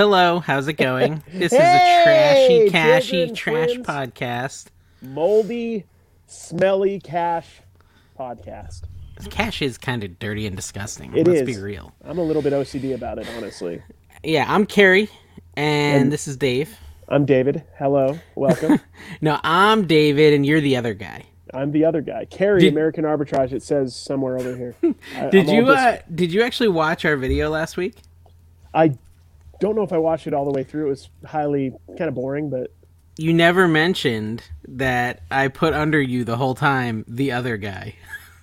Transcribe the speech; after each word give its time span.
Hello, 0.00 0.38
how's 0.40 0.66
it 0.66 0.78
going? 0.78 1.22
This 1.30 1.52
Hey, 1.52 1.58
is 1.58 1.60
a 1.60 2.70
trashy, 2.70 2.70
cashy, 2.70 3.32
trash 3.32 3.68
podcast. 3.80 4.68
moldy, 5.02 5.84
smelly 6.26 6.98
cash 7.00 7.60
podcast. 8.18 8.84
Cash 9.28 9.60
is 9.60 9.76
kind 9.76 10.02
of 10.02 10.18
dirty 10.18 10.46
and 10.46 10.56
disgusting. 10.56 11.14
It 11.14 11.26
Let's 11.28 11.42
is. 11.42 11.54
be 11.58 11.62
real. 11.62 11.92
I'm 12.02 12.16
a 12.16 12.22
little 12.22 12.40
bit 12.40 12.54
OCD 12.54 12.94
about 12.94 13.18
it, 13.18 13.28
honestly. 13.36 13.82
Yeah, 14.24 14.46
I'm 14.48 14.64
Carrie, 14.64 15.10
and, 15.54 16.04
And- 16.04 16.12
this 16.12 16.26
is 16.26 16.38
Dave. 16.38 16.74
I'm 17.06 17.26
David. 17.26 17.62
Hello, 17.78 18.18
welcome. 18.36 18.80
No, 19.20 19.38
I'm 19.44 19.86
David, 19.86 20.32
and 20.32 20.46
you're 20.46 20.62
the 20.62 20.78
other 20.78 20.94
guy. 20.94 21.26
I'm 21.52 21.72
the 21.72 21.84
other 21.84 22.00
guy, 22.00 22.24
Carrie, 22.24 22.60
Did- 22.60 22.72
American 22.72 23.04
Arbitrage. 23.04 23.52
It 23.52 23.62
says 23.62 23.94
somewhere 23.94 24.38
over 24.38 24.56
here. 24.56 24.74
I, 25.14 25.28
Did 25.28 25.50
I'm 25.50 25.54
you 25.56 25.66
uh, 25.68 25.98
did 26.14 26.32
you 26.32 26.40
actually 26.40 26.70
watch 26.70 27.04
our 27.04 27.16
video 27.16 27.50
last 27.50 27.76
week? 27.76 27.96
I 28.72 28.96
don't 29.60 29.76
know 29.76 29.82
if 29.82 29.92
I 29.92 29.98
watched 29.98 30.26
it 30.26 30.34
all 30.34 30.44
the 30.44 30.52
way 30.52 30.64
through. 30.64 30.86
It 30.86 30.90
was 30.90 31.10
highly 31.24 31.72
kind 31.98 32.08
of 32.08 32.14
boring, 32.14 32.50
but 32.50 32.72
You 33.18 33.32
never 33.32 33.68
mentioned 33.68 34.42
that 34.68 35.22
I 35.30 35.48
put 35.48 35.74
under 35.74 36.00
you 36.00 36.24
the 36.24 36.36
whole 36.36 36.54
time 36.54 37.04
the 37.06 37.32
other 37.32 37.56
guy. 37.56 37.94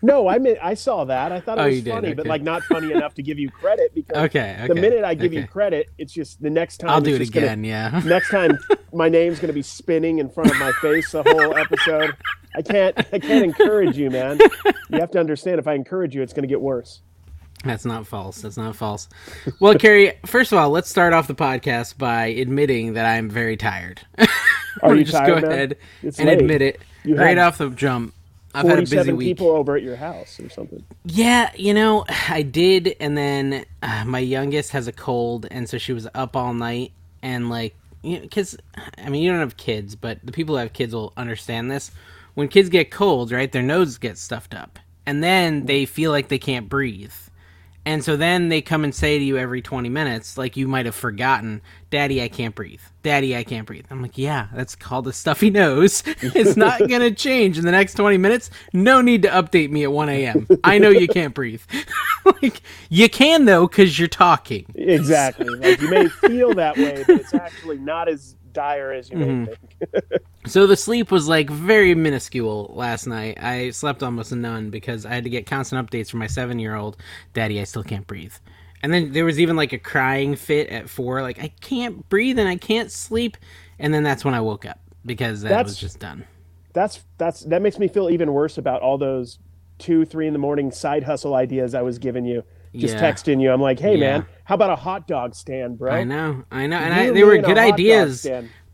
no, 0.03 0.27
I 0.27 0.37
mean 0.37 0.55
I 0.61 0.75
saw 0.75 1.05
that. 1.05 1.31
I 1.31 1.39
thought 1.39 1.57
it 1.57 1.61
Oh, 1.61 1.67
was 1.67 1.81
funny, 1.83 2.13
but 2.13 2.27
like 2.27 2.43
not 2.43 2.61
funny 2.63 2.91
enough 2.91 3.15
to 3.15 3.23
give 3.23 3.39
you 3.39 3.49
credit 3.49 3.95
because 3.95 4.15
Okay, 4.25 4.63
the 4.67 4.75
minute 4.75 5.03
I 5.03 5.15
give 5.15 5.33
you 5.33 5.47
credit, 5.47 5.89
it's 5.97 6.13
just 6.13 6.39
the 6.41 6.49
next 6.51 6.77
time 6.77 6.91
I'll 6.91 7.01
do 7.01 7.15
it 7.15 7.19
just 7.19 7.33
gonna- 7.33 7.47
again. 7.47 7.63
Yeah. 7.63 8.01
next 8.05 8.29
time 8.29 8.57
my 8.93 9.09
name's 9.09 9.39
going 9.39 9.47
to 9.47 9.53
be 9.53 9.63
spinning 9.63 10.19
in 10.19 10.29
front 10.29 10.51
of 10.51 10.57
my 10.59 10.71
face 10.81 11.11
the 11.11 11.23
whole 11.23 11.55
episode 11.57 12.15
i 12.55 12.61
can't 12.61 12.97
i 13.11 13.19
can't 13.19 13.43
encourage 13.43 13.97
you 13.97 14.09
man 14.09 14.39
you 14.89 14.99
have 14.99 15.11
to 15.11 15.19
understand 15.19 15.59
if 15.59 15.67
i 15.67 15.73
encourage 15.73 16.15
you 16.15 16.21
it's 16.21 16.31
going 16.33 16.43
to 16.43 16.47
get 16.47 16.61
worse 16.61 17.01
That's 17.63 17.85
not 17.85 18.07
false. 18.07 18.41
That's 18.41 18.57
not 18.57 18.75
false. 18.75 19.09
Well, 19.59 19.75
Carrie, 19.75 20.13
first 20.25 20.51
of 20.51 20.59
all, 20.59 20.69
let's 20.69 20.89
start 20.89 21.13
off 21.13 21.27
the 21.27 21.35
podcast 21.35 21.97
by 21.97 22.27
admitting 22.27 22.93
that 22.93 23.05
I'm 23.05 23.29
very 23.29 23.57
tired. 23.57 24.01
Are 24.81 24.95
you 24.95 25.03
just 25.05 25.23
tired, 25.23 25.25
go 25.25 25.35
ahead 25.35 25.77
and 26.17 26.29
late. 26.29 26.39
admit 26.39 26.61
it 26.61 26.81
You 27.03 27.15
right 27.15 27.37
off 27.37 27.57
the 27.57 27.69
jump. 27.71 28.13
I've 28.53 28.67
had 28.67 28.79
a 28.79 28.83
busy 28.83 29.11
week. 29.13 29.37
people 29.37 29.51
over 29.51 29.75
at 29.75 29.83
your 29.83 29.97
house 29.97 30.39
or 30.39 30.49
something 30.49 30.83
Yeah, 31.03 31.51
you 31.55 31.73
know, 31.73 32.05
I 32.29 32.41
did, 32.43 32.95
and 32.99 33.17
then 33.17 33.65
uh, 33.83 34.05
my 34.05 34.19
youngest 34.19 34.71
has 34.71 34.87
a 34.87 34.91
cold, 34.93 35.47
and 35.51 35.69
so 35.69 35.77
she 35.77 35.93
was 35.93 36.07
up 36.15 36.35
all 36.35 36.53
night, 36.53 36.93
and 37.21 37.49
like, 37.49 37.75
because 38.03 38.57
I 38.97 39.09
mean, 39.09 39.23
you 39.23 39.31
don't 39.31 39.39
have 39.41 39.57
kids, 39.57 39.95
but 39.95 40.19
the 40.23 40.31
people 40.31 40.55
who 40.55 40.59
have 40.59 40.73
kids 40.73 40.93
will 40.93 41.13
understand 41.17 41.71
this. 41.71 41.91
When 42.35 42.47
kids 42.47 42.69
get 42.69 42.91
colds, 42.91 43.31
right, 43.33 43.51
their 43.51 43.63
nose 43.63 43.97
gets 43.97 44.21
stuffed 44.21 44.53
up, 44.53 44.79
and 45.05 45.23
then 45.23 45.65
they 45.65 45.85
feel 45.85 46.11
like 46.11 46.27
they 46.29 46.39
can't 46.39 46.69
breathe. 46.69 47.13
And 47.87 48.03
so 48.03 48.17
then 48.17 48.49
they 48.49 48.61
come 48.61 48.83
and 48.83 48.93
say 48.93 49.17
to 49.17 49.23
you 49.23 49.37
every 49.37 49.61
20 49.61 49.87
minutes, 49.87 50.37
like 50.37 50.57
you 50.57 50.67
might 50.67 50.85
have 50.85 50.93
forgotten, 50.93 51.61
Daddy, 51.89 52.21
I 52.21 52.27
can't 52.27 52.53
breathe. 52.53 52.81
Daddy, 53.01 53.33
I 53.33 53.45
can't 53.45 53.65
breathe. 53.65 53.85
I'm 53.89 54.01
like, 54.01 54.17
yeah, 54.17 54.47
that's 54.53 54.75
called 54.75 55.07
a 55.07 55.13
stuffy 55.13 55.49
nose. 55.51 56.03
it's 56.05 56.57
not 56.57 56.79
going 56.89 56.99
to 56.99 57.11
change 57.11 57.57
in 57.57 57.63
the 57.63 57.71
next 57.71 57.93
20 57.93 58.17
minutes. 58.17 58.49
No 58.73 58.99
need 58.99 59.21
to 59.21 59.29
update 59.29 59.69
me 59.71 59.83
at 59.83 59.91
1 59.93 60.09
a.m. 60.09 60.47
I 60.65 60.79
know 60.79 60.89
you 60.89 61.07
can't 61.07 61.33
breathe. 61.33 61.61
like, 62.41 62.61
you 62.89 63.07
can, 63.09 63.45
though, 63.45 63.67
because 63.67 63.97
you're 63.97 64.09
talking. 64.09 64.65
exactly 64.75 65.47
like 65.47 65.79
you 65.79 65.89
may 65.89 66.09
feel 66.09 66.53
that 66.55 66.75
way 66.75 67.05
but 67.07 67.21
it's 67.21 67.33
actually 67.33 67.77
not 67.77 68.09
as 68.09 68.35
dire 68.57 68.91
as 68.91 69.09
you 69.09 69.17
may 69.17 69.33
Mm-hmm. 69.33 69.45
think 69.45 69.59
So 70.45 70.65
the 70.65 70.77
sleep 70.77 71.11
was 71.11 71.27
like 71.27 71.49
very 71.49 71.93
minuscule 71.93 72.71
last 72.75 73.05
night. 73.05 73.37
I 73.43 73.71
slept 73.71 74.01
almost 74.01 74.31
none 74.31 74.69
because 74.69 75.05
I 75.05 75.13
had 75.13 75.25
to 75.25 75.29
get 75.29 75.45
constant 75.45 75.85
updates 75.89 76.09
from 76.09 76.19
my 76.19 76.27
seven 76.27 76.57
year 76.59 76.75
old. 76.75 76.97
Daddy, 77.33 77.59
I 77.59 77.65
still 77.65 77.83
can't 77.83 78.07
breathe. 78.07 78.33
And 78.81 78.93
then 78.93 79.11
there 79.11 79.25
was 79.25 79.39
even 79.39 79.55
like 79.57 79.73
a 79.73 79.77
crying 79.79 80.35
fit 80.35 80.69
at 80.69 80.89
four, 80.89 81.21
like 81.21 81.39
I 81.43 81.49
can't 81.61 82.07
breathe 82.09 82.39
and 82.39 82.47
I 82.47 82.55
can't 82.55 82.91
sleep. 82.91 83.37
And 83.79 83.93
then 83.93 84.03
that's 84.03 84.23
when 84.23 84.33
I 84.33 84.41
woke 84.41 84.65
up 84.65 84.79
because 85.05 85.41
that 85.41 85.63
was 85.63 85.77
just 85.77 85.99
done. 85.99 86.25
that's 86.73 87.03
that's 87.17 87.41
that 87.45 87.61
makes 87.61 87.79
me 87.79 87.87
feel 87.87 88.09
even 88.09 88.31
worse 88.33 88.57
about 88.57 88.81
all 88.81 88.97
those 88.97 89.39
two 89.79 90.05
three 90.05 90.27
in 90.27 90.33
the 90.33 90.39
morning 90.39 90.71
side 90.71 91.03
hustle 91.03 91.35
ideas 91.35 91.75
i 91.75 91.81
was 91.81 91.99
giving 91.99 92.25
you 92.25 92.43
just 92.77 92.95
Yeah. 92.95 93.01
texting 93.11 93.41
you 93.41 93.51
i'm 93.51 93.61
like 93.61 93.79
hey 93.79 93.95
Yeah. 93.95 93.97
man 93.97 94.25
how 94.47 94.55
about 94.55 94.69
a 94.69 94.75
hot 94.77 95.07
dog 95.07 95.35
stand 95.35 95.77
bro 95.77 95.91
I 95.91 96.03
know, 96.05 96.43
I 96.49 96.67
know, 96.67 96.77
and 96.77 96.93
I, 96.93 97.11
they 97.11 97.23
were 97.25 97.37
good 97.37 97.57
ideas, 97.57 98.25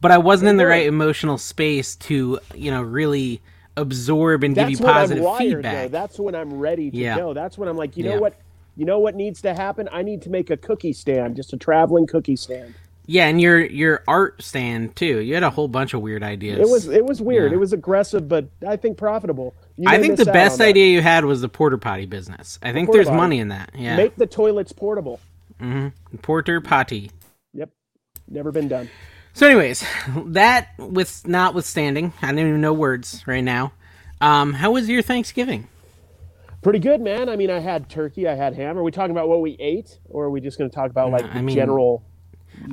but 0.01 0.11
I 0.11 0.19
wasn't 0.19 0.49
in 0.49 0.57
the 0.57 0.63
were. 0.65 0.69
right 0.69 0.85
emotional 0.85 1.39
space 1.39 1.95
to, 1.95 2.39
you 2.53 2.69
know, 2.69 2.83
really 2.83 3.41
absorb 3.75 4.43
and 4.43 4.53
give 4.53 4.69
you 4.69 4.77
positive 4.77 5.23
wired, 5.23 5.39
feedback. 5.39 5.73
Though. 5.85 5.87
That's 5.97 6.19
when 6.19 6.35
I'm 6.35 6.59
ready 6.59 6.91
to 6.91 6.97
Yeah. 6.97 7.17
go. 7.17 7.33
That's 7.33 7.57
when 7.57 7.67
I'm 7.67 7.75
like, 7.75 7.97
you 7.97 8.03
Yeah. 8.05 8.15
know 8.15 8.21
what? 8.21 8.35
You 8.77 8.85
know 8.85 8.99
what 8.99 9.15
needs 9.15 9.41
to 9.41 9.53
happen? 9.55 9.89
I 9.91 10.03
need 10.03 10.21
to 10.23 10.29
make 10.29 10.51
a 10.51 10.57
cookie 10.57 10.93
stand, 10.93 11.35
just 11.35 11.53
a 11.53 11.57
traveling 11.57 12.05
cookie 12.05 12.35
stand. 12.35 12.75
yeah, 13.07 13.27
and 13.27 13.41
your 13.41 13.59
your 13.65 14.03
art 14.07 14.41
stand 14.43 14.95
too. 14.95 15.19
You 15.21 15.33
had 15.33 15.43
a 15.43 15.49
whole 15.49 15.67
bunch 15.67 15.93
of 15.95 16.01
weird 16.01 16.21
ideas. 16.23 16.59
It 16.59 16.71
was 16.71 16.87
it 16.87 17.03
was 17.05 17.19
weird. 17.19 17.51
Yeah. 17.51 17.57
It 17.57 17.59
was 17.59 17.73
aggressive, 17.73 18.27
but 18.29 18.45
I 18.67 18.75
think 18.75 18.97
profitable. 18.97 19.53
You 19.77 19.89
I 19.89 19.99
think 19.99 20.17
the 20.17 20.25
best 20.25 20.53
on 20.53 20.57
that. 20.59 20.67
idea 20.67 20.87
you 20.93 21.01
had 21.01 21.25
was 21.25 21.41
the 21.41 21.49
porter 21.49 21.77
potty 21.77 22.05
business. 22.05 22.59
I 22.61 22.71
think 22.73 22.91
there's 22.91 23.07
potty. 23.07 23.17
money 23.17 23.39
in 23.39 23.47
that. 23.47 23.71
Yeah, 23.75 23.95
Make 23.97 24.15
the 24.17 24.27
toilets 24.27 24.71
portable. 24.71 25.19
Porter 26.21 26.61
potty. 26.61 27.11
Yep. 27.53 27.69
Never 28.29 28.51
been 28.51 28.67
done. 28.67 28.89
So, 29.33 29.47
anyways, 29.47 29.83
that 30.27 30.69
with 30.77 31.27
notwithstanding, 31.27 32.13
I 32.21 32.27
don't 32.27 32.39
even 32.39 32.61
know 32.61 32.73
words 32.73 33.23
right 33.25 33.43
now. 33.43 33.73
Um, 34.21 34.53
how 34.53 34.71
was 34.71 34.87
your 34.87 35.01
Thanksgiving? 35.01 35.67
Pretty 36.61 36.79
good, 36.79 37.01
man. 37.01 37.27
I 37.29 37.35
mean, 37.35 37.49
I 37.49 37.59
had 37.59 37.89
turkey, 37.89 38.27
I 38.27 38.35
had 38.35 38.53
ham. 38.55 38.77
Are 38.77 38.83
we 38.83 38.91
talking 38.91 39.11
about 39.11 39.27
what 39.27 39.41
we 39.41 39.57
ate, 39.59 39.99
or 40.05 40.25
are 40.25 40.29
we 40.29 40.39
just 40.39 40.57
going 40.57 40.69
to 40.69 40.73
talk 40.75 40.89
about 40.91 41.11
like 41.11 41.25
I 41.25 41.33
the 41.33 41.41
mean, 41.41 41.55
general? 41.55 42.03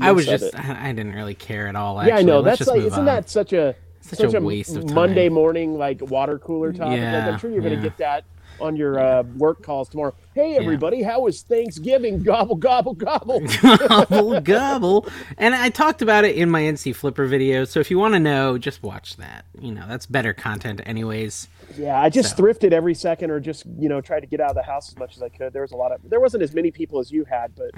I 0.01 0.13
was 0.13 0.27
just? 0.27 0.55
I 0.55 0.93
didn't 0.93 1.15
really 1.15 1.35
care 1.35 1.67
at 1.67 1.75
all. 1.75 1.99
Actually. 1.99 2.13
Yeah, 2.13 2.19
I 2.19 2.23
know. 2.23 2.41
Let's 2.41 2.59
That's 2.61 2.69
like, 2.69 2.83
isn't 2.83 2.99
on. 3.01 3.05
that 3.07 3.31
such 3.31 3.53
a 3.53 3.75
Such 4.03 4.35
a 4.35 4.41
waste 4.41 4.77
of 4.77 4.85
time. 4.87 4.95
Monday 4.95 5.29
morning 5.29 5.77
like 5.79 6.01
water 6.03 6.39
cooler 6.39 6.73
topic? 6.73 6.91
like, 6.93 7.01
Yeah, 7.01 7.29
I'm 7.31 7.39
sure 7.39 7.51
you're 7.51 7.63
going 7.63 7.77
to 7.77 7.83
get 7.83 7.97
that 7.99 8.25
on 8.61 8.77
your 8.77 8.99
uh, 8.99 9.23
work 9.37 9.63
calls 9.63 9.89
tomorrow. 9.89 10.15
Hey, 10.35 10.57
everybody, 10.57 11.03
how 11.03 11.21
was 11.21 11.43
Thanksgiving? 11.43 12.23
Gobble, 12.23 12.55
gobble, 12.57 12.95
gobble. 12.95 13.41
gobble 13.63 14.41
gobble. 14.41 15.09
And 15.39 15.55
I 15.55 15.69
talked 15.71 16.03
about 16.03 16.25
it 16.25 16.37
in 16.37 16.51
my 16.51 16.63
NC 16.63 16.95
Flipper 16.95 17.27
video. 17.27 17.65
So 17.65 17.81
if 17.81 17.91
you 17.91 17.99
want 17.99 18.15
to 18.15 18.21
know, 18.21 18.59
just 18.59 18.83
watch 18.83 19.17
that. 19.17 19.45
You 19.61 19.73
know, 19.73 19.85
that's 19.89 20.07
better 20.07 20.33
content, 20.33 20.81
anyways. 20.87 21.49
yeah, 21.77 22.01
I 22.01 22.09
just 22.11 22.37
So. 22.37 22.43
thrifted 22.43 22.73
every 22.73 22.95
second, 22.95 23.31
or 23.31 23.41
just 23.41 23.65
you 23.79 23.89
know 23.89 24.01
tried 24.01 24.21
to 24.21 24.27
get 24.27 24.41
out 24.41 24.51
of 24.51 24.57
the 24.57 24.63
house 24.63 24.89
as 24.91 24.99
much 24.99 25.17
as 25.17 25.23
I 25.23 25.29
could. 25.29 25.53
There 25.53 25.63
was 25.63 25.73
a 25.73 25.77
lot 25.77 25.93
of 25.93 26.01
there 26.09 26.21
wasn't 26.21 26.43
as 26.43 26.55
many 26.55 26.71
people 26.71 26.99
as 27.01 27.11
you 27.11 27.25
had, 27.25 27.55
but 27.57 27.71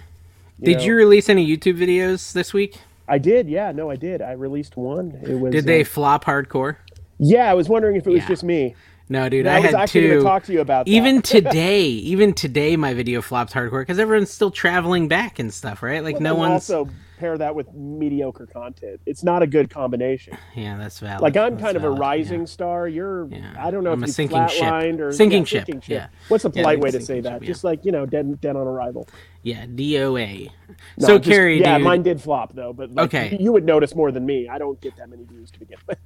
Did 0.61 0.79
know, 0.79 0.85
you 0.85 0.95
release 0.95 1.29
any 1.29 1.47
YouTube 1.47 1.79
videos 1.79 2.33
this 2.33 2.53
week? 2.53 2.79
I 3.09 3.19
did. 3.19 3.49
Yeah, 3.49 3.73
no, 3.73 3.91
I 3.91 3.97
did. 3.97 4.23
I 4.23 4.33
released 4.33 4.77
one. 4.77 5.19
It 5.23 5.35
was. 5.35 5.53
Did 5.53 5.65
they 5.65 5.81
uh, 5.81 5.85
flop 5.85 6.25
hardcore? 6.25 6.77
yeah, 7.19 7.51
I 7.51 7.55
was 7.55 7.69
wondering 7.69 7.97
if 7.97 8.07
it 8.07 8.11
was 8.11 8.21
Yeah. 8.23 8.29
just 8.29 8.45
me. 8.45 8.75
No, 9.09 9.29
dude, 9.29 9.47
I, 9.47 9.57
I, 9.57 9.61
was 9.61 9.67
had 9.67 9.75
actually 9.75 10.03
two. 10.09 10.17
to 10.19 10.23
talk 10.23 10.45
to 10.45 10.53
you 10.53 10.61
about 10.61 10.87
that. 10.87 10.91
even 10.93 11.21
today, 11.23 11.83
even 11.87 12.33
today, 12.33 12.77
my 12.77 12.95
video 12.95 13.21
flopped 13.21 13.53
hardcore 13.53 13.83
because 13.83 13.99
everyone's 13.99 14.31
still 14.31 14.51
traveling 14.51 15.09
back 15.09 15.39
and 15.39 15.53
stuff, 15.53 15.83
right? 15.83 16.03
Like 16.03 16.15
Well, 16.15 16.23
no 16.23 16.35
one's. 16.37 16.71
also 16.71 16.89
pair 17.19 17.37
that 17.39 17.55
with 17.55 17.73
mediocre 17.75 18.47
content. 18.47 19.01
It's 19.07 19.23
not 19.23 19.43
a 19.43 19.47
good 19.47 19.71
combination. 19.71 20.37
Yeah, 20.57 20.77
that's 20.77 20.99
valid. 20.99 21.21
Like 21.23 21.37
I'm 21.37 21.53
That's 21.53 21.63
kind 21.63 21.77
of 21.77 21.85
a 21.85 21.91
rising 21.91 22.41
yeah. 22.41 22.47
star. 22.47 22.89
You're 22.89 23.27
Yeah. 23.29 23.55
I 23.59 23.71
don't 23.71 23.85
know 23.85 23.93
I'm 23.93 24.01
a 24.01 24.05
if 24.05 24.09
you 24.09 24.13
sinking 24.13 24.49
ship. 24.49 24.63
flatlined 24.65 25.01
or 25.01 25.13
Sinking 25.13 25.41
yeah, 25.41 25.45
ship, 25.45 25.67
Sinking 25.67 25.95
yeah. 25.95 26.07
What's 26.29 26.45
a 26.45 26.51
polite 26.51 26.81
way 26.81 26.91
to 26.91 27.01
say 27.01 27.21
that? 27.21 27.41
ship. 27.41 27.43
Just 27.43 27.65
like 27.65 27.85
you 27.85 27.93
know, 27.93 28.07
dead 28.07 28.41
dead 28.41 28.57
on 28.57 28.67
arrival. 28.67 29.09
Yeah, 29.43 29.67
DOA. 29.67 30.51
No, 30.99 31.07
so 31.07 31.19
just- 31.19 31.31
Carrie, 31.31 31.61
yeah, 31.61 31.79
dude, 31.79 31.85
mine 31.85 32.03
did 32.03 32.21
flop 32.21 32.55
though, 32.55 32.73
but 32.73 32.93
like, 32.93 33.07
Okay. 33.15 33.37
you 33.41 33.53
would 33.53 33.65
notice 33.65 33.95
more 33.95 34.11
than 34.13 34.25
me. 34.27 34.49
I 34.49 34.59
don't 34.59 34.81
get 34.81 34.97
that 34.97 35.09
many 35.09 35.25
views 35.25 35.51
to 35.53 35.59
begin 35.59 35.79
with. 35.89 35.99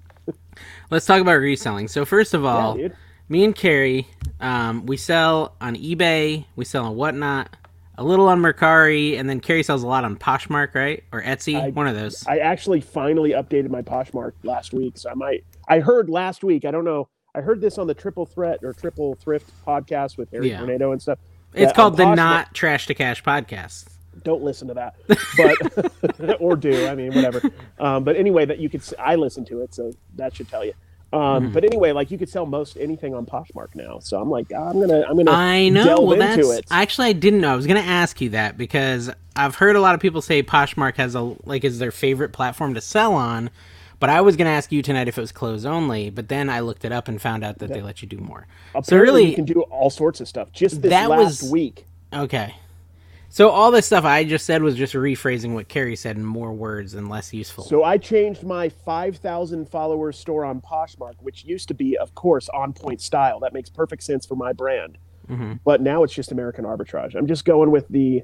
Let's 0.90 1.06
talk 1.06 1.20
about 1.20 1.34
reselling. 1.40 1.88
So 1.88 2.04
first 2.04 2.34
of 2.34 2.44
all, 2.44 2.78
yeah, 2.78 2.88
me 3.28 3.44
and 3.44 3.54
Carrie, 3.54 4.06
um, 4.40 4.86
we 4.86 4.96
sell 4.96 5.54
on 5.60 5.76
eBay, 5.76 6.44
we 6.56 6.64
sell 6.64 6.86
on 6.86 6.96
whatnot, 6.96 7.54
a 7.98 8.04
little 8.04 8.28
on 8.28 8.40
Mercari, 8.40 9.18
and 9.18 9.28
then 9.28 9.40
Carrie 9.40 9.62
sells 9.62 9.82
a 9.82 9.86
lot 9.86 10.04
on 10.04 10.16
Poshmark, 10.16 10.74
right? 10.74 11.02
Or 11.12 11.22
Etsy, 11.22 11.56
I- 11.60 11.70
one 11.70 11.86
of 11.88 11.94
those. 11.94 12.26
I 12.26 12.38
actually 12.38 12.80
finally 12.80 13.30
updated 13.30 13.70
my 13.70 13.82
Poshmark 13.82 14.32
last 14.44 14.72
week, 14.72 14.98
so 14.98 15.10
I 15.10 15.14
might. 15.14 15.44
I 15.68 15.80
heard 15.80 16.08
last 16.10 16.44
week. 16.44 16.64
I 16.64 16.70
don't 16.70 16.84
know. 16.84 17.08
I 17.34 17.40
heard 17.40 17.60
this 17.60 17.76
on 17.78 17.86
the 17.86 17.94
Triple 17.94 18.24
Threat 18.26 18.60
or 18.62 18.72
Triple 18.72 19.14
Thrift 19.16 19.50
podcast 19.66 20.16
with 20.16 20.30
Harry 20.30 20.50
Yeah. 20.50 20.58
Tornado 20.58 20.92
and 20.92 21.02
stuff. 21.02 21.18
it's 21.54 21.72
called 21.72 21.96
the 21.96 22.14
Not 22.14 22.54
Trash 22.54 22.86
to 22.86 22.94
Cash 22.94 23.22
podcast. 23.24 23.86
Don't 24.26 24.42
listen 24.42 24.66
to 24.68 24.74
that 24.74 24.94
but 25.38 26.40
or 26.40 26.56
do 26.56 26.86
i 26.88 26.94
mean 26.94 27.14
whatever 27.14 27.40
um, 27.78 28.02
but 28.04 28.16
anyway 28.16 28.44
that 28.44 28.58
you 28.58 28.68
could 28.68 28.82
I 28.98 29.14
listen 29.14 29.44
to 29.46 29.62
it 29.62 29.72
so 29.72 29.92
that 30.16 30.34
should 30.36 30.48
tell 30.48 30.64
you 30.64 30.72
um, 31.12 31.44
Mm-hmm. 31.44 31.52
but 31.54 31.64
anyway 31.64 31.92
like 31.92 32.10
you 32.10 32.18
could 32.18 32.28
sell 32.28 32.44
most 32.44 32.76
anything 32.76 33.14
on 33.14 33.24
poshmark 33.26 33.74
now 33.76 34.00
so 34.00 34.20
i'm 34.20 34.28
like 34.28 34.52
i'm 34.52 34.80
gonna 34.80 35.02
i'm 35.08 35.16
gonna 35.16 35.30
I 35.30 35.68
know. 35.68 35.84
delve 35.84 36.04
Well, 36.08 36.20
into 36.20 36.42
that's 36.48 36.58
it 36.58 36.66
actually 36.70 37.06
I 37.08 37.12
didn't 37.12 37.40
know. 37.40 37.52
I 37.52 37.56
was 37.56 37.66
going 37.68 37.80
to 37.82 37.88
ask 37.88 38.20
you 38.20 38.30
that 38.30 38.58
because 38.58 39.08
I've 39.36 39.54
heard 39.54 39.76
a 39.76 39.80
lot 39.80 39.94
of 39.94 40.00
people 40.00 40.20
say 40.20 40.42
Poshmark 40.42 40.96
has 40.96 41.14
a 41.14 41.20
like 41.44 41.62
is 41.64 41.78
their 41.78 41.92
favorite 41.92 42.32
platform 42.32 42.74
to 42.74 42.80
sell 42.80 43.14
on, 43.14 43.50
But 44.00 44.10
I 44.10 44.20
was 44.20 44.34
going 44.36 44.46
to 44.46 44.52
ask 44.52 44.72
you 44.72 44.82
tonight 44.82 45.08
if 45.08 45.16
it 45.16 45.20
was 45.20 45.30
clothes 45.32 45.64
only, 45.64 46.10
but 46.10 46.28
then 46.28 46.50
I 46.50 46.60
looked 46.60 46.84
it 46.84 46.90
up 46.92 47.06
and 47.08 47.20
found 47.22 47.44
out 47.44 47.58
that 47.60 47.68
they 47.72 47.80
let 47.82 48.02
you 48.02 48.08
do 48.08 48.18
more. 48.18 48.46
Apparently, 48.74 48.90
so 48.90 48.98
really, 48.98 49.24
you 49.30 49.34
can 49.34 49.44
do 49.44 49.62
all 49.62 49.90
sorts 49.90 50.20
of 50.20 50.26
stuff. 50.28 50.50
Just 50.52 50.82
this 50.82 50.90
That 50.90 51.08
last 51.08 51.42
was- 51.42 51.50
week, 51.50 51.86
okay. 52.12 52.54
So 53.36 53.50
all 53.50 53.70
this 53.70 53.84
stuff 53.84 54.06
I 54.06 54.24
just 54.24 54.46
said 54.46 54.62
was 54.62 54.76
just 54.76 54.94
rephrasing 54.94 55.52
what 55.52 55.68
Carrie 55.68 55.94
said 55.94 56.16
in 56.16 56.24
more 56.24 56.54
words 56.54 56.94
and 56.94 57.10
less 57.10 57.34
useful. 57.34 57.64
So 57.64 57.84
I 57.84 57.98
changed 57.98 58.44
my 58.44 58.70
5,000 58.70 59.68
follower 59.68 60.10
store 60.12 60.46
on 60.46 60.62
Poshmark, 60.62 61.16
which 61.20 61.44
used 61.44 61.68
to 61.68 61.74
be, 61.74 61.98
of 61.98 62.14
course, 62.14 62.48
on 62.48 62.72
point 62.72 63.02
style. 63.02 63.38
That 63.40 63.52
makes 63.52 63.68
perfect 63.68 64.04
sense 64.04 64.24
for 64.24 64.36
my 64.36 64.54
brand. 64.54 64.96
hmm 65.28 65.52
But 65.66 65.82
now 65.82 66.02
it's 66.02 66.14
just 66.14 66.32
American 66.32 66.64
arbitrage. 66.64 67.14
I'm 67.14 67.26
just 67.26 67.44
going 67.44 67.70
with 67.70 67.86
the 67.88 68.22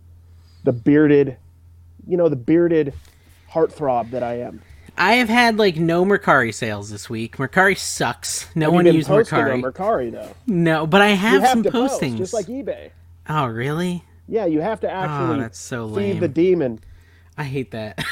the 0.64 0.72
bearded, 0.72 1.36
you 2.08 2.16
know, 2.16 2.30
the 2.30 2.36
bearded 2.36 2.94
heartthrob 3.50 4.12
that 4.12 4.22
I 4.22 4.38
am. 4.38 4.62
I 4.96 5.16
have 5.16 5.28
had 5.28 5.58
like 5.58 5.76
no 5.76 6.06
Mercari 6.06 6.54
sales 6.54 6.88
this 6.88 7.10
week. 7.10 7.36
Mercari 7.36 7.76
sucks. 7.76 8.46
No 8.56 8.68
Have 8.68 8.72
one 8.72 8.86
you 8.86 8.92
been 8.92 8.96
used 8.96 9.08
posting 9.08 9.40
Mercari. 9.40 9.52
on 9.52 9.60
Mercari 9.62 10.10
though. 10.10 10.34
no, 10.46 10.86
but 10.86 11.02
I 11.02 11.08
have, 11.08 11.42
have 11.42 11.50
some 11.50 11.62
to 11.64 11.70
post, 11.70 12.00
postings. 12.00 12.16
just 12.16 12.32
like 12.32 12.46
eBay. 12.46 12.92
oh, 13.28 13.44
really? 13.44 14.04
Yeah, 14.28 14.46
you 14.46 14.60
have 14.60 14.80
to 14.80 14.88
Oh, 14.88 14.90
actually 14.90 15.40
that's 15.40 15.58
so 15.58 15.88
feed 15.88 15.94
lame. 15.96 16.20
the 16.20 16.28
demon. 16.28 16.80
I 17.36 17.44
hate 17.44 17.70
that. 17.72 18.02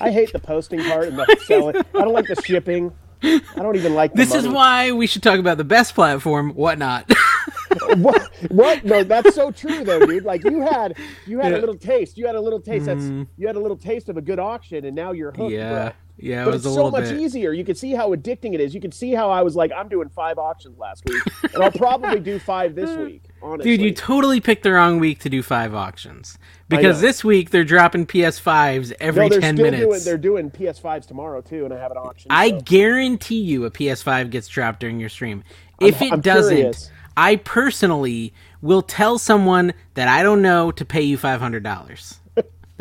I 0.00 0.10
hate 0.10 0.32
the 0.32 0.38
posting 0.38 0.82
part 0.82 1.08
and 1.08 1.18
the 1.18 1.36
selling. 1.46 1.76
I 1.76 1.82
don't 1.98 2.12
like 2.12 2.26
the 2.26 2.40
shipping. 2.42 2.92
I 3.24 3.40
don't 3.56 3.76
even 3.76 3.94
like 3.94 4.12
the 4.12 4.16
this 4.18 4.34
is 4.34 4.48
why 4.48 4.90
we 4.92 5.06
should 5.06 5.22
talk 5.22 5.38
about 5.38 5.56
the 5.56 5.64
best 5.64 5.94
platform, 5.94 6.50
whatnot. 6.54 7.08
what? 7.96 8.28
What? 8.50 8.84
No, 8.84 9.04
that's 9.04 9.34
so 9.34 9.50
true 9.52 9.84
though, 9.84 10.04
dude. 10.04 10.24
Like 10.24 10.42
you 10.44 10.60
had, 10.60 10.96
you 11.26 11.38
had 11.38 11.52
Yeah. 11.52 11.58
a 11.58 11.60
little 11.60 11.76
taste. 11.76 12.18
You 12.18 12.26
had 12.26 12.34
a 12.34 12.40
little 12.40 12.60
taste. 12.60 12.86
That's 12.86 13.04
Mhm. 13.04 13.28
you 13.36 13.46
had 13.46 13.54
a 13.56 13.60
little 13.60 13.76
taste 13.76 14.08
of 14.08 14.16
a 14.16 14.20
good 14.22 14.38
auction, 14.40 14.84
and 14.84 14.96
now 14.96 15.12
you're 15.12 15.30
hooked. 15.30 15.52
yeah, 15.52 15.70
bro. 15.70 15.92
yeah, 16.18 16.42
it 16.42 16.44
But 16.46 16.54
it's 16.56 16.64
so 16.64 16.90
much 16.90 17.04
bit. 17.04 17.20
easier. 17.20 17.52
You 17.52 17.64
can 17.64 17.76
see 17.76 17.92
how 17.92 18.12
addicting 18.14 18.54
it 18.54 18.60
is. 18.60 18.74
You 18.74 18.80
can 18.80 18.90
see 18.92 19.12
how 19.12 19.30
I 19.30 19.42
was 19.42 19.54
like, 19.54 19.70
I'm 19.76 19.88
doing 19.88 20.08
five 20.08 20.36
auctions 20.38 20.76
last 20.78 21.04
week, 21.08 21.22
and 21.54 21.62
I'll 21.62 21.70
probably 21.70 22.18
do 22.18 22.38
five 22.40 22.74
this 22.74 22.90
week. 22.96 23.22
Honestly, 23.42 23.76
Dude, 23.76 23.84
you 23.84 23.92
totally 23.92 24.40
picked 24.40 24.62
the 24.62 24.72
wrong 24.72 24.98
week 24.98 25.18
to 25.20 25.28
do 25.28 25.42
five 25.42 25.74
auctions 25.74 26.38
because 26.68 27.00
this 27.00 27.24
week 27.24 27.50
they're 27.50 27.64
dropping 27.64 28.06
PS5s 28.06 28.92
every 29.00 29.24
no, 29.24 29.28
they're 29.28 29.40
ten 29.40 29.56
still 29.56 29.70
minutes. 29.70 29.84
doing. 29.84 30.00
They're 30.04 30.18
doing 30.18 30.50
PS5s 30.50 31.06
tomorrow 31.06 31.40
too, 31.40 31.64
and 31.64 31.74
I 31.74 31.78
have 31.78 31.90
an 31.90 31.96
auction. 31.96 32.30
I 32.30 32.50
so. 32.50 32.60
guarantee 32.60 33.40
you 33.40 33.64
a 33.64 33.70
PS5 33.70 34.30
gets 34.30 34.48
dropped 34.48 34.80
during 34.80 35.00
your 35.00 35.08
stream. 35.08 35.42
If 35.80 36.00
it 36.00 36.12
I'm 36.12 36.20
doesn't, 36.20 36.54
curious. 36.54 36.90
I 37.16 37.36
personally 37.36 38.32
will 38.60 38.82
tell 38.82 39.18
someone 39.18 39.74
that 39.94 40.08
I 40.08 40.22
don't 40.22 40.40
know 40.42 40.70
to 40.72 40.84
pay 40.84 41.02
you 41.02 41.16
five 41.18 41.40
hundred 41.40 41.62
dollars. 41.62 42.20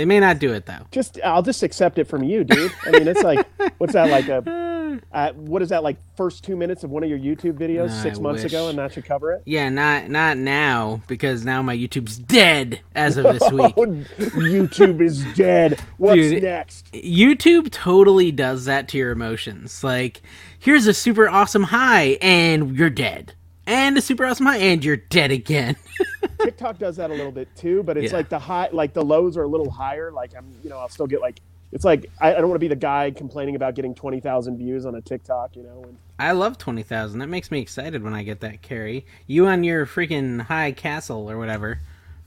They 0.02 0.06
may 0.06 0.20
not 0.20 0.40
do 0.40 0.52
it 0.52 0.66
though. 0.66 0.88
just 0.90 1.20
I'll 1.24 1.44
just 1.44 1.62
accept 1.62 2.00
it 2.00 2.06
from 2.06 2.24
you, 2.24 2.44
dude. 2.44 2.72
I 2.88 2.90
mean, 2.90 3.08
it's 3.08 3.22
like 3.22 3.48
what's 3.78 3.94
that 3.94 4.10
like 4.10 4.28
a 4.30 5.00
uh, 5.12 5.32
what 5.34 5.62
is 5.62 5.70
that 5.70 5.84
like 5.84 5.98
first 6.18 6.44
two 6.44 6.56
minutes 6.56 6.84
of 6.84 6.90
one 6.90 7.04
of 7.04 7.10
your 7.10 7.20
YouTube 7.20 7.54
videos 7.54 7.92
I 7.92 8.02
six 8.02 8.20
months 8.20 8.44
ago, 8.44 8.70
and 8.70 8.80
that 8.80 8.94
should 8.94 9.06
cover 9.06 9.32
it. 9.34 9.44
Yeah, 9.46 9.70
not 9.70 10.10
not 10.10 10.38
now 10.38 11.04
because 11.08 11.46
now 11.46 11.62
my 11.62 11.78
YouTube's 11.78 12.18
dead 12.18 12.82
as 12.96 13.18
of 13.18 13.26
this 13.26 13.42
week. 13.52 13.74
Oh, 13.78 13.86
YouTube 13.86 15.02
is 15.02 15.24
dead. 15.36 15.80
What's 15.98 16.16
Dude, 16.16 16.42
next? 16.42 16.92
YouTube 16.94 17.70
totally 17.70 18.32
does 18.32 18.66
that 18.66 18.88
to 18.90 18.98
your 18.98 19.12
emotions. 19.12 19.84
Like, 19.84 20.24
here's 20.58 20.88
a 20.88 20.96
super 20.96 21.30
awesome 21.30 21.64
high, 21.64 22.18
and 22.24 22.76
you're 22.76 22.90
dead. 22.90 23.36
And 23.68 23.96
a 23.98 24.02
super 24.02 24.26
awesome 24.26 24.48
high, 24.48 24.58
and 24.58 24.84
you're 24.84 24.98
dead 24.98 25.32
again. 25.32 25.76
TikTok 26.42 26.78
does 26.78 26.96
that 26.98 27.10
a 27.12 27.14
little 27.14 27.32
bit 27.32 27.48
too, 27.56 27.84
but 27.84 27.98
it's 27.98 28.12
Yeah. 28.12 28.18
like 28.18 28.30
the 28.30 28.40
high, 28.40 28.70
like 28.72 28.94
the 28.94 29.04
lows 29.04 29.38
are 29.38 29.44
a 29.44 29.48
little 29.48 29.70
higher. 29.70 30.12
Like 30.12 30.36
I'm, 30.38 30.46
you 30.64 30.70
know, 30.70 30.78
I'll 30.78 30.90
still 30.90 31.08
get 31.08 31.22
like 31.22 31.40
it's 31.72 31.86
like 31.86 32.08
I, 32.20 32.32
I 32.36 32.40
don't 32.40 32.50
want 32.50 32.56
to 32.56 32.60
be 32.60 32.68
the 32.68 32.76
guy 32.76 33.12
complaining 33.12 33.56
about 33.56 33.76
getting 33.76 33.96
twenty 33.96 34.20
thousand 34.20 34.58
views 34.58 34.86
on 34.86 34.96
a 34.96 35.02
TikTok, 35.02 35.56
you 35.56 35.64
know. 35.64 35.84
And 35.84 35.98
I 36.20 36.34
love 36.34 36.58
20,000. 36.60 37.18
That 37.20 37.28
makes 37.30 37.50
me 37.50 37.60
excited 37.62 38.04
when 38.04 38.14
I 38.14 38.22
get 38.24 38.42
that 38.42 38.62
Carrie. 38.62 39.06
You 39.26 39.48
on 39.48 39.64
your 39.64 39.86
freaking 39.88 40.42
high 40.42 40.72
castle 40.72 41.30
or 41.32 41.38
whatever. 41.38 41.80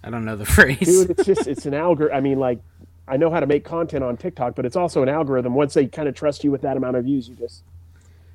I 0.03 0.11
don't 0.11 0.25
know 0.25 0.35
the 0.37 0.47
phrase. 0.57 0.79
dude, 0.81 1.11
it's 1.11 1.25
just 1.25 1.47
it's 1.47 1.67
an 1.67 1.75
algorithm. 1.75 2.17
I 2.17 2.21
mean, 2.21 2.39
like 2.39 2.59
I 3.07 3.17
know 3.19 3.31
how 3.31 3.41
to 3.41 3.47
make 3.47 3.65
content 3.65 4.03
on 4.03 4.17
TikTok, 4.17 4.55
but 4.57 4.65
it's 4.65 4.77
also 4.77 5.03
an 5.03 5.09
algorithm. 5.11 5.55
Once 5.55 5.75
they 5.75 5.87
kind 5.87 6.09
of 6.09 6.15
trust 6.15 6.43
you 6.43 6.51
with 6.51 6.63
that 6.63 6.77
amount 6.77 6.97
of 6.97 7.05
views, 7.05 7.29
you 7.29 7.35
just 7.35 7.63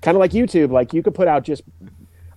kind 0.02 0.16
of 0.16 0.20
like 0.20 0.32
YouTube. 0.32 0.70
Like 0.72 0.94
you 0.94 1.02
could 1.02 1.16
put 1.16 1.28
out 1.28 1.44
just, 1.44 1.64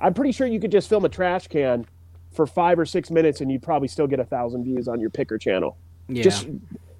I'm 0.00 0.14
pretty 0.14 0.32
sure 0.32 0.46
you 0.46 0.58
could 0.58 0.72
just 0.72 0.88
film 0.88 1.04
a 1.04 1.08
trash 1.10 1.46
can 1.48 1.84
for 2.32 2.46
five 2.46 2.78
or 2.78 2.86
six 2.86 3.10
minutes, 3.10 3.40
and 3.40 3.50
you'd 3.50 3.62
probably 3.62 3.88
still 3.88 4.06
get 4.06 4.20
a 4.20 4.24
thousand 4.24 4.64
views 4.64 4.88
on 4.88 5.00
your 5.00 5.10
picker 5.10 5.38
channel. 5.38 5.76
yeah. 6.08 6.22
Just 6.22 6.48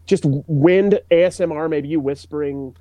just 0.06 0.24
wind 0.24 0.98
ASMR, 1.10 1.70
maybe 1.70 1.88
you 1.88 2.00
whispering, 2.00 2.74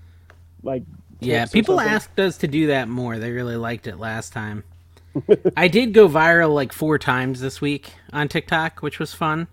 like 0.63 0.83
Yeah, 1.19 1.45
people 1.45 1.79
asked 1.79 2.19
us 2.19 2.37
to 2.39 2.47
do 2.47 2.67
that 2.67 2.87
more. 2.89 3.19
They 3.19 3.31
really 3.31 3.55
liked 3.57 3.85
it 3.87 3.97
last 3.99 4.33
time. 4.33 4.63
I 5.57 5.67
did 5.67 5.93
go 5.93 6.07
viral 6.09 6.53
like 6.53 6.71
four 6.73 6.97
times 6.97 7.39
this 7.41 7.61
week 7.61 7.93
on 8.13 8.27
TikTok, 8.27 8.79
which 8.81 8.97
was 8.97 9.13
fun. 9.13 9.47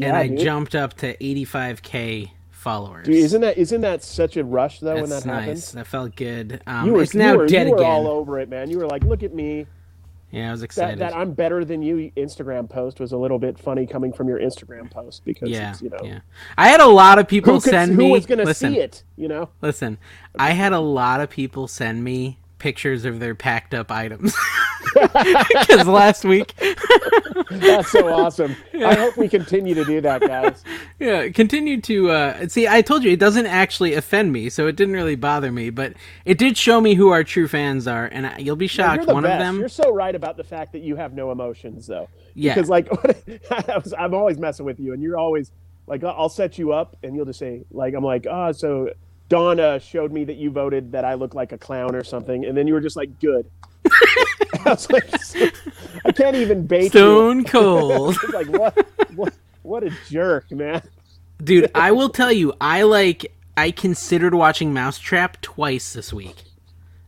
and 0.00 0.14
I 0.16 0.26
dude. 0.28 0.40
jumped 0.40 0.74
up 0.74 0.94
to 0.94 1.16
85k 1.16 2.30
followers. 2.50 3.06
Dude, 3.06 3.14
isn't 3.16 3.40
that 3.40 3.56
isn't 3.56 3.80
that 3.80 4.02
such 4.04 4.36
a 4.36 4.44
rush 4.44 4.80
though 4.80 4.96
when 5.00 5.08
that 5.10 5.24
nice. 5.24 5.40
happens? 5.40 5.72
That 5.72 5.86
felt 5.86 6.16
good. 6.16 6.60
Um, 6.66 6.86
You 6.86 6.92
were, 6.94 7.02
it's 7.02 7.14
now 7.14 7.32
you 7.32 7.38
were, 7.38 7.46
dead 7.46 7.66
you 7.68 7.72
were 7.72 7.78
again. 7.78 7.90
all 7.90 8.08
over 8.08 8.38
it, 8.40 8.48
man. 8.48 8.68
You 8.70 8.78
were 8.78 8.86
like, 8.86 9.04
"Look 9.04 9.22
at 9.22 9.32
me." 9.32 9.66
Yeah, 10.30 10.48
I 10.48 10.50
was 10.50 10.62
excited. 10.62 10.98
that 10.98 11.16
I'm 11.16 11.32
better 11.32 11.64
than 11.64 11.82
you 11.82 12.10
Instagram 12.16 12.68
post 12.68 12.98
was 12.98 13.12
a 13.12 13.16
little 13.16 13.38
bit 13.38 13.58
funny 13.58 13.86
coming 13.86 14.12
from 14.12 14.28
your 14.28 14.40
Instagram 14.40 14.90
post 14.90 15.24
because 15.24 15.48
yeah, 15.48 15.70
it's, 15.70 15.82
you 15.82 15.88
know 15.88 15.98
yeah. 16.02 16.20
I 16.58 16.68
had 16.68 16.80
a 16.80 16.86
lot 16.86 17.18
of 17.18 17.28
people 17.28 17.54
who, 17.54 17.60
could, 17.60 17.70
send 17.70 17.92
who 17.92 17.98
me. 17.98 18.10
was 18.10 18.26
going 18.26 18.44
to 18.44 18.52
see 18.52 18.78
it? 18.78 19.04
You 19.16 19.28
know, 19.28 19.50
listen. 19.62 19.98
I 20.38 20.50
had 20.50 20.72
a 20.72 20.80
lot 20.80 21.20
of 21.20 21.30
people 21.30 21.68
send 21.68 22.02
me 22.02 22.38
pictures 22.58 23.04
of 23.04 23.20
their 23.20 23.34
packed 23.34 23.74
up 23.74 23.90
items. 23.90 24.34
Because 24.94 25.86
last 25.86 26.24
week, 26.24 26.54
that's 27.50 27.90
so 27.90 28.08
awesome. 28.08 28.56
I 28.74 28.94
hope 28.94 29.16
we 29.16 29.28
continue 29.28 29.74
to 29.74 29.84
do 29.84 30.00
that, 30.00 30.20
guys. 30.22 30.62
yeah, 30.98 31.28
continue 31.28 31.80
to 31.82 32.10
uh, 32.10 32.48
see. 32.48 32.66
I 32.66 32.80
told 32.82 33.02
you 33.04 33.10
it 33.10 33.18
doesn't 33.18 33.46
actually 33.46 33.94
offend 33.94 34.32
me, 34.32 34.48
so 34.48 34.66
it 34.68 34.76
didn't 34.76 34.94
really 34.94 35.16
bother 35.16 35.52
me. 35.52 35.68
But 35.70 35.94
it 36.24 36.38
did 36.38 36.56
show 36.56 36.80
me 36.80 36.94
who 36.94 37.10
our 37.10 37.24
true 37.24 37.48
fans 37.48 37.86
are, 37.86 38.06
and 38.06 38.26
I, 38.26 38.38
you'll 38.38 38.56
be 38.56 38.68
shocked. 38.68 39.06
the 39.06 39.12
One 39.12 39.24
best. 39.24 39.32
of 39.34 39.38
them, 39.40 39.58
You're 39.58 39.68
so 39.68 39.92
right 39.92 40.14
about 40.14 40.36
the 40.36 40.44
fact 40.44 40.72
that 40.72 40.80
you 40.82 40.96
have 40.96 41.12
no 41.12 41.30
emotions, 41.30 41.86
though. 41.86 42.08
yeah, 42.34 42.54
Because 42.54 42.70
like, 42.70 42.88
I'm 43.98 44.14
always 44.14 44.38
messing 44.38 44.64
with 44.64 44.80
you, 44.80 44.92
and 44.94 45.02
you're 45.02 45.18
always 45.18 45.50
like, 45.86 46.04
I'll 46.04 46.28
set 46.30 46.58
you 46.58 46.72
up, 46.72 46.96
and 47.02 47.14
you'll 47.14 47.26
just 47.26 47.38
say, 47.38 47.64
like, 47.70 47.92
I'm 47.94 48.04
like, 48.04 48.26
oh, 48.30 48.52
so 48.52 48.90
Uh, 49.32 49.78
showed 49.78 50.12
me 50.12 50.24
that 50.24 50.36
you 50.36 50.50
voted 50.50 50.92
that 50.92 51.04
I 51.04 51.14
look 51.14 51.34
like 51.34 51.52
a 51.52 51.58
clown 51.58 51.94
or 51.94 52.04
something, 52.04 52.44
and 52.44 52.56
then 52.56 52.66
you 52.66 52.74
were 52.74 52.80
just 52.80 52.96
like, 52.96 53.18
good. 53.20 53.50
I 54.64 54.70
was 54.70 54.90
like, 54.90 55.08
I 56.04 56.12
can't 56.12 56.36
even 56.36 56.66
bait 56.66 56.84
you. 56.84 56.88
stone 56.90 57.44
cold. 57.44 58.16
It's 58.22 58.32
like 58.32 58.48
what, 58.48 58.86
what, 59.14 59.34
what 59.62 59.84
a 59.84 59.90
jerk, 60.08 60.50
man. 60.50 60.82
Dude, 61.42 61.70
I 61.74 61.92
will 61.92 62.08
tell 62.08 62.32
you, 62.32 62.54
I 62.60 62.82
like 62.82 63.32
I 63.56 63.70
considered 63.70 64.34
watching 64.34 64.72
Mousetrap 64.72 65.40
twice 65.40 65.92
this 65.92 66.12
week. 66.12 66.36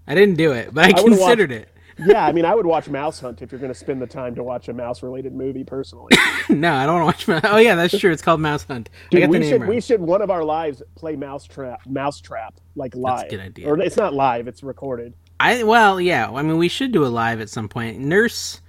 I 0.06 0.14
didn't 0.14 0.36
do 0.36 0.52
it, 0.52 0.72
but 0.72 0.84
I, 0.84 0.88
I 0.88 0.92
considered 1.02 1.52
it. 1.52 1.68
Yeah, 1.98 2.24
I 2.24 2.32
mean, 2.32 2.44
I 2.44 2.54
would 2.54 2.66
watch 2.66 2.88
Mouse 2.88 3.20
Hunt 3.20 3.42
if 3.42 3.50
you're 3.50 3.60
going 3.60 3.72
to 3.72 3.78
spend 3.78 4.00
the 4.00 4.06
time 4.06 4.34
to 4.36 4.42
watch 4.42 4.68
a 4.68 4.72
mouse-related 4.72 5.34
movie. 5.34 5.64
Personally, 5.64 6.12
No, 6.48 6.72
I 6.74 6.86
don't 6.86 7.02
want 7.02 7.18
to 7.18 7.30
watch. 7.30 7.42
Mouse. 7.42 7.52
Oh 7.52 7.58
yeah, 7.58 7.74
that's 7.74 7.98
true. 7.98 8.12
It's 8.12 8.22
called 8.22 8.40
Mouse 8.40 8.64
Hunt. 8.64 8.88
Dude, 9.10 9.28
we 9.28 9.48
should 9.48 9.66
we 9.66 9.80
should 9.80 10.00
one 10.00 10.22
of 10.22 10.30
our 10.30 10.44
lives 10.44 10.82
play 10.94 11.16
Mousetrap, 11.16 11.86
Mousetrap 11.86 12.54
like 12.76 12.94
live. 12.94 13.26
a 13.26 13.30
good 13.30 13.40
idea. 13.40 13.68
Or 13.68 13.78
it's 13.80 13.96
not 13.96 14.14
live; 14.14 14.48
it's 14.48 14.62
recorded. 14.62 15.14
I 15.40 15.62
well, 15.64 16.00
yeah. 16.00 16.30
I 16.30 16.42
mean, 16.42 16.58
we 16.58 16.68
should 16.68 16.92
do 16.92 17.04
a 17.04 17.08
live 17.08 17.40
at 17.40 17.48
some 17.48 17.68
point. 17.68 17.98
Nurse 17.98 18.60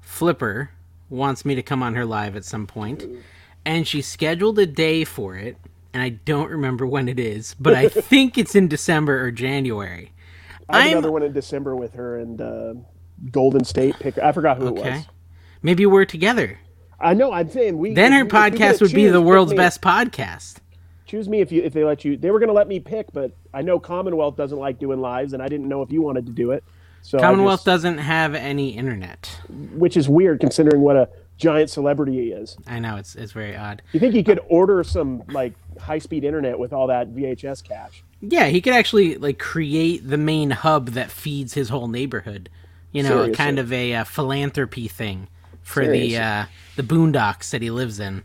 Flipper 0.00 0.70
wants 1.10 1.44
me 1.44 1.54
to 1.54 1.62
come 1.62 1.82
on 1.82 1.94
her 1.94 2.04
live 2.04 2.36
at 2.36 2.44
some 2.44 2.66
point, 2.66 3.04
and 3.64 3.86
she 3.86 4.02
scheduled 4.02 4.58
a 4.58 4.66
day 4.66 5.04
for 5.04 5.36
it, 5.36 5.56
and 5.92 6.02
I 6.02 6.10
don't 6.10 6.50
remember 6.50 6.86
when 6.86 7.08
it 7.08 7.18
is, 7.18 7.54
but 7.58 7.74
I 7.74 7.88
think 7.88 8.36
it's 8.36 8.54
in 8.54 8.68
December 8.68 9.24
or 9.24 9.30
January. 9.30 10.12
I 10.68 10.78
have 10.80 10.86
I'm- 10.88 10.92
another 10.98 11.12
one 11.12 11.22
in 11.22 11.32
December 11.32 11.74
with 11.76 11.94
her 11.94 12.18
and 12.18 12.40
uh, 12.40 12.74
Golden 13.30 13.64
State 13.64 13.98
picker. 13.98 14.22
I 14.22 14.32
forgot 14.32 14.58
who 14.58 14.68
it 14.68 14.78
Okay, 14.78 14.90
was. 14.96 15.06
maybe 15.62 15.86
we're 15.86 16.04
together. 16.04 16.58
I 17.00 17.14
know. 17.14 17.32
I'm 17.32 17.48
saying 17.48 17.78
we. 17.78 17.94
Then 17.94 18.12
her 18.12 18.18
you- 18.18 18.24
if 18.26 18.32
you're 18.32 18.42
gonna 18.42 18.56
podcast 18.56 18.80
would 18.80 18.92
be 18.92 19.06
the 19.08 19.20
world's 19.22 19.54
best 19.54 19.80
podcast. 19.80 20.56
Choose 21.06 21.28
me 21.28 21.40
if 21.40 21.50
you 21.50 21.62
if 21.62 21.72
they 21.72 21.84
let 21.84 22.04
you. 22.04 22.16
They 22.18 22.30
were 22.30 22.38
going 22.38 22.48
to 22.48 22.54
let 22.54 22.68
me 22.68 22.80
pick, 22.80 23.10
but 23.14 23.32
I 23.54 23.62
know 23.62 23.78
Commonwealth 23.78 24.36
doesn't 24.36 24.58
like 24.58 24.78
doing 24.78 25.00
lives, 25.00 25.32
and 25.32 25.42
I 25.42 25.48
didn't 25.48 25.66
know 25.68 25.80
if 25.80 25.90
you 25.90 26.02
wanted 26.02 26.26
to 26.26 26.32
do 26.32 26.50
it. 26.50 26.62
So 27.00 27.18
Commonwealth 27.18 27.60
just- 27.60 27.66
doesn't 27.66 27.98
have 27.98 28.34
any 28.34 28.70
internet. 28.70 29.40
which 29.74 29.96
is 29.96 30.06
weird 30.08 30.40
considering 30.40 30.82
what 30.82 30.96
a 30.96 31.08
giant 31.38 31.70
celebrity 31.70 32.12
he 32.12 32.32
is. 32.32 32.58
I 32.66 32.78
know 32.80 32.96
it's 32.96 33.14
it's 33.14 33.32
very 33.32 33.56
odd. 33.56 33.80
You 33.92 34.00
think 34.00 34.12
he 34.12 34.22
could 34.22 34.40
order 34.50 34.82
some 34.84 35.22
like 35.28 35.54
high 35.78 35.98
speed 35.98 36.24
internet 36.24 36.58
with 36.58 36.72
all 36.72 36.86
that 36.88 37.10
VHS 37.14 37.62
cache? 37.64 38.02
Yeah, 38.20 38.46
he 38.48 38.60
could 38.60 38.72
actually 38.74 39.16
like 39.16 39.38
create 39.38 40.08
the 40.08 40.18
main 40.18 40.50
hub 40.50 40.90
that 40.90 41.10
feeds 41.10 41.54
his 41.54 41.68
whole 41.68 41.88
neighborhood. 41.88 42.48
You 42.92 43.02
know, 43.02 43.08
Seriously. 43.10 43.34
kind 43.34 43.58
of 43.58 43.72
a 43.72 43.94
uh, 43.96 44.04
philanthropy 44.04 44.88
thing 44.88 45.28
for 45.62 45.84
Seriously. 45.84 46.16
the 46.16 46.22
uh, 46.22 46.44
the 46.76 46.82
boondocks 46.82 47.50
that 47.50 47.62
he 47.62 47.70
lives 47.70 48.00
in. 48.00 48.24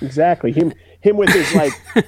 Exactly. 0.00 0.50
Him 0.52 0.72
him 1.00 1.16
with 1.16 1.28
his 1.30 1.54
like 1.54 1.72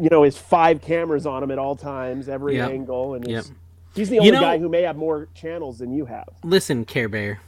you 0.00 0.08
know 0.10 0.22
his 0.22 0.36
five 0.38 0.80
cameras 0.80 1.26
on 1.26 1.42
him 1.42 1.50
at 1.50 1.58
all 1.58 1.76
times, 1.76 2.28
every 2.28 2.56
Yep. 2.56 2.70
angle, 2.70 3.14
and 3.14 3.28
Yep. 3.28 3.44
he's 3.94 4.08
the 4.08 4.18
only 4.18 4.30
know- 4.32 4.40
guy 4.40 4.58
who 4.58 4.68
may 4.68 4.82
have 4.82 4.96
more 4.96 5.28
channels 5.34 5.78
than 5.78 5.92
you 5.92 6.06
have. 6.06 6.28
Listen, 6.42 6.84
Care 6.84 7.08
Bear, 7.08 7.40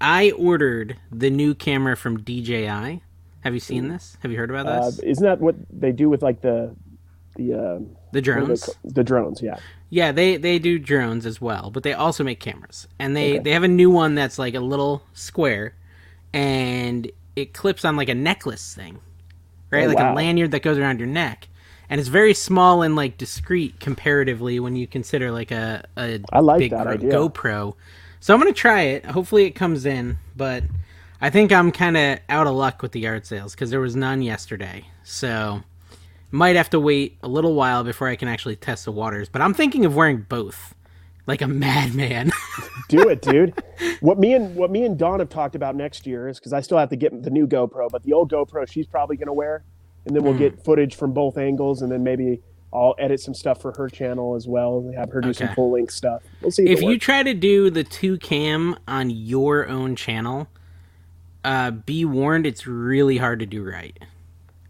I 0.00 0.30
ordered 0.32 0.98
the 1.10 1.30
new 1.30 1.54
camera 1.54 1.96
from 1.96 2.18
DJI, 2.22 3.02
Have 3.42 3.54
you 3.54 3.60
seen 3.60 3.88
this? 3.88 4.16
Have 4.22 4.30
you 4.32 4.38
heard 4.38 4.50
about 4.50 4.66
Uh, 4.66 4.86
this? 4.86 4.98
isn't 5.00 5.24
that 5.24 5.40
what 5.40 5.56
they 5.70 5.92
do 5.92 6.08
with 6.08 6.22
like 6.22 6.40
the 6.40 6.74
the 7.36 7.54
uh, 7.54 7.78
the 8.12 8.20
what 8.22 8.38
are 8.38 8.46
they 8.46 8.56
drones. 8.56 8.64
ca- 8.66 8.72
the 8.84 9.04
drones? 9.04 9.42
Yeah. 9.42 9.56
Yeah, 9.90 10.12
they 10.12 10.36
they 10.38 10.58
do 10.58 10.78
drones 10.78 11.26
as 11.26 11.40
well, 11.40 11.70
but 11.70 11.82
they 11.82 11.92
also 11.92 12.24
make 12.24 12.40
cameras. 12.40 12.88
And 12.98 13.16
they 13.16 13.34
Okay. 13.34 13.38
they 13.40 13.50
have 13.52 13.62
a 13.62 13.68
new 13.68 13.90
one 13.90 14.14
that's 14.14 14.38
like 14.38 14.54
a 14.54 14.60
little 14.60 15.02
square 15.12 15.74
and 16.32 17.10
it 17.36 17.52
clips 17.52 17.84
on 17.84 17.96
like 17.96 18.08
a 18.08 18.14
necklace 18.14 18.74
thing. 18.74 18.98
Right? 19.70 19.84
Oh, 19.84 19.88
like 19.88 19.98
wow. 19.98 20.12
a 20.12 20.14
lanyard 20.14 20.50
that 20.50 20.62
goes 20.62 20.78
around 20.78 20.98
your 20.98 21.08
neck. 21.08 21.48
And 21.88 21.98
it's 22.00 22.08
very 22.08 22.32
small 22.34 22.82
and 22.82 22.94
like 22.96 23.18
discreet 23.18 23.80
comparatively 23.80 24.60
when 24.60 24.76
you 24.76 24.86
consider 24.86 25.30
like 25.30 25.50
a, 25.50 25.84
a 25.96 26.20
I 26.32 26.40
like 26.40 26.58
big 26.58 26.70
that 26.70 26.86
idea. 26.86 27.10
GoPro. 27.12 27.74
So 28.20 28.32
I'm 28.34 28.40
gonna 28.40 28.52
try 28.52 28.82
it. 28.82 29.04
Hopefully 29.06 29.44
it 29.44 29.52
comes 29.52 29.84
in, 29.84 30.18
but 30.36 30.64
I 31.22 31.30
think 31.30 31.52
I'm 31.52 31.70
kind 31.70 31.96
of 31.96 32.18
out 32.28 32.46
of 32.48 32.54
luck 32.54 32.82
with 32.82 32.92
the 32.92 33.00
yard 33.00 33.24
sales 33.24 33.54
because 33.54 33.70
there 33.70 33.80
was 33.80 33.94
none 33.96 34.22
yesterday. 34.22 34.84
So 35.04 35.62
might 36.32 36.56
have 36.56 36.68
to 36.70 36.80
wait 36.80 37.16
a 37.22 37.28
little 37.28 37.54
while 37.54 37.84
before 37.84 38.08
I 38.08 38.16
can 38.16 38.26
actually 38.28 38.56
test 38.56 38.84
the 38.84 38.92
waters. 38.92 39.28
But 39.28 39.40
I'm 39.40 39.54
thinking 39.54 39.84
of 39.84 39.94
wearing 39.94 40.26
both, 40.28 40.74
like 41.28 41.40
a 41.40 41.46
madman. 41.48 42.32
Do 42.88 43.08
it, 43.08 43.22
dude. 43.22 43.54
what 44.00 44.18
me 44.18 44.34
and 44.34 44.54
what 44.56 44.70
me 44.72 44.84
and 44.84 44.98
Dawn 44.98 45.20
have 45.20 45.28
talked 45.28 45.54
about 45.54 45.76
next 45.76 46.06
year 46.08 46.28
is 46.28 46.38
because 46.40 46.52
I 46.52 46.60
still 46.60 46.78
have 46.78 46.88
to 46.90 46.96
get 46.96 47.22
the 47.22 47.30
new 47.30 47.46
GoPro, 47.46 47.88
but 47.88 48.02
the 48.02 48.12
old 48.12 48.30
GoPro 48.32 48.68
she's 48.68 48.86
probably 48.86 49.16
gonna 49.16 49.32
wear, 49.32 49.62
and 50.06 50.16
then 50.16 50.24
we'll 50.24 50.32
Hmm. 50.32 50.38
get 50.40 50.64
footage 50.64 50.96
from 50.96 51.12
both 51.12 51.38
angles, 51.38 51.82
and 51.82 51.92
then 51.92 52.02
maybe 52.02 52.40
I'll 52.72 52.96
edit 52.98 53.20
some 53.20 53.34
stuff 53.34 53.60
for 53.62 53.72
her 53.76 53.88
channel 53.88 54.34
as 54.34 54.48
well, 54.48 54.78
and 54.78 54.94
have 54.96 55.10
her 55.12 55.20
do 55.20 55.32
some 55.32 55.48
full 55.54 55.70
length 55.70 55.92
stuff. 55.92 56.22
We'll 56.40 56.50
see. 56.50 56.64
If, 56.64 56.78
if 56.78 56.82
you 56.82 56.98
try 56.98 57.22
to 57.22 57.34
do 57.34 57.70
the 57.70 57.84
two 57.84 58.16
cam 58.18 58.76
on 58.88 59.10
your 59.10 59.68
own 59.68 59.94
channel, 59.94 60.48
uh, 61.44 61.70
be 61.70 62.04
warned 62.04 62.46
it's 62.46 62.66
really 62.66 63.16
hard 63.16 63.40
to 63.40 63.46
do 63.46 63.64
right. 63.64 63.98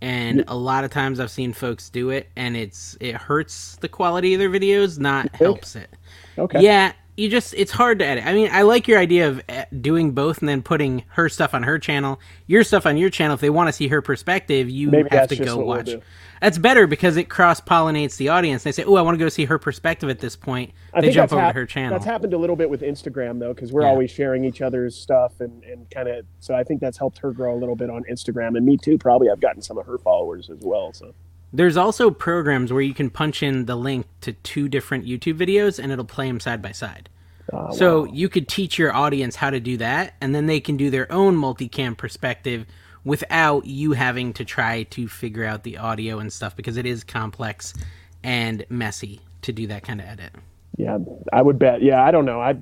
And 0.00 0.44
a 0.48 0.56
lot 0.56 0.82
of 0.82 0.90
times 0.90 1.20
I've 1.20 1.30
seen 1.30 1.52
folks 1.52 1.88
do 1.88 2.10
it, 2.10 2.28
and 2.34 2.56
it's 2.56 2.96
it 3.00 3.14
hurts 3.14 3.76
the 3.76 3.88
quality 3.88 4.34
of 4.34 4.40
their 4.40 4.50
videos, 4.50 4.98
not 4.98 5.32
helps 5.34 5.76
it. 5.76 5.90
okay, 6.36 6.60
Yeah, 6.60 6.92
you 7.16 7.28
just 7.28 7.52
it's 7.54 7.72
hard 7.72 7.98
to 7.98 8.06
edit. 8.06 8.26
I 8.26 8.32
mean, 8.32 8.48
I 8.50 8.62
like 8.62 8.88
your 8.88 8.98
idea 8.98 9.28
of 9.28 9.42
eh, 9.48 9.66
doing 9.80 10.12
both 10.12 10.38
and 10.40 10.48
then 10.48 10.62
putting 10.62 11.04
her 11.08 11.28
stuff 11.28 11.52
on 11.54 11.62
her 11.64 11.78
channel, 11.78 12.18
your 12.46 12.64
stuff 12.64 12.86
on 12.86 12.96
your 12.96 13.10
channel. 13.10 13.34
If 13.34 13.40
they 13.40 13.50
want 13.50 13.68
to 13.68 13.72
see 13.72 13.88
her 13.88 14.00
perspective, 14.00 14.70
you 14.70 14.90
Maybe 14.90 15.08
have 15.10 15.28
to 15.28 15.36
go 15.36 15.56
what 15.58 15.66
we'll 15.66 15.76
watch. 15.76 16.04
That's 16.40 16.58
better 16.58 16.88
because 16.88 17.16
it 17.16 17.28
cross 17.28 17.60
pollinates 17.60 18.16
the 18.16 18.30
audience. 18.30 18.64
They 18.64 18.72
say, 18.72 18.82
"Oh, 18.82 18.96
I 18.96 19.02
want 19.02 19.16
to 19.16 19.24
go 19.24 19.28
see 19.28 19.44
her 19.44 19.58
perspective 19.58 20.10
at 20.10 20.18
this 20.18 20.34
point." 20.34 20.72
I 20.92 21.00
They 21.00 21.10
jump 21.10 21.32
over 21.32 21.40
hap- 21.40 21.54
to 21.54 21.60
her 21.60 21.66
channel. 21.66 21.92
That's 21.92 22.04
happened 22.04 22.32
a 22.34 22.38
little 22.38 22.56
bit 22.56 22.68
with 22.68 22.80
Instagram 22.80 23.38
though, 23.38 23.54
because 23.54 23.72
we're 23.72 23.82
Yeah. 23.82 23.88
always 23.90 24.10
sharing 24.10 24.44
each 24.44 24.60
other's 24.60 24.96
stuff 24.96 25.40
and, 25.40 25.62
and 25.64 25.88
kind 25.90 26.08
of. 26.08 26.24
So 26.40 26.54
I 26.54 26.64
think 26.64 26.80
that's 26.80 26.98
helped 26.98 27.18
her 27.18 27.30
grow 27.30 27.54
a 27.54 27.58
little 27.60 27.76
bit 27.76 27.90
on 27.90 28.02
Instagram, 28.10 28.56
and 28.56 28.66
me 28.66 28.76
too. 28.76 28.98
Probably 28.98 29.28
I've 29.30 29.40
gotten 29.40 29.62
some 29.62 29.78
of 29.78 29.86
her 29.86 29.98
followers 29.98 30.50
as 30.50 30.58
well. 30.62 30.92
So 30.92 31.14
There's 31.52 31.76
also 31.76 32.10
programs 32.10 32.72
where 32.72 32.82
you 32.82 32.94
can 32.94 33.10
punch 33.10 33.42
in 33.42 33.66
the 33.66 33.76
link 33.76 34.06
to 34.22 34.32
two 34.32 34.68
different 34.68 35.04
YouTube 35.04 35.38
videos 35.38 35.78
and 35.78 35.92
it'll 35.92 36.04
play 36.04 36.26
them 36.26 36.40
side 36.40 36.62
by 36.62 36.72
side. 36.72 37.08
uh, 37.52 37.70
So 37.72 38.04
you 38.04 38.28
could 38.28 38.48
teach 38.48 38.78
your 38.78 38.94
audience 38.94 39.36
how 39.36 39.50
to 39.50 39.60
do 39.60 39.76
that, 39.76 40.14
and 40.20 40.34
then 40.34 40.46
they 40.46 40.60
can 40.60 40.76
do 40.76 40.88
their 40.90 41.10
own 41.12 41.36
multicam 41.36 41.96
perspective 41.96 42.64
without 43.04 43.66
you 43.66 43.92
having 43.92 44.32
to 44.34 44.44
try 44.44 44.84
to 44.84 45.08
figure 45.08 45.44
out 45.44 45.62
the 45.64 45.76
audio 45.76 46.18
and 46.20 46.32
stuff 46.32 46.56
because 46.56 46.76
it 46.76 46.86
is 46.86 47.04
complex 47.04 47.74
and 48.22 48.64
messy 48.68 49.20
to 49.42 49.52
do 49.52 49.66
that 49.66 49.82
kind 49.82 50.00
of 50.00 50.06
edit. 50.06 50.30
yeah, 50.78 50.98
I 51.32 51.42
would 51.42 51.58
bet. 51.58 51.82
Yeah, 51.82 52.02
I 52.02 52.12
don't 52.12 52.24
know. 52.24 52.40
I 52.40 52.56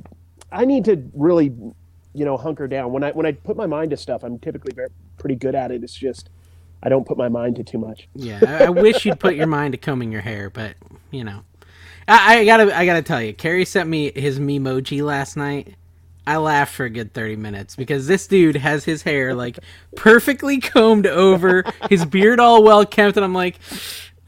I 0.51 0.65
need 0.65 0.87
to 0.87 0.97
really, 1.15 1.53
you 2.15 2.25
know, 2.25 2.37
hunker 2.39 2.67
down. 2.67 2.91
When 2.91 3.05
I 3.05 3.13
when 3.13 3.27
I 3.27 3.33
put 3.33 3.57
my 3.57 3.67
mind 3.67 3.91
to 3.91 3.97
stuff, 3.99 4.25
I'm 4.25 4.39
typically 4.39 4.73
very 4.75 4.89
pretty 5.19 5.37
good 5.37 5.55
at 5.55 5.71
it. 5.71 5.85
It's 5.85 5.95
just 5.95 6.31
I 6.83 6.89
don't 6.89 7.07
put 7.07 7.17
my 7.19 7.29
mind 7.29 7.57
to 7.57 7.65
too 7.65 7.79
much. 7.79 8.09
Yeah, 8.15 8.41
I, 8.47 8.65
I 8.65 8.69
wish 8.71 9.05
you'd 9.05 9.21
put 9.21 9.35
your 9.37 9.47
mind 9.47 9.73
to 9.73 9.79
combing 9.79 10.13
your 10.13 10.23
hair, 10.23 10.51
but 10.51 10.75
you 11.11 11.25
know, 11.25 11.43
I, 12.09 12.39
I 12.39 12.45
gotta, 12.45 12.77
I 12.77 12.87
gotta 12.87 13.03
tell 13.03 13.21
you, 13.23 13.35
Carrie 13.35 13.65
sent 13.65 13.89
me 13.89 14.13
his 14.15 14.39
memoji 14.39 15.03
last 15.03 15.37
night. 15.37 15.75
I 16.27 16.37
laughed 16.37 16.75
for 16.75 16.85
a 16.85 16.91
good 16.91 17.13
thirty 17.13 17.37
minutes 17.37 17.77
because 17.77 18.07
this 18.07 18.27
dude 18.27 18.57
has 18.57 18.85
his 18.85 19.03
hair 19.03 19.35
like 19.35 19.59
perfectly 19.97 20.61
combed 20.61 21.07
over, 21.07 21.65
his 21.89 22.05
beard 22.05 22.39
all 22.41 22.63
well 22.63 22.87
kept, 22.87 23.17
and 23.17 23.25
I'm 23.25 23.35
like, 23.35 23.59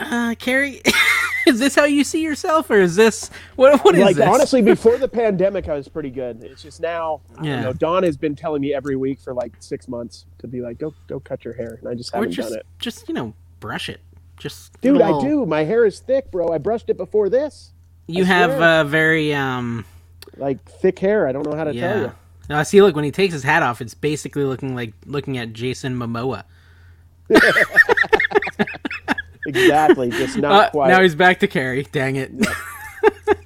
uh, 0.00 0.34
Carrie, 0.38 0.82
is 1.46 1.58
this 1.58 1.74
how 1.74 1.84
you 1.84 2.04
see 2.04 2.22
yourself, 2.22 2.70
or 2.70 2.78
is 2.80 2.94
this 2.96 3.30
what? 3.56 3.82
What 3.84 3.94
is 3.94 4.00
like 4.04 4.16
this? 4.16 4.26
honestly, 4.26 4.62
before 4.74 4.98
the 4.98 5.08
pandemic, 5.08 5.68
I 5.68 5.74
was 5.74 5.88
pretty 5.88 6.10
good. 6.10 6.42
It's 6.44 6.62
just 6.62 6.80
now, 6.80 7.20
Yeah. 7.42 7.54
don't 7.56 7.62
know. 7.64 7.72
Dawn 7.72 8.02
has 8.02 8.16
been 8.16 8.34
telling 8.34 8.60
me 8.62 8.74
every 8.74 8.96
week 8.96 9.20
for 9.20 9.34
like 9.34 9.52
six 9.60 9.88
months 9.88 10.26
to 10.38 10.46
be 10.46 10.60
like, 10.60 10.78
go 10.78 10.94
go 11.06 11.20
cut 11.20 11.44
your 11.44 11.54
hair, 11.54 11.78
and 11.80 11.88
I 11.88 11.94
just 11.94 12.12
or 12.14 12.18
haven't 12.18 12.32
just, 12.32 12.50
done 12.50 12.58
it. 12.58 12.66
just 12.78 13.08
you 13.08 13.14
know, 13.14 13.34
brush 13.60 13.88
it. 13.88 14.00
Just 14.38 14.80
Dude, 14.80 14.96
little- 14.96 15.20
I 15.20 15.22
do. 15.22 15.46
My 15.46 15.64
hair 15.64 15.84
is 15.86 16.00
thick, 16.00 16.30
bro. 16.30 16.48
I 16.52 16.58
brushed 16.58 16.88
it 16.90 16.96
before 16.96 17.28
this. 17.28 17.72
You 18.08 18.24
I 18.24 18.26
have 18.26 18.50
swear. 18.50 18.80
uh, 18.80 18.84
very 18.84 19.32
um. 19.34 19.84
Like 20.36 20.64
thick 20.64 20.98
hair. 20.98 21.28
I 21.28 21.32
don't 21.32 21.46
know 21.46 21.54
how 21.56 21.64
to 21.64 21.72
tell 21.72 21.96
Yeah. 21.98 22.00
you. 22.06 22.12
Now, 22.48 22.58
I 22.58 22.62
see. 22.64 22.82
Look, 22.82 22.96
when 22.96 23.04
he 23.04 23.10
takes 23.12 23.32
his 23.32 23.42
hat 23.44 23.62
off, 23.62 23.80
it's 23.80 23.94
basically 23.94 24.44
looking 24.44 24.74
like 24.74 24.94
looking 25.06 25.38
at 25.38 25.52
Jason 25.52 25.94
Momoa. 25.96 26.44
Exactly. 29.46 30.10
Just 30.10 30.38
not 30.38 30.52
Uh, 30.52 30.70
quite. 30.70 30.88
now 30.88 31.02
he's 31.02 31.14
back 31.14 31.40
to 31.40 31.46
Carrie. 31.48 31.86
Dang 31.92 32.16
it! 32.16 32.30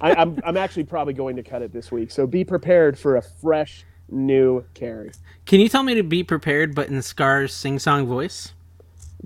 I, 0.01 0.13
I'm 0.13 0.39
I'm 0.45 0.57
actually 0.57 0.83
probably 0.83 1.13
going 1.13 1.35
to 1.37 1.43
cut 1.43 1.61
it 1.61 1.73
this 1.73 1.91
week. 1.91 2.11
So 2.11 2.27
be 2.27 2.43
prepared 2.43 2.97
for 2.99 3.15
a 3.15 3.21
fresh 3.21 3.83
new 4.09 4.63
Carrie. 4.73 5.11
Can 5.45 5.59
you 5.59 5.69
tell 5.69 5.83
me 5.83 5.95
to 5.95 6.03
be 6.03 6.23
prepared, 6.23 6.75
but 6.75 6.89
in 6.89 7.01
Scar's 7.01 7.53
sing-song 7.53 8.05
voice? 8.05 8.53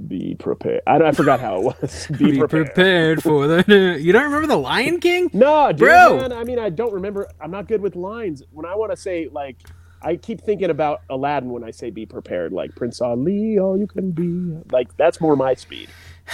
Be 0.08 0.36
prepared. 0.40 0.82
I, 0.88 0.98
I 0.98 1.12
forgot 1.12 1.42
how 1.42 1.58
it 1.58 1.64
was. 1.64 2.08
Be, 2.18 2.38
prepared. 2.40 3.22
for 3.22 3.46
the. 3.48 3.98
You 4.02 4.14
don't 4.14 4.24
remember 4.24 4.48
the 4.48 4.56
Lion 4.56 5.02
King? 5.02 5.30
No, 5.34 5.70
dude, 5.74 5.80
Bro. 5.80 6.18
man. 6.18 6.32
I 6.32 6.46
mean, 6.46 6.58
I 6.60 6.70
don't 6.70 6.94
remember. 6.94 7.28
I'm 7.42 7.52
not 7.52 7.68
good 7.68 7.82
with 7.82 7.98
lines. 7.98 8.42
When 8.52 8.66
I 8.66 8.74
want 8.76 8.92
to 8.92 8.98
say 8.98 9.28
like, 9.30 9.58
I 10.02 10.16
keep 10.16 10.40
thinking 10.42 10.70
about 10.70 11.02
Aladdin 11.10 11.50
when 11.50 11.66
I 11.66 11.72
say 11.72 11.90
"be 11.90 12.06
prepared." 12.06 12.54
Like 12.54 12.74
Prince 12.74 13.02
Ali, 13.02 13.60
all 13.60 13.78
you 13.78 13.86
can 13.86 14.12
be. 14.12 14.58
Like 14.72 14.96
that's 14.96 15.20
more 15.20 15.36
my 15.36 15.56
speed. 15.56 15.90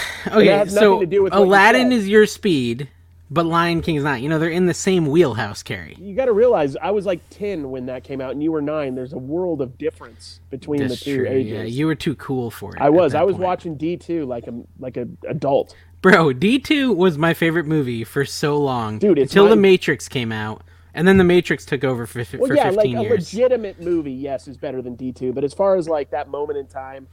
Okay, 0.27 0.65
so 0.67 0.99
to 0.99 1.05
do 1.05 1.23
with 1.23 1.33
what 1.33 1.39
you 1.39 1.45
Aladdin 1.45 1.91
is 1.91 2.07
your 2.07 2.25
speed, 2.25 2.89
but 3.31 3.45
Lion 3.45 3.81
King 3.81 3.95
is 3.95 4.03
not. 4.03 4.21
You 4.21 4.29
know, 4.29 4.39
they're 4.39 4.49
in 4.49 4.65
the 4.65 4.73
same 4.73 5.05
wheelhouse, 5.07 5.63
Carrie. 5.63 5.95
You 5.99 6.15
got 6.15 6.25
to 6.25 6.33
realize 6.33 6.75
I 6.75 6.91
was 6.91 7.05
like 7.05 7.21
ten 7.29 7.71
when 7.71 7.85
that 7.87 8.03
came 8.03 8.19
out, 8.21 8.31
and 8.31 8.43
you 8.43 8.51
were 8.51 8.61
nine. 8.61 8.93
There's 8.95 9.13
a 9.13 9.17
world 9.17 9.61
of 9.61 9.77
difference 9.77 10.39
between 10.49 10.81
That's 10.81 10.99
the 10.99 11.05
two 11.05 11.17
true. 11.19 11.27
ages. 11.29 11.51
Yeah, 11.51 11.63
you 11.63 11.87
were 11.87 11.95
too 11.95 12.15
cool 12.15 12.51
for 12.51 12.75
it. 12.75 12.81
I 12.81 12.89
was. 12.89 13.15
I 13.15 13.23
was 13.23 13.33
point. 13.35 13.43
watching 13.43 13.75
D 13.77 13.95
two 13.97 14.25
like 14.25 14.47
a 14.47 14.53
like 14.79 14.97
a 14.97 15.07
adult. 15.27 15.75
Bro, 16.01 16.33
D 16.33 16.59
two 16.59 16.91
was 16.93 17.17
my 17.17 17.33
favorite 17.33 17.65
movie 17.65 18.03
for 18.03 18.25
so 18.25 18.57
long, 18.57 18.99
Dude, 18.99 19.17
until 19.17 19.45
my- 19.45 19.51
the 19.51 19.55
Matrix 19.55 20.07
came 20.09 20.31
out, 20.31 20.61
and 20.93 21.07
then 21.07 21.17
the 21.17 21.23
Matrix 21.23 21.65
took 21.65 21.83
over 21.83 22.05
for, 22.05 22.23
fi- 22.23 22.37
Well, 22.37 22.49
for 22.49 22.55
yeah, 22.55 22.65
like 22.69 22.75
fifteen 22.75 22.97
a 22.97 23.01
years. 23.03 23.33
legitimate 23.33 23.81
movie, 23.81 24.11
yes, 24.11 24.47
is 24.47 24.57
better 24.57 24.81
than 24.81 24.95
D 24.95 25.11
two. 25.11 25.31
But 25.33 25.43
as 25.43 25.53
far 25.53 25.75
as 25.75 25.87
like 25.89 26.11
that 26.11 26.29
moment 26.29 26.59
in 26.59 26.67
time 26.67 27.07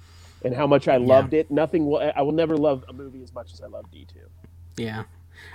and 0.45 0.55
how 0.55 0.67
much 0.67 0.89
I 0.89 0.99
loved 0.99 1.35
it, 1.35 1.51
nothing 1.51 1.87
will. 1.87 2.13
I 2.15 2.23
will 2.23 2.33
never 2.33 2.57
love 2.57 2.85
a 2.89 2.93
movie 2.93 3.23
as 3.23 3.33
much 3.33 3.53
as 3.53 3.61
I 3.61 3.67
love 3.67 3.91
D 3.91 4.07
two. 4.13 4.29
Yeah. 4.83 5.05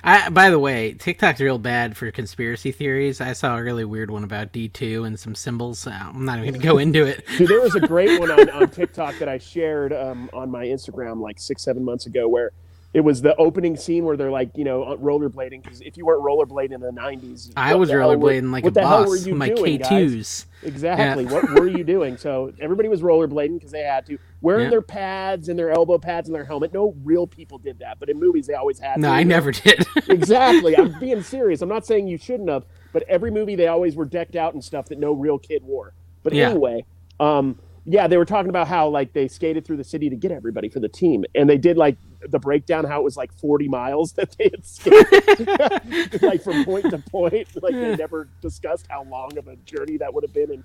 I, 0.03 0.29
by 0.29 0.49
the 0.49 0.59
way, 0.59 0.93
TikTok's 0.93 1.41
real 1.41 1.57
bad 1.57 1.97
for 1.97 2.09
conspiracy 2.11 2.71
theories. 2.71 3.21
I 3.21 3.33
saw 3.33 3.57
a 3.57 3.63
really 3.63 3.85
weird 3.85 4.11
one 4.11 4.23
about 4.23 4.53
D2 4.53 5.05
and 5.05 5.19
some 5.19 5.35
symbols. 5.35 5.85
Uh, 5.87 5.91
I'm 5.91 6.25
not 6.25 6.39
even 6.39 6.51
going 6.51 6.61
to 6.61 6.67
go 6.67 6.77
into 6.77 7.05
it. 7.05 7.25
Dude, 7.37 7.49
there 7.49 7.61
was 7.61 7.75
a 7.75 7.81
great 7.81 8.19
one 8.19 8.31
on, 8.31 8.49
on 8.49 8.69
TikTok 8.69 9.17
that 9.19 9.27
I 9.27 9.37
shared 9.37 9.91
um, 9.93 10.29
on 10.33 10.49
my 10.49 10.65
Instagram 10.65 11.21
like 11.21 11.39
six, 11.39 11.63
seven 11.63 11.83
months 11.83 12.05
ago 12.05 12.27
where 12.27 12.51
it 12.91 13.01
was 13.01 13.21
the 13.21 13.35
opening 13.35 13.77
scene 13.77 14.03
where 14.03 14.17
they're 14.17 14.31
like, 14.31 14.49
you 14.57 14.63
know, 14.63 14.83
uh, 14.83 14.95
rollerblading. 14.95 15.61
Because 15.61 15.79
if 15.81 15.95
you 15.95 16.05
weren't 16.07 16.23
rollerblading 16.23 16.73
in 16.73 16.81
the 16.81 16.89
90s, 16.91 17.51
I 17.55 17.75
was 17.75 17.89
hell 17.91 18.09
were- 18.09 18.17
rollerblading 18.17 18.51
like 18.51 18.63
a 18.63 18.65
what 18.65 18.73
the 18.73 18.81
hell 18.87 18.99
were 19.05 19.15
boss. 19.15 19.25
you 19.27 19.35
My 19.35 19.49
doing, 19.49 19.77
guys? 19.77 19.89
K2s. 19.89 20.45
Exactly. 20.63 21.25
What 21.27 21.49
were 21.51 21.67
you 21.67 21.83
doing? 21.83 22.17
So 22.17 22.51
everybody 22.59 22.89
was 22.89 23.01
rollerblading 23.01 23.53
because 23.55 23.71
they 23.71 23.83
had 23.83 24.05
to, 24.07 24.17
wearing 24.41 24.65
Yeah. 24.65 24.69
their 24.71 24.81
pads 24.81 25.49
and 25.49 25.57
their 25.59 25.69
elbow 25.69 25.99
pads 25.99 26.27
and 26.29 26.35
their 26.35 26.45
helmet. 26.45 26.73
No 26.73 26.95
real 27.03 27.27
people 27.27 27.59
did 27.59 27.77
that, 27.79 27.99
but 27.99 28.09
in 28.09 28.19
movies 28.19 28.47
they 28.47 28.55
always 28.55 28.79
had. 28.79 28.99
No, 28.99 29.09
to. 29.09 29.13
I 29.13 29.23
never 29.23 29.51
did. 29.51 29.85
exactly. 30.09 30.75
I'm 30.75 30.99
being 30.99 31.21
serious. 31.21 31.61
I'm 31.61 31.69
not 31.69 31.85
saying 31.85 32.07
you 32.07 32.17
shouldn't 32.17 32.49
have, 32.49 32.65
but 32.91 33.03
every 33.03 33.29
movie 33.29 33.55
they 33.55 33.67
always 33.67 33.95
were 33.95 34.05
decked 34.05 34.35
out 34.35 34.53
and 34.55 34.63
stuff 34.63 34.87
that 34.87 34.97
no 34.97 35.11
real 35.13 35.37
kid 35.37 35.63
wore. 35.63 35.93
But 36.23 36.33
Yeah. 36.33 36.49
anyway, 36.49 36.85
um, 37.19 37.59
yeah, 37.91 38.07
they 38.07 38.17
were 38.17 38.25
talking 38.25 38.49
about 38.49 38.67
how 38.67 38.87
like 38.87 39.13
they 39.13 39.27
skated 39.27 39.65
through 39.65 39.77
the 39.77 39.83
city 39.83 40.09
to 40.09 40.15
get 40.15 40.31
everybody 40.31 40.69
for 40.69 40.79
the 40.79 40.87
team, 40.89 41.25
and 41.35 41.49
they 41.49 41.57
did 41.57 41.75
like 41.77 41.97
the 42.29 42.37
breakdown 42.39 42.85
how 42.85 42.99
it 43.01 43.03
was 43.03 43.17
like 43.17 43.33
40 43.33 43.67
miles 43.67 44.11
that 44.17 44.35
they 44.37 44.49
had 44.51 44.65
skated, 44.65 46.21
like 46.21 46.43
from 46.43 46.63
point 46.65 46.89
to 46.91 46.99
point. 46.99 47.47
Like 47.61 47.73
they 47.73 47.95
never 47.95 48.29
discussed 48.41 48.85
how 48.89 49.03
long 49.03 49.37
of 49.37 49.47
a 49.47 49.55
journey 49.57 49.97
that 49.97 50.13
would 50.13 50.23
have 50.23 50.33
been. 50.33 50.51
And 50.51 50.63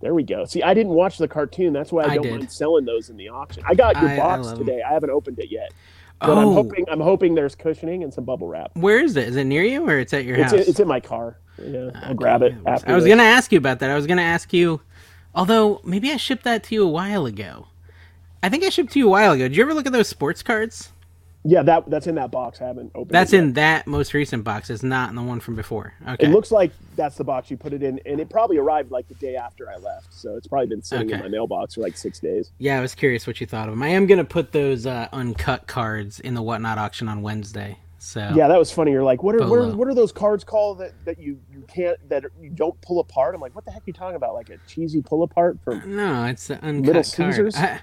there 0.00 0.14
we 0.14 0.22
go. 0.22 0.44
See, 0.44 0.62
I 0.62 0.74
didn't 0.74 0.92
watch 0.92 1.18
the 1.18 1.28
cartoon. 1.28 1.72
That's 1.72 1.92
why 1.92 2.02
I 2.04 2.08
I 2.12 2.14
don't 2.16 2.22
did. 2.24 2.32
mind 2.32 2.52
selling 2.52 2.84
those 2.84 3.10
in 3.10 3.16
the 3.16 3.28
auction. 3.30 3.62
I 3.66 3.74
got 3.74 4.00
your 4.00 4.10
I- 4.10 4.14
I 4.14 4.16
box 4.18 4.48
'em. 4.48 4.58
today. 4.58 4.82
I 4.82 4.92
haven't 4.92 5.10
opened 5.10 5.38
it 5.38 5.50
yet. 5.50 5.72
But 6.20 6.36
I'm 6.36 6.48
oh, 6.48 6.52
hoping 6.52 6.84
I'm 6.90 7.00
hoping 7.00 7.34
there's 7.34 7.54
cushioning 7.54 8.02
and 8.02 8.12
some 8.12 8.24
bubble 8.24 8.46
wrap. 8.46 8.72
where 8.74 9.00
is 9.02 9.16
it? 9.16 9.28
Is 9.28 9.36
it 9.36 9.44
near 9.44 9.62
you 9.62 9.88
or 9.88 9.98
it's 9.98 10.12
at 10.12 10.26
your 10.26 10.36
It's 10.36 10.52
house? 10.52 10.60
in, 10.64 10.68
it's 10.68 10.80
in 10.80 10.86
my 10.86 11.00
car. 11.00 11.38
Yeah, 11.62 11.90
I'll 11.94 12.12
grab 12.14 12.42
it 12.42 12.52
after. 12.66 12.90
I 12.90 12.94
was 12.94 13.04
this. 13.04 13.08
going 13.08 13.18
to 13.18 13.24
ask 13.24 13.50
you 13.52 13.58
about 13.58 13.78
that. 13.78 13.90
I 13.90 13.94
was 13.94 14.06
going 14.06 14.18
to 14.18 14.22
ask 14.22 14.52
you, 14.52 14.80
although 15.34 15.80
maybe 15.84 16.10
I 16.10 16.16
shipped 16.16 16.44
that 16.44 16.64
to 16.64 16.74
you 16.74 16.84
a 16.84 16.90
while 16.90 17.26
ago. 17.26 17.66
I 18.42 18.48
think 18.48 18.64
I 18.64 18.70
shipped 18.70 18.92
to 18.92 18.98
you 18.98 19.06
a 19.06 19.10
while 19.10 19.32
ago. 19.32 19.48
Did 19.48 19.56
you 19.56 19.62
ever 19.62 19.74
look 19.74 19.86
at 19.86 19.92
those 19.92 20.08
sports 20.08 20.42
cards? 20.42 20.90
Yeah, 21.42 21.62
that 21.62 21.88
that's 21.88 22.06
in 22.06 22.16
that 22.16 22.30
box. 22.30 22.60
I 22.60 22.66
haven't 22.66 22.92
opened. 22.94 23.12
That's 23.14 23.32
in 23.32 23.54
that 23.54 23.86
most 23.86 24.12
recent 24.12 24.44
box. 24.44 24.68
It's 24.68 24.82
not 24.82 25.08
in 25.08 25.16
the 25.16 25.22
one 25.22 25.40
from 25.40 25.54
before. 25.56 25.94
Okay. 26.06 26.26
It 26.26 26.30
looks 26.30 26.50
like 26.50 26.70
that's 26.96 27.16
the 27.16 27.24
box 27.24 27.50
you 27.50 27.56
put 27.56 27.72
it 27.72 27.82
in, 27.82 27.98
and 28.04 28.20
it 28.20 28.28
probably 28.28 28.58
arrived 28.58 28.90
like 28.90 29.08
the 29.08 29.14
day 29.14 29.36
after 29.36 29.70
I 29.70 29.76
left. 29.78 30.12
So 30.12 30.36
it's 30.36 30.46
probably 30.46 30.66
been 30.66 30.82
sitting 30.82 31.08
in 31.08 31.18
my 31.18 31.28
mailbox 31.28 31.76
for 31.76 31.80
like 31.80 31.96
six 31.96 32.18
days. 32.18 32.50
yeah, 32.58 32.76
I 32.76 32.82
was 32.82 32.94
curious 32.94 33.26
what 33.26 33.40
you 33.40 33.46
thought 33.46 33.68
of 33.68 33.72
them. 33.72 33.82
I 33.82 33.88
am 33.88 34.06
gonna 34.06 34.24
put 34.24 34.52
those 34.52 34.84
uh, 34.84 35.08
uncut 35.14 35.66
cards 35.66 36.20
in 36.20 36.34
the 36.34 36.42
whatnot 36.42 36.76
auction 36.76 37.08
on 37.08 37.22
Wednesday. 37.22 37.78
So 38.02 38.32
Yeah, 38.34 38.48
that 38.48 38.58
was 38.58 38.72
funny. 38.72 38.92
You're 38.92 39.02
like, 39.02 39.22
what 39.22 39.34
are 39.34 39.46
what 39.46 39.58
are, 39.58 39.68
what 39.76 39.86
are 39.86 39.94
those 39.94 40.10
cards 40.10 40.42
called 40.42 40.78
that, 40.78 40.92
that 41.04 41.18
you, 41.20 41.38
you 41.52 41.62
can't 41.68 41.98
that 42.08 42.24
you 42.40 42.48
don't 42.48 42.80
pull 42.80 42.98
apart? 42.98 43.34
I'm 43.34 43.42
like, 43.42 43.54
what 43.54 43.66
the 43.66 43.70
heck 43.70 43.82
are 43.82 43.84
you 43.86 43.92
talking 43.92 44.16
about? 44.16 44.32
Like 44.34 44.48
a 44.48 44.56
cheesy 44.66 45.02
pull 45.02 45.22
apart 45.22 45.58
from? 45.62 45.96
No, 45.96 46.24
it's 46.24 46.46
the 46.46 46.54
uncut 46.64 46.86
Little. 46.86 47.02
Caesars? 47.04 47.56
I- 47.56 47.80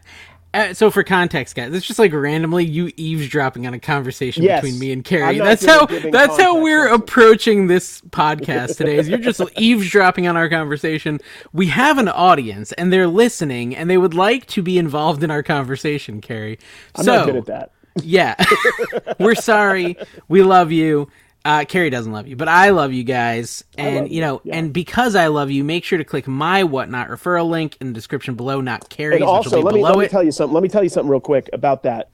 uh, 0.53 0.73
so 0.73 0.89
for 0.89 1.03
context, 1.03 1.55
guys, 1.55 1.71
it's 1.73 1.85
just 1.85 1.99
like 1.99 2.11
randomly 2.13 2.65
you 2.65 2.89
eavesdropping 2.95 3.67
on 3.67 3.73
a 3.75 3.79
conversation 3.79 4.41
Yes. 4.43 4.61
between 4.61 4.79
me 4.79 4.91
and 4.91 5.03
Carrie. 5.03 5.37
That's 5.37 5.63
how 5.63 5.85
that's 5.85 6.39
how 6.41 6.61
we're 6.63 6.85
that's- 6.85 6.99
approaching 6.99 7.67
this 7.67 8.01
podcast 8.09 8.77
today. 8.77 8.95
Is 8.97 9.07
you're 9.09 9.19
just 9.19 9.41
eavesdropping 9.57 10.25
on 10.25 10.35
our 10.37 10.49
conversation. 10.49 11.19
We 11.53 11.67
have 11.67 11.97
an 11.99 12.07
audience 12.07 12.71
and 12.71 12.91
they're 12.91 13.07
listening 13.07 13.75
and 13.75 13.87
they 13.89 13.97
would 13.97 14.13
like 14.15 14.47
to 14.47 14.63
be 14.63 14.79
involved 14.79 15.21
in 15.21 15.29
our 15.29 15.43
conversation, 15.43 16.21
Carrie. 16.21 16.57
I'm 16.95 17.03
so 17.03 17.15
not 17.17 17.25
good 17.27 17.35
at 17.35 17.45
that. 17.47 17.71
Yeah, 18.03 18.35
we're 19.19 19.35
sorry. 19.35 19.97
We 20.27 20.43
love 20.43 20.71
you. 20.71 21.09
Uh, 21.45 21.63
Carrie 21.63 21.89
doesn't 21.89 22.11
love 22.11 22.27
you, 22.27 22.35
but 22.35 22.49
I 22.49 22.71
love 22.71 22.91
you 22.91 23.03
guys, 23.05 23.63
and 23.77 24.09
you 24.09 24.15
you, 24.15 24.21
know, 24.21 24.41
yeah. 24.43 24.55
and 24.57 24.73
because 24.73 25.15
I 25.15 25.27
love 25.27 25.49
you, 25.49 25.63
make 25.63 25.85
sure 25.85 25.97
to 25.97 26.03
click 26.03 26.27
my 26.27 26.63
whatnot 26.65 27.07
referral 27.07 27.49
link 27.49 27.77
in 27.79 27.87
the 27.87 27.93
description 27.93 28.35
below, 28.35 28.59
not 28.59 28.89
Carrie's, 28.89 29.21
And 29.21 29.31
which 29.37 29.47
also, 29.47 29.57
will 29.57 29.63
be 29.63 29.63
let 29.63 29.75
me 29.75 29.79
below 29.79 29.91
let 29.91 29.97
me 29.97 30.07
tell 30.07 30.23
you 30.23 30.31
something. 30.31 30.53
Let 30.53 30.63
me 30.63 30.69
tell 30.69 30.83
you 30.83 30.89
something 30.89 31.09
real 31.09 31.21
quick 31.21 31.49
about 31.53 31.83
that. 31.83 32.09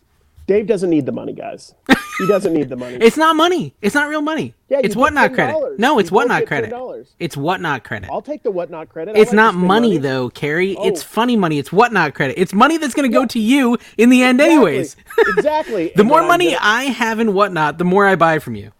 Dave 0.45 0.67
doesn't 0.67 0.89
need 0.89 1.05
the 1.05 1.11
money, 1.11 1.31
guys. 1.33 1.73
He 2.19 2.27
doesn't 2.27 2.53
need 2.53 2.67
the 2.69 2.75
money. 2.75 2.97
It's 3.01 3.15
not 3.17 3.35
money. 3.35 3.73
It's 3.81 3.95
not 3.95 4.09
real 4.09 4.21
money. 4.21 4.53
Yeah, 4.69 4.81
it's 4.83 4.95
whatnot 4.95 5.33
credit. 5.33 5.79
No, 5.79 5.99
it's 5.99 6.11
whatnot 6.11 6.45
credit. 6.45 6.71
$10. 6.71 7.07
It's 7.19 7.37
whatnot 7.37 7.83
credit. 7.83 8.09
I'll 8.11 8.21
take 8.21 8.43
the 8.43 8.51
whatnot 8.51 8.89
credit. 8.89 9.15
I 9.15 9.19
It's 9.19 9.31
like 9.31 9.35
not 9.37 9.53
spend 9.53 9.67
money, 9.67 9.97
though, 9.97 10.29
Carrie. 10.29 10.75
Oh. 10.77 10.87
It's 10.87 11.01
Oh. 11.01 11.05
funny 11.07 11.35
money. 11.37 11.59
It's 11.59 11.71
whatnot 11.71 12.13
credit. 12.13 12.37
It's 12.39 12.53
money 12.53 12.77
that's 12.77 12.93
going 12.93 13.09
to 13.09 13.17
go 13.17 13.25
to 13.25 13.39
you 13.39 13.77
in 13.97 14.09
the 14.09 14.21
end, 14.21 14.39
Exactly. 14.41 14.53
anyways. 14.55 14.95
exactly. 15.37 15.91
the 15.95 16.01
And 16.01 16.09
more 16.09 16.21
money 16.23 16.47
gonna- 16.51 16.59
I 16.61 16.83
have 16.85 17.19
in 17.19 17.33
whatnot, 17.33 17.77
the 17.77 17.85
more 17.85 18.05
I 18.05 18.15
buy 18.15 18.39
from 18.39 18.55
you. 18.55 18.71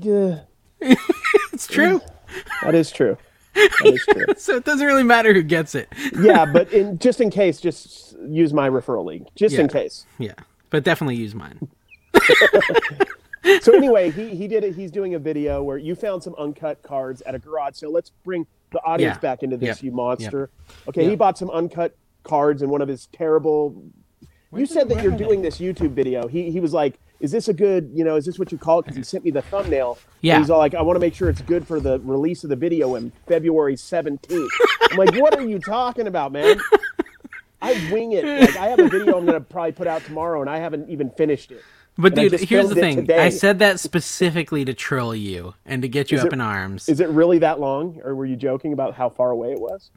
Yeah, 0.00 0.40
It's 1.52 1.66
true. 1.66 2.00
that 2.62 2.74
is 2.74 2.90
true. 2.90 3.16
That 3.54 3.86
is 3.86 4.04
true. 4.08 4.26
so 4.36 4.56
it 4.56 4.64
doesn't 4.64 4.86
really 4.86 5.02
matter 5.02 5.32
who 5.32 5.42
gets 5.42 5.74
it. 5.74 5.88
yeah, 6.20 6.44
but 6.44 6.72
in, 6.72 6.98
just 6.98 7.20
in 7.20 7.30
case, 7.30 7.60
just 7.60 8.16
use 8.28 8.52
my 8.52 8.68
referral 8.68 9.04
link, 9.04 9.26
just 9.34 9.54
in 9.56 9.68
case. 9.68 10.04
Yeah, 10.18 10.34
but 10.70 10.84
definitely 10.84 11.16
use 11.16 11.34
mine. 11.34 11.68
So 13.62 13.74
anyway, 13.74 14.10
he 14.10 14.28
he 14.36 14.46
did 14.46 14.62
it. 14.62 14.74
He's 14.74 14.90
doing 14.90 15.14
a 15.14 15.18
video 15.18 15.62
where 15.62 15.78
you 15.78 15.94
found 15.94 16.22
some 16.22 16.34
uncut 16.36 16.82
cards 16.82 17.22
at 17.22 17.34
a 17.34 17.38
garage 17.38 17.76
sale. 17.76 17.90
Let's 17.92 18.10
bring 18.24 18.46
the 18.72 18.78
audience 18.84 19.14
Yeah. 19.16 19.20
back 19.20 19.42
into 19.42 19.56
this, 19.56 19.78
Yep. 19.78 19.82
you 19.84 19.92
monster. 19.92 20.50
Okay, 20.88 21.02
Yep. 21.02 21.10
he 21.10 21.16
bought 21.16 21.38
some 21.38 21.48
uncut 21.50 21.96
cards 22.24 22.60
in 22.62 22.68
one 22.68 22.82
of 22.82 22.88
his 22.88 23.06
terrible. 23.06 23.84
You 24.54 24.66
said 24.66 24.88
that 24.90 25.02
you're 25.02 25.16
doing 25.16 25.40
this 25.40 25.58
YouTube 25.58 25.92
video. 25.92 26.26
He 26.26 26.50
he 26.50 26.60
was 26.60 26.74
like, 26.74 26.98
"Is 27.20 27.30
this 27.30 27.48
a 27.48 27.54
good? 27.54 27.90
You 27.94 28.04
know, 28.04 28.16
is 28.16 28.26
this 28.26 28.38
what 28.38 28.52
you 28.52 28.58
call 28.58 28.80
it?" 28.80 28.82
Because 28.82 28.96
he 28.96 29.02
sent 29.02 29.24
me 29.24 29.30
the 29.30 29.42
thumbnail. 29.42 29.92
And 29.92 30.04
Yeah. 30.22 30.38
he's 30.38 30.50
all 30.50 30.58
like, 30.58 30.74
"I 30.74 30.82
want 30.82 30.96
to 30.96 31.00
make 31.00 31.14
sure 31.14 31.30
it's 31.30 31.40
good 31.42 31.66
for 31.66 31.80
the 31.80 32.00
release 32.00 32.44
of 32.44 32.50
the 32.50 32.56
video 32.56 32.96
in 32.96 33.12
February 33.28 33.76
17th." 33.76 34.48
I'm 34.90 34.98
like, 34.98 35.14
"What 35.14 35.38
are 35.38 35.46
you 35.46 35.58
talking 35.58 36.06
about, 36.06 36.32
man?" 36.32 36.58
I 37.60 37.72
wing 37.92 38.12
it. 38.12 38.24
Like 38.24 38.56
I 38.56 38.68
have 38.68 38.78
a 38.78 38.88
video 38.88 39.18
I'm 39.18 39.26
gonna 39.26 39.40
probably 39.40 39.72
put 39.72 39.86
out 39.86 40.04
tomorrow, 40.04 40.40
and 40.40 40.48
I 40.50 40.58
haven't 40.58 40.88
even 40.90 41.10
finished 41.10 41.50
it. 41.50 41.62
But 42.00 42.16
And 42.16 42.30
dude, 42.30 42.40
here's 42.40 42.68
the 42.68 42.76
thing. 42.76 43.10
I 43.10 43.28
said 43.30 43.58
that 43.58 43.80
specifically 43.80 44.64
to 44.64 44.72
troll 44.72 45.14
you 45.16 45.54
and 45.66 45.82
to 45.82 45.88
get 45.88 46.12
you 46.12 46.18
Is 46.18 46.22
up 46.22 46.28
it- 46.28 46.34
in 46.34 46.40
arms. 46.40 46.88
Is 46.88 47.00
it 47.00 47.08
really 47.08 47.38
that 47.38 47.58
long, 47.58 48.00
or 48.04 48.14
were 48.14 48.26
you 48.26 48.36
joking 48.36 48.72
about 48.72 48.94
how 48.94 49.08
far 49.08 49.30
away 49.30 49.52
it 49.52 49.60
was? 49.60 49.90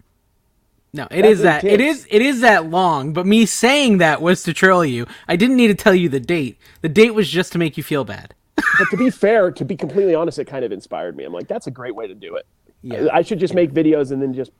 no, 0.93 1.04
it 1.12 1.21
that's 1.21 1.34
is 1.34 1.41
that. 1.43 1.63
It 1.63 1.80
is. 1.80 2.08
It 2.10 2.21
is 2.21 2.41
that 2.41 2.69
long. 2.69 3.13
But 3.13 3.26
me 3.28 3.45
saying 3.45 4.00
that 4.00 4.21
was 4.21 4.43
to 4.43 4.54
troll 4.54 4.84
you. 4.84 5.06
I 5.28 5.36
didn't 5.36 5.56
need 5.58 5.67
to 5.67 5.76
tell 5.76 5.93
you 5.95 6.10
the 6.10 6.19
date. 6.19 6.58
The 6.82 6.89
date 6.89 7.13
was 7.13 7.30
just 7.30 7.52
to 7.54 7.60
make 7.60 7.78
you 7.78 7.84
feel 7.84 8.04
bad. 8.04 8.34
But 8.80 8.89
to 8.89 8.97
be 8.97 9.10
fair, 9.12 9.52
to 9.52 9.63
be 9.65 9.76
completely 9.76 10.15
honest, 10.15 10.39
it 10.39 10.45
kind 10.45 10.65
of 10.65 10.71
inspired 10.71 11.15
me. 11.15 11.24
I'm 11.24 11.34
like, 11.34 11.47
that's 11.47 11.67
a 11.67 11.71
great 11.71 11.93
way 11.95 12.08
to 12.08 12.15
do 12.15 12.36
it. 12.36 12.45
Yeah. 12.82 13.08
I 13.13 13.21
should 13.21 13.38
just 13.39 13.54
make 13.54 13.71
videos 13.71 14.12
and 14.12 14.19
then 14.21 14.34
just 14.34 14.52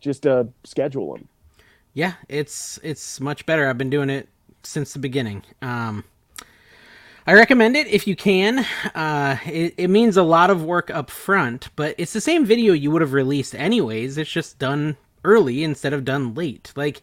just 0.00 0.26
uh, 0.26 0.44
schedule 0.64 1.14
them. 1.14 1.28
Yeah, 1.92 2.14
it's 2.28 2.78
it's 2.82 3.20
much 3.20 3.46
better. 3.46 3.68
I've 3.68 3.78
been 3.78 3.90
doing 3.90 4.10
it 4.10 4.28
since 4.62 4.92
the 4.92 4.98
beginning. 4.98 5.42
Um, 5.60 6.04
I 7.26 7.34
recommend 7.34 7.76
it 7.76 7.86
if 7.86 8.06
you 8.06 8.16
can. 8.16 8.66
Uh, 8.94 9.36
it, 9.46 9.74
it 9.76 9.88
means 9.88 10.16
a 10.16 10.22
lot 10.22 10.50
of 10.50 10.64
work 10.64 10.90
up 10.90 11.10
front, 11.10 11.68
but 11.76 11.94
it's 11.98 12.12
the 12.12 12.20
same 12.20 12.44
video 12.44 12.72
you 12.72 12.90
would 12.90 13.02
have 13.02 13.12
released 13.12 13.54
anyways. 13.54 14.18
It's 14.18 14.30
just 14.30 14.58
done 14.58 14.96
early 15.24 15.62
instead 15.62 15.92
of 15.92 16.04
done 16.04 16.34
late. 16.34 16.72
Like 16.76 17.02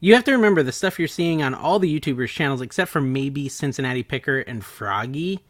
you 0.00 0.14
have 0.14 0.24
to 0.24 0.32
remember 0.32 0.62
the 0.62 0.72
stuff 0.72 0.98
you're 0.98 1.08
seeing 1.08 1.42
on 1.42 1.54
all 1.54 1.78
the 1.78 2.00
YouTubers' 2.00 2.28
channels, 2.28 2.60
except 2.60 2.90
for 2.90 3.00
maybe 3.00 3.48
Cincinnati 3.48 4.02
Picker 4.02 4.40
and 4.40 4.64
Froggy, 4.64 5.40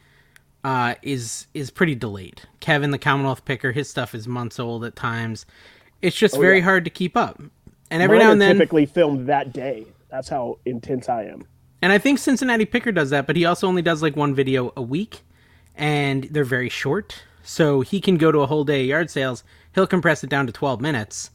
uh, 0.65 0.95
is 1.03 1.47
is 1.55 1.71
pretty 1.71 1.95
delayed. 1.95 2.43
Kevin, 2.61 2.91
the 2.91 2.99
Commonwealth 2.99 3.45
Picker, 3.45 3.73
his 3.73 3.91
stuff 3.91 4.15
is 4.15 4.27
months 4.27 4.59
old 4.59 4.85
at 4.85 4.97
times. 4.97 5.47
It's 6.03 6.17
just 6.17 6.37
very 6.37 6.59
yeah. 6.59 6.65
hard 6.65 6.85
to 6.85 6.91
keep 6.91 7.17
up. 7.17 7.41
And 7.91 8.03
every 8.03 8.19
Mine 8.19 8.27
now 8.27 8.33
and 8.33 8.43
then, 8.43 8.57
typically 8.57 8.87
filmed 8.87 9.27
that 9.29 9.53
day. 9.53 9.87
That's 10.11 10.29
how 10.29 10.59
intense 10.65 11.09
I 11.09 11.25
am. 11.25 11.47
and 11.83 11.93
I 11.93 11.99
think 11.99 12.19
Cincinnati 12.19 12.65
Picker 12.65 12.93
does 12.93 13.11
that, 13.11 13.27
but 13.27 13.37
he 13.37 13.45
also 13.45 13.67
only 13.69 13.83
does 13.83 14.03
like 14.03 14.17
one 14.17 14.35
video 14.35 14.73
a 14.77 14.83
week, 14.83 15.21
and 15.77 16.25
they're 16.25 16.45
very 16.45 16.69
short. 16.69 17.23
So 17.43 17.81
he 17.83 18.01
can 18.01 18.17
go 18.17 18.33
to 18.33 18.41
a 18.41 18.47
whole 18.47 18.65
day 18.65 18.81
of 18.83 18.87
yard 18.89 19.11
sales. 19.11 19.45
He'll 19.75 19.87
compress 19.87 20.25
it 20.25 20.31
down 20.31 20.47
to 20.47 20.53
12 20.53 20.81
minutes, 20.81 21.31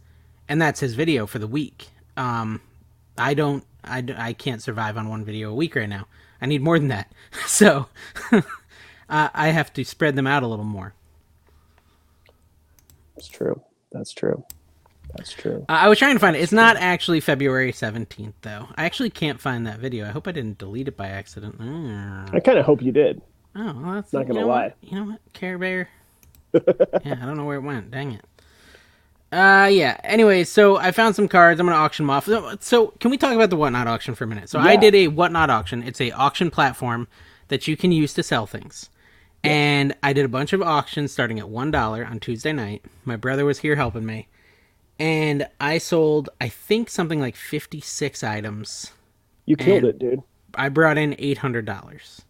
and 0.49 0.61
that's 0.61 0.79
his 0.81 0.93
video 0.95 1.25
for 1.25 1.39
the 1.39 1.47
week. 1.47 1.89
Um, 2.17 2.61
I 3.17 3.33
don't, 3.33 3.65
I, 3.83 4.03
I 4.17 4.33
can't 4.33 4.61
survive 4.61 4.97
on 4.97 5.07
one 5.09 5.23
video 5.23 5.51
a 5.51 5.55
week 5.55 5.75
right 5.75 5.87
now. 5.89 6.07
I 6.41 6.47
need 6.47 6.61
more 6.61 6.77
than 6.79 6.89
that. 6.89 7.11
So 7.47 7.87
uh, 8.31 8.41
I 9.09 9.49
have 9.49 9.71
to 9.73 9.83
spread 9.85 10.15
them 10.15 10.27
out 10.27 10.43
a 10.43 10.47
little 10.47 10.65
more. 10.65 10.93
That's 13.15 13.27
true. 13.27 13.61
That's 13.91 14.11
true. 14.13 14.43
That's 15.15 15.33
true. 15.33 15.65
Uh, 15.67 15.73
I 15.73 15.89
was 15.89 15.99
trying 15.99 16.15
to 16.15 16.19
find 16.19 16.35
it. 16.35 16.39
It's 16.39 16.51
not 16.51 16.77
actually 16.77 17.19
February 17.19 17.71
17th, 17.71 18.33
though. 18.41 18.67
I 18.75 18.85
actually 18.85 19.09
can't 19.09 19.39
find 19.39 19.67
that 19.67 19.79
video. 19.79 20.05
I 20.07 20.09
hope 20.09 20.27
I 20.27 20.31
didn't 20.31 20.57
delete 20.57 20.87
it 20.87 20.97
by 20.97 21.07
accident. 21.07 21.59
Mm. 21.59 22.33
I 22.33 22.39
kind 22.39 22.57
of 22.57 22.65
hope 22.65 22.81
you 22.81 22.91
did. 22.91 23.21
Oh, 23.55 23.73
well, 23.81 23.93
that's 23.95 24.13
Not 24.13 24.27
gonna 24.27 24.45
lie. 24.45 24.63
What? 24.63 24.77
You 24.81 24.95
know 24.97 25.05
what, 25.11 25.21
Care 25.33 25.57
Bear? 25.57 25.89
yeah, 26.53 27.19
I 27.21 27.25
don't 27.25 27.37
know 27.37 27.45
where 27.45 27.57
it 27.57 27.61
went. 27.61 27.91
Dang 27.91 28.13
it. 28.13 28.25
Uh, 29.31 29.69
yeah. 29.71 29.97
Anyway, 30.03 30.43
so 30.43 30.77
I 30.77 30.91
found 30.91 31.15
some 31.15 31.27
cards. 31.27 31.59
I'm 31.59 31.65
gonna 31.65 31.77
auction 31.77 32.05
them 32.05 32.09
off. 32.11 32.25
So, 32.25 32.55
so 32.59 32.87
can 32.99 33.11
we 33.11 33.17
talk 33.17 33.33
about 33.33 33.49
the 33.49 33.55
Whatnot 33.55 33.87
auction 33.87 34.15
for 34.15 34.25
a 34.25 34.27
minute? 34.27 34.49
So 34.49 34.59
I 34.59 34.75
did 34.75 34.93
a 34.95 35.07
Whatnot 35.07 35.49
auction. 35.49 35.83
It's 35.83 36.01
a 36.01 36.11
auction 36.11 36.51
platform 36.51 37.07
that 37.47 37.67
you 37.67 37.77
can 37.77 37.91
use 37.91 38.13
to 38.15 38.23
sell 38.23 38.45
things. 38.45 38.89
And 39.43 39.95
I 40.03 40.13
did 40.13 40.25
a 40.25 40.29
bunch 40.29 40.53
of 40.53 40.61
auctions 40.61 41.11
starting 41.11 41.39
at 41.39 41.49
one 41.49 41.71
dollar 41.71 42.05
on 42.05 42.19
Tuesday 42.19 42.51
night. 42.53 42.83
My 43.05 43.15
brother 43.15 43.45
was 43.45 43.59
here 43.59 43.75
helping 43.75 44.05
me, 44.05 44.27
and 44.99 45.47
I 45.59 45.77
sold 45.77 46.29
I 46.39 46.49
think 46.49 46.89
something 46.89 47.19
like 47.19 47.35
56 47.35 48.23
items. 48.23 48.91
You 49.45 49.55
killed 49.55 49.83
it, 49.83 49.99
dude. 49.99 50.21
I 50.55 50.69
brought 50.69 50.97
in 50.97 51.15
eight 51.17 51.39
hundred 51.39 51.65
dollars. 51.65 52.21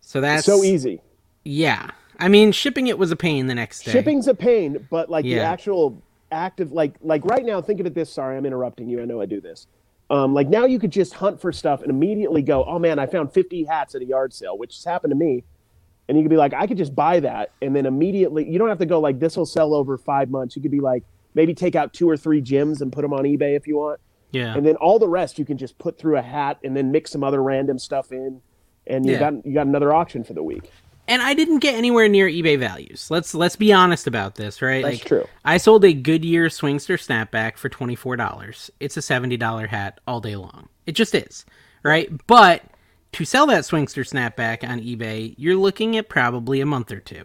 So 0.00 0.20
that's 0.20 0.44
So 0.44 0.62
easy. 0.62 1.00
yeah. 1.44 1.90
I 2.18 2.28
mean, 2.28 2.52
shipping 2.52 2.86
it 2.86 2.98
was 2.98 3.10
a 3.10 3.16
pain 3.16 3.46
the 3.46 3.54
next 3.54 3.82
day. 3.84 3.90
Shipping's 3.92 4.28
a 4.28 4.34
pain, 4.34 4.86
but 4.90 5.10
like 5.10 5.24
the 5.24 5.40
actual 5.40 6.00
act 6.30 6.60
of 6.60 6.70
like 6.72 6.94
like 7.00 7.24
right 7.24 7.44
now, 7.44 7.60
think 7.60 7.80
of 7.80 7.86
it 7.86 7.94
this. 7.94 8.12
Sorry, 8.12 8.36
I'm 8.36 8.46
interrupting 8.46 8.88
you. 8.88 9.00
I 9.02 9.04
know 9.06 9.20
I 9.20 9.26
do 9.26 9.40
this. 9.40 9.66
Um, 10.10 10.34
like 10.34 10.48
now, 10.48 10.66
you 10.66 10.78
could 10.78 10.90
just 10.92 11.14
hunt 11.14 11.40
for 11.40 11.52
stuff 11.52 11.80
and 11.80 11.90
immediately 11.90 12.42
go, 12.42 12.64
"Oh 12.64 12.78
man, 12.78 12.98
I 12.98 13.06
found 13.06 13.32
50 13.32 13.64
hats 13.64 13.94
at 13.94 14.02
a 14.02 14.04
yard 14.04 14.32
sale," 14.34 14.58
which 14.58 14.74
has 14.76 14.84
happened 14.84 15.10
to 15.12 15.16
me. 15.16 15.42
And 16.08 16.18
you 16.18 16.22
could 16.22 16.30
be 16.30 16.36
like, 16.36 16.52
"I 16.52 16.66
could 16.66 16.76
just 16.76 16.94
buy 16.94 17.18
that," 17.20 17.50
and 17.62 17.74
then 17.74 17.86
immediately, 17.86 18.48
you 18.48 18.58
don't 18.58 18.68
have 18.68 18.78
to 18.78 18.86
go 18.86 19.00
like, 19.00 19.18
"This 19.18 19.36
will 19.36 19.46
sell 19.46 19.72
over 19.74 19.96
five 19.96 20.30
months." 20.30 20.54
You 20.54 20.62
could 20.62 20.70
be 20.70 20.80
like, 20.80 21.02
maybe 21.34 21.54
take 21.54 21.74
out 21.74 21.92
two 21.92 22.08
or 22.08 22.16
three 22.16 22.40
gems 22.40 22.82
and 22.82 22.92
put 22.92 23.02
them 23.02 23.12
on 23.12 23.24
eBay 23.24 23.56
if 23.56 23.66
you 23.66 23.76
want, 23.76 24.00
Yeah. 24.32 24.54
and 24.56 24.64
then 24.66 24.76
all 24.76 24.98
the 24.98 25.08
rest 25.08 25.38
you 25.38 25.44
can 25.44 25.56
just 25.58 25.78
put 25.78 25.98
through 25.98 26.16
a 26.16 26.22
hat 26.22 26.58
and 26.64 26.76
then 26.76 26.90
mix 26.92 27.10
some 27.10 27.24
other 27.24 27.42
random 27.42 27.78
stuff 27.78 28.12
in, 28.12 28.40
and 28.86 29.06
you 29.06 29.12
Yeah. 29.12 29.18
got 29.30 29.46
you 29.46 29.54
got 29.54 29.66
another 29.66 29.92
auction 29.92 30.24
for 30.24 30.32
the 30.34 30.42
week. 30.42 30.70
and 31.08 31.20
I 31.20 31.34
didn't 31.34 31.58
get 31.58 31.74
anywhere 31.74 32.08
near 32.08 32.28
eBay 32.28 32.56
values. 32.56 33.10
Let's 33.10 33.34
let's 33.34 33.56
be 33.56 33.72
honest 33.72 34.06
about 34.06 34.36
this, 34.36 34.62
right? 34.62 34.84
That's 34.84 35.00
true. 35.00 35.24
I 35.44 35.56
sold 35.56 35.84
a 35.84 35.92
Goodyear 35.92 36.46
Swingster 36.48 36.94
snapback 36.96 37.56
for 37.56 37.68
twenty 37.68 37.96
four 37.96 38.14
dollars. 38.16 38.70
It's 38.78 38.96
a 38.96 39.02
seventy 39.02 39.36
dollar 39.36 39.66
hat 39.66 39.98
all 40.06 40.20
day 40.20 40.36
long. 40.36 40.68
It 40.86 40.92
just 40.92 41.14
is, 41.14 41.44
right? 41.82 42.08
But 42.28 42.62
to 43.12 43.24
sell 43.24 43.46
that 43.48 43.64
Swingster 43.64 44.08
snapback 44.08 44.66
on 44.66 44.80
eBay, 44.80 45.34
you're 45.36 45.56
looking 45.56 45.96
at 45.96 46.08
probably 46.08 46.60
a 46.60 46.66
month 46.66 46.92
or 46.92 47.00
two, 47.00 47.24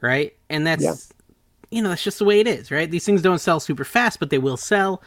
right? 0.00 0.34
And 0.50 0.66
that's 0.66 0.82
Yeah. 0.82 0.94
You 1.70 1.82
know 1.82 1.90
that's 1.90 2.04
just 2.04 2.18
the 2.18 2.24
way 2.24 2.40
it 2.40 2.46
is, 2.46 2.70
right? 2.70 2.90
These 2.90 3.04
things 3.04 3.22
don't 3.22 3.40
sell 3.40 3.60
super 3.60 3.84
fast, 3.84 4.18
but 4.18 4.30
they 4.30 4.38
will 4.38 4.56
sell. 4.56 5.02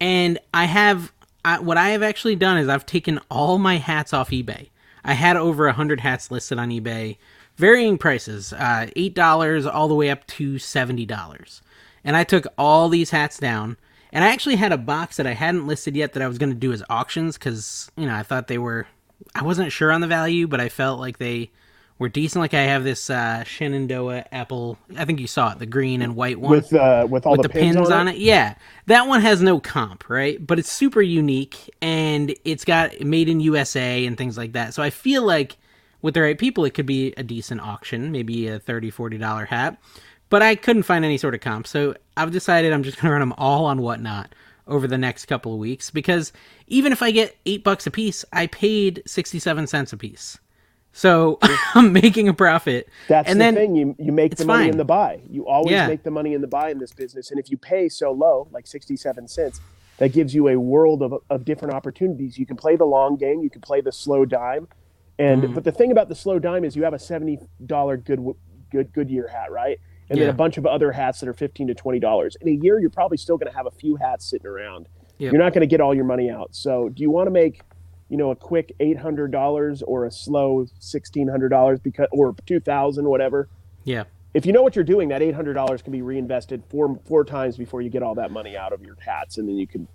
And 0.00 0.38
I 0.52 0.64
have 0.64 1.12
I, 1.44 1.58
what 1.60 1.76
I 1.76 1.90
have 1.90 2.02
actually 2.02 2.36
done 2.36 2.56
is 2.56 2.68
I've 2.68 2.86
taken 2.86 3.20
all 3.30 3.58
my 3.58 3.76
hats 3.76 4.12
off 4.12 4.30
eBay. 4.30 4.70
I 5.04 5.12
had 5.12 5.36
over 5.36 5.66
a 5.66 5.72
hundred 5.72 6.00
hats 6.00 6.30
listed 6.30 6.58
on 6.58 6.70
eBay, 6.70 7.18
varying 7.56 7.98
prices, 7.98 8.52
uh, 8.52 8.86
eight 8.96 9.14
dollars 9.14 9.66
all 9.66 9.88
the 9.88 9.94
way 9.94 10.10
up 10.10 10.26
to 10.28 10.58
seventy 10.58 11.04
dollars, 11.04 11.60
and 12.02 12.16
I 12.16 12.24
took 12.24 12.46
all 12.56 12.88
these 12.88 13.10
hats 13.10 13.38
down. 13.38 13.76
And 14.12 14.22
I 14.22 14.28
actually 14.28 14.54
had 14.54 14.70
a 14.70 14.78
box 14.78 15.16
that 15.16 15.26
I 15.26 15.32
hadn't 15.32 15.66
listed 15.66 15.96
yet 15.96 16.12
that 16.12 16.22
I 16.22 16.28
was 16.28 16.38
going 16.38 16.52
to 16.52 16.58
do 16.58 16.72
as 16.72 16.84
auctions 16.88 17.36
because 17.36 17.90
you 17.96 18.06
know 18.06 18.14
I 18.14 18.22
thought 18.22 18.46
they 18.46 18.58
were, 18.58 18.86
I 19.34 19.42
wasn't 19.42 19.72
sure 19.72 19.90
on 19.90 20.00
the 20.00 20.06
value, 20.06 20.46
but 20.46 20.60
I 20.60 20.68
felt 20.68 21.00
like 21.00 21.18
they 21.18 21.50
were 21.98 22.08
decent. 22.08 22.40
Like 22.40 22.54
I 22.54 22.62
have 22.62 22.84
this 22.84 23.10
uh, 23.10 23.44
Shenandoah 23.44 24.26
apple. 24.32 24.78
I 24.96 25.04
think 25.04 25.20
you 25.20 25.26
saw 25.26 25.52
it, 25.52 25.58
the 25.58 25.66
green 25.66 26.02
and 26.02 26.16
white 26.16 26.40
one 26.40 26.50
with 26.50 26.72
uh, 26.72 27.06
with 27.08 27.26
all 27.26 27.32
with 27.32 27.42
the, 27.42 27.48
the 27.48 27.54
pins, 27.54 27.76
on, 27.76 27.92
on 27.92 28.08
it. 28.08 28.16
it. 28.16 28.20
Yeah, 28.20 28.54
that 28.86 29.06
one 29.06 29.20
has 29.20 29.42
no 29.42 29.60
comp, 29.60 30.08
right? 30.08 30.44
But 30.44 30.58
it's 30.58 30.70
super 30.70 31.02
unique 31.02 31.70
and 31.80 32.34
it's 32.44 32.64
got 32.64 33.00
made 33.00 33.28
in 33.28 33.40
USA 33.40 34.04
and 34.06 34.16
things 34.16 34.36
like 34.36 34.52
that. 34.52 34.74
So 34.74 34.82
I 34.82 34.90
feel 34.90 35.22
like 35.22 35.56
with 36.02 36.14
the 36.14 36.22
right 36.22 36.38
people, 36.38 36.64
it 36.64 36.74
could 36.74 36.86
be 36.86 37.14
a 37.16 37.22
decent 37.22 37.60
auction, 37.60 38.12
maybe 38.12 38.48
a 38.48 38.58
30 38.58 38.90
40 38.90 39.18
dollar 39.18 39.46
hat. 39.46 39.80
But 40.30 40.42
I 40.42 40.56
couldn't 40.56 40.82
find 40.82 41.04
any 41.04 41.18
sort 41.18 41.34
of 41.34 41.40
comp, 41.40 41.66
so 41.66 41.94
I've 42.16 42.32
decided 42.32 42.72
I'm 42.72 42.82
just 42.82 43.00
gonna 43.00 43.12
run 43.12 43.20
them 43.20 43.34
all 43.38 43.66
on 43.66 43.82
whatnot 43.82 44.34
over 44.66 44.86
the 44.86 44.98
next 44.98 45.26
couple 45.26 45.52
of 45.52 45.58
weeks 45.58 45.90
because 45.90 46.32
even 46.66 46.90
if 46.90 47.02
I 47.02 47.10
get 47.10 47.36
eight 47.44 47.62
bucks 47.62 47.86
a 47.86 47.90
piece, 47.90 48.24
I 48.32 48.46
paid 48.46 49.02
67 49.06 49.66
cents 49.66 49.92
a 49.92 49.96
piece. 49.98 50.38
So 50.96 51.38
I'm 51.74 51.92
making 51.92 52.28
a 52.28 52.32
profit. 52.34 52.88
That's 53.08 53.28
and 53.28 53.40
the 53.40 53.44
then, 53.44 53.54
thing. 53.56 53.74
You 53.76 53.96
you 53.98 54.12
make 54.12 54.36
the 54.36 54.44
money 54.46 54.64
fine. 54.64 54.70
in 54.70 54.76
the 54.78 54.84
buy. 54.84 55.20
You 55.28 55.46
always 55.46 55.72
Yeah. 55.72 55.88
make 55.88 56.04
the 56.04 56.10
money 56.12 56.34
in 56.34 56.40
the 56.40 56.46
buy 56.46 56.70
in 56.70 56.78
this 56.78 56.92
business. 56.92 57.30
And 57.32 57.40
if 57.40 57.50
you 57.50 57.56
pay 57.58 57.88
so 57.88 58.12
low, 58.12 58.46
like 58.52 58.66
sixty 58.66 58.96
seven 58.96 59.26
cents, 59.28 59.60
that 59.98 60.12
gives 60.12 60.34
you 60.34 60.48
a 60.48 60.56
world 60.56 61.02
of, 61.02 61.14
of 61.30 61.44
different 61.44 61.74
opportunities. 61.74 62.38
You 62.38 62.46
can 62.46 62.56
play 62.56 62.76
the 62.76 62.84
long 62.84 63.16
game. 63.16 63.42
You 63.42 63.50
can 63.50 63.60
play 63.60 63.80
the 63.80 63.92
slow 63.92 64.24
dime. 64.24 64.68
And 65.18 65.42
Mm. 65.42 65.54
but 65.54 65.64
the 65.64 65.72
thing 65.72 65.90
about 65.92 66.08
the 66.08 66.14
slow 66.14 66.38
dime 66.38 66.64
is 66.64 66.74
you 66.76 66.84
have 66.84 66.94
a 66.94 66.98
seventy 66.98 67.38
dollar 67.66 67.96
good 67.96 68.24
good 68.70 68.92
Goodyear 68.92 69.26
hat, 69.28 69.50
right? 69.50 69.78
And 70.10 70.20
then 70.20 70.28
a 70.28 70.32
bunch 70.34 70.58
of 70.58 70.66
other 70.66 70.92
hats 70.92 71.18
that 71.20 71.28
are 71.28 71.32
fifteen 71.34 71.66
to 71.66 71.74
twenty 71.74 71.98
dollars. 71.98 72.36
In 72.40 72.46
a 72.48 72.52
year, 72.52 72.78
you're 72.78 72.90
probably 72.90 73.16
still 73.16 73.36
going 73.36 73.50
to 73.50 73.56
have 73.56 73.66
a 73.66 73.70
few 73.72 73.96
hats 73.96 74.26
sitting 74.30 74.46
around. 74.46 74.86
Yep. 75.18 75.32
You're 75.32 75.42
not 75.42 75.52
going 75.54 75.62
to 75.62 75.66
get 75.66 75.80
all 75.80 75.94
your 75.94 76.04
money 76.04 76.30
out. 76.30 76.48
So 76.54 76.88
do 76.88 77.02
you 77.02 77.10
want 77.10 77.26
to 77.26 77.30
make 77.30 77.62
you 78.08 78.16
know 78.16 78.30
a 78.30 78.36
quick 78.36 78.74
eight 78.80 78.98
hundred 78.98 79.30
dollars 79.32 79.82
or 79.82 80.04
a 80.06 80.10
slow 80.10 80.66
sixteen 80.78 81.28
hundred 81.28 81.48
dollars 81.50 81.80
because 81.80 82.08
or 82.12 82.34
two 82.46 82.60
thousand 82.60 83.06
whatever? 83.06 83.48
yeah. 83.84 84.04
if 84.34 84.44
you 84.46 84.52
know 84.52 84.62
what 84.62 84.74
you're 84.76 84.84
doing, 84.84 85.08
that 85.08 85.22
eight 85.22 85.34
hundred 85.34 85.54
dollars 85.54 85.82
can 85.82 85.92
be 85.92 86.02
reinvested 86.02 86.62
four 86.68 86.98
four 87.06 87.24
times 87.24 87.56
before 87.56 87.80
you 87.82 87.90
get 87.90 88.02
all 88.02 88.14
that 88.16 88.30
money 88.30 88.56
out 88.56 88.72
of 88.72 88.82
your 88.82 88.96
hats, 89.00 89.38
and 89.38 89.48
then 89.48 89.56
you 89.56 89.66
can 89.66 89.86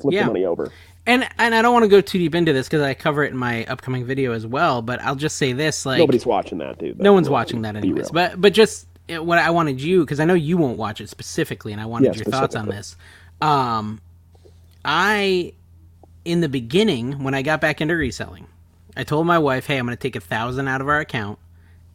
flip 0.00 0.14
Yeah. 0.14 0.22
the 0.22 0.26
money 0.28 0.44
over. 0.44 0.72
And 1.06 1.28
and 1.38 1.54
I 1.54 1.62
don't 1.62 1.72
want 1.72 1.82
to 1.84 1.88
go 1.88 2.00
too 2.00 2.18
deep 2.18 2.34
into 2.34 2.52
this 2.52 2.68
because 2.68 2.80
I 2.82 2.94
cover 2.94 3.24
it 3.24 3.32
in 3.32 3.36
my 3.36 3.64
upcoming 3.66 4.04
video 4.04 4.32
as 4.32 4.46
well. 4.46 4.82
But 4.82 5.00
I'll 5.02 5.16
just 5.16 5.36
say 5.36 5.52
this: 5.52 5.84
like 5.84 5.98
Nobody's 5.98 6.24
watching 6.26 6.58
that, 6.58 6.78
dude. 6.78 6.98
no 7.00 7.12
one's 7.12 7.28
watching 7.28 7.62
that 7.62 7.74
anyways. 7.76 8.10
But 8.12 8.40
but 8.40 8.52
just 8.52 8.86
uh, 9.12 9.22
what 9.22 9.38
I 9.38 9.50
wanted 9.50 9.80
you 9.82 10.00
because 10.00 10.20
I 10.20 10.24
know 10.24 10.34
you 10.34 10.56
won't 10.56 10.78
watch 10.78 11.00
it 11.00 11.08
specifically, 11.08 11.72
and 11.72 11.80
I 11.80 11.86
wanted 11.86 12.14
Yeah, 12.14 12.22
your 12.22 12.24
thoughts 12.26 12.54
on 12.54 12.68
this. 12.68 12.96
Um, 13.40 14.00
I 14.84 15.54
in 16.24 16.40
the 16.40 16.48
beginning 16.48 17.22
when 17.22 17.34
I 17.34 17.42
got 17.42 17.60
back 17.60 17.80
into 17.80 17.94
reselling, 17.94 18.46
I 18.96 19.04
told 19.04 19.26
my 19.26 19.38
wife, 19.38 19.66
"Hey, 19.66 19.78
I'm 19.78 19.86
going 19.86 19.96
to 19.96 20.00
take 20.00 20.16
a 20.16 20.20
thousand 20.20 20.68
out 20.68 20.80
of 20.80 20.88
our 20.88 21.00
account, 21.00 21.38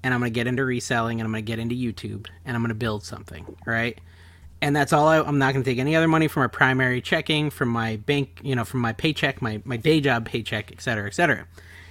and 0.03 0.13
I'm 0.13 0.19
going 0.19 0.31
to 0.31 0.35
get 0.35 0.47
into 0.47 0.65
reselling, 0.65 1.19
and 1.19 1.27
I'm 1.27 1.31
going 1.31 1.43
to 1.43 1.47
get 1.47 1.59
into 1.59 1.75
YouTube, 1.75 2.27
and 2.45 2.55
I'm 2.55 2.61
going 2.61 2.69
to 2.69 2.75
build 2.75 3.03
something, 3.03 3.57
right?" 3.65 3.99
And 4.61 4.75
that's 4.75 4.91
all. 4.91 5.07
I, 5.07 5.19
I'm 5.21 5.37
not 5.37 5.53
going 5.53 5.63
to 5.63 5.69
take 5.69 5.77
any 5.77 5.95
other 5.95 6.07
money 6.07 6.27
from 6.27 6.41
my 6.41 6.47
primary 6.47 6.99
checking, 6.99 7.51
from 7.51 7.69
my 7.69 7.97
bank, 7.97 8.39
you 8.43 8.55
know, 8.55 8.65
from 8.65 8.79
my 8.79 8.93
paycheck, 8.93 9.41
my 9.41 9.61
my 9.65 9.77
day 9.77 10.01
job 10.01 10.25
paycheck, 10.25 10.71
et 10.71 10.81
cetera, 10.81 11.07
et 11.07 11.13
cetera. 11.13 11.45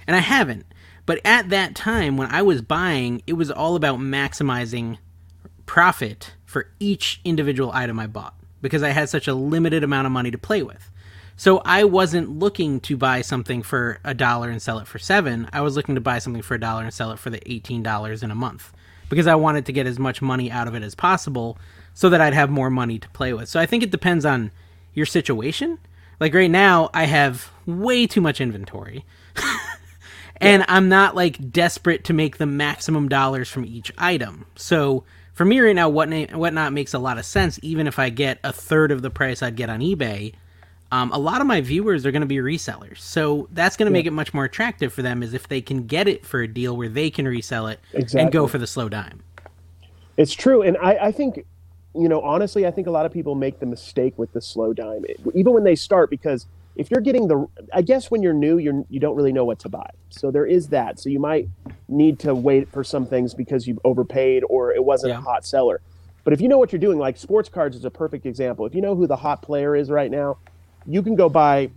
And 0.05 0.15
I 0.15 0.19
haven't. 0.19 0.65
But 1.05 1.21
at 1.23 1.49
that 1.49 1.73
time, 1.73 2.17
when 2.17 2.29
I 2.29 2.41
was 2.41 2.61
buying, 2.61 3.21
it 3.25 3.33
was 3.33 3.49
all 3.49 3.77
about 3.77 3.99
maximizing 3.99 4.97
profit 5.65 6.33
for 6.45 6.69
each 6.79 7.21
individual 7.23 7.71
item 7.73 7.99
I 7.99 8.07
bought 8.07 8.33
because 8.61 8.83
I 8.83 8.89
had 8.89 9.07
such 9.07 9.27
a 9.27 9.33
limited 9.33 9.83
amount 9.83 10.05
of 10.05 10.11
money 10.11 10.31
to 10.31 10.37
play 10.37 10.63
with. 10.63 10.91
So 11.37 11.61
I 11.63 11.83
wasn't 11.83 12.39
looking 12.39 12.79
to 12.81 12.97
buy 12.97 13.21
something 13.21 13.61
for 13.61 13.99
a 14.03 14.15
dollar 14.15 14.49
and 14.49 14.61
sell 14.61 14.79
it 14.79 14.87
for 14.87 14.97
seven. 14.97 15.47
I 15.53 15.61
was 15.61 15.75
looking 15.75 15.95
to 15.95 16.01
buy 16.01 16.17
something 16.19 16.41
for 16.41 16.55
a 16.55 16.59
dollar 16.59 16.83
and 16.83 16.93
sell 16.93 17.11
it 17.11 17.19
for 17.19 17.29
the 17.29 17.51
eighteen 17.51 17.83
dollars 17.83 18.23
in 18.23 18.31
a 18.31 18.35
month 18.35 18.73
because 19.09 19.27
I 19.27 19.35
wanted 19.35 19.65
to 19.67 19.71
get 19.71 19.85
as 19.85 19.99
much 19.99 20.21
money 20.21 20.51
out 20.51 20.67
of 20.67 20.75
it 20.75 20.83
as 20.83 20.95
possible 20.95 21.57
so 21.93 22.09
that 22.09 22.21
I'd 22.21 22.33
have 22.33 22.49
more 22.49 22.69
money 22.69 22.99
to 22.99 23.09
play 23.09 23.33
with. 23.33 23.47
So 23.49 23.59
I 23.59 23.65
think 23.65 23.83
it 23.83 23.91
depends 23.91 24.25
on 24.25 24.51
your 24.93 25.05
situation. 25.05 25.77
Like 26.19 26.33
right 26.33 26.51
now, 26.51 26.89
I 26.93 27.05
have 27.05 27.51
way 27.65 28.07
too 28.07 28.21
much 28.21 28.41
inventory. 28.41 29.05
and 30.37 30.65
I'm 30.67 30.89
not 30.89 31.15
like 31.15 31.51
desperate 31.51 32.03
to 32.05 32.13
make 32.13 32.37
the 32.37 32.45
maximum 32.45 33.07
dollars 33.07 33.49
from 33.49 33.65
each 33.65 33.91
item. 33.97 34.45
So 34.55 35.03
for 35.33 35.45
me 35.45 35.59
right 35.59 35.75
now, 35.75 35.89
what 35.89 36.09
whatnot 36.31 36.73
makes 36.73 36.95
a 36.95 36.99
lot 36.99 37.19
of 37.19 37.25
sense. 37.25 37.59
Even 37.61 37.85
if 37.85 37.99
I 37.99 38.09
get 38.09 38.39
a 38.43 38.51
third 38.51 38.91
of 38.91 39.03
the 39.03 39.11
price 39.11 39.43
I'd 39.43 39.55
get 39.55 39.69
on 39.69 39.79
eBay, 39.81 40.33
um, 40.91 41.11
a 41.11 41.17
lot 41.17 41.41
of 41.41 41.47
my 41.47 41.61
viewers 41.61 42.05
are 42.05 42.11
going 42.11 42.21
to 42.21 42.27
be 42.27 42.37
resellers. 42.37 42.99
So 42.99 43.47
that's 43.51 43.75
going 43.77 43.87
to 43.87 43.91
make 43.91 44.05
it 44.05 44.11
much 44.11 44.33
more 44.33 44.45
attractive 44.45 44.93
for 44.93 45.01
them, 45.01 45.21
is 45.21 45.33
if 45.33 45.47
they 45.47 45.61
can 45.61 45.85
get 45.87 46.07
it 46.07 46.25
for 46.25 46.41
a 46.41 46.47
deal 46.47 46.77
where 46.77 46.89
they 46.89 47.09
can 47.09 47.27
resell 47.27 47.67
it 47.67 47.79
and 47.93 48.31
go 48.31 48.47
for 48.47 48.57
the 48.57 48.67
slow 48.67 48.89
dime. 48.89 49.21
It's 50.17 50.33
true, 50.33 50.61
and 50.63 50.77
I, 50.77 51.07
I 51.07 51.11
think, 51.11 51.45
you 51.93 52.09
know, 52.09 52.21
honestly, 52.21 52.65
I 52.65 52.71
think 52.71 52.87
a 52.87 52.91
lot 52.91 53.05
of 53.05 53.13
people 53.13 53.35
make 53.35 53.59
the 53.59 53.65
mistake 53.65 54.17
with 54.17 54.33
the 54.33 54.41
slow 54.41 54.73
dime, 54.73 55.05
even 55.35 55.53
when 55.53 55.63
they 55.63 55.75
start, 55.75 56.09
because 56.09 56.47
if 56.75 56.89
you're 56.91 57.01
getting 57.01 57.27
the, 57.27 57.47
I 57.73 57.81
guess 57.81 58.09
when 58.11 58.21
you're 58.21 58.33
new, 58.33 58.59
you're 58.59 58.85
you 58.89 58.99
don't 58.99 59.15
really 59.15 59.33
know 59.33 59.45
what 59.45 59.57
to 59.59 59.69
buy. 59.69 59.89
So 60.09 60.29
there 60.29 60.45
is 60.45 60.67
that. 60.69 60.99
So 60.99 61.09
you 61.09 61.19
might 61.19 61.49
need 61.87 62.19
to 62.19 62.35
wait 62.35 62.69
for 62.69 62.83
some 62.83 63.05
things 63.05 63.33
because 63.33 63.67
you've 63.67 63.79
overpaid 63.83 64.43
or 64.47 64.71
it 64.73 64.85
wasn't 64.85 65.11
Yeah. 65.11 65.17
a 65.17 65.21
hot 65.21 65.43
seller. 65.43 65.81
But 66.23 66.33
if 66.33 66.41
you 66.41 66.47
know 66.47 66.59
what 66.59 66.71
you're 66.71 66.79
doing, 66.79 66.99
like 66.99 67.17
sports 67.17 67.49
cards 67.49 67.75
is 67.75 67.85
a 67.85 67.89
perfect 67.89 68.27
example. 68.27 68.65
If 68.67 68.75
you 68.75 68.81
know 68.81 68.95
who 68.95 69.07
the 69.07 69.15
hot 69.15 69.41
player 69.41 69.75
is 69.75 69.89
right 69.89 70.11
now, 70.11 70.37
you 70.87 71.03
can 71.03 71.15
go 71.15 71.29
buy, 71.29 71.71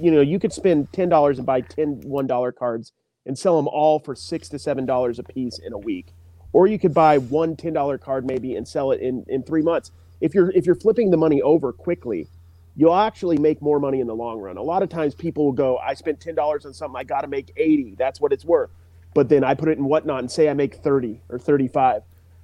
you 0.00 0.10
know, 0.10 0.22
you 0.22 0.40
could 0.40 0.52
spend 0.52 0.92
ten 0.92 1.08
dollars 1.08 1.38
and 1.38 1.46
buy 1.46 1.62
10 1.62 2.02
one 2.02 2.26
dollar 2.26 2.52
cards 2.52 2.92
and 3.26 3.38
sell 3.38 3.56
them 3.56 3.68
all 3.68 4.00
for 4.00 4.16
six 4.16 4.48
to 4.50 4.58
seven 4.58 4.86
dollars 4.86 5.18
a 5.20 5.24
piece 5.24 5.58
in 5.58 5.72
a 5.74 5.78
week. 5.78 6.14
Or 6.52 6.66
you 6.66 6.78
could 6.78 6.94
buy 6.94 7.18
one 7.18 7.56
$10 7.56 8.00
card 8.00 8.26
maybe 8.26 8.56
and 8.56 8.66
sell 8.68 8.92
it 8.92 9.00
in, 9.02 9.24
in 9.28 9.44
three 9.44 9.62
months. 9.62 9.92
If 10.20 10.34
you're 10.34 10.50
if 10.52 10.66
you're 10.66 10.76
flipping 10.76 11.10
the 11.10 11.18
money 11.18 11.42
over 11.42 11.72
quickly 11.72 12.28
you'll 12.76 12.94
actually 12.96 13.38
make 13.38 13.60
more 13.60 13.80
money 13.80 14.00
in 14.00 14.06
the 14.06 14.14
long 14.14 14.38
run. 14.38 14.56
A 14.56 14.62
lot 14.62 14.82
of 14.84 14.88
times 14.88 15.14
people 15.14 15.44
will 15.46 15.52
go 15.52 15.78
i 15.78 15.94
spent 15.94 16.20
$10 16.20 16.66
on 16.66 16.74
something 16.74 16.96
i 16.98 17.04
got 17.04 17.22
to 17.22 17.28
make 17.28 17.52
80 17.56 17.96
that's 17.98 18.20
what 18.20 18.32
it's 18.32 18.44
worth. 18.44 18.70
But 19.14 19.28
then 19.28 19.44
i 19.44 19.54
put 19.54 19.68
it 19.68 19.78
in 19.78 19.84
whatnot 19.86 20.20
and 20.20 20.30
say 20.30 20.48
i 20.48 20.54
make 20.54 20.76
30 20.76 21.22
or 21.28 21.38
35 21.38 22.02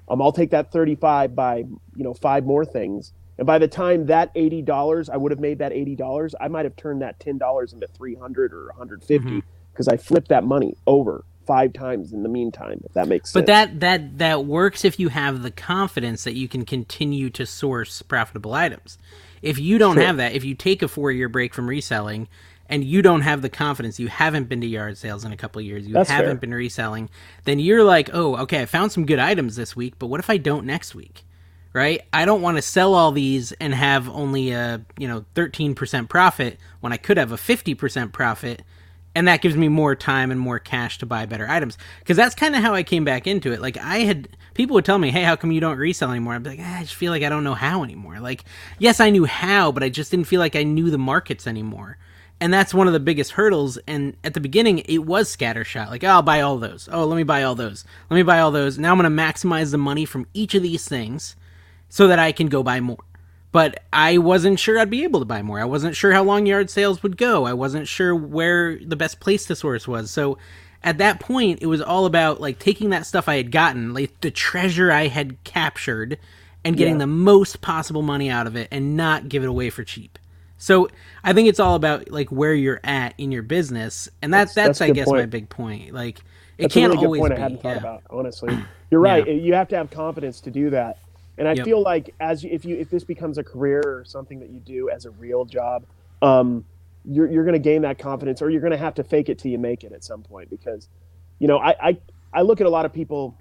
um, 0.09 0.23
i'll 0.23 0.33
take 0.33 0.51
that 0.51 0.73
35 0.73 1.35
by 1.35 1.59
you 1.59 2.05
know 2.05 2.15
five 2.15 2.45
more 2.45 2.65
things 2.65 3.13
and 3.39 3.47
by 3.47 3.59
the 3.59 3.69
time 3.69 4.07
that 4.07 4.35
$80 4.35 5.11
i 5.11 5.17
would 5.17 5.33
have 5.33 5.41
made 5.41 5.59
that 5.59 5.73
$80 5.73 6.35
i 6.41 6.49
might 6.49 6.65
have 6.65 6.77
turned 6.77 7.03
that 7.03 7.19
$10 7.21 7.73
into 7.73 7.87
300 7.89 8.53
or 8.55 8.67
150 8.69 9.29
mm-hmm. 9.29 9.39
because 9.73 9.89
i 9.89 9.97
flipped 9.97 10.29
that 10.29 10.45
money 10.45 10.77
over 10.87 11.25
five 11.47 11.73
times 11.73 12.13
in 12.13 12.23
the 12.23 12.29
meantime 12.29 12.81
if 12.85 12.93
that 12.95 13.09
makes 13.09 13.31
sense 13.33 13.43
But 13.43 13.47
that 13.47 13.81
that 13.81 14.19
that 14.19 14.47
works 14.47 14.85
if 14.85 14.99
you 14.99 15.09
have 15.11 15.43
the 15.43 15.51
confidence 15.51 16.25
that 16.25 16.35
you 16.35 16.49
can 16.49 16.65
continue 16.65 17.31
to 17.31 17.47
source 17.47 18.03
profitable 18.03 18.55
items. 18.55 18.99
If 19.43 19.59
you 19.59 19.77
don't 19.79 19.97
Sure. 19.97 20.05
have 20.05 20.17
that, 20.17 20.33
if 20.33 20.45
you 20.45 20.55
take 20.55 20.83
a 20.83 20.89
four 20.89 21.13
year 21.13 21.29
break 21.29 21.53
from 21.53 21.69
reselling 21.69 22.29
and 22.67 22.83
you 22.83 23.03
don't 23.03 23.21
have 23.21 23.43
the 23.43 23.51
confidence, 23.51 24.01
you 24.01 24.09
haven't 24.09 24.49
been 24.49 24.63
to 24.63 24.67
yard 24.67 24.97
sales 24.97 25.25
in 25.25 25.33
a 25.33 25.37
couple 25.37 25.61
of 25.61 25.67
years, 25.67 25.87
you 25.87 25.93
That's 25.93 26.09
haven't 26.09 26.31
fair. 26.31 26.41
been 26.41 26.55
reselling, 26.55 27.11
then 27.45 27.59
you're 27.59 27.85
like, 27.85 28.09
oh, 28.15 28.37
okay, 28.39 28.63
I 28.63 28.67
found 28.67 28.91
some 28.93 29.05
good 29.05 29.19
items 29.19 29.57
this 29.57 29.77
week, 29.77 29.95
but 29.99 30.07
what 30.07 30.19
if 30.21 30.31
I 30.31 30.39
don't 30.39 30.65
next 30.65 30.95
week? 30.95 31.25
Right? 31.75 32.01
I 32.13 32.25
don't 32.25 32.41
want 32.41 32.57
to 32.57 32.63
sell 32.63 32.95
all 32.95 33.13
these 33.13 33.53
and 33.53 33.75
have 33.75 34.09
only 34.09 34.53
a 34.53 34.81
you 34.97 35.09
know 35.09 35.27
13% 35.35 36.09
profit 36.09 36.59
when 36.81 36.93
I 36.93 36.97
could 36.97 37.19
have 37.19 37.33
a 37.33 37.37
50% 37.37 38.13
profit 38.13 38.63
and 39.15 39.29
that 39.29 39.41
gives 39.41 39.57
me 39.57 39.69
more 39.69 39.95
time 39.95 40.31
and 40.31 40.41
more 40.41 40.59
cash 40.59 40.99
to 40.99 41.07
buy 41.07 41.27
better 41.27 41.49
items. 41.49 41.79
Because 42.01 42.17
that's 42.17 42.35
kind 42.35 42.57
of 42.57 42.63
how 42.63 42.75
i 42.75 42.83
came 42.83 43.05
back 43.05 43.27
into 43.27 43.53
it. 43.53 43.61
Like 43.61 43.77
i 43.79 43.99
had 43.99 44.29
people 44.55 44.75
would 44.75 44.85
tell 44.85 44.99
me 44.99 45.11
hey 45.11 45.23
how 45.23 45.37
come 45.37 45.53
you 45.53 45.61
don't 45.61 45.79
resell 45.79 46.11
anymore? 46.11 46.35
I'd 46.35 46.43
be 46.43 46.51
like 46.51 46.61
ah, 46.63 46.79
i 46.79 46.83
just 46.83 46.95
feel 46.95 47.13
like 47.13 47.23
i 47.23 47.29
don't 47.29 47.45
know 47.45 47.55
how 47.55 47.85
anymore. 47.85 48.21
Like 48.21 48.45
yes 48.79 49.01
i 49.01 49.11
knew 49.11 49.25
how 49.25 49.73
but 49.73 49.83
i 49.83 49.89
just 49.89 50.11
didn't 50.11 50.27
feel 50.27 50.41
like 50.41 50.57
i 50.57 50.63
knew 50.63 50.91
the 50.91 50.99
markets 50.99 51.47
anymore. 51.47 51.99
And 52.41 52.53
that's 52.53 52.75
one 52.75 52.89
of 52.89 52.93
the 52.93 53.01
biggest 53.01 53.33
hurdles 53.33 53.79
and 53.87 54.17
at 54.25 54.35
the 54.35 54.41
beginning 54.41 54.81
it 54.81 54.99
was 54.99 55.35
scattershot. 55.35 55.91
Like 55.91 56.05
oh, 56.05 56.09
i'll 56.09 56.23
buy 56.23 56.41
all 56.41 56.59
those. 56.59 56.89
Oh 56.91 57.05
let 57.05 57.17
me 57.17 57.23
buy 57.23 57.45
all 57.45 57.55
those. 57.55 57.85
Let 58.11 58.17
me 58.17 58.23
buy 58.23 58.41
all 58.41 58.51
those. 58.51 58.79
Now 58.79 58.93
i'm 58.93 58.99
going 58.99 59.11
to 59.11 59.23
maximize 59.23 59.71
the 59.71 59.79
money 59.79 60.05
from 60.05 60.27
each 60.35 60.55
of 60.55 60.63
these 60.63 60.89
things 60.89 61.37
so 61.95 62.09
that 62.09 62.19
i 62.19 62.31
can 62.33 62.49
go 62.49 62.63
buy 62.63 62.81
more 62.81 62.99
but 63.53 63.85
I 63.93 64.19
wasn't 64.19 64.59
sure 64.59 64.81
I'd 64.81 64.91
be 64.91 65.05
able 65.05 65.21
to 65.21 65.25
buy 65.25 65.41
more. 65.41 65.61
I 65.61 65.65
wasn't 65.65 65.95
sure 65.95 66.11
how 66.11 66.25
long 66.25 66.45
yard 66.45 66.71
sales 66.71 67.05
would 67.05 67.17
go. 67.17 67.45
I 67.47 67.53
wasn't 67.53 67.87
sure 67.87 68.13
where 68.13 68.77
the 68.85 68.97
best 68.97 69.21
place 69.21 69.47
to 69.47 69.55
source 69.55 69.87
was. 69.87 70.11
So 70.11 70.39
at 70.83 70.99
that 70.99 71.21
point, 71.21 71.61
it 71.63 71.67
was 71.67 71.81
all 71.81 72.05
about 72.05 72.41
like 72.41 72.59
taking 72.59 72.91
that 72.91 73.07
stuff 73.07 73.29
I 73.29 73.37
had 73.37 73.53
gotten, 73.53 73.95
like 73.95 74.21
the 74.23 74.33
treasure 74.33 74.91
I 74.91 75.07
had 75.07 75.37
captured, 75.45 76.19
and 76.65 76.77
getting 76.77 76.95
Yeah. 76.95 77.07
the 77.07 77.07
most 77.07 77.61
possible 77.61 78.03
money 78.03 78.29
out 78.29 78.49
of 78.49 78.57
it 78.57 78.67
and 78.73 78.97
not 78.97 79.29
give 79.29 79.45
it 79.45 79.49
away 79.49 79.71
for 79.71 79.85
cheap. 79.85 80.19
So 80.59 80.89
I 81.23 81.33
think 81.33 81.49
it's 81.49 81.61
all 81.61 81.77
about 81.77 82.11
like 82.11 82.31
where 82.33 82.55
you're 82.55 82.81
at 82.83 83.15
in 83.19 83.31
your 83.31 83.45
business, 83.45 84.09
and 84.21 84.35
that's 84.35 84.53
that's, 84.53 84.55
That's- 84.55 84.79
that's 84.79 84.81
a 84.81 84.85
I 84.87 84.91
guess 84.91 85.09
my 85.13 85.27
big 85.27 85.49
point. 85.49 85.95
Like 85.95 86.19
it 86.59 86.63
That's 86.63 86.75
a 86.75 86.81
can't 86.81 86.91
really 86.91 87.01
good 87.03 87.07
always 87.07 87.21
point 87.21 87.35
be. 87.35 87.37
I 87.37 87.41
hadn't 87.41 87.63
thought 87.63 87.77
yeah. 87.77 87.79
about. 87.79 88.03
Honestly, 88.11 88.59
you're 88.91 89.01
right. 89.01 89.25
Yeah. 89.27 89.35
You 89.35 89.55
have 89.55 89.69
to 89.69 89.77
have 89.77 89.91
confidence 89.91 90.41
to 90.41 90.51
do 90.51 90.71
that, 90.71 90.99
and 91.39 91.49
I 91.49 91.55
Yep. 91.55 91.65
feel 91.65 91.83
like 91.83 92.15
as 92.21 92.45
you, 92.45 92.51
if 92.53 92.65
you 92.65 92.77
if 92.77 92.91
this 92.91 93.05
becomes 93.05 93.39
a 93.39 93.45
career 93.45 93.83
or 93.85 94.05
something 94.05 94.41
that 94.41 94.51
you 94.51 94.61
do 94.61 94.91
as 94.91 95.05
a 95.05 95.11
real 95.11 95.45
job, 95.45 95.87
um, 96.23 96.65
you're 97.05 97.31
you're 97.31 97.45
going 97.45 97.55
to 97.55 97.59
gain 97.59 97.83
that 97.83 97.99
confidence, 97.99 98.41
or 98.43 98.51
you're 98.51 98.61
going 98.61 98.73
to 98.73 98.77
have 98.79 98.95
to 98.95 99.05
fake 99.05 99.29
it 99.29 99.39
till 99.39 99.51
you 99.51 99.59
make 99.59 99.85
it 99.85 99.93
at 99.93 100.05
some 100.05 100.23
point. 100.23 100.51
Because, 100.51 100.89
you 101.39 101.49
know, 101.49 101.59
I 101.59 101.75
I, 101.81 101.99
I 102.33 102.43
look 102.43 102.61
at 102.61 102.67
a 102.67 102.71
lot 102.71 102.87
of 102.87 102.93
people 102.93 103.37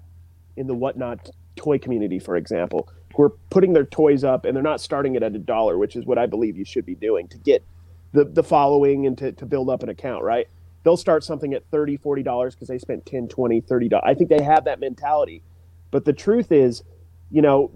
in 0.56 0.66
the 0.66 0.74
whatnot 0.74 1.30
toy 1.56 1.78
community, 1.78 2.18
for 2.18 2.36
example, 2.36 2.88
who 3.16 3.22
are 3.24 3.32
putting 3.50 3.72
their 3.72 3.84
toys 3.84 4.24
up 4.24 4.44
and 4.44 4.56
they're 4.56 4.62
not 4.62 4.80
starting 4.80 5.14
it 5.14 5.22
at 5.22 5.34
a 5.34 5.38
dollar, 5.38 5.78
which 5.78 5.96
is 5.96 6.04
what 6.04 6.18
I 6.18 6.26
believe 6.26 6.56
you 6.56 6.64
should 6.64 6.86
be 6.86 6.94
doing 6.94 7.28
to 7.28 7.38
get 7.38 7.64
the, 8.12 8.24
the 8.24 8.42
following 8.42 9.06
and 9.06 9.16
to, 9.18 9.32
to 9.32 9.46
build 9.46 9.70
up 9.70 9.82
an 9.82 9.88
account, 9.88 10.24
right? 10.24 10.46
They'll 10.84 10.96
start 10.96 11.24
something 11.24 11.54
at 11.54 11.64
30 11.70 11.98
$40 11.98 12.50
because 12.52 12.68
they 12.68 12.78
spent 12.78 13.06
10 13.06 13.28
20 13.28 13.62
$30. 13.62 14.00
I 14.04 14.14
think 14.14 14.30
they 14.30 14.42
have 14.42 14.64
that 14.64 14.80
mentality. 14.80 15.42
But 15.90 16.04
the 16.04 16.12
truth 16.12 16.52
is, 16.52 16.82
you 17.30 17.42
know, 17.42 17.70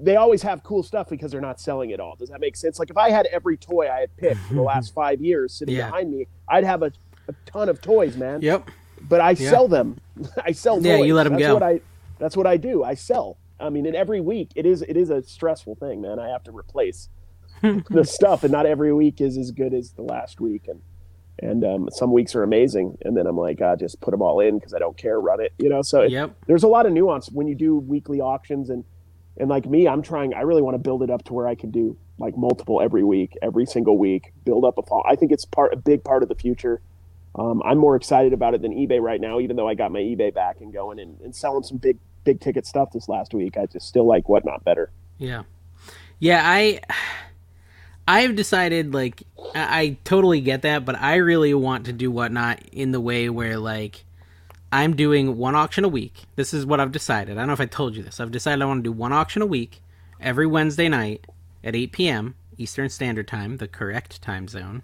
they 0.00 0.16
always 0.16 0.42
have 0.42 0.62
cool 0.62 0.82
stuff 0.82 1.08
because 1.08 1.30
they're 1.30 1.40
not 1.40 1.60
selling 1.60 1.90
it 1.90 2.00
all. 2.00 2.16
Does 2.16 2.28
that 2.30 2.40
make 2.40 2.56
sense? 2.56 2.78
Like 2.78 2.90
if 2.90 2.96
I 2.96 3.10
had 3.10 3.26
every 3.26 3.56
toy 3.56 3.88
I 3.90 4.00
had 4.00 4.16
picked 4.16 4.40
for 4.48 4.54
the 4.54 4.62
last 4.72 4.92
five 4.94 5.20
years 5.20 5.54
sitting 5.54 5.76
Yeah. 5.76 5.86
behind 5.86 6.10
me, 6.10 6.26
I'd 6.48 6.64
have 6.64 6.82
a, 6.82 6.92
a 7.28 7.34
ton 7.46 7.68
of 7.68 7.80
toys, 7.80 8.16
man 8.16 8.42
Yep. 8.42 8.70
but 9.08 9.20
I 9.20 9.30
Yeah. 9.30 9.50
sell 9.50 9.68
them. 9.68 9.96
I 10.44 10.52
sell. 10.52 10.80
Yeah, 10.82 10.96
toys. 10.98 11.06
you 11.06 11.14
let 11.14 11.26
'em 11.26 11.32
that's 11.34 11.42
go. 11.44 11.54
What 11.54 11.62
I 11.62 11.80
that's 12.18 12.36
what 12.36 12.46
I 12.46 12.56
do. 12.56 12.82
I 12.84 12.94
sell. 12.94 13.38
I 13.60 13.70
mean, 13.70 13.86
and 13.86 13.94
every 13.94 14.20
week 14.20 14.50
it 14.56 14.66
is 14.66 14.82
it 14.82 14.96
is 14.96 15.10
a 15.10 15.22
stressful 15.22 15.76
thing, 15.76 16.00
man. 16.00 16.18
I 16.18 16.28
have 16.28 16.42
to 16.44 16.52
replace 16.56 17.08
the 17.62 18.04
stuff, 18.04 18.42
and 18.42 18.50
not 18.52 18.66
every 18.66 18.92
week 18.92 19.20
is 19.20 19.38
as 19.38 19.52
good 19.52 19.72
as 19.74 19.92
the 19.92 20.02
last 20.02 20.40
week, 20.40 20.66
and 20.68 20.80
and 21.40 21.64
um, 21.64 21.88
some 21.92 22.12
weeks 22.12 22.34
are 22.34 22.42
amazing, 22.42 22.96
and 23.02 23.16
then 23.16 23.26
I'm 23.26 23.36
like, 23.36 23.60
I 23.60 23.74
just 23.76 24.00
put 24.00 24.10
them 24.12 24.22
all 24.22 24.40
in 24.40 24.58
because 24.58 24.72
I 24.74 24.78
don't 24.78 24.96
care, 24.96 25.20
run 25.20 25.40
it, 25.40 25.52
you 25.58 25.68
know. 25.68 25.82
So 25.82 26.02
it- 26.02 26.10
Yep. 26.12 26.34
there's 26.46 26.62
a 26.62 26.68
lot 26.68 26.86
of 26.86 26.92
nuance 26.92 27.30
when 27.30 27.46
you 27.46 27.54
do 27.54 27.76
weekly 27.76 28.20
auctions, 28.20 28.70
and 28.70 28.84
and 29.36 29.48
like 29.50 29.66
me, 29.66 29.88
I'm 29.88 30.00
trying. 30.02 30.32
I 30.34 30.42
really 30.42 30.62
want 30.62 30.74
to 30.76 30.78
build 30.78 31.02
it 31.02 31.10
up 31.10 31.24
to 31.24 31.32
where 31.34 31.48
I 31.48 31.54
can 31.56 31.70
do 31.72 31.96
like 32.18 32.36
multiple 32.36 32.80
every 32.80 33.02
week, 33.02 33.36
every 33.42 33.66
single 33.66 33.98
week, 33.98 34.32
build 34.44 34.64
up 34.64 34.78
a 34.78 34.82
fall. 34.82 35.04
I 35.08 35.16
think 35.16 35.32
it's 35.32 35.44
part 35.44 35.72
a 35.72 35.76
big 35.76 36.04
part 36.04 36.22
of 36.22 36.28
the 36.28 36.36
future. 36.36 36.80
Um, 37.36 37.60
I'm 37.64 37.78
more 37.78 37.96
excited 37.96 38.32
about 38.32 38.54
it 38.54 38.62
than 38.62 38.72
eBay 38.72 39.00
right 39.00 39.20
now, 39.20 39.40
even 39.40 39.56
though 39.56 39.66
I 39.66 39.74
got 39.74 39.90
my 39.90 39.98
eBay 39.98 40.32
back 40.32 40.60
and 40.60 40.72
going 40.72 41.00
and, 41.00 41.20
and 41.20 41.34
selling 41.34 41.64
some 41.64 41.78
big 41.78 41.98
big 42.22 42.40
ticket 42.40 42.64
stuff 42.64 42.92
this 42.92 43.08
last 43.08 43.34
week. 43.34 43.56
I 43.56 43.66
just 43.66 43.88
still 43.88 44.06
like 44.06 44.28
whatnot 44.28 44.62
better. 44.64 44.92
Yeah. 45.18 45.42
Yeah, 46.20 46.42
I 46.44 46.78
I've 48.06 48.36
decided 48.36 48.94
like 48.94 49.22
I, 49.54 49.80
I 49.80 49.96
totally 50.04 50.40
get 50.40 50.62
that, 50.62 50.84
but 50.84 50.96
I 51.00 51.16
really 51.16 51.54
want 51.54 51.86
to 51.86 51.92
do 51.92 52.10
whatnot 52.10 52.60
in 52.72 52.92
the 52.92 53.00
way 53.00 53.28
where 53.28 53.58
like 53.58 54.04
I'm 54.72 54.96
doing 54.96 55.36
one 55.36 55.54
auction 55.54 55.84
a 55.84 55.88
week. 55.88 56.24
This 56.36 56.52
is 56.52 56.66
what 56.66 56.80
I've 56.80 56.92
decided. 56.92 57.36
I 57.36 57.42
don't 57.42 57.46
know 57.48 57.52
if 57.52 57.60
I 57.60 57.66
told 57.66 57.94
you 57.96 58.02
this. 58.02 58.20
I've 58.20 58.32
decided 58.32 58.62
I 58.62 58.66
want 58.66 58.78
to 58.78 58.90
do 58.90 58.92
one 58.92 59.12
auction 59.12 59.40
a 59.40 59.46
week 59.46 59.80
every 60.20 60.46
Wednesday 60.46 60.88
night 60.88 61.26
at 61.62 61.76
8 61.76 61.92
p.m. 61.92 62.34
Eastern 62.58 62.88
Standard 62.88 63.28
Time, 63.28 63.58
the 63.58 63.68
correct 63.68 64.20
time 64.20 64.48
zone. 64.48 64.82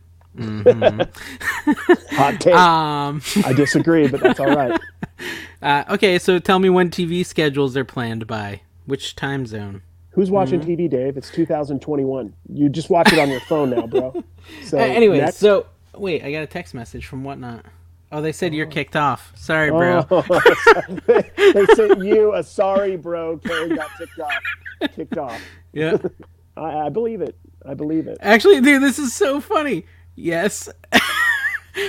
Hot 2.12 2.40
take. 2.40 2.54
Um, 2.54 3.20
I 3.44 3.52
disagree, 3.52 4.06
but 4.06 4.20
that's 4.20 4.38
all 4.38 4.54
right. 4.54 4.80
uh, 5.62 5.85
okay, 5.90 6.18
so 6.18 6.38
tell 6.38 6.59
me 6.59 6.70
when 6.70 6.90
TV 6.90 7.26
schedules 7.26 7.76
are 7.76 7.85
planned 7.85 8.26
by 8.26 8.61
which 8.87 9.16
time 9.16 9.46
zone. 9.46 9.83
Who's 10.12 10.31
watching 10.31 10.61
Mm-hmm. 10.61 10.70
TV, 10.70 10.90
Dave? 10.90 11.16
It's 11.16 11.31
2021. 11.31 12.35
You 12.53 12.68
just 12.68 12.90
watch 12.90 13.12
it 13.12 13.18
on 13.18 13.29
your 13.31 13.40
phone 13.40 13.70
now, 13.70 13.87
bro. 13.87 14.25
So 14.64 14.79
Uh, 14.79 14.83
anyways, 14.83 15.20
next- 15.20 15.37
so 15.37 15.66
wait, 15.96 16.25
I 16.25 16.33
got 16.33 16.42
a 16.42 16.46
text 16.46 16.75
message 16.75 17.07
from 17.07 17.23
whatnot. 17.25 17.64
Oh, 18.12 18.20
they 18.20 18.33
said 18.33 18.53
you're 18.53 18.66
kicked 18.66 18.96
off. 18.96 19.33
Sorry, 19.37 19.70
bro. 19.70 20.05
Oh, 20.11 20.23
they 21.07 21.66
sent 21.77 22.03
you 22.05 22.35
a 22.35 22.42
sorry, 22.42 22.96
bro. 22.96 23.38
Carrie 23.38 23.77
got 23.77 23.88
kicked 23.99 24.18
off. 24.18 24.92
Kicked 24.96 25.18
off. 25.18 25.40
Yeah. 25.73 25.96
I, 26.57 26.87
I 26.87 26.88
believe 26.88 27.20
it. 27.20 27.37
I 27.64 27.75
believe 27.75 28.09
it. 28.09 28.18
Actually, 28.20 28.61
dude, 28.62 28.83
this 28.83 28.99
is 28.99 29.14
so 29.14 29.40
funny. 29.40 29.85
Yes. 30.16 30.68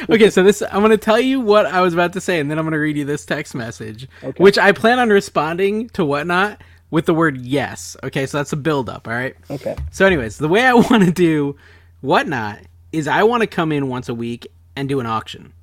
okay, 0.10 0.30
so 0.30 0.44
this 0.44 0.62
I'm 0.62 0.82
gonna 0.82 0.98
tell 0.98 1.20
you 1.20 1.40
what 1.40 1.66
I 1.66 1.82
was 1.82 1.94
about 1.96 2.14
to 2.14 2.22
say, 2.22 2.40
and 2.40 2.52
then 2.52 2.60
I'm 2.60 2.66
gonna 2.66 2.78
read 2.80 2.98
you 2.98 3.06
this 3.06 3.26
text 3.26 3.56
message, 3.56 4.08
Okay. 4.24 4.44
which 4.44 4.58
I 4.60 4.74
plan 4.74 5.00
on 5.00 5.10
responding 5.10 5.90
to 5.90 6.06
whatnot 6.06 6.62
with 6.92 7.06
the 7.06 7.14
word 7.14 7.42
yes. 7.42 7.98
Okay, 8.04 8.26
so 8.28 8.38
that's 8.38 8.54
a 8.54 8.58
build 8.58 8.90
up. 8.90 9.08
All 9.08 9.14
right. 9.14 9.36
Okay. 9.50 9.76
So, 9.92 10.06
anyways, 10.06 10.38
the 10.38 10.48
way 10.48 10.64
I 10.64 10.74
want 10.90 11.04
to 11.04 11.12
do 11.12 11.56
whatnot 12.02 12.60
is 12.92 13.08
I 13.08 13.24
want 13.24 13.42
to 13.42 13.48
come 13.48 13.72
in 13.72 13.88
once 13.88 14.10
a 14.10 14.14
week 14.14 14.46
and 14.76 14.88
do 14.88 15.00
an 15.00 15.06
auction, 15.08 15.54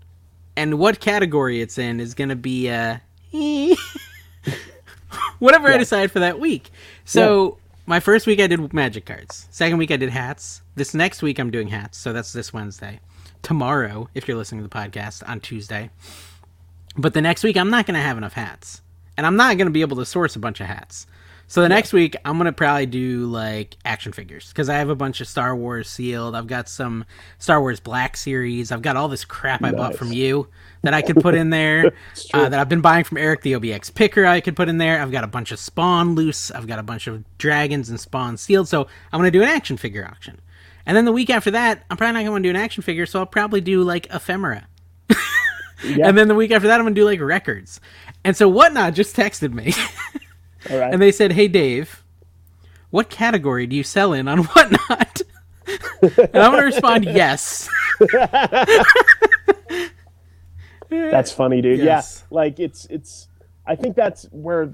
and 0.57 0.79
what 0.79 0.99
category 0.99 1.61
it's 1.61 1.79
in 1.79 2.01
is 2.01 2.14
gonna 2.14 2.37
be 2.37 2.69
uh, 2.69 2.97
whatever 5.38 5.69
I 5.69 5.77
decide 5.77 6.11
for 6.11 6.19
that 6.19 6.41
week. 6.41 6.71
So. 7.05 7.59
My 7.87 8.01
first 8.01 8.27
week 8.27 8.38
I 8.38 8.47
did 8.47 8.75
magic 8.75 9.07
cards. 9.07 9.49
Second 9.51 9.79
week 9.79 9.91
I 9.91 9.97
did 9.97 10.11
hats. 10.11 10.61
This 10.75 10.93
next 10.93 11.23
week 11.23 11.38
I'm 11.38 11.51
doing 11.51 11.69
hats, 11.69 11.97
so 11.97 12.12
that's 12.12 12.35
this 12.35 12.53
Wednesday. 12.53 13.01
Tomorrow, 13.41 14.11
if 14.12 14.29
you're 14.29 14.37
listening 14.37 14.61
to 14.61 14.69
the 14.69 14.75
podcast, 14.75 15.27
on 15.27 15.41
Tuesday. 15.41 15.88
But 16.99 17.14
the 17.14 17.23
next 17.23 17.45
week 17.45 17.57
I'm 17.57 17.71
not 17.71 17.87
going 17.87 17.95
to 17.95 18.03
have 18.03 18.19
enough 18.19 18.35
hats. 18.35 18.83
And 19.17 19.27
I'm 19.27 19.37
not 19.37 19.57
going 19.57 19.67
to 19.67 19.73
be 19.73 19.81
able 19.81 19.97
to 19.97 20.05
source 20.05 20.37
a 20.37 20.38
bunch 20.38 20.61
of 20.61 20.67
hats. 20.67 21.07
So 21.48 21.62
the 21.62 21.68
next 21.68 21.92
week 21.92 22.14
I'm 22.24 22.37
going 22.37 22.46
to 22.46 22.52
probably 22.52 22.87
do 22.87 23.24
like 23.24 23.76
action 23.84 24.12
figures 24.12 24.52
cuz 24.52 24.68
I 24.68 24.74
have 24.74 24.90
a 24.90 24.94
bunch 24.94 25.20
of 25.20 25.26
Star 25.26 25.56
Wars 25.56 25.88
sealed. 25.88 26.34
I've 26.34 26.46
got 26.46 26.68
some 26.68 27.04
Star 27.38 27.61
Wars 27.61 27.80
Black 27.80 28.16
series. 28.16 28.70
I've 28.70 28.82
got 28.82 28.96
all 28.96 29.08
this 29.08 29.24
crap 29.24 29.64
I 29.64 29.72
bought 29.72 29.96
from 29.96 30.12
you 30.12 30.48
that 30.82 30.94
I 30.94 31.02
could 31.02 31.16
put 31.16 31.34
in 31.34 31.50
there. 31.50 31.92
uh, 32.34 32.48
that 32.48 32.61
I've 32.61 32.68
been 32.68 32.82
buying 32.82 33.04
from 33.04 33.18
Eric 33.18 33.42
the 33.42 33.54
OBX 33.54 33.94
picker 33.94 34.26
I 34.26 34.40
could 34.40 34.56
put 34.56 34.68
in 34.68 34.78
there. 34.78 35.00
I've 35.00 35.11
got 35.11 35.24
a 35.24 35.28
bunch 35.28 35.50
of 35.50 35.58
Spawn 35.58 36.14
loose. 36.14 36.50
I've 36.50 36.66
got 36.66 36.78
a 36.78 36.82
bunch 36.82 37.06
of 37.06 37.24
dragons 37.38 37.88
and 37.88 37.98
Spawn 37.98 38.37
sealed. 38.37 38.68
So 38.68 38.87
I'm 39.12 39.18
going 39.18 39.32
to 39.32 39.38
do 39.38 39.42
an 39.42 39.48
action 39.48 39.76
figure 39.76 40.06
auction. 40.06 40.40
And 40.84 40.96
then 40.96 41.04
the 41.04 41.12
week 41.12 41.30
after 41.30 41.50
that, 41.50 41.84
I'm 41.90 41.96
probably 41.96 42.12
not 42.12 42.18
going 42.20 42.26
to 42.26 42.32
want 42.32 42.44
to 42.44 42.52
do 42.52 42.56
an 42.58 42.62
action 42.62 42.82
figure, 42.82 43.04
so 43.04 43.18
I'll 43.18 43.26
probably 43.26 43.61
do 43.61 43.82
like 43.82 44.06
ephemera. 44.12 44.66
Yeah. 45.84 46.08
And 46.08 46.18
then 46.18 46.26
the 46.28 46.34
week 46.34 46.50
after 46.50 46.66
that, 46.68 46.80
I'm 46.80 46.84
going 46.84 46.94
to 46.94 47.00
do 47.00 47.04
like 47.04 47.20
records. 47.20 47.80
And 48.24 48.37
so 48.37 48.48
Whatnot 48.48 48.94
just 48.94 49.14
texted 49.14 49.52
me 49.52 49.72
All 50.71 50.79
right. 50.79 50.92
and 50.92 51.01
they 51.01 51.12
said, 51.12 51.33
Hey, 51.33 51.49
Dave, 51.49 52.03
what 52.90 53.11
category 53.11 53.66
do 53.66 53.77
you 53.77 53.83
sell 53.83 54.12
in 54.12 54.29
on 54.29 54.38
Whatnot? 54.44 55.21
and 56.33 56.37
I'm 56.37 56.53
to 56.53 56.62
respond, 56.62 57.05
Yes. 57.11 57.68
That's 60.90 61.33
funny, 61.33 61.61
dude. 61.61 61.81
Yes. 61.81 62.25
Yeah, 62.31 62.35
like 62.35 62.59
it's 62.61 62.87
it's. 62.87 63.29
I 63.66 63.77
think 63.77 63.94
that's 63.97 64.25
where 64.31 64.73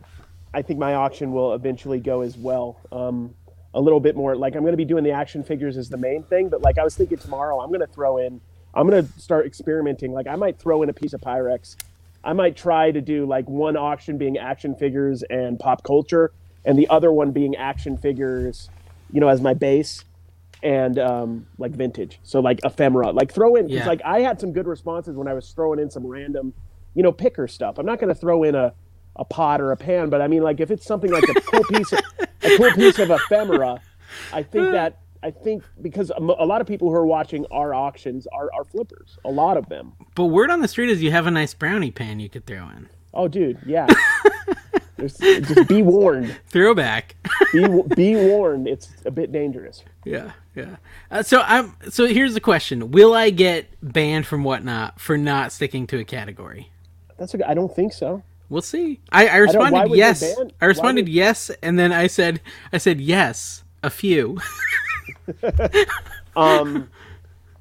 I 0.53 0.63
think 0.63 0.79
my 0.79 0.95
auction 0.95 1.33
will 1.33 1.55
eventually 1.55 1.99
go 1.99 2.21
as 2.21 2.37
well. 2.37 2.79
Um, 2.93 3.35
a 3.75 3.81
little 3.81 3.99
bit 3.99 4.15
more 4.15 4.37
like 4.37 4.55
I'm 4.55 4.63
going 4.63 4.73
to 4.73 4.77
be 4.77 4.85
doing 4.85 5.03
the 5.03 5.11
action 5.11 5.43
figures 5.43 5.77
as 5.77 5.89
the 5.89 5.97
main 5.97 6.23
thing, 6.23 6.49
but 6.49 6.63
like 6.63 6.79
I 6.79 6.85
was 6.85 6.95
thinking 6.95 7.19
tomorrow, 7.19 7.61
I'm 7.61 7.71
going 7.71 7.81
to 7.81 7.89
throw 7.89 8.19
in. 8.19 8.41
I'm 8.73 8.89
going 8.89 9.05
to 9.05 9.21
start 9.21 9.47
experimenting. 9.47 10.13
Like 10.13 10.29
I 10.29 10.37
might 10.37 10.59
throw 10.59 10.83
in 10.85 10.89
a 10.89 10.93
piece 10.93 11.13
of 11.13 11.21
Pyrex. 11.21 11.75
I 12.25 12.33
might 12.33 12.57
try 12.57 12.91
to 12.91 13.01
do 13.01 13.27
like 13.27 13.49
one 13.49 13.77
auction 13.77 14.19
being 14.19 14.39
action 14.39 14.75
figures 14.75 15.23
and 15.29 15.59
pop 15.59 15.83
culture, 15.83 16.33
and 16.65 16.79
the 16.79 16.89
other 16.89 17.13
one 17.13 17.33
being 17.33 17.55
action 17.57 17.97
figures, 17.99 18.71
you 19.13 19.21
know, 19.21 19.29
as 19.29 19.41
my 19.41 19.55
base 19.55 20.05
and 20.63 20.99
um, 20.99 21.47
like 21.59 21.73
vintage. 21.73 22.19
So 22.23 22.41
like 22.41 22.61
ephemera, 22.65 23.11
like 23.11 23.33
throw 23.33 23.55
in 23.57 23.67
because 23.67 23.81
Yeah. 23.81 23.89
like 23.89 24.01
I 24.05 24.21
had 24.21 24.41
some 24.41 24.53
good 24.53 24.67
responses 24.67 25.17
when 25.17 25.29
I 25.29 25.35
was 25.35 25.51
throwing 25.53 25.79
in 25.79 25.91
some 25.91 26.07
random, 26.07 26.55
you 26.95 27.03
know, 27.03 27.13
picker 27.13 27.47
stuff. 27.47 27.79
I'm 27.79 27.87
not 27.87 27.99
going 27.99 28.13
to 28.13 28.19
throw 28.19 28.43
in 28.43 28.55
a 28.55 28.73
a 29.17 29.25
pot 29.25 29.61
or 29.61 29.71
a 29.71 29.77
pan, 29.77 30.11
but 30.11 30.21
I 30.21 30.27
mean 30.27 30.43
like 30.43 30.59
if 30.59 30.73
it's 30.73 30.85
something 30.85 31.13
like 31.13 31.29
a 31.29 31.35
cool 31.35 31.63
piece 31.65 31.93
of 31.93 32.01
a 32.43 32.57
cool 32.57 32.73
piece 32.73 32.99
of 32.99 33.11
ephemera, 33.11 33.81
I 34.33 34.43
think 34.43 34.73
that 34.73 34.99
I 35.25 35.31
think 35.31 35.65
because 35.81 36.11
a 36.17 36.21
lot 36.21 36.61
of 36.61 36.67
people 36.67 36.91
who 36.91 36.95
are 36.97 37.07
watching 37.07 37.47
our 37.51 37.73
auctions 37.75 38.27
are 38.33 38.51
are 38.55 38.65
flippers. 38.65 39.17
A 39.25 39.31
lot 39.31 39.57
of 39.57 39.69
them. 39.71 39.95
But 40.15 40.27
word 40.27 40.51
on 40.51 40.61
the 40.61 40.69
street 40.69 40.91
is 40.91 41.03
you 41.03 41.11
have 41.13 41.27
a 41.27 41.31
nice 41.31 41.55
brownie 41.55 41.91
pan 41.91 42.21
you 42.21 42.29
could 42.29 42.45
throw 42.47 42.69
in. 42.69 42.89
Oh, 43.15 43.27
dude, 43.29 43.59
yeah. 43.65 43.87
There's- 44.97 45.17
just 45.19 45.67
be 45.69 45.83
warned. 45.83 46.37
Throwback. 46.49 47.17
Be 47.53 47.67
be 47.97 48.15
warned. 48.17 48.69
It's 48.69 48.91
a 49.05 49.11
bit 49.11 49.33
dangerous. 49.33 49.83
yeah, 50.05 50.33
yeah. 50.55 50.77
Uh, 51.11 51.23
so 51.23 51.41
I'm. 51.41 51.75
So 51.91 52.07
here's 52.07 52.35
the 52.35 52.41
question: 52.41 52.91
Will 52.93 53.15
I 53.15 53.31
get 53.31 53.67
banned 53.83 54.27
from 54.27 54.45
Whatnot 54.45 55.01
for 55.01 55.17
not 55.19 55.53
sticking 55.53 55.87
to 55.89 55.99
a 55.99 56.05
category? 56.05 56.71
That's 57.19 57.35
a, 57.35 57.49
I 57.49 57.55
don't 57.55 57.75
think 57.75 57.93
so. 57.93 58.23
We'll 58.51 58.63
see. 58.63 59.01
I, 59.11 59.27
I 59.29 59.37
responded 59.39 59.91
they 59.91 59.97
yes. 59.97 60.37
I 60.61 60.67
responded 60.67 61.07
would- 61.07 61.13
yes, 61.13 61.51
and 61.63 61.79
then 61.79 61.93
I 61.93 62.07
said, 62.07 62.41
I 62.73 62.79
said 62.79 63.01
yes, 63.01 63.65
a 63.83 63.91
few. 63.91 64.39
Um, 66.37 66.89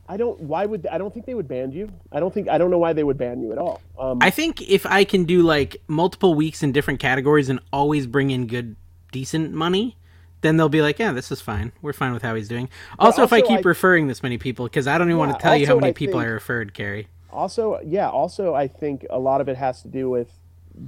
I 0.10 0.18
don't. 0.18 0.40
Why 0.42 0.66
would 0.66 0.88
I 0.88 0.98
don't 0.98 1.14
think 1.14 1.26
they 1.28 1.36
would 1.36 1.48
ban 1.48 1.72
you. 1.72 1.90
I 2.12 2.20
don't 2.20 2.34
think 2.34 2.50
I 2.50 2.58
don't 2.58 2.72
know 2.72 2.78
why 2.80 2.94
they 2.94 3.04
would 3.04 3.18
ban 3.18 3.42
you 3.42 3.52
at 3.52 3.58
all. 3.58 3.82
Um, 3.98 4.18
I 4.22 4.32
think 4.32 4.62
if 4.62 4.86
I 4.86 5.04
can 5.04 5.26
do 5.26 5.44
like 5.44 5.78
multiple 5.88 6.34
weeks 6.34 6.64
in 6.64 6.72
different 6.72 7.00
categories 7.00 7.50
and 7.50 7.60
always 7.72 8.08
bring 8.08 8.32
in 8.32 8.48
good, 8.48 8.76
decent 9.12 9.54
money, 9.54 9.96
then 10.42 10.58
they'll 10.58 10.70
be 10.70 10.82
like, 10.82 11.00
yeah, 11.00 11.12
this 11.12 11.32
is 11.32 11.40
fine. 11.40 11.72
We're 11.82 11.94
fine 11.94 12.14
with 12.14 12.24
how 12.24 12.36
he's 12.36 12.48
doing. 12.50 12.68
Also, 13.00 13.24
if 13.24 13.32
I 13.32 13.42
keep 13.42 13.60
I- 13.60 13.62
referring 13.70 14.08
this 14.08 14.24
many 14.24 14.38
people, 14.38 14.66
because 14.66 14.88
I 14.88 14.98
don't 14.98 15.08
even 15.08 15.20
want 15.20 15.34
to 15.38 15.40
tell 15.42 15.56
you 15.56 15.68
how 15.68 15.76
many 15.76 15.90
I 15.90 15.94
people 15.94 16.20
I 16.20 16.26
referred, 16.26 16.74
Carrie. 16.74 17.08
Also, 17.32 17.80
yeah. 17.86 18.10
Also, 18.10 18.54
I 18.54 18.68
think 18.68 19.06
a 19.10 19.20
lot 19.20 19.40
of 19.40 19.48
it 19.48 19.58
has 19.58 19.82
to 19.84 19.88
do 19.88 20.10
with 20.10 20.32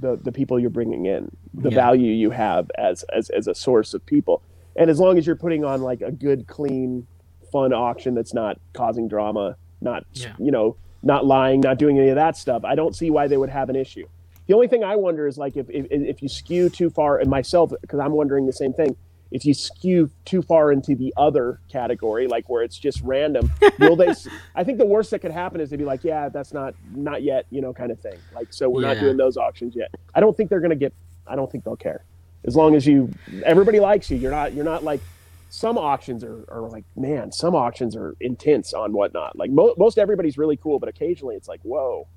the 0.00 0.16
the 0.16 0.32
people 0.32 0.58
you're 0.58 0.68
bringing 0.70 1.06
in, 1.06 1.30
the 1.54 1.70
Yeah. 1.70 1.76
value 1.76 2.12
you 2.12 2.30
have 2.30 2.70
as 2.76 3.04
as 3.04 3.30
as 3.30 3.46
a 3.46 3.54
source 3.54 3.94
of 3.94 4.04
people, 4.04 4.42
and 4.78 4.90
as 4.90 4.98
long 5.00 5.18
as 5.18 5.26
you're 5.26 5.36
putting 5.36 5.64
on 5.64 5.82
like 5.82 6.00
a 6.02 6.12
good, 6.12 6.46
clean, 6.46 7.06
fun 7.52 7.72
auction 7.72 8.14
that's 8.14 8.34
not 8.34 8.58
causing 8.72 9.08
drama, 9.08 9.56
not 9.80 10.04
Yeah. 10.12 10.34
you 10.38 10.50
know, 10.50 10.76
not 11.02 11.24
lying, 11.26 11.60
not 11.60 11.78
doing 11.78 11.98
any 11.98 12.08
of 12.08 12.16
that 12.16 12.36
stuff, 12.36 12.64
I 12.64 12.74
don't 12.74 12.94
see 12.96 13.10
why 13.10 13.28
they 13.28 13.36
would 13.36 13.50
have 13.50 13.68
an 13.70 13.76
issue. 13.76 14.06
The 14.46 14.54
only 14.54 14.68
thing 14.68 14.84
I 14.84 14.96
wonder 14.96 15.26
is 15.26 15.38
like 15.38 15.56
if 15.56 15.68
if, 15.70 15.86
if 15.90 16.22
you 16.22 16.28
skew 16.28 16.68
too 16.68 16.90
far, 16.90 17.18
and 17.18 17.28
myself 17.28 17.72
because 17.80 17.98
I'm 18.00 18.12
wondering 18.12 18.46
the 18.46 18.52
same 18.52 18.72
thing. 18.72 18.96
If 19.32 19.44
you 19.44 19.54
skew 19.54 20.08
too 20.24 20.40
far 20.40 20.70
into 20.70 20.94
the 20.94 21.12
other 21.16 21.58
category, 21.68 22.28
like 22.28 22.48
where 22.48 22.62
it's 22.62 22.78
just 22.78 23.00
random, 23.02 23.50
will 23.80 23.96
they? 23.96 24.14
I 24.54 24.62
think 24.62 24.78
the 24.78 24.86
worst 24.86 25.10
that 25.10 25.18
could 25.18 25.32
happen 25.32 25.60
is 25.60 25.68
they'd 25.70 25.78
be 25.80 25.84
like, 25.84 26.04
yeah, 26.04 26.28
that's 26.28 26.52
not 26.52 26.74
not 26.94 27.24
yet, 27.24 27.44
you 27.50 27.60
know, 27.60 27.72
kind 27.74 27.90
of 27.90 27.98
thing. 28.00 28.16
Like, 28.36 28.52
so 28.52 28.70
we're 28.70 28.82
not 28.82 28.98
doing 29.00 29.16
those 29.16 29.36
auctions 29.36 29.74
yet. 29.74 29.92
I 30.14 30.20
don't 30.20 30.36
think 30.36 30.48
they're 30.48 30.60
gonna 30.60 30.76
get. 30.76 30.92
I 31.26 31.34
don't 31.34 31.50
think 31.50 31.64
they'll 31.64 31.74
care, 31.74 32.04
as 32.46 32.56
long 32.56 32.74
as 32.74 32.86
you. 32.86 33.10
Everybody 33.44 33.80
likes 33.80 34.10
you. 34.10 34.16
You're 34.16 34.30
not. 34.30 34.54
You're 34.54 34.64
not 34.64 34.84
like. 34.84 35.00
Some 35.48 35.78
auctions 35.78 36.22
are, 36.24 36.44
are 36.48 36.62
like, 36.68 36.84
man, 36.96 37.32
some 37.32 37.54
auctions 37.54 37.96
are 37.96 38.14
intense 38.20 38.74
on 38.74 38.92
whatnot. 38.92 39.36
Like 39.38 39.50
mo- 39.50 39.74
most 39.78 39.96
everybody's 39.96 40.36
really 40.36 40.56
cool, 40.56 40.78
but 40.78 40.88
occasionally 40.88 41.36
it's 41.36 41.48
like, 41.48 41.60
whoa, 41.62 42.08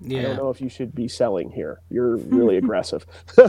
Yeah. 0.00 0.20
I 0.20 0.22
don't 0.22 0.36
know 0.38 0.50
if 0.50 0.60
you 0.60 0.68
should 0.68 0.92
be 0.94 1.06
selling 1.08 1.50
here. 1.50 1.80
You're 1.90 2.16
really 2.16 2.56
aggressive. 2.56 3.06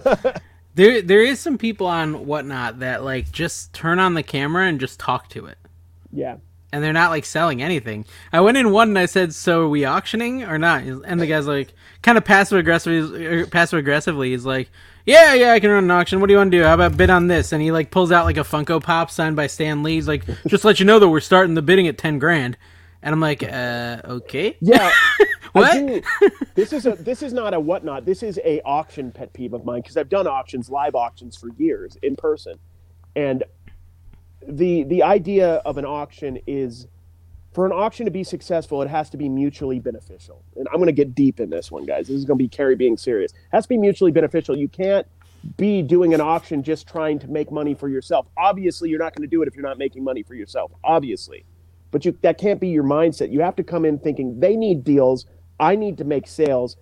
There, 0.75 1.01
there 1.01 1.23
is 1.23 1.39
some 1.39 1.57
people 1.57 1.88
on 1.88 2.25
whatnot 2.27 2.79
that 2.79 3.03
like 3.03 3.31
just 3.31 3.73
turn 3.73 3.99
on 3.99 4.13
the 4.13 4.23
camera 4.23 4.67
and 4.67 4.79
just 4.79 4.99
talk 4.99 5.27
to 5.29 5.47
it, 5.47 5.57
yeah. 6.12 6.38
And 6.71 6.84
they're 6.84 6.93
not 6.93 7.12
like 7.12 7.25
selling 7.25 7.62
anything. 7.62 8.05
I 8.32 8.41
went 8.41 8.58
in 8.58 8.71
one 8.71 8.89
and 8.89 8.99
I 8.99 9.05
said, 9.05 9.34
"So 9.34 9.63
are 9.63 9.69
we 9.69 9.86
auctioning 9.86 10.43
or 10.43 10.58
not?" 10.58 10.84
And 10.84 11.19
the 11.19 11.27
guy's 11.27 11.47
like, 11.47 11.73
kind 12.01 12.17
of 12.17 12.25
passive 12.25 12.58
aggressively, 12.58 13.45
passive 13.45 13.79
aggressively, 13.79 14.32
he's 14.32 14.45
like, 14.45 14.69
"Yeah, 15.05 15.34
yeah, 15.34 15.53
I 15.53 15.60
can 15.60 15.69
run 15.69 15.84
an 15.84 15.91
auction. 15.91 16.19
What 16.19 16.27
do 16.27 16.34
you 16.34 16.38
want 16.38 16.51
to 16.51 16.58
do? 16.58 16.63
How 16.63 16.75
about 16.75 16.97
bid 16.97 17.10
on 17.10 17.27
this?" 17.27 17.51
And 17.51 17.62
he 17.62 17.71
like 17.71 17.91
pulls 17.91 18.12
out 18.12 18.25
like 18.25 18.38
a 18.38 18.41
Funko 18.41 18.82
Pop 18.82 19.12
signed 19.12 19.36
by 19.36 19.47
Stan 19.47 19.84
Lee. 19.84 19.95
He's 19.95 20.08
like, 20.08 20.23
"Just 20.47 20.63
let 20.65 20.79
you 20.79 20.86
know 20.86 20.99
that 20.99 21.10
we're 21.10 21.19
starting 21.19 21.55
the 21.55 21.62
bidding 21.62 21.88
at 21.88 21.97
ten 21.97 22.19
grand." 22.19 22.58
And 23.01 23.13
I'm 23.13 23.21
like, 23.21 23.43
uh, 23.43 24.01
okay. 24.05 24.58
Yeah. 24.60 24.91
What? 25.53 25.73
Do, 25.73 26.01
this 26.53 26.73
is 26.73 26.86
a 26.86 26.91
this 26.91 27.23
is 27.23 27.34
not 27.34 27.55
a 27.55 27.60
whatnot. 27.60 28.05
This 28.05 28.21
is 28.21 28.39
a 28.45 28.62
auction 28.62 29.12
pet 29.12 29.34
peeve 29.34 29.53
of 29.53 29.65
mine 29.65 29.82
because 29.82 29.97
I've 29.97 30.08
done 30.08 30.27
auctions, 30.27 30.69
live 30.69 30.93
auctions 30.93 31.36
for 31.36 31.49
years 31.58 31.97
in 32.03 32.15
person, 32.15 32.60
and 33.15 33.43
the 34.47 34.84
the 34.84 35.04
idea 35.04 35.56
of 35.65 35.78
an 35.78 35.86
auction 35.86 36.39
is 36.47 36.88
for 37.54 37.65
an 37.65 37.71
auction 37.71 38.06
to 38.06 38.12
be 38.12 38.23
successful, 38.23 38.82
it 38.82 38.89
has 38.89 39.10
to 39.10 39.17
be 39.17 39.28
mutually 39.28 39.80
beneficial. 39.80 40.43
And 40.56 40.67
I'm 40.69 40.78
going 40.78 40.88
to 40.88 40.93
get 40.93 41.15
deep 41.15 41.39
in 41.39 41.49
this 41.49 41.71
one, 41.71 41.86
guys. 41.86 42.08
This 42.08 42.17
is 42.17 42.25
going 42.25 42.38
to 42.38 42.43
be 42.43 42.47
Carrie 42.47 42.75
being 42.75 42.95
serious. 42.95 43.32
It 43.32 43.38
has 43.52 43.65
to 43.65 43.69
be 43.69 43.78
mutually 43.78 44.12
beneficial. 44.12 44.58
You 44.58 44.69
can't 44.69 45.08
be 45.58 45.82
doing 45.82 46.13
an 46.13 46.21
auction 46.21 46.63
just 46.63 46.88
trying 46.88 47.17
to 47.19 47.28
make 47.28 47.52
money 47.52 47.73
for 47.73 47.89
yourself. 47.89 48.28
Obviously, 48.38 48.89
you're 48.89 48.99
not 48.99 49.15
going 49.15 49.28
to 49.28 49.36
do 49.36 49.41
it 49.41 49.47
if 49.47 49.56
you're 49.56 49.65
not 49.65 49.78
making 49.78 50.04
money 50.04 50.21
for 50.21 50.36
yourself. 50.36 50.71
Obviously 50.84 51.45
but 51.91 52.06
you 52.06 52.17
that 52.21 52.38
can't 52.38 52.60
be 52.60 52.69
your 52.69 52.84
mindset. 52.84 53.32
You 53.32 53.41
have 53.41 53.56
to 53.58 53.63
come 53.63 53.86
in 53.86 53.99
thinking 53.99 54.39
they 54.39 54.56
need 54.56 54.84
deals, 54.84 55.25
I 55.60 55.75
need 55.75 55.97
to 55.97 56.04
make 56.04 56.28
sales. 56.28 56.78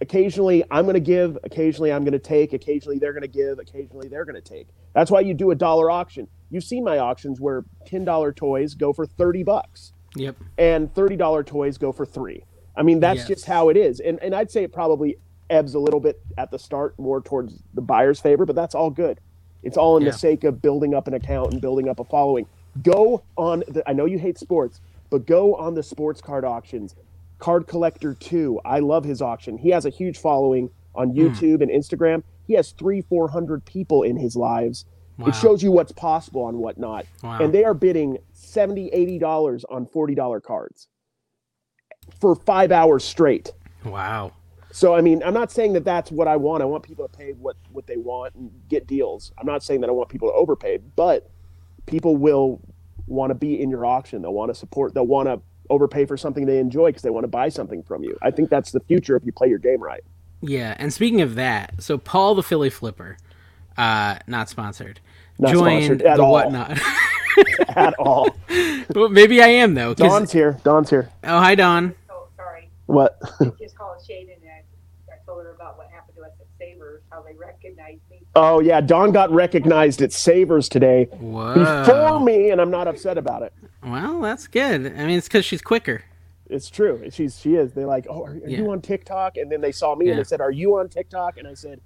Occasionally 0.00 0.64
I'm 0.70 0.84
going 0.84 0.94
to 0.94 1.00
give, 1.00 1.38
occasionally 1.44 1.92
I'm 1.92 2.02
going 2.02 2.12
to 2.12 2.18
take, 2.18 2.52
occasionally 2.52 2.98
they're 2.98 3.12
going 3.12 3.22
to 3.22 3.28
give, 3.28 3.58
occasionally 3.58 4.08
they're 4.08 4.24
going 4.24 4.40
to 4.40 4.40
take. 4.40 4.68
That's 4.94 5.10
why 5.10 5.20
you 5.20 5.34
do 5.34 5.50
a 5.50 5.54
dollar 5.54 5.90
auction. 5.90 6.28
You've 6.50 6.64
seen 6.64 6.84
my 6.84 6.98
auctions 6.98 7.40
where 7.40 7.64
$10 7.86 8.34
toys 8.34 8.74
go 8.74 8.92
for 8.92 9.06
30 9.06 9.42
bucks 9.42 9.92
Yep. 10.16 10.36
and 10.56 10.92
$30 10.94 11.44
toys 11.46 11.78
go 11.78 11.92
for 11.92 12.06
3. 12.06 12.42
I 12.76 12.82
mean 12.82 13.00
that's 13.00 13.20
Yes. 13.20 13.28
just 13.28 13.44
how 13.46 13.68
it 13.68 13.76
is. 13.76 14.00
And 14.00 14.18
and 14.22 14.34
I'd 14.34 14.50
say 14.50 14.62
it 14.62 14.72
probably 14.72 15.18
ebbs 15.50 15.74
a 15.74 15.78
little 15.78 16.00
bit 16.00 16.20
at 16.36 16.50
the 16.50 16.58
start 16.58 16.98
more 16.98 17.20
towards 17.20 17.62
the 17.74 17.80
buyer's 17.82 18.20
favor, 18.20 18.44
but 18.46 18.54
that's 18.54 18.74
all 18.74 18.90
good. 18.90 19.18
It's 19.62 19.76
all 19.76 19.96
in 19.96 20.04
Yeah. 20.04 20.10
the 20.10 20.18
sake 20.18 20.44
of 20.44 20.62
building 20.62 20.94
up 20.94 21.08
an 21.08 21.14
account 21.14 21.52
and 21.52 21.60
building 21.60 21.88
up 21.88 21.98
a 22.00 22.04
following. 22.04 22.46
Go 22.82 23.22
on 23.36 23.64
the 23.68 23.82
I 23.88 23.92
know 23.92 24.04
you 24.04 24.18
hate 24.18 24.38
sports, 24.38 24.80
but 25.10 25.26
go 25.26 25.54
on 25.56 25.74
the 25.74 25.82
sports 25.82 26.20
card 26.20 26.44
auctions. 26.44 26.94
Card 27.38 27.66
Collector 27.66 28.14
2, 28.14 28.60
I 28.64 28.78
love 28.80 29.04
his 29.04 29.20
auction. 29.22 29.58
He 29.58 29.70
has 29.70 29.84
a 29.84 29.90
huge 29.90 30.18
following 30.18 30.70
on 30.94 31.10
Hmm. 31.10 31.18
YouTube 31.18 31.60
and 31.62 31.70
Instagram. 31.70 32.22
He 32.46 32.54
has 32.54 32.72
three, 32.72 33.00
four 33.00 33.28
hundred 33.28 33.64
people 33.64 34.02
in 34.02 34.16
his 34.16 34.36
lives. 34.36 34.84
Wow. 35.18 35.26
It 35.26 35.34
shows 35.34 35.62
you 35.62 35.72
what's 35.72 35.92
possible 35.92 36.44
on 36.44 36.58
whatnot. 36.58 37.06
Wow. 37.22 37.38
And 37.40 37.52
they 37.52 37.64
are 37.64 37.74
bidding 37.74 38.18
70 38.32 38.90
$80 38.90 39.64
on 39.68 39.86
$40 39.86 40.42
cards 40.42 40.88
for 42.20 42.34
five 42.34 42.72
hours 42.72 43.04
straight. 43.04 43.52
Wow. 43.84 44.32
So 44.70 44.94
I 44.94 45.00
mean, 45.00 45.22
I'm 45.24 45.34
not 45.34 45.50
saying 45.50 45.72
that 45.74 45.84
that's 45.84 46.10
what 46.10 46.28
I 46.28 46.36
want. 46.36 46.62
I 46.62 46.66
want 46.66 46.82
people 46.82 47.08
to 47.08 47.16
pay 47.16 47.32
what 47.32 47.56
what 47.72 47.86
they 47.86 47.96
want 47.96 48.34
and 48.34 48.50
get 48.68 48.86
deals. 48.86 49.32
I'm 49.38 49.46
not 49.46 49.62
saying 49.62 49.80
that 49.80 49.88
I 49.88 49.92
want 49.92 50.08
people 50.08 50.28
to 50.28 50.34
overpay, 50.34 50.78
but 50.94 51.30
people 51.86 52.16
will 52.16 52.60
want 53.06 53.30
to 53.30 53.34
be 53.34 53.60
in 53.60 53.70
your 53.70 53.86
auction. 53.86 54.22
They'll 54.22 54.34
want 54.34 54.50
to 54.50 54.54
support. 54.54 54.94
They'll 54.94 55.06
want 55.06 55.28
to 55.28 55.40
overpay 55.70 56.06
for 56.06 56.16
something 56.16 56.46
they 56.46 56.58
enjoy 56.58 56.90
because 56.90 57.02
they 57.02 57.10
want 57.10 57.24
to 57.24 57.28
buy 57.28 57.48
something 57.48 57.82
from 57.82 58.04
you. 58.04 58.16
I 58.22 58.30
think 58.30 58.50
that's 58.50 58.72
the 58.72 58.80
future 58.80 59.16
if 59.16 59.24
you 59.24 59.32
play 59.32 59.48
your 59.48 59.58
game 59.58 59.82
right. 59.82 60.02
Yeah, 60.40 60.76
and 60.78 60.92
speaking 60.92 61.20
of 61.20 61.34
that, 61.34 61.82
so 61.82 61.98
Paul 61.98 62.34
the 62.34 62.42
Philly 62.42 62.70
Flipper, 62.70 63.16
uh, 63.76 64.18
not 64.26 64.48
sponsored, 64.48 65.00
Not 65.38 65.52
joined 65.52 65.84
sponsored 65.84 66.02
at 66.06 66.16
the 66.16 66.22
all. 66.22 66.32
whatnot. 66.32 66.78
At 67.76 67.94
all. 68.00 68.34
well, 68.94 69.08
maybe 69.08 69.40
I 69.40 69.46
am 69.48 69.74
though. 69.74 69.94
'cause- 69.94 70.08
Don's 70.10 70.32
here. 70.32 70.58
Don's 70.64 70.90
here. 70.90 71.08
oh, 71.22 71.38
hi 71.38 71.54
Don. 71.54 71.94
Oh, 72.10 72.26
sorry. 72.36 72.68
What? 72.86 73.20
Just 73.60 73.76
call 73.78 73.94
it 73.94 74.04
Shade 74.04 74.28
and 74.28 74.42
I, 74.50 74.62
I 75.12 75.16
told 75.24 75.44
her 75.44 75.52
about 75.52 75.78
what 75.78 75.88
happened 75.90 76.16
to 76.16 76.22
us 76.22 76.32
at 76.40 76.46
Savers, 76.58 77.02
how 77.10 77.22
they 77.22 77.34
recognized 77.34 78.00
me. 78.10 78.22
Oh 78.34 78.58
yeah, 78.60 78.80
Don 78.80 79.12
got 79.12 79.30
recognized 79.30 80.02
at 80.02 80.12
Savers 80.12 80.68
today 80.68 81.04
Whoa. 81.12 81.54
before 81.84 82.18
me, 82.18 82.50
and 82.50 82.60
I'm 82.60 82.70
not 82.72 82.88
upset 82.88 83.16
about 83.18 83.42
it. 83.42 83.52
Well, 83.84 84.20
that's 84.20 84.48
good. 84.48 84.86
I 84.86 85.06
mean, 85.06 85.18
it's 85.18 85.28
because 85.28 85.44
she's 85.44 85.62
quicker. 85.62 86.02
It's 86.50 86.68
true. 86.70 87.08
She's 87.12 87.38
she 87.38 87.54
is. 87.54 87.72
They're 87.72 87.86
like, 87.86 88.06
oh, 88.10 88.24
are, 88.24 88.30
are 88.30 88.36
Yeah. 88.46 88.58
you 88.58 88.70
on 88.72 88.80
TikTok? 88.80 89.36
And 89.36 89.52
then 89.52 89.60
they 89.60 89.70
saw 89.72 89.94
me 89.94 90.06
Yeah. 90.06 90.12
and 90.12 90.20
they 90.20 90.24
said, 90.24 90.40
are 90.40 90.50
you 90.50 90.78
on 90.78 90.88
TikTok? 90.88 91.36
And 91.38 91.46
I 91.46 91.54
said, 91.54 91.80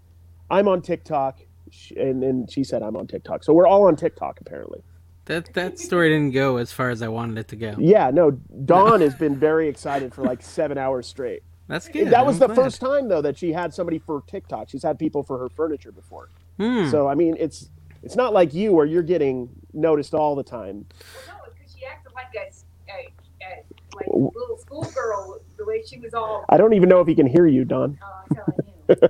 I'm 0.50 0.66
on 0.68 0.80
TikTok. 0.80 1.40
Sh- 1.72 1.92
And 1.92 2.22
then 2.22 2.46
she 2.48 2.62
said, 2.64 2.82
I'm 2.82 2.96
on 2.96 3.06
TikTok. 3.06 3.42
So 3.44 3.52
we're 3.52 3.66
all 3.66 3.84
on 3.86 3.96
TikTok 3.96 4.40
apparently. 4.40 4.82
That 5.26 5.52
that 5.54 5.78
story 5.78 6.08
didn't 6.10 6.32
go 6.32 6.56
as 6.56 6.72
far 6.72 6.90
as 6.90 7.00
I 7.00 7.08
wanted 7.08 7.38
it 7.38 7.48
to 7.48 7.56
go. 7.56 7.74
Yeah, 7.78 8.10
no. 8.10 8.32
Dawn 8.32 9.00
has 9.00 9.14
been 9.14 9.36
very 9.36 9.68
excited 9.68 10.12
for 10.12 10.22
like 10.22 10.42
seven 10.42 10.76
hours 10.78 11.06
straight. 11.06 11.42
That's 11.68 11.86
good. 11.88 12.10
that 12.10 12.26
was 12.26 12.36
I'm 12.42 12.48
the 12.48 12.54
glad. 12.54 12.64
first 12.64 12.80
time 12.80 13.08
though 13.08 13.22
that 13.22 13.38
she 13.38 13.52
had 13.52 13.72
somebody 13.72 13.98
for 14.00 14.22
TikTok. 14.26 14.68
She's 14.68 14.82
had 14.82 14.98
people 14.98 15.22
for 15.22 15.38
her 15.38 15.48
furniture 15.48 15.92
before. 15.92 16.28
Hmm. 16.58 16.88
So 16.90 17.06
I 17.08 17.14
mean, 17.14 17.36
it's 17.38 17.70
it's 18.02 18.16
not 18.16 18.32
like 18.32 18.52
you 18.52 18.72
where 18.72 18.84
you're 18.84 19.02
getting 19.04 19.48
noticed 19.72 20.12
all 20.12 20.34
the 20.34 20.42
time. 20.42 20.86
Well, 21.28 21.38
no, 21.38 21.52
because 21.54 21.72
she 21.78 21.86
acted 21.86 22.12
like 22.14 22.26
a, 22.34 22.50
a, 22.90 23.48
a 23.48 23.62
like 23.96 24.06
a 24.08 24.16
little 24.16 24.58
schoolgirl, 24.58 25.40
the 25.56 25.64
way 25.64 25.82
she 25.86 25.98
was 26.00 26.14
all, 26.14 26.44
I 26.48 26.56
don't 26.56 26.72
even 26.74 26.88
know 26.88 27.00
if 27.00 27.06
he 27.06 27.14
can 27.14 27.26
hear 27.28 27.46
you, 27.46 27.64
Don. 27.64 27.96
uh, 28.02 28.34
telling 28.34 28.72
you. 28.88 29.08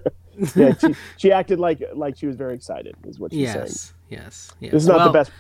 Yeah, 0.55 0.75
she, 0.81 0.97
she 1.17 1.33
acted 1.33 1.61
like 1.61 1.83
like 1.95 2.17
she 2.17 2.27
was 2.27 2.37
very 2.37 2.55
excited. 2.55 2.97
Is 3.05 3.19
what 3.19 3.33
she's 3.33 3.53
saying. 3.53 3.67
yes, 3.67 3.95
yes, 4.09 4.55
yes. 4.61 4.73
This 4.73 4.83
is 4.85 4.89
not 4.89 4.97
Well, 4.99 5.07
the 5.07 5.11
best. 5.11 5.33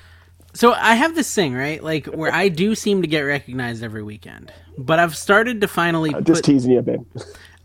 So 0.54 0.72
I 0.72 0.94
have 0.94 1.14
this 1.14 1.34
thing, 1.34 1.54
right? 1.54 1.82
Like 1.82 2.06
where 2.06 2.32
I 2.32 2.48
do 2.48 2.74
seem 2.74 3.02
to 3.02 3.08
get 3.08 3.20
recognized 3.20 3.82
every 3.82 4.02
weekend, 4.02 4.52
but 4.76 4.98
I've 4.98 5.16
started 5.16 5.60
to 5.62 5.68
finally 5.68 6.14
I'm 6.14 6.24
just 6.24 6.42
put, 6.42 6.44
teasing 6.44 6.72
you, 6.72 6.82
babe. 6.82 7.06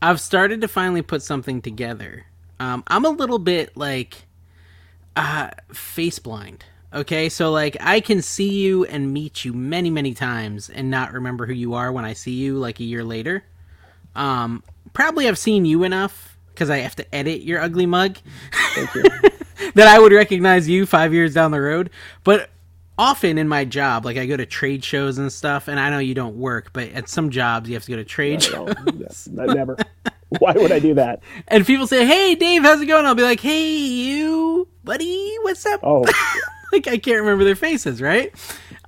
I've 0.02 0.22
started 0.22 0.62
to 0.62 0.68
finally 0.68 1.02
put 1.02 1.22
something 1.22 1.62
together. 1.62 2.26
Um, 2.60 2.84
I'm 2.88 3.06
a 3.06 3.10
little 3.10 3.40
bit 3.40 3.76
like 3.76 4.28
uh, 5.16 5.50
face 5.74 6.20
blind. 6.20 6.64
Okay, 6.94 7.28
so 7.28 7.52
like 7.52 7.76
I 7.82 8.00
can 8.00 8.22
see 8.22 8.50
you 8.50 8.86
and 8.86 9.14
meet 9.14 9.44
you 9.44 9.54
many, 9.54 9.90
many 9.90 10.14
times 10.14 10.70
and 10.70 10.90
not 10.90 11.12
remember 11.12 11.46
who 11.46 11.54
you 11.54 11.74
are 11.74 11.92
when 11.92 12.06
I 12.06 12.14
see 12.14 12.32
you 12.32 12.58
like 12.58 12.80
a 12.80 12.84
year 12.86 13.04
later. 13.04 13.44
Um, 14.16 14.64
probably 14.94 15.28
I've 15.28 15.38
seen 15.38 15.66
you 15.66 15.84
enough 15.84 16.27
because 16.58 16.72
I 16.72 16.78
have 16.78 16.96
to 16.96 17.16
edit 17.16 17.44
your 17.44 17.62
ugly 17.62 17.86
mug 17.86 18.18
Thank 18.74 18.96
you. 18.96 19.04
that 19.76 19.88
I 19.88 20.00
would 20.00 20.12
recognize 20.12 20.68
you 20.68 20.88
five 20.88 21.14
years 21.14 21.36
down 21.36 21.52
the 21.52 21.62
road. 21.62 21.92
But 22.24 22.50
often 22.98 23.38
in 23.38 23.48
my 23.48 23.64
job, 23.64 24.06
like 24.06 24.18
I 24.18 24.26
go 24.26 24.36
to 24.36 24.46
trade 24.46 24.84
shows 24.84 25.20
and 25.20 25.32
stuff, 25.32 25.68
and 25.68 25.80
I 25.80 25.92
know 25.92 26.00
you 26.00 26.16
don't 26.16 26.36
work, 26.36 26.74
but 26.74 26.90
at 26.94 27.10
some 27.10 27.30
jobs 27.30 27.70
you 27.70 27.76
have 27.76 27.86
to 27.86 27.92
go 27.92 27.98
to 27.98 28.04
trade 28.04 28.42
shows. 28.42 28.74
no, 29.32 29.46
never. 29.46 29.78
Why 30.40 30.54
would 30.54 30.72
I 30.72 30.80
do 30.80 30.96
that? 30.96 31.22
And 31.48 31.66
people 31.66 31.88
say, 31.88 32.06
"Hey, 32.06 32.36
Dave, 32.36 32.64
how's 32.64 32.82
it 32.82 32.88
going?" 32.88 33.06
I'll 33.06 33.16
be 33.16 33.24
like, 33.24 33.40
"Hey, 33.40 33.70
you, 33.78 34.68
buddy, 34.84 35.38
what's 35.44 35.66
up?" 35.66 35.80
Oh, 35.84 36.02
like 36.74 36.88
I 36.88 36.98
can't 36.98 37.22
remember 37.22 37.44
their 37.44 37.56
faces, 37.56 38.02
right? 38.02 38.34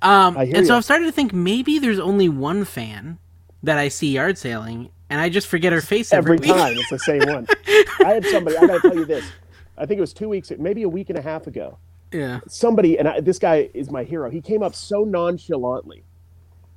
Um, 0.02 0.36
I 0.36 0.44
hear 0.46 0.56
and 0.56 0.66
so. 0.66 0.76
I've 0.76 0.84
started 0.84 1.06
to 1.06 1.12
think 1.12 1.32
maybe 1.32 1.78
there's 1.78 2.00
only 2.00 2.28
one 2.28 2.64
fan 2.64 3.18
that 3.62 3.78
I 3.78 3.88
see 3.88 4.12
yard 4.12 4.36
sailing, 4.36 4.90
and 5.10 5.20
I 5.20 5.28
just 5.28 5.48
forget 5.48 5.72
her 5.72 5.80
face 5.80 6.12
every, 6.12 6.36
every 6.36 6.46
time 6.48 6.76
it's 6.78 6.90
the 6.90 6.98
same 6.98 7.22
one. 7.26 7.46
I 8.04 8.14
had 8.14 8.24
somebody. 8.26 8.56
I 8.56 8.66
got 8.66 8.80
to 8.82 8.88
tell 8.88 8.96
you 8.96 9.04
this. 9.04 9.24
I 9.76 9.84
think 9.86 9.98
it 9.98 10.00
was 10.00 10.12
two 10.12 10.28
weeks, 10.28 10.50
maybe 10.58 10.82
a 10.82 10.88
week 10.88 11.10
and 11.10 11.18
a 11.18 11.22
half 11.22 11.46
ago. 11.46 11.78
Yeah. 12.12 12.40
somebody 12.48 12.98
and 12.98 13.06
I, 13.06 13.20
this 13.20 13.38
guy 13.38 13.70
is 13.72 13.88
my 13.88 14.02
hero 14.02 14.30
he 14.30 14.40
came 14.40 14.64
up 14.64 14.74
so 14.74 15.04
nonchalantly 15.04 16.02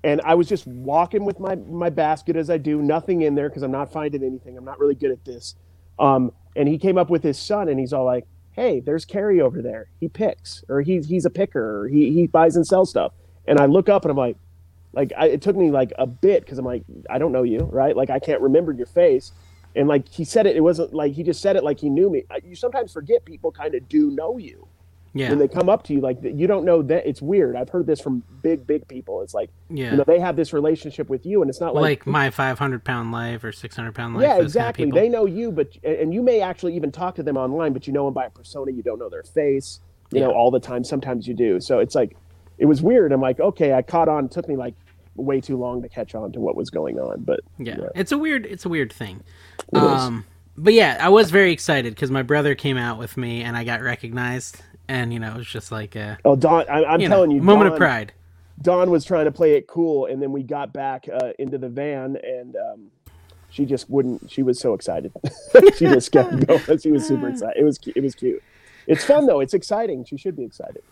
and 0.04 0.22
i 0.22 0.36
was 0.36 0.48
just 0.48 0.68
walking 0.68 1.26
with 1.26 1.40
my 1.40 1.56
my 1.56 1.90
basket 1.90 2.36
as 2.36 2.52
i 2.52 2.58
do 2.60 2.84
nothing 2.84 3.24
in 3.24 3.34
there 3.34 3.50
because 3.50 3.64
i'm 3.64 3.72
not 3.72 3.92
finding 3.92 4.24
anything 4.24 4.56
i'm 4.60 4.64
not 4.64 4.80
really 4.80 4.94
good 4.94 5.10
at 5.10 5.26
this 5.26 5.56
um, 5.98 6.32
and 6.56 6.68
he 6.70 6.78
came 6.78 7.00
up 7.00 7.10
with 7.10 7.24
his 7.24 7.40
son 7.40 7.68
and 7.68 7.80
he's 7.80 7.94
all 7.94 8.06
like 8.06 8.28
hey 8.52 8.80
there's 8.80 9.06
Carrie 9.06 9.42
over 9.42 9.64
there 9.64 9.90
he 10.00 10.08
picks 10.08 10.64
or 10.70 10.82
he's 10.82 11.08
he's 11.08 11.26
a 11.26 11.32
picker 11.32 11.80
or 11.82 11.88
he, 11.88 12.14
he 12.14 12.28
buys 12.28 12.56
and 12.56 12.68
sells 12.68 12.92
stuff 12.92 13.12
and 13.48 13.60
i 13.60 13.66
look 13.66 13.90
up 13.90 14.06
and 14.06 14.12
i'm 14.12 14.18
like 14.18 14.38
like 14.94 15.12
I, 15.18 15.28
it 15.28 15.42
took 15.42 15.56
me 15.56 15.72
like 15.72 15.92
a 15.98 16.08
bit 16.08 16.44
because 16.46 16.58
i'm 16.58 16.66
like 16.66 16.84
i 17.10 17.18
don't 17.18 17.32
know 17.32 17.44
you 17.44 17.60
right? 17.72 17.96
Like 17.96 18.10
i 18.10 18.20
can't 18.20 18.42
remember 18.42 18.72
your 18.72 18.86
face. 18.86 19.32
And 19.76 19.88
like 19.88 20.08
he 20.08 20.24
said 20.24 20.46
it 20.46 20.56
it 20.56 20.62
wasn't 20.62 20.94
like 20.94 21.14
he 21.14 21.24
just 21.24 21.42
said 21.42 21.56
it 21.56 21.64
like 21.64 21.80
he 21.80 21.90
knew 21.90 22.10
me. 22.10 22.24
You 22.44 22.56
sometimes 22.56 22.94
forget 22.94 23.26
people 23.26 23.52
kind 23.52 23.74
of 23.76 23.90
do 23.90 24.12
know 24.12 24.38
you. 24.38 24.68
Yeah. 25.16 25.30
when 25.30 25.38
they 25.38 25.48
come 25.48 25.70
up 25.70 25.84
to 25.84 25.94
you 25.94 26.02
like 26.02 26.18
you 26.24 26.48
don't 26.48 26.66
know 26.66 26.82
that 26.82 27.06
it's 27.06 27.22
weird. 27.22 27.56
I've 27.56 27.70
heard 27.70 27.86
this 27.86 28.00
from 28.00 28.24
big 28.42 28.66
big 28.66 28.88
people. 28.88 29.22
It's 29.22 29.34
like 29.36 29.52
yeah. 29.70 29.92
you 29.92 29.98
know 29.98 30.04
they 30.06 30.20
have 30.20 30.36
this 30.36 30.54
relationship 30.54 31.08
with 31.08 31.24
you 31.24 31.42
and 31.42 31.50
it's 31.50 31.62
not 31.62 31.76
like, 31.76 31.84
like, 31.84 32.08
my 32.08 32.30
500 32.32 32.84
pound 32.84 33.12
life 33.12 33.44
or 33.44 33.52
600 33.52 33.94
pound 33.94 34.16
life. 34.16 34.24
yeah 34.24 34.30
those 34.30 34.36
kind 34.36 34.42
of 34.42 34.46
exactly 34.48 34.92
they 34.92 35.10
know 35.10 35.26
you 35.26 35.52
but 35.52 35.76
and 35.84 36.14
you 36.14 36.24
may 36.24 36.42
actually 36.42 36.76
even 36.76 36.92
talk 36.92 37.14
to 37.16 37.24
them 37.24 37.38
online 37.38 37.74
but 37.74 37.86
you 37.86 37.94
know 37.94 38.06
them 38.06 38.14
by 38.14 38.26
a 38.26 38.30
persona. 38.32 38.72
You 38.72 38.82
don't 38.82 38.98
know 38.98 39.10
their 39.10 39.24
face 39.24 39.82
you 40.12 40.20
know 40.20 40.32
all 40.32 40.52
the 40.52 40.60
time. 40.60 40.84
Sometimes 40.84 41.28
you 41.28 41.34
do. 41.34 41.60
So 41.60 41.80
it's 41.80 41.96
like 41.96 42.16
it 42.58 42.66
was 42.66 42.82
weird. 42.82 43.12
I'm 43.12 43.22
like 43.22 43.40
okay 43.40 43.74
i 43.74 43.82
caught 43.82 44.10
on. 44.10 44.26
It 44.26 44.32
took 44.32 44.48
me 44.48 44.56
like 44.56 44.74
way 45.16 45.40
too 45.40 45.58
long 45.58 45.82
to 45.82 45.90
catch 45.90 46.16
on 46.16 46.32
to 46.32 46.40
what 46.40 46.56
was 46.56 46.70
going 46.70 47.00
on 47.00 47.22
but 47.22 47.42
Yeah. 47.58 47.78
Yeah. 47.80 47.90
It's 47.96 48.12
a 48.12 48.18
weird 48.18 48.46
it's 48.46 48.66
a 48.66 48.70
weird 48.70 48.92
thing. 48.92 49.24
Um 49.74 50.26
but 50.56 50.74
yeah, 50.74 50.98
I 51.02 51.10
was 51.10 51.32
very 51.32 51.52
excited 51.52 51.96
cuz 51.96 52.12
my 52.12 52.24
brother 52.24 52.56
came 52.56 52.78
out 52.78 52.98
with 53.00 53.18
me 53.18 53.42
and 53.42 53.58
I 53.58 53.64
got 53.64 53.82
recognized 53.82 54.62
and 54.88 55.14
you 55.14 55.20
know, 55.20 55.32
it 55.32 55.38
was 55.38 55.48
just 55.48 55.72
like 55.72 55.96
a 55.96 56.18
oh 56.26 56.36
don 56.36 56.68
I, 56.70 56.84
i'm 56.86 57.02
you 57.02 57.10
know, 57.10 57.16
telling 57.16 57.32
you 57.32 57.42
moment 57.42 57.72
of 57.72 57.78
pride. 57.78 58.14
Don 58.62 58.90
was 58.92 59.04
trying 59.04 59.26
to 59.26 59.32
play 59.32 59.56
it 59.56 59.68
cool, 59.68 60.06
and 60.06 60.22
then 60.22 60.32
we 60.32 60.44
got 60.44 60.74
back 60.74 61.08
uh, 61.12 61.32
into 61.40 61.58
the 61.58 61.70
van, 61.70 62.18
and 62.24 62.56
um, 62.56 62.92
she 63.50 63.66
just 63.66 63.90
wouldn't. 63.90 64.32
She 64.32 64.44
was 64.44 64.60
so 64.60 64.74
excited. 64.74 65.12
she 65.76 65.86
just 65.86 66.12
kept 66.12 66.46
going. 66.48 66.80
She 66.80 66.92
was 66.92 67.08
super 67.08 67.30
excited. 67.30 67.60
It 67.60 67.64
was 67.64 67.80
it 67.96 68.02
was 68.02 68.16
cute. 68.16 68.42
It's 68.88 69.04
fun 69.04 69.26
though. 69.26 69.40
It's 69.40 69.54
exciting. 69.54 70.06
She 70.06 70.18
should 70.18 70.36
be 70.36 70.44
excited. 70.44 70.84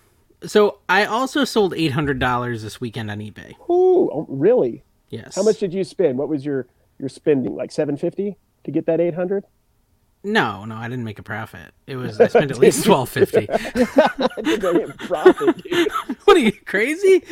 So, 0.44 0.80
I 0.90 1.06
also 1.06 1.46
sold 1.46 1.74
$800 1.74 2.62
this 2.62 2.82
weekend 2.82 3.12
on 3.12 3.20
eBay. 3.20 3.52
Ooh, 3.70 4.10
oh, 4.12 4.26
really? 4.28 4.84
Yes. 5.10 5.36
How 5.36 5.44
much 5.44 5.60
did 5.60 5.74
you 5.74 5.84
spend? 5.84 6.18
What 6.18 6.30
was 6.30 6.46
your 6.46 6.68
your 6.98 7.10
spending? 7.10 7.54
Like 7.56 7.72
seven 7.72 7.98
fifty 7.98 8.38
to 8.64 8.72
get 8.72 8.86
that 8.86 9.02
eight 9.02 9.14
hundred? 9.14 9.44
No, 10.24 10.66
no, 10.66 10.76
I 10.76 10.88
didn't 10.88 11.04
make 11.04 11.20
a 11.20 11.24
profit. 11.24 11.74
It 11.88 11.96
was 11.96 12.20
I 12.20 12.28
spent 12.28 12.52
at 12.52 12.60
least 12.60 12.88
1250. 12.88 13.48
Profit, 15.08 15.64
dude. 15.64 15.92
what 16.26 16.38
are 16.38 16.40
you 16.40 16.52
crazy? 16.66 17.24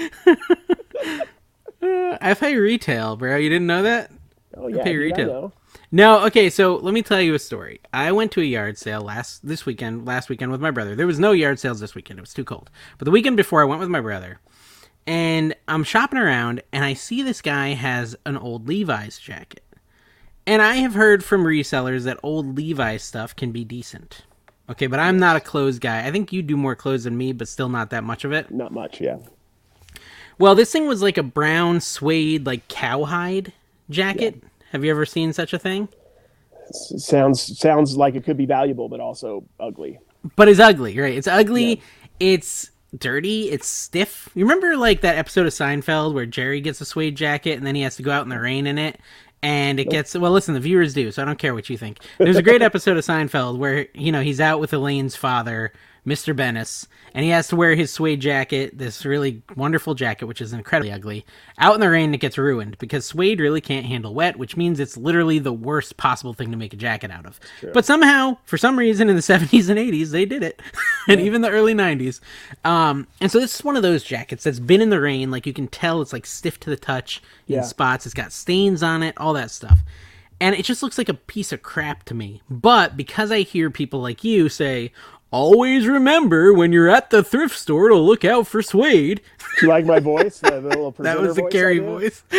Uh, 1.81 2.17
I 2.19 2.33
pay 2.33 2.55
retail, 2.55 3.15
bro. 3.15 3.37
You 3.37 3.49
didn't 3.49 3.67
know 3.67 3.83
that? 3.83 4.11
Oh 4.57 4.67
yeah, 4.67 4.83
pay 4.83 4.91
I 4.91 4.95
retail. 4.95 5.53
No, 5.91 6.25
okay, 6.25 6.49
so 6.49 6.75
let 6.75 6.93
me 6.93 7.01
tell 7.01 7.21
you 7.21 7.33
a 7.33 7.39
story. 7.39 7.81
I 7.93 8.11
went 8.11 8.31
to 8.33 8.41
a 8.41 8.45
yard 8.45 8.77
sale 8.77 9.01
last 9.01 9.45
this 9.45 9.65
weekend, 9.65 10.05
last 10.05 10.29
weekend 10.29 10.51
with 10.51 10.61
my 10.61 10.71
brother. 10.71 10.95
There 10.95 11.07
was 11.07 11.19
no 11.19 11.31
yard 11.31 11.59
sales 11.59 11.79
this 11.79 11.95
weekend. 11.95 12.19
It 12.19 12.21
was 12.21 12.33
too 12.33 12.43
cold. 12.43 12.69
But 12.97 13.05
the 13.05 13.11
weekend 13.11 13.37
before 13.37 13.61
I 13.61 13.65
went 13.65 13.79
with 13.79 13.89
my 13.89 14.01
brother 14.01 14.39
and 15.07 15.55
I'm 15.67 15.83
shopping 15.83 16.19
around 16.19 16.61
and 16.71 16.85
I 16.85 16.93
see 16.93 17.23
this 17.23 17.41
guy 17.41 17.69
has 17.69 18.15
an 18.25 18.37
old 18.37 18.67
Levi's 18.67 19.17
jacket. 19.17 19.63
And 20.45 20.61
I 20.61 20.75
have 20.75 20.93
heard 20.93 21.23
from 21.23 21.43
resellers 21.43 22.03
that 22.03 22.19
old 22.23 22.55
Levi's 22.55 23.03
stuff 23.03 23.35
can 23.35 23.51
be 23.51 23.63
decent. 23.63 24.21
Okay, 24.69 24.87
but 24.87 24.99
I'm 24.99 25.17
not 25.17 25.35
a 25.35 25.39
clothes 25.39 25.79
guy. 25.79 26.05
I 26.05 26.11
think 26.11 26.31
you 26.31 26.43
do 26.43 26.55
more 26.55 26.75
clothes 26.75 27.05
than 27.05 27.17
me, 27.17 27.33
but 27.33 27.47
still 27.47 27.69
not 27.69 27.89
that 27.89 28.03
much 28.03 28.23
of 28.23 28.31
it. 28.31 28.51
Not 28.51 28.71
much. 28.71 29.01
Yeah. 29.01 29.17
Well, 30.37 30.55
this 30.55 30.71
thing 30.71 30.87
was 30.87 31.01
like 31.01 31.17
a 31.17 31.23
brown 31.23 31.81
suede, 31.81 32.45
like 32.45 32.67
cowhide 32.67 33.51
jacket. 33.89 34.43
Have 34.71 34.83
you 34.83 34.91
ever 34.91 35.05
seen 35.05 35.33
such 35.33 35.53
a 35.53 35.59
thing? 35.59 35.89
S- 36.69 36.93
sounds 37.05 37.57
sounds 37.59 37.97
like 37.97 38.15
it 38.15 38.23
could 38.23 38.37
be 38.37 38.45
valuable, 38.45 38.89
but 38.89 38.99
also 38.99 39.43
ugly. 39.59 39.99
but 40.35 40.47
it's 40.47 40.59
ugly, 40.59 40.97
right? 40.99 41.15
It's 41.17 41.27
ugly. 41.27 41.81
It's 42.19 42.71
dirty. 42.97 43.49
It's 43.49 43.67
stiff. 43.67 44.29
You 44.35 44.45
remember 44.45 44.75
like 44.77 45.01
that 45.01 45.17
episode 45.17 45.47
of 45.47 45.53
Seinfeld 45.53 46.13
where 46.13 46.25
Jerry 46.25 46.61
gets 46.61 46.81
a 46.81 46.85
suede 46.85 47.15
jacket 47.15 47.57
and 47.57 47.65
then 47.65 47.75
he 47.75 47.81
has 47.83 47.95
to 47.97 48.03
go 48.03 48.11
out 48.11 48.23
in 48.23 48.29
the 48.29 48.39
rain 48.39 48.67
in 48.67 48.77
it, 48.77 48.99
and 49.41 49.79
it 49.79 49.89
gets 49.89 50.15
well. 50.15 50.31
Listen, 50.31 50.53
the 50.53 50.59
viewers 50.59 50.93
do, 50.93 51.11
so 51.11 51.21
I 51.21 51.25
don't 51.25 51.39
care 51.39 51.53
what 51.55 51.69
you 51.69 51.77
think. 51.77 51.99
There's 52.17 52.35
a 52.37 52.41
great 52.43 52.61
episode 52.69 52.97
of 52.97 53.05
Seinfeld 53.05 53.57
where 53.57 53.87
you 53.93 54.11
know 54.11 54.21
he's 54.21 54.39
out 54.41 54.59
with 54.59 54.73
Elaine's 54.73 55.15
father, 55.15 55.71
Mr. 56.07 56.35
Benes, 56.35 56.87
and 57.13 57.23
he 57.25 57.31
has 57.31 57.47
to 57.49 57.55
wear 57.55 57.75
his 57.75 57.91
suede 57.91 58.19
jacket, 58.21 58.77
this 58.77 59.05
really 59.05 59.41
wonderful 59.55 59.93
jacket, 59.95 60.25
which 60.25 60.41
is 60.41 60.53
incredibly 60.53 60.91
ugly, 60.91 61.25
out 61.57 61.75
in 61.75 61.81
the 61.81 61.89
rain. 61.89 62.13
It 62.13 62.19
gets 62.19 62.37
ruined 62.37 62.77
because 62.79 63.05
suede 63.05 63.39
really 63.39 63.61
can't 63.61 63.85
handle 63.85 64.13
wet, 64.13 64.37
which 64.37 64.55
means 64.57 64.79
it's 64.79 64.97
literally 64.97 65.39
the 65.39 65.53
worst 65.53 65.97
possible 65.97 66.33
thing 66.33 66.51
to 66.51 66.57
make 66.57 66.73
a 66.73 66.77
jacket 66.77 67.11
out 67.11 67.25
of. 67.25 67.39
But 67.73 67.85
somehow, 67.85 68.37
for 68.45 68.57
some 68.57 68.77
reason, 68.79 69.09
in 69.09 69.15
the 69.15 69.21
70s 69.21 69.69
and 69.69 69.77
80s, 69.79 70.09
they 70.11 70.25
did 70.25 70.41
it, 70.43 70.61
and 71.07 71.19
even 71.21 71.41
the 71.41 71.49
early 71.49 71.73
90s. 71.73 72.19
Um, 72.65 73.07
and 73.21 73.31
so 73.31 73.39
this 73.39 73.55
is 73.55 73.63
one 73.63 73.75
of 73.75 73.83
those 73.83 74.03
jackets 74.03 74.43
that's 74.43 74.59
been 74.59 74.81
in 74.81 74.89
the 74.89 74.99
rain, 75.01 75.31
like 75.31 75.45
you 75.45 75.53
can 75.53 75.67
tell 75.67 76.01
it's 76.01 76.13
like 76.13 76.25
stiff 76.25 76.59
to 76.61 76.69
the 76.69 76.77
touch 76.77 77.21
in 77.47 77.55
Yeah. 77.55 77.61
spots. 77.63 78.05
It's 78.05 78.15
got 78.15 78.31
stains 78.31 78.81
on 78.83 79.03
it, 79.03 79.13
all 79.17 79.33
that 79.33 79.51
stuff. 79.51 79.79
And 80.41 80.55
it 80.55 80.63
just 80.63 80.81
looks 80.81 80.97
like 80.97 81.09
a 81.09 81.13
piece 81.13 81.51
of 81.51 81.61
crap 81.61 82.03
to 82.05 82.13
me. 82.13 82.41
But 82.49 82.95
because 82.95 83.29
I 83.29 83.39
hear 83.41 83.69
people 83.69 83.99
like 83.99 84.23
you 84.23 84.47
say, 84.47 84.93
always 85.31 85.87
remember 85.87 86.53
when 86.53 86.71
you're 86.71 86.89
at 86.89 87.09
the 87.09 87.23
thrift 87.23 87.57
store 87.57 87.89
to 87.89 87.95
look 87.95 88.25
out 88.25 88.47
for 88.47 88.61
suede. 88.61 89.21
Do 89.59 89.65
you 89.65 89.69
like 89.69 89.85
my 89.85 89.99
voice? 89.99 90.39
The, 90.39 90.51
the 90.51 90.69
little 90.69 90.91
That 90.99 91.19
was 91.19 91.35
the 91.35 91.43
Gary 91.43 91.79
voice. 91.79 92.23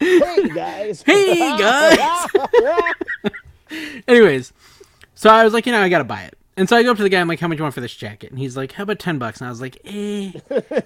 Hey 0.00 0.48
guys. 0.48 1.02
Hey, 1.02 1.36
guys. 1.36 2.26
Anyways, 4.08 4.52
so 5.14 5.28
I 5.28 5.44
was 5.44 5.52
like, 5.52 5.66
you 5.66 5.72
know, 5.72 5.80
I 5.82 5.90
gotta 5.90 6.04
buy 6.04 6.22
it. 6.22 6.38
And 6.56 6.68
so 6.68 6.76
I 6.76 6.82
go 6.82 6.90
up 6.90 6.96
to 6.98 7.02
the 7.02 7.08
guy, 7.08 7.20
I'm 7.20 7.28
like, 7.28 7.40
how 7.40 7.48
much 7.48 7.58
you 7.58 7.62
want 7.62 7.74
for 7.74 7.80
this 7.80 7.94
jacket? 7.94 8.30
And 8.30 8.38
he's 8.38 8.56
like, 8.56 8.72
how 8.72 8.82
about 8.82 8.98
10 8.98 9.18
bucks? 9.18 9.40
And 9.40 9.46
I 9.46 9.50
was 9.50 9.60
like, 9.60 9.76
eh, 9.84 10.32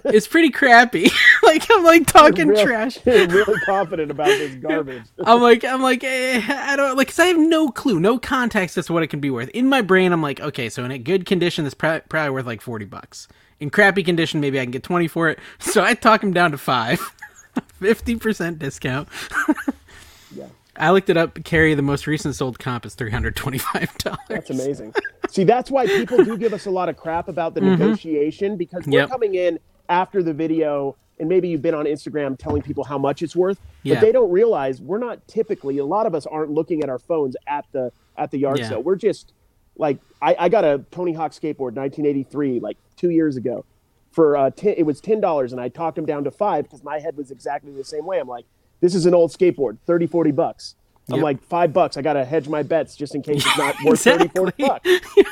it's 0.05 0.29
pretty 0.29 0.51
crappy. 0.51 1.11
like, 1.43 1.67
I'm 1.71 1.83
like 1.83 2.07
talking 2.07 2.49
Real- 2.49 2.65
trash. 2.65 2.99
really 3.07 3.59
confident 3.65 4.11
about 4.11 4.27
this 4.27 4.55
garbage. 4.63 5.03
I'm 5.25 5.41
like, 5.41 5.65
I'm 5.65 5.83
like, 5.83 6.05
eh, 6.05 6.43
I 6.49 6.77
don't 6.77 6.97
like, 6.97 7.09
cause 7.09 7.19
I 7.19 7.27
have 7.27 7.39
no 7.39 7.71
clue, 7.71 7.99
no 7.99 8.19
context 8.19 8.79
as 8.79 8.87
to 8.87 8.93
what 8.93 9.03
it 9.03 9.09
can 9.09 9.21
be 9.21 9.31
worth. 9.31 9.49
In 9.49 9.69
my 9.69 9.81
brain, 9.81 10.13
I'm 10.13 10.23
like, 10.23 10.39
okay, 10.41 10.69
so 10.69 10.85
in 10.85 10.91
a 10.91 10.99
good 10.99 11.27
condition, 11.27 11.65
this 11.65 11.75
pro- 11.75 12.01
probably 12.09 12.31
worth 12.31 12.47
like 12.47 12.61
40 12.61 12.85
bucks. 12.85 13.27
In 13.59 13.71
crappy 13.71 14.05
condition, 14.05 14.41
maybe 14.41 14.61
I 14.61 14.65
can 14.65 14.71
get 14.71 14.83
20 14.83 15.09
for 15.09 15.29
it. 15.31 15.39
So 15.59 15.83
I 15.83 15.95
talk 15.95 16.23
him 16.23 16.33
down 16.33 16.51
to 16.53 16.59
five, 16.59 17.01
50% 17.81 18.59
discount. 18.59 19.09
I 20.77 20.91
looked 20.91 21.09
it 21.11 21.17
up. 21.17 21.43
Carrie 21.45 21.75
the 21.75 21.83
most 21.83 22.07
recent 22.07 22.35
sold 22.35 22.59
comp 22.59 22.85
is 22.87 22.95
three 22.95 23.11
hundred 23.11 23.37
twenty-five 23.37 23.97
dollars. 23.99 24.19
That's 24.29 24.51
amazing. 24.51 24.95
See, 25.31 25.45
that's 25.45 25.71
why 25.71 25.87
people 25.87 26.23
do 26.25 26.37
give 26.37 26.53
us 26.53 26.67
a 26.67 26.71
lot 26.71 26.89
of 26.89 26.97
crap 26.97 27.29
about 27.29 27.55
the 27.55 27.61
negotiation 27.63 28.57
because 28.57 28.85
we're 28.87 28.93
Mm-hmm. 28.93 28.93
Yep. 28.93 29.09
coming 29.11 29.35
in 29.35 29.59
after 29.89 30.23
the 30.23 30.33
video 30.33 30.97
and 31.21 31.29
maybe 31.29 31.49
you've 31.49 31.63
been 31.63 31.75
on 31.75 31.85
Instagram 31.85 32.37
telling 32.37 32.61
people 32.61 32.83
how 32.83 32.99
much 32.99 33.23
it's 33.23 33.37
worth, 33.37 33.61
Yeah. 33.85 33.95
but 33.95 34.01
they 34.01 34.11
don't 34.11 34.31
realize 34.33 34.81
we're 34.81 34.99
not 34.99 35.27
typically 35.29 35.79
a 35.79 35.85
lot 35.85 36.07
of 36.07 36.15
us 36.15 36.27
aren't 36.27 36.51
looking 36.51 36.83
at 36.83 36.89
our 36.89 36.99
phones 36.99 37.37
at 37.47 37.65
the 37.73 37.93
at 38.17 38.31
the 38.33 38.39
yard 38.39 38.59
Yeah. 38.59 38.69
sale. 38.71 38.83
We're 38.83 38.97
just 38.97 39.33
like 39.77 39.99
I, 40.21 40.35
I 40.39 40.49
got 40.49 40.65
a 40.65 40.85
Tony 40.91 41.13
Hawk 41.13 41.33
skateboard 41.33 41.75
1983 41.77 42.61
like 42.61 42.77
two 42.97 43.11
years 43.11 43.37
ago 43.37 43.65
for 44.13 44.37
uh, 44.37 44.51
ten, 44.51 44.75
it 44.77 44.85
was 44.85 45.01
ten 45.01 45.21
dollars 45.21 45.53
and 45.53 45.61
I 45.61 45.69
talked 45.69 45.99
him 45.99 46.07
down 46.07 46.25
to 46.25 46.31
five 46.31 46.65
because 46.65 46.83
my 46.85 46.99
head 47.01 47.17
was 47.17 47.31
exactly 47.31 47.73
the 47.73 47.85
same 47.85 48.05
way. 48.07 48.19
I'm 48.21 48.29
like, 48.29 48.45
this 48.85 48.95
is 48.95 49.07
an 49.07 49.15
old 49.15 49.31
skateboard, 49.33 49.79
30, 49.87 50.07
40 50.07 50.31
bucks. 50.31 50.75
I'm 51.11 51.17
Yep. 51.17 51.25
like 51.25 51.43
five 51.43 51.73
bucks. 51.73 51.97
I 51.97 52.03
gotta 52.03 52.23
hedge 52.25 52.49
my 52.49 52.63
bets 52.63 52.95
just 52.97 53.15
in 53.15 53.23
case 53.23 53.47
it's 53.47 53.57
not 53.57 53.75
worth 53.85 54.03
34 54.03 54.49
Exactly. 54.59 54.67
bucks. 54.69 54.91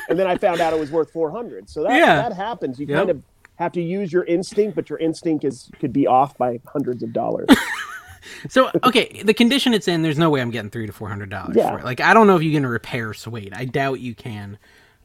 And 0.09 0.17
then 0.17 0.25
I 0.25 0.35
found 0.37 0.59
out 0.59 0.73
it 0.73 0.79
was 0.79 0.89
worth 0.91 1.11
400. 1.11 1.69
So 1.69 1.83
that 1.83 1.95
Yeah. 1.95 2.15
that 2.15 2.33
happens. 2.33 2.79
You 2.79 2.87
Yep. 2.87 2.97
kind 2.97 3.09
of 3.11 3.23
have 3.57 3.71
to 3.73 3.81
use 3.81 4.11
your 4.11 4.23
instinct, 4.23 4.75
but 4.75 4.89
your 4.89 4.97
instinct 4.97 5.43
is 5.45 5.69
could 5.79 5.93
be 5.93 6.07
off 6.07 6.35
by 6.37 6.59
hundreds 6.67 7.03
of 7.03 7.13
dollars. 7.13 7.47
So 8.49 8.71
okay, 8.85 9.21
the 9.23 9.33
condition 9.33 9.73
it's 9.73 9.87
in, 9.87 10.01
there's 10.01 10.17
no 10.17 10.29
way 10.29 10.41
I'm 10.41 10.49
getting 10.49 10.69
three 10.69 10.87
to 10.87 10.93
four 10.93 11.09
hundred 11.09 11.29
dollars 11.29 11.55
Yeah. 11.57 11.69
for 11.71 11.79
it. 11.79 11.85
Like 11.85 11.99
I 11.99 12.13
don't 12.13 12.25
know 12.25 12.37
if 12.37 12.41
you 12.43 12.51
can 12.53 12.65
repair 12.65 13.13
suede. 13.13 13.53
I 13.53 13.65
doubt 13.65 13.99
you 13.99 14.15
can. 14.15 14.57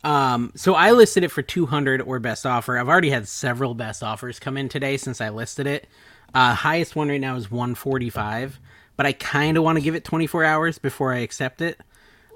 Um, 0.05 0.53
so 0.55 0.75
I 0.75 0.93
listed 0.93 1.25
it 1.25 1.29
for 1.33 1.43
two 1.43 1.67
hundred 1.67 2.01
or 2.01 2.21
best 2.21 2.47
offer. 2.47 2.79
I've 2.79 2.89
already 2.89 3.11
had 3.11 3.27
several 3.27 3.75
best 3.75 4.03
offers 4.05 4.39
come 4.39 4.57
in 4.57 4.69
today 4.69 4.97
since 4.97 5.21
I 5.21 5.31
listed 5.31 5.67
it. 5.67 5.89
Uh, 6.35 6.55
highest 6.55 6.95
one 6.97 7.09
right 7.09 7.21
now 7.21 7.37
is 7.37 7.51
one 7.51 7.75
forty 7.75 8.11
five, 8.11 8.61
but 8.97 9.07
I 9.07 9.13
kind 9.13 9.57
of 9.57 9.65
want 9.65 9.77
to 9.79 9.83
give 9.83 9.95
it 9.95 10.05
twenty 10.05 10.27
four 10.27 10.45
hours 10.45 10.79
before 10.79 11.13
I 11.13 11.19
accept 11.19 11.61
it. 11.63 11.79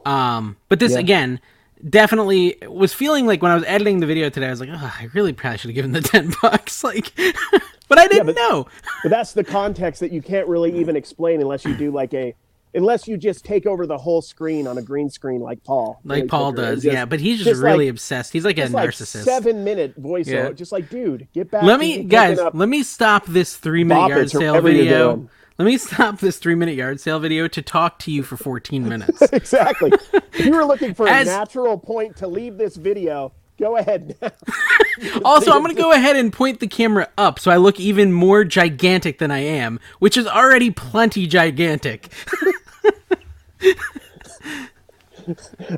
Um, 0.06 0.56
but 0.68 0.78
this 0.80 0.92
Yeah. 0.92 0.98
again 1.00 1.40
definitely 1.88 2.56
was 2.68 2.92
feeling 2.94 3.26
like 3.26 3.42
when 3.42 3.50
I 3.50 3.54
was 3.54 3.64
editing 3.64 4.00
the 4.00 4.06
video 4.06 4.28
today, 4.30 4.46
I 4.46 4.50
was 4.50 4.60
like, 4.60 4.68
oh, 4.72 4.94
I 5.00 5.08
really 5.14 5.32
probably 5.32 5.58
should 5.58 5.70
have 5.70 5.74
given 5.74 5.92
the 5.92 6.00
ten 6.02 6.32
bucks. 6.40 6.82
Like, 6.84 7.12
but 7.88 7.98
I 7.98 8.06
didn't 8.08 8.26
but- 8.26 8.36
know. 8.36 8.66
but 9.02 9.10
that's 9.10 9.32
the 9.32 9.44
context 9.44 10.00
that 10.00 10.12
you 10.12 10.22
can't 10.22 10.46
really 10.48 10.78
even 10.78 10.96
explain 10.96 11.40
unless 11.40 11.64
you 11.64 11.74
do 11.76 11.90
like 11.90 12.14
a 12.14 12.34
unless 12.74 13.06
you 13.06 13.16
just 13.16 13.44
take 13.44 13.66
over 13.66 13.86
the 13.86 13.98
whole 13.98 14.22
screen 14.22 14.66
on 14.66 14.78
a 14.78 14.82
green 14.82 15.10
screen 15.10 15.40
like 15.40 15.62
Paul. 15.64 16.00
like 16.04 16.28
Paul 16.28 16.52
Picker, 16.52 16.62
does. 16.62 16.82
just- 16.82 16.92
yeah, 16.94 17.04
but 17.04 17.20
he's 17.20 17.38
just, 17.38 17.48
just 17.50 17.62
really 17.62 17.86
like- 17.86 17.90
obsessed. 17.92 18.32
He's 18.32 18.44
like 18.44 18.58
a 18.58 18.68
like 18.68 18.90
narcissist. 18.90 19.24
seven 19.24 19.64
minute 19.64 20.00
voiceover. 20.00 20.26
Yeah. 20.48 20.52
Just 20.52 20.72
like, 20.72 20.88
dude, 20.90 21.28
get 21.34 21.50
back. 21.50 21.62
let 21.64 21.78
me 21.80 22.02
guys 22.04 22.38
let 22.54 22.68
me 22.68 22.82
stop 22.82 23.26
this 23.26 23.56
three 23.56 23.84
minute 23.84 24.08
yard 24.08 24.30
sale 24.30 24.60
video 24.60 25.28
let 25.58 25.66
me 25.66 25.76
stop 25.76 26.18
this 26.18 26.38
three 26.38 26.54
minute 26.54 26.74
yard 26.76 26.98
sale 26.98 27.18
video 27.20 27.46
to 27.46 27.60
talk 27.60 27.98
to 28.00 28.10
you 28.10 28.22
for 28.22 28.36
14 28.38 28.88
minutes 28.88 29.20
exactly. 29.32 29.92
if 30.32 30.46
you 30.46 30.52
were 30.52 30.64
looking 30.64 30.94
for 30.94 31.06
As- 31.06 31.28
a 31.28 31.30
natural 31.30 31.78
point 31.78 32.16
to 32.16 32.26
leave 32.26 32.56
this 32.56 32.76
video, 32.76 33.32
go 33.62 33.76
ahead. 33.76 34.16
also 35.24 35.52
i'm 35.52 35.62
gonna 35.62 35.72
go 35.72 35.92
ahead 35.92 36.16
and 36.16 36.32
point 36.32 36.58
the 36.58 36.66
camera 36.66 37.08
up 37.16 37.38
so 37.38 37.50
i 37.50 37.56
look 37.56 37.78
even 37.78 38.12
more 38.12 38.42
gigantic 38.44 39.18
than 39.18 39.30
i 39.30 39.38
am 39.38 39.78
which 40.00 40.16
is 40.16 40.26
already 40.26 40.70
plenty 40.70 41.26
gigantic 41.28 42.12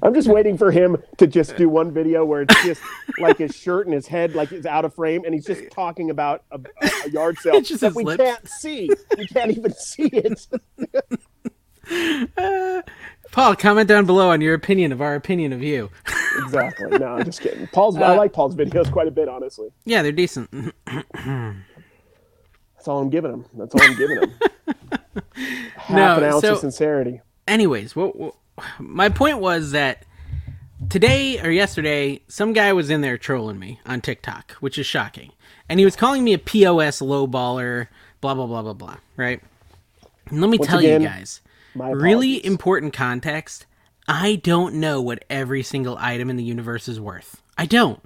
I'm 0.03 0.15
just 0.15 0.27
waiting 0.27 0.57
for 0.57 0.71
him 0.71 0.97
to 1.19 1.27
just 1.27 1.57
do 1.57 1.69
one 1.69 1.93
video 1.93 2.25
where 2.25 2.43
it's 2.43 2.63
just 2.63 2.81
like 3.19 3.37
his 3.37 3.55
shirt 3.55 3.87
and 3.87 3.95
his 3.95 4.07
head 4.07 4.35
like 4.35 4.51
is 4.53 4.65
out 4.65 4.87
of 4.87 4.95
frame, 4.95 5.25
and 5.27 5.35
he's 5.35 5.45
just 5.45 5.71
talking 5.71 6.09
about 6.09 6.45
a, 6.51 6.59
a 7.05 7.11
yard 7.11 7.37
sale 7.39 7.55
It's 7.57 7.69
just 7.69 7.83
that 7.83 7.95
we 7.95 8.05
lips. 8.05 8.25
can't 8.25 8.49
see. 8.49 8.91
We 9.19 9.27
can't 9.27 9.51
even 9.51 9.75
see 9.75 10.09
it. 10.13 10.47
Paul 13.35 13.55
comment 13.57 13.89
down 13.89 14.07
below 14.07 14.31
on 14.31 14.41
your 14.41 14.55
opinion 14.55 14.93
of 14.93 15.01
our 15.03 15.15
opinion 15.15 15.53
of 15.53 15.63
you 15.63 15.91
exactly. 16.45 16.99
No, 16.99 17.07
I'm 17.15 17.25
just 17.25 17.41
kidding. 17.41 17.67
Paul's. 17.73 17.97
Uh, 17.97 18.03
I 18.03 18.17
like 18.17 18.33
Paul's 18.33 18.55
videos 18.57 18.91
quite 18.91 19.07
a 19.09 19.11
bit, 19.11 19.29
honestly. 19.29 19.69
yeah 19.85 20.03
they're 20.03 20.13
decent 20.13 20.51
That's 20.87 22.89
all 22.89 23.01
I'm 23.01 23.11
giving 23.11 23.33
him. 23.33 23.45
That's 23.55 23.75
all 23.75 23.83
I'm 23.83 23.97
giving 23.97 24.19
him. 24.21 24.33
Half 25.77 25.97
No, 25.97 26.17
an 26.17 26.25
ounce 26.33 26.43
so- 26.43 26.53
of 26.55 26.59
sincerity. 26.59 27.21
anyways 27.49 27.95
what, 27.97 28.17
what 28.17 28.35
my 28.79 29.09
point 29.09 29.39
was 29.39 29.73
that 29.73 30.05
today 30.89 31.41
or 31.41 31.51
yesterday 31.51 32.21
some 32.29 32.53
guy 32.53 32.73
was 32.73 32.91
in 32.91 33.01
there 33.01 33.17
trolling 33.19 33.59
me 33.59 33.81
on 33.87 34.01
tiktok 34.01 34.53
which 34.61 34.79
is 34.79 34.87
shocking 34.87 35.31
and 35.69 35.79
he 35.81 35.85
was 35.85 35.97
calling 35.97 36.23
me 36.25 36.33
a 36.35 36.39
pos 36.39 37.01
lowballer 37.01 37.87
blah 38.21 38.35
blah 38.35 38.47
blah 38.47 38.63
blah 38.63 38.73
blah 38.73 38.97
right 39.17 39.41
and 40.27 40.41
let 40.41 40.51
me 40.51 40.59
Once 40.59 40.69
tell 40.71 40.79
again, 40.81 41.01
you 41.03 41.09
guys 41.09 41.41
really 41.75 42.45
important 42.45 42.93
context 42.93 43.67
i 44.09 44.37
don't 44.37 44.75
know 44.75 45.01
what 45.01 45.25
every 45.31 45.63
single 45.63 45.97
item 45.99 46.31
in 46.31 46.37
the 46.37 46.45
universe 46.45 46.89
is 46.89 47.01
worth 47.01 47.43
i 47.59 47.67
don't 47.67 48.01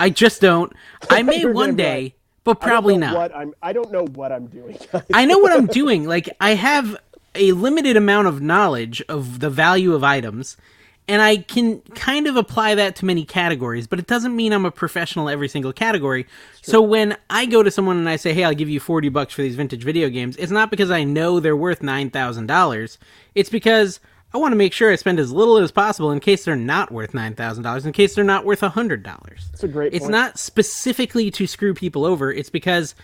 i 0.00 0.10
just 0.10 0.40
don't 0.40 0.72
i 1.10 1.22
may 1.22 1.44
one 1.44 1.76
day 1.76 2.14
but 2.44 2.60
probably 2.60 2.98
not 2.98 3.16
What 3.16 3.34
I'm. 3.34 3.54
I 3.62 3.72
don't 3.72 3.90
know 3.90 4.04
what 4.04 4.30
I'm 4.30 4.46
doing. 4.46 4.78
I 5.14 5.24
know 5.24 5.38
what 5.38 5.52
I'm 5.52 5.66
doing. 5.66 6.04
Like 6.04 6.28
I 6.40 6.50
have 6.50 6.94
a 7.34 7.52
limited 7.52 7.96
amount 7.96 8.28
of 8.28 8.42
knowledge 8.42 9.02
of 9.08 9.40
the 9.40 9.48
value 9.48 9.94
of 9.94 10.04
items 10.04 10.58
and 11.06 11.20
I 11.20 11.38
can 11.38 11.80
kind 11.94 12.26
of 12.26 12.36
apply 12.36 12.74
that 12.76 12.96
to 12.96 13.04
many 13.04 13.24
categories, 13.24 13.86
but 13.86 13.98
it 13.98 14.06
doesn't 14.06 14.34
mean 14.34 14.52
I'm 14.52 14.64
a 14.64 14.70
professional 14.70 15.28
every 15.28 15.48
single 15.48 15.72
category. 15.72 16.26
So 16.62 16.80
when 16.80 17.16
I 17.28 17.46
go 17.46 17.62
to 17.62 17.70
someone 17.70 17.98
and 17.98 18.08
I 18.08 18.16
say, 18.16 18.32
"Hey, 18.32 18.44
I'll 18.44 18.54
give 18.54 18.70
you 18.70 18.80
40 18.80 19.08
bucks 19.10 19.34
for 19.34 19.42
these 19.42 19.54
vintage 19.54 19.84
video 19.84 20.08
games." 20.08 20.36
It's 20.36 20.52
not 20.52 20.70
because 20.70 20.90
I 20.90 21.04
know 21.04 21.40
they're 21.40 21.56
worth 21.56 21.82
$9,000. 21.82 22.98
It's 23.34 23.50
because 23.50 24.00
I 24.32 24.38
want 24.38 24.52
to 24.52 24.56
make 24.56 24.72
sure 24.72 24.90
I 24.90 24.96
spend 24.96 25.20
as 25.20 25.30
little 25.30 25.58
as 25.58 25.70
possible 25.70 26.10
in 26.10 26.18
case 26.20 26.44
they're 26.44 26.56
not 26.56 26.90
worth 26.90 27.12
$9,000, 27.12 27.86
in 27.86 27.92
case 27.92 28.14
they're 28.14 28.24
not 28.24 28.44
worth 28.44 28.62
$100. 28.62 29.50
It's 29.52 29.62
a 29.62 29.68
great. 29.68 29.92
It's 29.92 30.00
point. 30.00 30.12
not 30.12 30.38
specifically 30.38 31.30
to 31.30 31.46
screw 31.46 31.74
people 31.74 32.04
over. 32.04 32.32
It's 32.32 32.50
because 32.50 32.94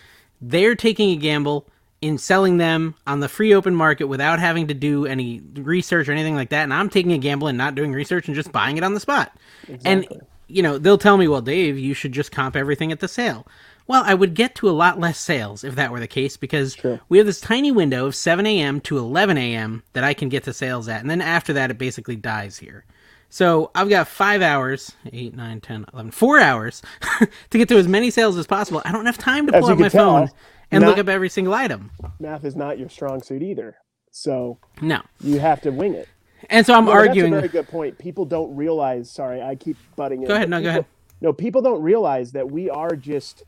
they're 0.41 0.75
taking 0.75 1.11
a 1.11 1.15
gamble 1.15 1.67
in 2.01 2.17
selling 2.17 2.57
them 2.57 2.95
on 3.05 3.19
the 3.19 3.29
free 3.29 3.53
open 3.53 3.75
market 3.75 4.05
without 4.05 4.39
having 4.39 4.67
to 4.67 4.73
do 4.73 5.05
any 5.05 5.41
research 5.55 6.09
or 6.09 6.11
anything 6.11 6.35
like 6.35 6.49
that. 6.49 6.63
And 6.63 6.73
I'm 6.73 6.89
taking 6.89 7.13
a 7.13 7.17
gamble 7.19 7.47
and 7.47 7.57
not 7.57 7.75
doing 7.75 7.93
research 7.93 8.27
and 8.27 8.35
just 8.35 8.51
buying 8.51 8.77
it 8.77 8.83
on 8.83 8.95
the 8.95 8.99
spot. 8.99 9.37
And, 9.85 10.07
you 10.47 10.63
know, 10.63 10.79
they'll 10.79 10.97
tell 10.97 11.17
me, 11.17 11.27
well, 11.27 11.41
Dave, 11.41 11.77
you 11.77 11.93
should 11.93 12.11
just 12.11 12.31
comp 12.31 12.55
everything 12.55 12.91
at 12.91 12.99
the 12.99 13.07
sale. 13.07 13.45
Well, 13.87 14.03
I 14.05 14.13
would 14.15 14.33
get 14.33 14.55
to 14.55 14.69
a 14.69 14.71
lot 14.71 14.99
less 14.99 15.19
sales 15.19 15.63
if 15.63 15.75
that 15.75 15.91
were 15.91 15.99
the 15.99 16.07
case 16.07 16.37
because 16.37 16.75
we 17.09 17.17
have 17.17 17.27
this 17.27 17.41
tiny 17.41 17.71
window 17.71 18.07
of 18.07 18.15
7 18.15 18.45
a.m. 18.45 18.81
to 18.81 18.97
11 18.97 19.37
a.m. 19.37 19.83
that 19.93 20.03
I 20.03 20.13
can 20.13 20.29
get 20.29 20.43
to 20.45 20.53
sales 20.53 20.87
at. 20.87 21.01
And 21.01 21.09
then 21.09 21.21
after 21.21 21.53
that, 21.53 21.71
it 21.71 21.77
basically 21.77 22.15
dies 22.15 22.57
here. 22.57 22.85
So 23.29 23.71
I've 23.75 23.89
got 23.89 24.07
five 24.07 24.41
hours, 24.41 24.91
eight, 25.13 25.35
nine, 25.35 25.61
10, 25.61 25.85
11, 25.93 26.11
four 26.11 26.39
hours 26.39 26.81
to 27.49 27.57
get 27.57 27.69
to 27.69 27.77
as 27.77 27.87
many 27.87 28.11
sales 28.11 28.37
as 28.37 28.47
possible. 28.47 28.81
I 28.85 28.91
don't 28.91 29.05
have 29.05 29.17
time 29.17 29.45
to 29.47 29.53
pull 29.53 29.69
out 29.69 29.79
my 29.79 29.89
tell, 29.89 30.27
phone 30.27 30.29
and 30.71 30.83
look 30.85 30.97
up 30.97 31.07
every 31.09 31.29
single 31.29 31.53
item. 31.53 31.91
math 32.19 32.45
is 32.45 32.55
not 32.55 32.79
your 32.79 32.89
strong 32.89 33.21
suit 33.21 33.41
either. 33.41 33.75
So 34.11 34.57
No. 34.81 35.01
you 35.21 35.39
have 35.39 35.61
to 35.61 35.69
wing 35.71 35.93
it. 35.93 36.07
And 36.49 36.65
so 36.65 36.73
I'm 36.73 36.85
No, 36.85 36.91
that's 36.93 37.15
a 37.17 37.29
very 37.29 37.47
good 37.47 37.67
point. 37.67 37.97
People 37.97 38.25
don't 38.25 38.55
realize. 38.55 39.09
Sorry, 39.11 39.41
I 39.41 39.55
keep 39.55 39.77
butting 39.95 40.21
in. 40.23 40.27
Go 40.27 40.35
ahead, 40.35 40.49
no, 40.49 40.57
go 40.57 40.61
people- 40.63 40.69
ahead. 40.69 40.85
No, 41.21 41.33
people 41.33 41.61
don't 41.61 41.83
realize 41.83 42.31
that 42.31 42.49
we 42.49 42.67
are 42.69 42.95
just, 42.95 43.43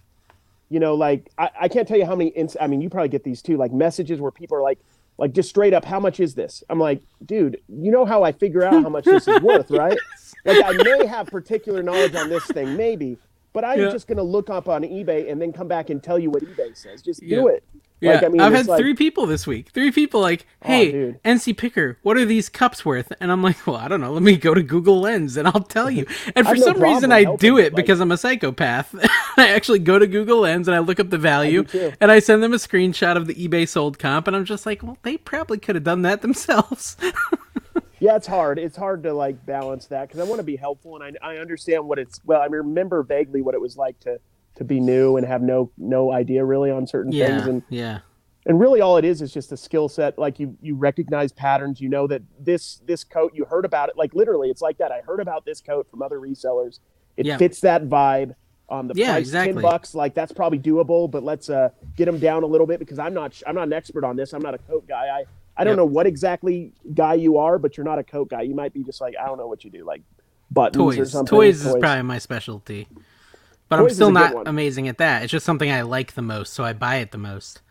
you 0.70 0.80
know, 0.80 0.94
like 0.94 1.30
I, 1.40 1.50
I 1.62 1.68
can't 1.68 1.88
tell 1.88 1.98
you 1.98 2.06
how 2.06 2.16
many. 2.16 2.30
Ins- 2.30 2.56
I 2.62 2.68
mean, 2.68 2.82
you 2.82 2.90
probably 2.90 3.10
get 3.10 3.24
these 3.24 3.42
too, 3.42 3.58
like 3.58 3.72
messages 3.74 4.20
where 4.22 4.30
people 4.32 4.56
are 4.58 4.62
like, 4.62 4.78
like 5.18 5.34
just 5.34 5.50
straight 5.50 5.74
up, 5.74 5.84
how 5.84 6.00
much 6.00 6.20
is 6.20 6.36
this? 6.36 6.64
I'm 6.70 6.80
like, 6.80 7.02
dude, 7.26 7.60
you 7.68 7.92
know 7.92 8.06
how 8.06 8.22
I 8.24 8.32
figure 8.32 8.64
out 8.64 8.74
how 8.84 8.90
much 8.90 9.06
this 9.06 9.28
is 9.28 9.42
worth, 9.42 9.72
right? 9.72 9.98
Like 10.46 10.64
I 10.64 10.72
may 10.84 11.08
have 11.08 11.28
particular 11.28 11.82
knowledge 11.82 12.14
on 12.16 12.30
this 12.30 12.46
thing, 12.46 12.78
maybe, 12.78 13.18
but 13.54 13.64
I'm 13.64 13.80
Yeah. 13.80 13.90
just 13.90 14.08
gonna 14.08 14.24
look 14.24 14.50
up 14.50 14.68
on 14.68 14.82
eBay 14.84 15.32
and 15.32 15.42
then 15.42 15.54
come 15.54 15.68
back 15.68 15.90
and 15.90 16.02
tell 16.04 16.20
you 16.20 16.30
what 16.30 16.44
eBay 16.44 16.76
says. 16.76 17.02
Just 17.02 17.22
do 17.22 17.48
it. 17.48 17.64
Yeah, 18.02 18.16
Like, 18.16 18.24
I 18.24 18.28
mean, 18.28 18.42
I've 18.42 18.52
had 18.52 18.68
like- 18.68 18.82
three 18.82 18.96
people 18.96 19.26
this 19.28 19.48
week. 19.48 19.70
Three 19.74 19.90
people 19.90 20.20
like, 20.20 20.46
"Hey, 20.62 20.92
dude. 20.92 21.20
NC 21.24 21.54
Picker, 21.54 21.98
what 22.04 22.18
are 22.18 22.26
these 22.26 22.50
cups 22.50 22.84
worth?" 22.84 23.14
And 23.22 23.32
I'm 23.32 23.42
like, 23.42 23.66
"Well, 23.66 23.78
I 23.78 23.88
don't 23.88 24.02
know. 24.02 24.12
Let 24.12 24.24
me 24.24 24.36
go 24.36 24.54
to 24.54 24.62
Google 24.62 25.00
Lens 25.00 25.38
and 25.38 25.48
I'll 25.48 25.62
tell 25.64 25.90
you." 25.90 26.06
And 26.36 26.46
for 26.46 26.56
no 26.56 26.62
some 26.64 26.82
reason, 26.84 27.14
I 27.14 27.24
do 27.36 27.58
it 27.58 27.72
like- 27.72 27.76
because 27.76 28.02
I'm 28.02 28.12
a 28.12 28.18
psychopath. 28.18 28.94
I 29.38 29.48
actually 29.48 29.80
go 29.80 30.00
to 30.00 30.06
Google 30.08 30.40
Lens 30.40 30.68
and 30.68 30.76
I 30.76 30.80
look 30.80 31.00
up 31.00 31.12
the 31.12 31.18
value, 31.18 31.64
too. 31.64 31.94
and 32.02 32.12
I 32.12 32.20
send 32.20 32.44
them 32.44 32.52
a 32.52 32.58
screenshot 32.58 33.16
of 33.16 33.26
the 33.28 33.36
eBay 33.36 33.66
sold 33.66 34.00
comp, 34.00 34.28
and 34.28 34.36
I'm 34.36 34.44
just 34.44 34.66
like, 34.66 34.84
"Well, 34.84 34.98
they 35.04 35.16
probably 35.16 35.58
could 35.60 35.76
have 35.76 35.86
done 35.86 36.02
that 36.02 36.22
themselves." 36.22 36.98
Yeah, 38.04 38.18
it's 38.18 38.28
hard. 38.28 38.60
It's 38.60 38.76
hard 38.76 39.02
to 39.04 39.14
like 39.14 39.46
balance 39.46 39.86
that 39.88 40.10
because 40.10 40.20
I 40.20 40.26
want 40.26 40.40
to 40.40 40.44
be 40.44 40.58
helpful 40.58 41.02
and 41.02 41.18
I, 41.24 41.36
I 41.36 41.38
understand 41.38 41.88
what 41.88 42.00
it's. 42.00 42.20
Well, 42.26 42.42
I 42.42 42.48
remember 42.48 43.02
vaguely 43.02 43.42
what 43.42 43.56
it 43.56 43.62
was 43.62 43.78
like 43.78 43.98
to 44.02 44.20
to 44.56 44.66
be 44.66 44.82
new 44.82 45.16
and 45.16 45.26
have 45.26 45.42
no 45.42 45.72
no 45.78 46.12
idea 46.12 46.44
really 46.44 46.70
on 46.70 46.86
certain 46.86 47.14
things 47.14 47.48
and 47.48 47.64
yeah, 47.70 48.00
and 48.46 48.60
really 48.60 48.82
all 48.82 48.98
it 48.98 49.06
is 49.06 49.22
is 49.22 49.32
just 49.32 49.54
a 49.54 49.58
skill 49.58 49.88
set. 49.88 50.20
Like 50.20 50.38
you 50.38 50.58
you 50.62 50.76
recognize 50.76 51.32
patterns. 51.32 51.80
You 51.80 51.88
know 51.88 52.06
that 52.08 52.24
this 52.38 52.82
this 52.86 53.06
coat 53.06 53.32
you 53.34 53.46
heard 53.46 53.64
about 53.64 53.88
it. 53.88 53.96
Like 53.96 54.14
literally, 54.14 54.50
it's 54.50 54.62
like 54.62 54.80
that. 54.80 54.92
I 54.92 55.00
heard 55.00 55.22
about 55.22 55.46
this 55.46 55.62
coat 55.62 55.88
from 55.90 56.02
other 56.02 56.20
resellers. 56.20 56.80
It 57.16 57.26
Yeah. 57.26 57.38
fits 57.38 57.62
that 57.62 57.88
vibe. 57.88 58.36
Um, 58.68 58.90
the 58.90 58.96
Yeah, 58.98 59.12
price 59.12 59.28
exactly. 59.28 59.54
ten 59.54 59.62
bucks, 59.62 59.96
like 59.96 60.14
that's 60.14 60.34
probably 60.34 60.60
doable. 60.60 61.10
But 61.10 61.24
let's 61.24 61.50
uh 61.50 61.70
get 61.96 62.04
them 62.04 62.20
down 62.20 62.44
a 62.44 62.48
little 62.48 62.68
bit 62.68 62.80
because 62.80 63.00
I'm 63.00 63.14
not 63.14 63.42
I'm 63.48 63.56
not 63.56 63.68
an 63.68 63.74
expert 63.74 64.04
on 64.04 64.18
this. 64.18 64.34
I'm 64.34 64.42
not 64.42 64.56
a 64.56 64.58
coat 64.60 64.86
guy. 64.90 65.08
I 65.08 65.24
I 65.56 65.64
don't 65.64 65.72
Yep. 65.72 65.78
know 65.78 65.86
what 65.86 66.08
exactly 66.08 66.72
guy 66.94 67.14
you 67.14 67.38
are, 67.38 67.60
but 67.60 67.78
you're 67.78 67.84
not 67.86 68.00
a 68.00 68.04
coat 68.04 68.30
guy. 68.30 68.42
You 68.42 68.56
might 68.56 68.74
be 68.74 68.84
just 68.84 69.00
like 69.02 69.16
I 69.22 69.26
don't 69.28 69.38
know 69.38 69.48
what 69.48 69.64
you 69.64 69.70
do, 69.70 69.84
like 69.86 70.02
buttons 70.52 70.82
or 70.82 70.96
toys. 70.96 71.12
something. 71.12 71.30
Toys 71.30 71.64
toys. 71.64 71.74
is 71.76 71.80
probably 71.80 72.02
my 72.04 72.18
specialty, 72.18 72.88
but 73.70 73.80
I'm 73.80 73.90
still 73.90 74.12
not 74.12 74.48
amazing 74.48 74.88
at 74.88 74.98
that. 74.98 75.24
It's 75.24 75.32
just 75.32 75.46
something 75.46 75.70
I 75.72 75.82
like 75.84 76.14
the 76.14 76.22
most, 76.22 76.54
so 76.54 76.64
I 76.64 76.74
buy 76.74 76.96
it 76.98 77.12
the 77.12 77.18
most. 77.18 77.62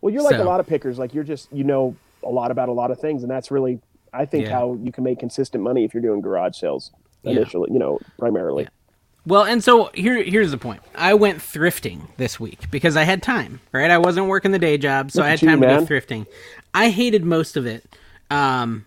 Well, 0.00 0.12
you're 0.12 0.22
like 0.22 0.36
So- 0.36 0.42
a 0.42 0.44
lot 0.44 0.60
of 0.60 0.66
pickers. 0.66 0.98
Like 0.98 1.14
you're 1.14 1.24
just 1.24 1.52
you 1.52 1.64
know 1.64 1.96
a 2.22 2.30
lot 2.30 2.50
about 2.50 2.68
a 2.68 2.72
lot 2.72 2.90
of 2.90 3.00
things, 3.00 3.22
and 3.22 3.30
that's 3.30 3.50
really 3.50 3.80
I 4.12 4.24
think 4.24 4.46
Yeah. 4.46 4.52
how 4.52 4.74
you 4.82 4.90
can 4.92 5.04
make 5.04 5.18
consistent 5.18 5.62
money 5.62 5.84
if 5.84 5.92
you're 5.92 6.02
doing 6.02 6.20
garage 6.20 6.56
sales 6.56 6.92
Yeah. 7.22 7.32
initially. 7.32 7.70
You 7.72 7.78
know, 7.78 7.98
primarily. 8.18 8.68
Well, 9.28 9.44
and 9.44 9.62
so 9.62 9.90
here 9.92 10.22
here's 10.22 10.52
the 10.52 10.58
point. 10.58 10.80
I 10.94 11.12
went 11.12 11.40
thrifting 11.40 12.08
this 12.16 12.40
week 12.40 12.70
because 12.70 12.96
I 12.96 13.02
had 13.04 13.22
time, 13.22 13.60
right? 13.72 13.90
I 13.90 13.98
wasn't 13.98 14.26
working 14.26 14.52
the 14.52 14.58
day 14.58 14.78
job, 14.78 15.10
so 15.10 15.18
Look 15.18 15.26
I 15.26 15.28
had 15.28 15.34
at 15.34 15.42
you, 15.42 15.48
time 15.48 15.60
to 15.60 15.66
go 15.66 15.84
thrifting. 15.84 16.26
I 16.72 16.88
hated 16.88 17.24
most 17.24 17.56
of 17.58 17.66
it. 17.66 17.84
Um 18.30 18.86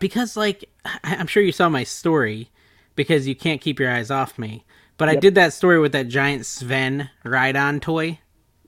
because 0.00 0.36
like 0.36 0.64
I'm 1.04 1.28
sure 1.28 1.40
you 1.40 1.52
saw 1.52 1.68
my 1.68 1.84
story 1.84 2.50
because 2.96 3.28
you 3.28 3.36
can't 3.36 3.60
keep 3.60 3.78
your 3.78 3.92
eyes 3.92 4.10
off 4.10 4.40
me. 4.40 4.64
But 4.96 5.08
I 5.08 5.14
did 5.14 5.36
that 5.36 5.52
story 5.52 5.78
with 5.78 5.92
that 5.92 6.08
giant 6.08 6.44
Sven 6.44 7.08
ride-on 7.24 7.80
toy. 7.80 8.18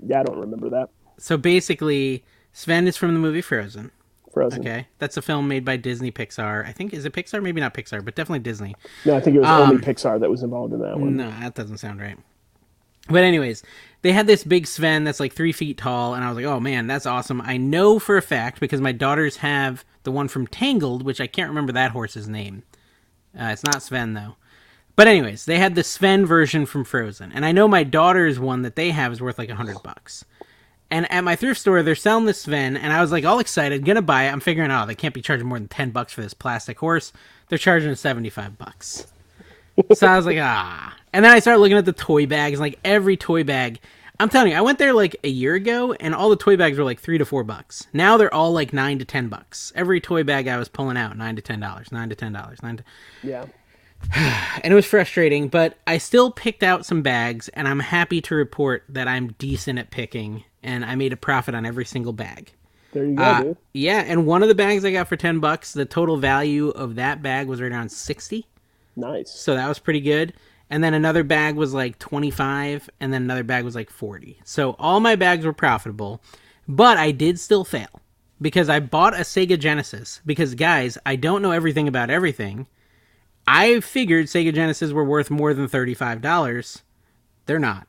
Yeah, 0.02 0.20
I 0.20 0.22
don't 0.22 0.38
remember 0.38 0.70
that. 0.70 0.88
So 1.18 1.36
basically, 1.36 2.24
Sven 2.54 2.86
is 2.86 2.96
from 2.96 3.12
the 3.12 3.20
movie 3.20 3.42
Frozen. 3.42 3.90
Frozen. 4.32 4.60
Okay, 4.60 4.86
that's 4.98 5.16
a 5.16 5.22
film 5.22 5.48
made 5.48 5.64
by 5.64 5.76
Disney 5.76 6.10
Pixar. 6.10 6.66
I 6.66 6.72
think 6.72 6.92
is 6.94 7.04
it 7.04 7.12
Pixar? 7.12 7.42
Maybe 7.42 7.60
not 7.60 7.74
Pixar, 7.74 8.04
but 8.04 8.14
definitely 8.14 8.40
Disney. 8.40 8.74
No, 9.04 9.16
I 9.16 9.20
think 9.20 9.36
it 9.36 9.40
was 9.40 9.48
Um, 9.48 9.70
only 9.70 9.82
Pixar 9.82 10.20
that 10.20 10.30
was 10.30 10.42
involved 10.42 10.72
in 10.72 10.80
that 10.80 10.98
one. 10.98 11.16
No, 11.16 11.30
that 11.40 11.54
doesn't 11.54 11.78
sound 11.78 12.00
right. 12.00 12.18
But 13.08 13.24
anyways, 13.24 13.62
they 14.02 14.12
had 14.12 14.26
this 14.28 14.44
big 14.44 14.66
Sven 14.66 15.04
that's 15.04 15.18
like 15.20 15.32
three 15.32 15.52
feet 15.52 15.76
tall, 15.76 16.14
and 16.14 16.22
I 16.24 16.28
was 16.28 16.36
like, 16.36 16.44
"Oh 16.44 16.60
man, 16.60 16.86
that's 16.86 17.04
awesome!" 17.06 17.40
I 17.40 17.56
know 17.56 17.98
for 17.98 18.16
a 18.16 18.22
fact 18.22 18.60
because 18.60 18.80
my 18.80 18.92
daughters 18.92 19.38
have 19.38 19.84
the 20.04 20.12
one 20.12 20.28
from 20.28 20.46
Tangled, 20.46 21.02
which 21.04 21.20
I 21.20 21.26
can't 21.26 21.48
remember 21.48 21.72
that 21.72 21.90
horse's 21.90 22.28
name. 22.28 22.62
Uh, 23.38 23.46
it's 23.46 23.64
not 23.64 23.82
Sven 23.82 24.14
though. 24.14 24.36
But 24.94 25.08
anyways, 25.08 25.46
they 25.46 25.58
had 25.58 25.74
the 25.74 25.82
Sven 25.82 26.26
version 26.26 26.64
from 26.66 26.84
Frozen, 26.84 27.32
and 27.32 27.44
I 27.44 27.50
know 27.52 27.66
my 27.66 27.82
daughter's 27.82 28.38
one 28.38 28.62
that 28.62 28.76
they 28.76 28.90
have 28.90 29.10
is 29.12 29.20
worth 29.22 29.38
like 29.38 29.48
a 29.50 29.54
hundred 29.56 29.82
bucks. 29.82 30.24
And 30.92 31.10
at 31.10 31.24
my 31.24 31.36
thrift 31.36 31.58
store, 31.58 31.82
they're 31.82 31.94
selling 31.94 32.26
this 32.26 32.42
Sven, 32.42 32.76
and 32.76 32.92
I 32.92 33.00
was 33.00 33.10
like 33.10 33.24
all 33.24 33.38
excited, 33.38 33.86
gonna 33.86 34.02
buy 34.02 34.24
it. 34.24 34.30
I'm 34.30 34.40
figuring, 34.40 34.70
oh, 34.70 34.84
they 34.84 34.94
can't 34.94 35.14
be 35.14 35.22
charging 35.22 35.46
more 35.46 35.58
than 35.58 35.68
ten 35.68 35.90
bucks 35.90 36.12
for 36.12 36.20
this 36.20 36.34
plastic 36.34 36.78
horse. 36.78 37.14
They're 37.48 37.56
charging 37.56 37.94
seventy 37.94 38.28
five 38.28 38.58
bucks. 38.58 39.06
so 39.94 40.06
I 40.06 40.18
was 40.18 40.26
like, 40.26 40.36
ah. 40.38 40.94
And 41.14 41.24
then 41.24 41.32
I 41.32 41.38
started 41.38 41.60
looking 41.60 41.78
at 41.78 41.86
the 41.86 41.94
toy 41.94 42.26
bags, 42.26 42.60
like 42.60 42.78
every 42.84 43.16
toy 43.16 43.42
bag. 43.42 43.80
I'm 44.20 44.28
telling 44.28 44.52
you, 44.52 44.58
I 44.58 44.60
went 44.60 44.78
there 44.78 44.92
like 44.92 45.16
a 45.24 45.30
year 45.30 45.54
ago, 45.54 45.94
and 45.94 46.14
all 46.14 46.28
the 46.28 46.36
toy 46.36 46.58
bags 46.58 46.76
were 46.76 46.84
like 46.84 47.00
three 47.00 47.16
to 47.16 47.24
four 47.24 47.42
bucks. 47.42 47.86
Now 47.94 48.18
they're 48.18 48.32
all 48.32 48.52
like 48.52 48.74
nine 48.74 48.98
to 48.98 49.06
ten 49.06 49.30
bucks. 49.30 49.72
Every 49.74 49.98
toy 49.98 50.24
bag 50.24 50.46
I 50.46 50.58
was 50.58 50.68
pulling 50.68 50.98
out, 50.98 51.16
nine 51.16 51.36
to 51.36 51.42
ten 51.42 51.58
dollars, 51.58 51.90
nine 51.90 52.10
to 52.10 52.14
ten 52.14 52.34
dollars, 52.34 52.62
nine 52.62 52.76
to 52.76 52.84
Yeah. 53.22 53.46
and 54.14 54.72
it 54.72 54.74
was 54.74 54.86
frustrating, 54.86 55.48
but 55.48 55.78
I 55.86 55.98
still 55.98 56.30
picked 56.30 56.62
out 56.62 56.84
some 56.86 57.02
bags, 57.02 57.48
and 57.50 57.66
I'm 57.68 57.80
happy 57.80 58.20
to 58.22 58.34
report 58.34 58.84
that 58.88 59.08
I'm 59.08 59.28
decent 59.38 59.78
at 59.78 59.90
picking, 59.90 60.44
and 60.62 60.84
I 60.84 60.94
made 60.94 61.12
a 61.12 61.16
profit 61.16 61.54
on 61.54 61.64
every 61.66 61.84
single 61.84 62.12
bag. 62.12 62.52
There 62.92 63.04
you 63.06 63.14
go, 63.16 63.22
Uh, 63.22 63.42
dude. 63.42 63.56
yeah, 63.72 64.04
and 64.06 64.26
one 64.26 64.42
of 64.42 64.48
the 64.48 64.54
bags 64.54 64.84
I 64.84 64.92
got 64.92 65.08
for 65.08 65.16
ten 65.16 65.40
bucks, 65.40 65.72
the 65.72 65.84
total 65.86 66.16
value 66.18 66.68
of 66.68 66.96
that 66.96 67.22
bag 67.22 67.46
was 67.46 67.60
right 67.62 67.72
around 67.72 67.90
sixty, 67.90 68.46
Nice. 68.96 69.30
so 69.30 69.54
that 69.54 69.68
was 69.68 69.78
pretty 69.78 70.00
good. 70.00 70.34
And 70.68 70.82
then 70.84 70.94
another 70.94 71.22
bag 71.24 71.56
was 71.56 71.72
like 71.74 71.98
twenty 71.98 72.30
five, 72.30 72.88
and 73.00 73.12
then 73.12 73.22
another 73.22 73.44
bag 73.44 73.64
was 73.64 73.74
like 73.74 73.90
forty. 73.90 74.40
So 74.44 74.76
all 74.78 75.00
my 75.00 75.16
bags 75.16 75.44
were 75.46 75.52
profitable, 75.54 76.22
but 76.68 76.98
I 76.98 77.12
did 77.12 77.40
still 77.40 77.64
fail 77.64 78.00
because 78.42 78.68
I 78.68 78.80
bought 78.80 79.14
a 79.14 79.18
Sega 79.18 79.58
Genesis. 79.58 80.20
Because 80.26 80.54
guys, 80.54 80.98
I 81.06 81.16
don't 81.16 81.40
know 81.42 81.50
everything 81.52 81.88
about 81.88 82.10
everything. 82.10 82.66
I 83.46 83.80
figured 83.80 84.26
Sega 84.26 84.54
Genesis 84.54 84.92
were 84.92 85.04
worth 85.04 85.30
more 85.30 85.52
than 85.54 85.68
$35. 85.68 86.82
They're 87.46 87.58
not. 87.58 87.86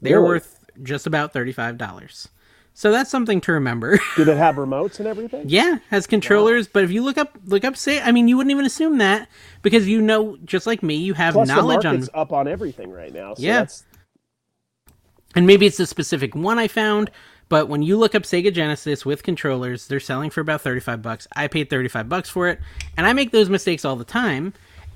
They're 0.00 0.18
Really? 0.20 0.28
worth 0.34 0.58
just 0.82 1.06
about 1.06 1.32
$35. 1.32 2.28
So 2.74 2.90
that's 2.90 3.10
something 3.10 3.40
to 3.42 3.52
remember. 3.52 3.98
Did 4.16 4.28
it 4.28 4.36
have 4.36 4.54
remotes 4.56 4.98
and 4.98 5.06
everything? 5.06 5.44
yeah, 5.46 5.78
has 5.90 6.06
controllers, 6.06 6.66
but 6.68 6.84
if 6.84 6.90
you 6.90 7.02
look 7.02 7.18
up 7.18 7.36
look 7.44 7.64
up 7.64 7.76
say 7.76 8.00
I 8.00 8.12
mean 8.12 8.28
you 8.28 8.36
wouldn't 8.38 8.50
even 8.50 8.64
assume 8.64 8.96
that 8.98 9.28
because 9.60 9.86
you 9.86 10.00
know 10.00 10.38
just 10.46 10.66
like 10.66 10.82
me, 10.82 10.94
you 10.96 11.12
have 11.14 11.34
Plus, 11.34 11.48
the 11.48 11.54
knowledge 11.54 11.84
on 11.84 11.96
market's 11.96 12.10
up 12.14 12.32
on 12.32 12.48
everything 12.48 12.90
right 12.90 13.12
now. 13.12 13.34
So 13.34 13.42
Yeah. 13.42 13.58
That's, 13.60 13.84
and 15.34 15.46
maybe 15.46 15.66
it's 15.66 15.80
a 15.80 15.86
specific 15.86 16.34
one 16.34 16.58
I 16.58 16.66
found, 16.68 17.10
but 17.50 17.68
when 17.68 17.82
you 17.82 17.98
look 17.98 18.14
up 18.14 18.22
Sega 18.22 18.52
Genesis 18.52 19.04
with 19.04 19.22
controllers, 19.22 19.86
they're 19.88 20.00
selling 20.00 20.30
for 20.30 20.40
about 20.40 20.60
35 20.62 21.02
bucks. 21.02 21.28
I 21.36 21.48
paid 21.48 21.68
35 21.70 22.08
bucks 22.08 22.28
for 22.30 22.48
it, 22.48 22.58
and 22.96 23.06
I 23.06 23.12
make 23.12 23.32
those 23.32 23.48
mistakes 23.50 23.84
all 23.84 23.96
the 23.96 24.04
time. 24.04 24.52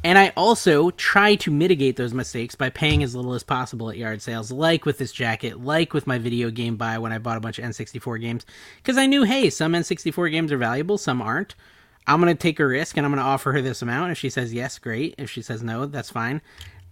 And 0.07 0.19
I 0.19 0.33
also 0.37 0.93
try 0.93 1.35
to 1.35 1.51
mitigate 1.51 1.97
those 1.97 2.15
mistakes 2.15 2.55
by 2.55 2.71
paying 2.71 3.03
as 3.03 3.17
little 3.17 3.33
as 3.33 3.43
possible 3.43 3.91
at 3.91 3.97
yard 3.97 4.23
sales, 4.23 4.53
like 4.53 4.87
with 4.87 4.99
this 4.99 5.11
jacket, 5.11 5.65
like 5.65 5.93
with 5.93 6.07
my 6.07 6.17
video 6.17 6.49
game 6.49 6.77
buy 6.77 6.97
when 6.99 7.11
I 7.11 7.19
bought 7.19 7.37
a 7.37 7.41
bunch 7.41 7.59
of 7.59 7.65
N64 7.65 8.21
games. 8.21 8.47
Because 8.77 8.99
I 8.99 9.07
knew, 9.07 9.25
hey, 9.25 9.51
some 9.51 9.73
N64 9.73 10.31
games 10.31 10.53
are 10.53 10.59
valuable, 10.59 10.97
some 10.97 11.21
aren't. 11.21 11.57
I'm 12.07 12.21
going 12.21 12.33
to 12.33 12.41
take 12.41 12.61
a 12.61 12.67
risk 12.69 12.97
and 12.97 13.05
I'm 13.05 13.11
going 13.11 13.21
to 13.21 13.29
offer 13.29 13.51
her 13.51 13.61
this 13.61 13.83
amount. 13.83 14.13
If 14.13 14.19
she 14.19 14.31
says 14.31 14.55
yes, 14.55 14.79
great. 14.79 15.17
If 15.19 15.29
she 15.29 15.43
says 15.43 15.65
no, 15.65 15.87
that's 15.87 16.11
fine. 16.11 16.41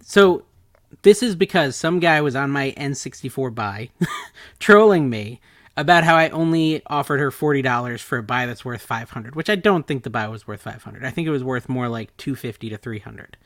So 0.03 0.43
this 1.03 1.23
is 1.23 1.37
because 1.37 1.77
some 1.77 2.01
guy 2.01 2.21
was 2.21 2.35
on 2.35 2.51
my 2.51 2.75
N64 2.77 3.55
buy 3.55 3.91
trolling 4.59 5.09
me 5.09 5.41
about 5.77 6.05
how 6.05 6.17
I 6.17 6.29
only 6.31 6.83
offered 6.87 7.21
her 7.21 7.31
$40 7.31 8.01
for 8.01 8.19
a 8.19 8.23
buy 8.23 8.47
that's 8.47 8.65
worth 8.65 8.83
500, 8.83 9.35
which 9.35 9.51
I 9.51 9.57
don't 9.57 9.87
think 9.87 10.05
the 10.05 10.11
buy 10.11 10.29
was 10.29 10.47
worth 10.47 10.63
500. 10.63 11.05
I 11.05 11.11
think 11.11 11.27
it 11.27 11.31
was 11.33 11.43
worth 11.45 11.69
more 11.69 11.89
like 11.89 12.17
250 12.17 12.71
to 12.71 12.77
300. 12.77 13.37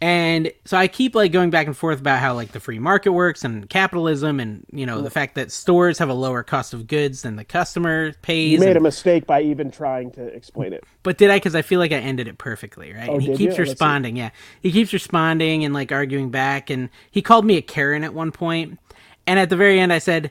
And 0.00 0.52
so 0.64 0.76
I 0.76 0.86
keep 0.86 1.16
like 1.16 1.32
going 1.32 1.50
back 1.50 1.66
and 1.66 1.76
forth 1.76 1.98
about 1.98 2.20
how 2.20 2.32
like 2.34 2.52
the 2.52 2.60
free 2.60 2.78
market 2.78 3.10
works 3.10 3.42
and 3.42 3.68
capitalism 3.68 4.38
and 4.38 4.64
you 4.70 4.86
know 4.86 5.02
the 5.02 5.10
fact 5.10 5.34
that 5.34 5.50
stores 5.50 5.98
have 5.98 6.08
a 6.08 6.14
lower 6.14 6.44
cost 6.44 6.72
of 6.72 6.86
goods 6.86 7.22
than 7.22 7.34
the 7.34 7.44
customer 7.44 8.12
pays. 8.22 8.52
you 8.52 8.60
made 8.60 8.68
and- 8.68 8.76
a 8.76 8.80
mistake 8.80 9.26
by 9.26 9.42
even 9.42 9.72
trying 9.72 10.12
to 10.12 10.24
explain 10.28 10.72
it. 10.72 10.84
but 11.02 11.18
did 11.18 11.30
I? 11.30 11.36
Because 11.38 11.56
I 11.56 11.62
feel 11.62 11.80
like 11.80 11.90
I 11.90 11.96
ended 11.96 12.28
it 12.28 12.38
perfectly, 12.38 12.92
right? 12.92 13.08
Oh, 13.08 13.14
and 13.14 13.22
he 13.22 13.28
keeps 13.30 13.40
you? 13.40 13.46
Oh, 13.46 13.50
let's 13.50 13.58
responding. 13.70 14.16
Yeah, 14.16 14.30
he 14.62 14.70
keeps 14.70 14.92
responding 14.92 15.64
and 15.64 15.74
like 15.74 15.90
arguing 15.90 16.30
back. 16.30 16.70
And 16.70 16.90
he 17.10 17.20
called 17.20 17.44
me 17.44 17.56
a 17.56 17.62
Karen 17.62 18.04
at 18.04 18.14
one 18.14 18.30
point. 18.30 18.78
And 19.26 19.40
at 19.40 19.50
the 19.50 19.56
very 19.56 19.80
end, 19.80 19.92
I 19.92 19.98
said, 19.98 20.30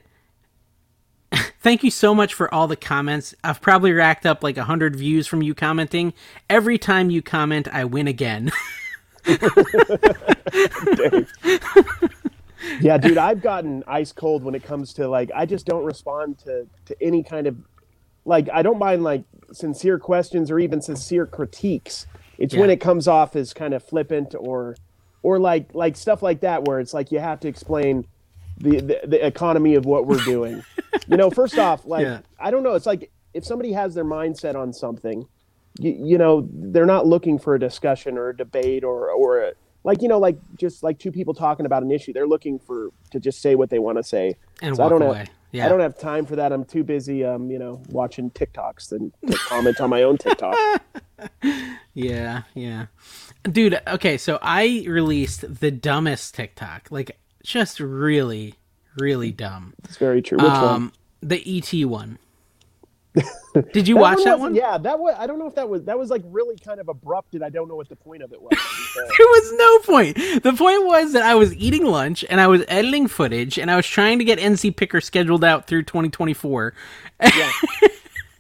"Thank 1.60 1.84
you 1.84 1.92
so 1.92 2.16
much 2.16 2.34
for 2.34 2.54
all 2.54 2.68
the 2.68 2.76
comments. 2.76 3.36
I've 3.44 3.62
probably 3.62 3.92
racked 3.92 4.26
up 4.26 4.44
like 4.44 4.58
a 4.58 4.64
hundred 4.66 4.96
views 4.96 5.28
from 5.28 5.42
you 5.42 5.54
commenting. 5.54 6.14
Every 6.50 6.78
time 6.78 7.10
you 7.10 7.22
comment, 7.22 7.68
I 7.72 7.86
win 7.86 8.08
again." 8.08 8.52
Yeah, 12.82 12.98
dude, 12.98 13.18
I've 13.18 13.42
gotten 13.42 13.84
ice 13.88 14.12
cold 14.12 14.44
when 14.44 14.56
it 14.56 14.64
comes 14.64 14.94
to 14.94 15.08
like 15.08 15.32
I 15.34 15.46
just 15.46 15.66
don't 15.66 15.86
respond 15.86 16.40
to 16.40 16.68
to 16.86 16.96
any 17.02 17.24
kind 17.24 17.48
of 17.48 17.56
like 18.26 18.50
I 18.52 18.62
don't 18.62 18.80
mind 18.80 19.04
like 19.04 19.24
sincere 19.52 20.00
questions 20.00 20.52
or 20.52 20.60
even 20.60 20.82
sincere 20.82 21.26
critiques. 21.26 22.08
It's 22.38 22.56
when 22.56 22.70
it 22.70 22.80
comes 22.80 23.08
off 23.08 23.36
as 23.36 23.54
kind 23.54 23.74
of 23.74 23.84
flippant 23.84 24.36
or 24.38 24.76
or 25.24 25.40
like 25.40 25.74
like 25.74 25.96
stuff 25.96 26.22
like 26.22 26.42
that 26.42 26.66
where 26.66 26.80
it's 26.80 26.94
like 26.94 27.12
you 27.12 27.20
have 27.20 27.40
to 27.42 27.48
explain 27.48 28.06
the 28.58 28.80
the, 28.82 29.00
the 29.08 29.26
economy 29.26 29.76
of 29.76 29.86
what 29.86 30.06
we're 30.08 30.24
doing. 30.24 30.64
you 31.08 31.18
know, 31.18 31.30
first 31.30 31.58
off, 31.58 31.86
like 31.86 32.04
Yeah. 32.04 32.20
I 32.40 32.52
don't 32.52 32.64
know, 32.64 32.74
it's 32.76 32.86
like 32.86 33.12
if 33.34 33.46
somebody 33.46 33.72
has 33.74 33.94
their 33.96 34.06
mindset 34.06 34.56
on 34.56 34.74
something, 34.74 35.28
you, 35.80 35.92
you 35.92 36.18
know, 36.18 36.48
they're 36.52 36.86
not 36.86 37.06
looking 37.06 37.38
for 37.40 37.54
a 37.56 37.60
discussion 37.60 38.18
or 38.18 38.30
a 38.30 38.36
debate 38.38 38.84
or 38.84 39.10
or 39.12 39.42
a, 39.44 39.52
like 39.84 40.02
you 40.02 40.08
know 40.08 40.18
like 40.20 40.38
just 40.58 40.84
like 40.84 41.00
two 41.00 41.12
people 41.12 41.34
talking 41.34 41.66
about 41.66 41.82
an 41.84 41.92
issue 41.92 42.12
they're 42.12 42.28
looking 42.28 42.60
for 42.60 42.90
to 43.12 43.20
just 43.20 43.42
say 43.42 43.56
what 43.56 43.70
they 43.70 43.80
want 43.80 43.98
to 43.98 44.04
say 44.04 44.36
and 44.62 44.76
So 44.76 44.84
I 44.84 44.86
walk 44.86 44.92
don't 45.00 45.02
away. 45.08 45.18
have 45.20 45.30
yeah. 45.52 45.66
i 45.66 45.70
don't 45.70 45.80
have 45.80 45.98
time 45.98 46.26
for 46.26 46.36
that 46.36 46.52
i'm 46.52 46.66
too 46.66 46.84
busy 46.84 47.24
um 47.24 47.50
you 47.50 47.58
know 47.58 47.82
watching 47.90 48.30
tiktoks 48.32 48.92
and 48.92 49.14
to 49.28 49.38
comment 49.38 49.80
on 49.80 49.90
my 49.90 50.04
own 50.04 50.18
tiktok 50.18 50.56
Yeah, 51.94 52.44
yeah. 52.54 52.88
Dude, 53.44 53.80
okay, 53.88 54.18
so 54.18 54.38
I 54.42 54.84
released 54.88 55.60
the 55.62 55.72
dumbest 55.72 56.36
TikTok. 56.36 56.90
Like 56.92 57.18
just 57.48 57.80
really, 57.80 58.56
really 58.98 59.32
dumb. 59.32 59.74
it's 59.86 59.98
very 59.98 60.22
true 60.22 60.38
which 60.38 60.48
one 60.48 60.64
Um 60.64 60.94
the 61.22 61.42
ET 61.58 61.86
one. 61.86 62.20
Did 63.74 63.88
you 63.88 63.98
watch 63.98 64.24
that 64.24 64.40
one? 64.40 64.54
yeah 64.54 64.78
that 64.78 65.00
was 65.00 65.16
i 65.18 65.26
don't 65.26 65.40
know 65.40 65.48
if 65.48 65.56
that 65.56 65.68
was 65.68 65.84
that 65.86 65.98
was 65.98 66.12
like 66.12 66.22
really 66.26 66.56
kind 66.58 66.80
of 66.80 66.88
abrupt 66.88 67.34
and 67.34 67.44
i 67.44 67.50
don't 67.50 67.68
know 67.68 67.76
what 67.76 67.90
the 67.90 67.96
point 67.96 68.22
of 68.22 68.32
it 68.32 68.40
was. 68.40 68.52
There 68.96 69.28
was 69.28 69.54
no 69.54 69.80
point. 69.94 70.18
The 70.44 70.54
point 70.54 70.86
was 70.86 71.14
that 71.14 71.22
I 71.22 71.36
was 71.36 71.54
eating 71.56 71.86
lunch 71.86 72.26
and 72.30 72.42
I 72.42 72.48
was 72.48 72.64
editing 72.68 73.08
footage 73.08 73.60
and 73.60 73.70
I 73.70 73.76
was 73.76 73.86
trying 73.86 74.18
to 74.18 74.26
get 74.26 74.40
NC 74.40 74.76
Picker 74.76 75.02
scheduled 75.02 75.44
out 75.44 75.68
through 75.68 75.84
2024. 75.84 76.74
yeah. 77.22 77.52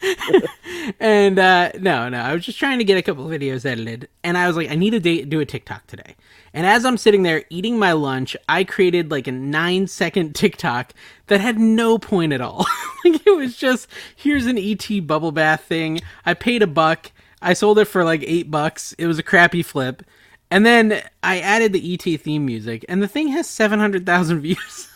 and 0.99 1.37
uh, 1.37 1.71
no, 1.79 2.09
no, 2.09 2.19
I 2.19 2.33
was 2.33 2.45
just 2.45 2.57
trying 2.57 2.79
to 2.79 2.83
get 2.83 2.97
a 2.97 3.01
couple 3.01 3.25
of 3.25 3.31
videos 3.31 3.65
edited, 3.65 4.09
and 4.23 4.37
I 4.37 4.47
was 4.47 4.55
like, 4.55 4.69
I 4.71 4.75
need 4.75 4.91
to 4.91 5.25
do 5.25 5.39
a 5.39 5.45
TikTok 5.45 5.85
today. 5.87 6.15
And 6.53 6.65
as 6.65 6.85
I'm 6.85 6.97
sitting 6.97 7.23
there 7.23 7.43
eating 7.49 7.77
my 7.77 7.91
lunch, 7.93 8.35
I 8.47 8.63
created 8.63 9.11
like 9.11 9.27
a 9.27 9.31
nine 9.31 9.87
second 9.87 10.35
TikTok 10.35 10.93
that 11.27 11.41
had 11.41 11.59
no 11.59 11.97
point 11.97 12.33
at 12.33 12.41
all. 12.41 12.65
like 13.05 13.25
it 13.25 13.35
was 13.35 13.57
just 13.57 13.87
here's 14.15 14.45
an 14.45 14.57
ET 14.57 14.87
bubble 15.05 15.31
bath 15.31 15.61
thing. 15.61 16.01
I 16.25 16.33
paid 16.33 16.61
a 16.61 16.67
buck. 16.67 17.11
I 17.41 17.53
sold 17.53 17.79
it 17.79 17.85
for 17.85 18.03
like 18.03 18.23
eight 18.25 18.49
bucks. 18.49 18.93
It 18.93 19.07
was 19.07 19.19
a 19.19 19.23
crappy 19.23 19.61
flip. 19.63 20.03
And 20.49 20.65
then 20.65 21.01
I 21.23 21.39
added 21.39 21.73
the 21.73 21.93
ET 21.93 22.21
theme 22.21 22.45
music, 22.45 22.85
and 22.87 23.03
the 23.03 23.07
thing 23.07 23.27
has 23.29 23.49
700,000 23.49 24.39
views. 24.41 24.89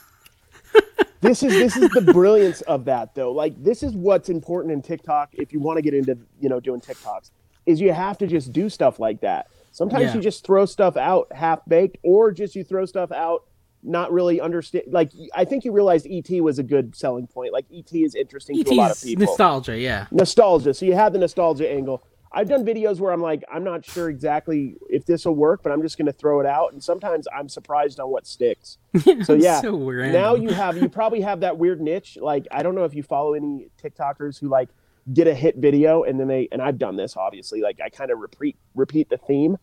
this 1.19 1.43
is 1.43 1.51
this 1.51 1.75
is 1.75 1.89
the 1.89 2.13
brilliance 2.13 2.61
of 2.61 2.85
that 2.85 3.13
though 3.13 3.31
like 3.31 3.61
this 3.61 3.83
is 3.83 3.93
what's 3.93 4.29
important 4.29 4.73
in 4.73 4.81
tiktok 4.81 5.29
if 5.33 5.51
you 5.51 5.59
want 5.59 5.77
to 5.77 5.81
get 5.81 5.93
into 5.93 6.17
you 6.39 6.47
know 6.47 6.61
doing 6.61 6.79
tiktoks 6.79 7.29
is 7.65 7.81
you 7.81 7.91
have 7.91 8.17
to 8.17 8.25
just 8.25 8.53
do 8.53 8.69
stuff 8.69 8.99
like 8.99 9.19
that 9.19 9.47
sometimes 9.71 10.05
Yeah. 10.05 10.15
you 10.15 10.21
just 10.21 10.45
throw 10.45 10.65
stuff 10.65 10.97
out 10.97 11.31
half 11.33 11.59
baked 11.67 11.97
or 12.03 12.31
just 12.31 12.55
you 12.55 12.63
throw 12.63 12.85
stuff 12.85 13.11
out 13.11 13.43
not 13.83 14.11
really 14.13 14.39
understand 14.39 14.83
like 14.91 15.11
i 15.33 15.43
think 15.43 15.65
you 15.65 15.71
realized 15.71 16.05
et 16.07 16.29
was 16.41 16.59
a 16.59 16.63
good 16.63 16.95
selling 16.95 17.25
point. 17.27 17.51
Like 17.51 17.65
et 17.75 17.91
is 17.93 18.13
interesting 18.13 18.63
to 18.63 18.69
a 18.71 18.75
lot 18.75 18.91
of 18.91 19.01
people. 19.01 19.25
nostalgia, 19.25 19.77
yeah. 19.79 20.05
nostalgia. 20.11 20.73
So 20.75 20.85
you 20.85 20.93
have 20.93 21.13
the 21.13 21.19
nostalgia 21.19 21.67
angle. 21.67 22.03
I've 22.31 22.47
done 22.47 22.63
videos 22.63 22.99
where 22.99 23.11
i'm 23.11 23.21
like 23.21 23.43
i'm 23.51 23.63
not 23.63 23.83
sure 23.83 24.07
exactly 24.09 24.77
if 24.89 25.05
this 25.05 25.25
will 25.25 25.35
work 25.35 25.63
but 25.63 25.71
i'm 25.71 25.81
just 25.81 25.97
going 25.97 26.05
to 26.05 26.13
throw 26.13 26.39
it 26.39 26.45
out 26.45 26.71
and 26.71 26.81
sometimes 26.81 27.27
i'm 27.35 27.49
surprised 27.49 27.99
on 27.99 28.09
what 28.09 28.25
sticks. 28.27 28.77
So 29.23 29.33
yeah. 29.33 29.59
so 29.61 29.75
now 29.77 30.35
you 30.35 30.49
have 30.49 30.77
you 30.77 30.87
probably 30.87 31.21
have 31.21 31.39
that 31.41 31.57
weird 31.57 31.81
niche. 31.81 32.17
Like 32.21 32.47
i 32.51 32.61
don't 32.63 32.75
know 32.75 32.85
if 32.85 32.93
you 32.93 33.01
follow 33.03 33.33
any 33.33 33.67
tiktokers 33.83 34.39
who 34.39 34.47
like 34.47 34.69
get 35.13 35.27
a 35.27 35.33
hit 35.33 35.57
video 35.57 36.03
and 36.03 36.19
then 36.19 36.27
they 36.27 36.47
and 36.51 36.61
i've 36.61 36.77
done 36.77 36.95
this 36.95 37.17
obviously 37.17 37.61
like 37.61 37.79
i 37.83 37.89
kind 37.89 38.11
of 38.11 38.19
repeat 38.19 38.55
repeat 38.75 39.09
the 39.09 39.17
theme 39.17 39.57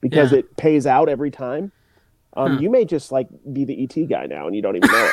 because 0.00 0.32
Yeah. 0.32 0.38
it 0.40 0.56
pays 0.56 0.86
out 0.86 1.08
every 1.08 1.30
time 1.30 1.72
um 2.36 2.54
Huh. 2.54 2.60
you 2.60 2.70
may 2.70 2.84
just 2.84 3.12
like 3.12 3.28
be 3.52 3.64
the 3.64 3.82
et 3.84 4.08
guy 4.08 4.26
now 4.26 4.46
and 4.46 4.56
you 4.56 4.62
don't 4.62 4.76
even 4.76 4.90
know 4.90 5.12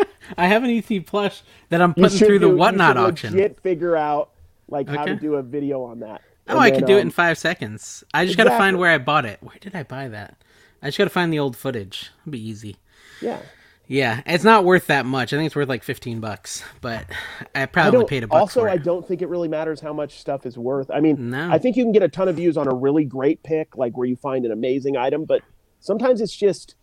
it 0.00 0.08
I 0.38 0.46
have 0.46 0.64
an 0.64 0.70
ET 0.70 1.06
plush 1.06 1.42
that 1.68 1.82
I'm 1.82 1.92
putting 1.92 2.18
through 2.18 2.38
the 2.38 2.46
do- 2.46 2.52
you 2.52 2.56
whatnot 2.56 2.96
should 2.96 3.04
auction. 3.04 3.32
legit 3.34 3.60
figure 3.60 3.96
out 3.96 4.30
like 4.68 4.88
how 4.88 5.04
to 5.04 5.14
do 5.16 5.34
a 5.34 5.42
video 5.42 5.82
on 5.82 6.00
that 6.00 6.22
Oh, 6.48 6.52
And 6.54 6.58
I 6.58 6.70
then, 6.70 6.80
could 6.80 6.86
do 6.86 6.94
it 6.96 7.00
um, 7.02 7.06
in 7.08 7.10
five 7.10 7.38
seconds. 7.38 8.02
I 8.14 8.24
just 8.24 8.36
gotta 8.38 8.50
find 8.50 8.76
where 8.78 8.90
I 8.90 8.98
bought 8.98 9.24
it. 9.26 9.38
Where 9.42 9.56
did 9.60 9.76
I 9.76 9.82
buy 9.84 10.08
that? 10.08 10.42
I 10.82 10.86
just 10.88 10.98
gotta 10.98 11.10
find 11.10 11.32
the 11.32 11.38
old 11.38 11.56
footage. 11.56 12.10
It'll 12.22 12.32
be 12.32 12.48
easy. 12.48 12.78
yeah 13.20 13.38
Yeah, 13.92 14.22
it's 14.24 14.42
not 14.42 14.64
worth 14.64 14.86
that 14.86 15.04
much. 15.04 15.34
I 15.34 15.36
think 15.36 15.46
it's 15.46 15.54
worth 15.56 15.68
like 15.68 15.82
fifteen 15.82 16.18
bucks, 16.18 16.64
but 16.80 17.04
I 17.54 17.62
I 17.62 17.66
probably 17.66 18.00
don't, 18.00 18.08
paid 18.08 18.22
a 18.24 18.26
buck 18.26 18.40
also, 18.40 18.64
I 18.64 18.78
don't 18.78 19.06
think 19.06 19.20
it 19.20 19.28
really 19.28 19.48
matters 19.48 19.80
how 19.80 19.92
much 19.92 20.18
stuff 20.18 20.46
is 20.46 20.56
worth. 20.56 20.90
I 20.90 21.00
mean, 21.00 21.30
No. 21.30 21.50
I 21.50 21.58
think 21.58 21.76
you 21.76 21.84
can 21.84 21.92
get 21.92 22.02
a 22.02 22.08
ton 22.08 22.26
of 22.26 22.36
views 22.36 22.56
on 22.56 22.68
a 22.68 22.74
really 22.74 23.04
great 23.04 23.42
pick, 23.42 23.76
like 23.76 23.94
where 23.96 24.06
you 24.06 24.16
find 24.16 24.46
an 24.46 24.50
amazing 24.52 24.96
item, 24.96 25.26
but 25.26 25.42
sometimes 25.80 26.22
it's 26.22 26.34
just 26.34 26.74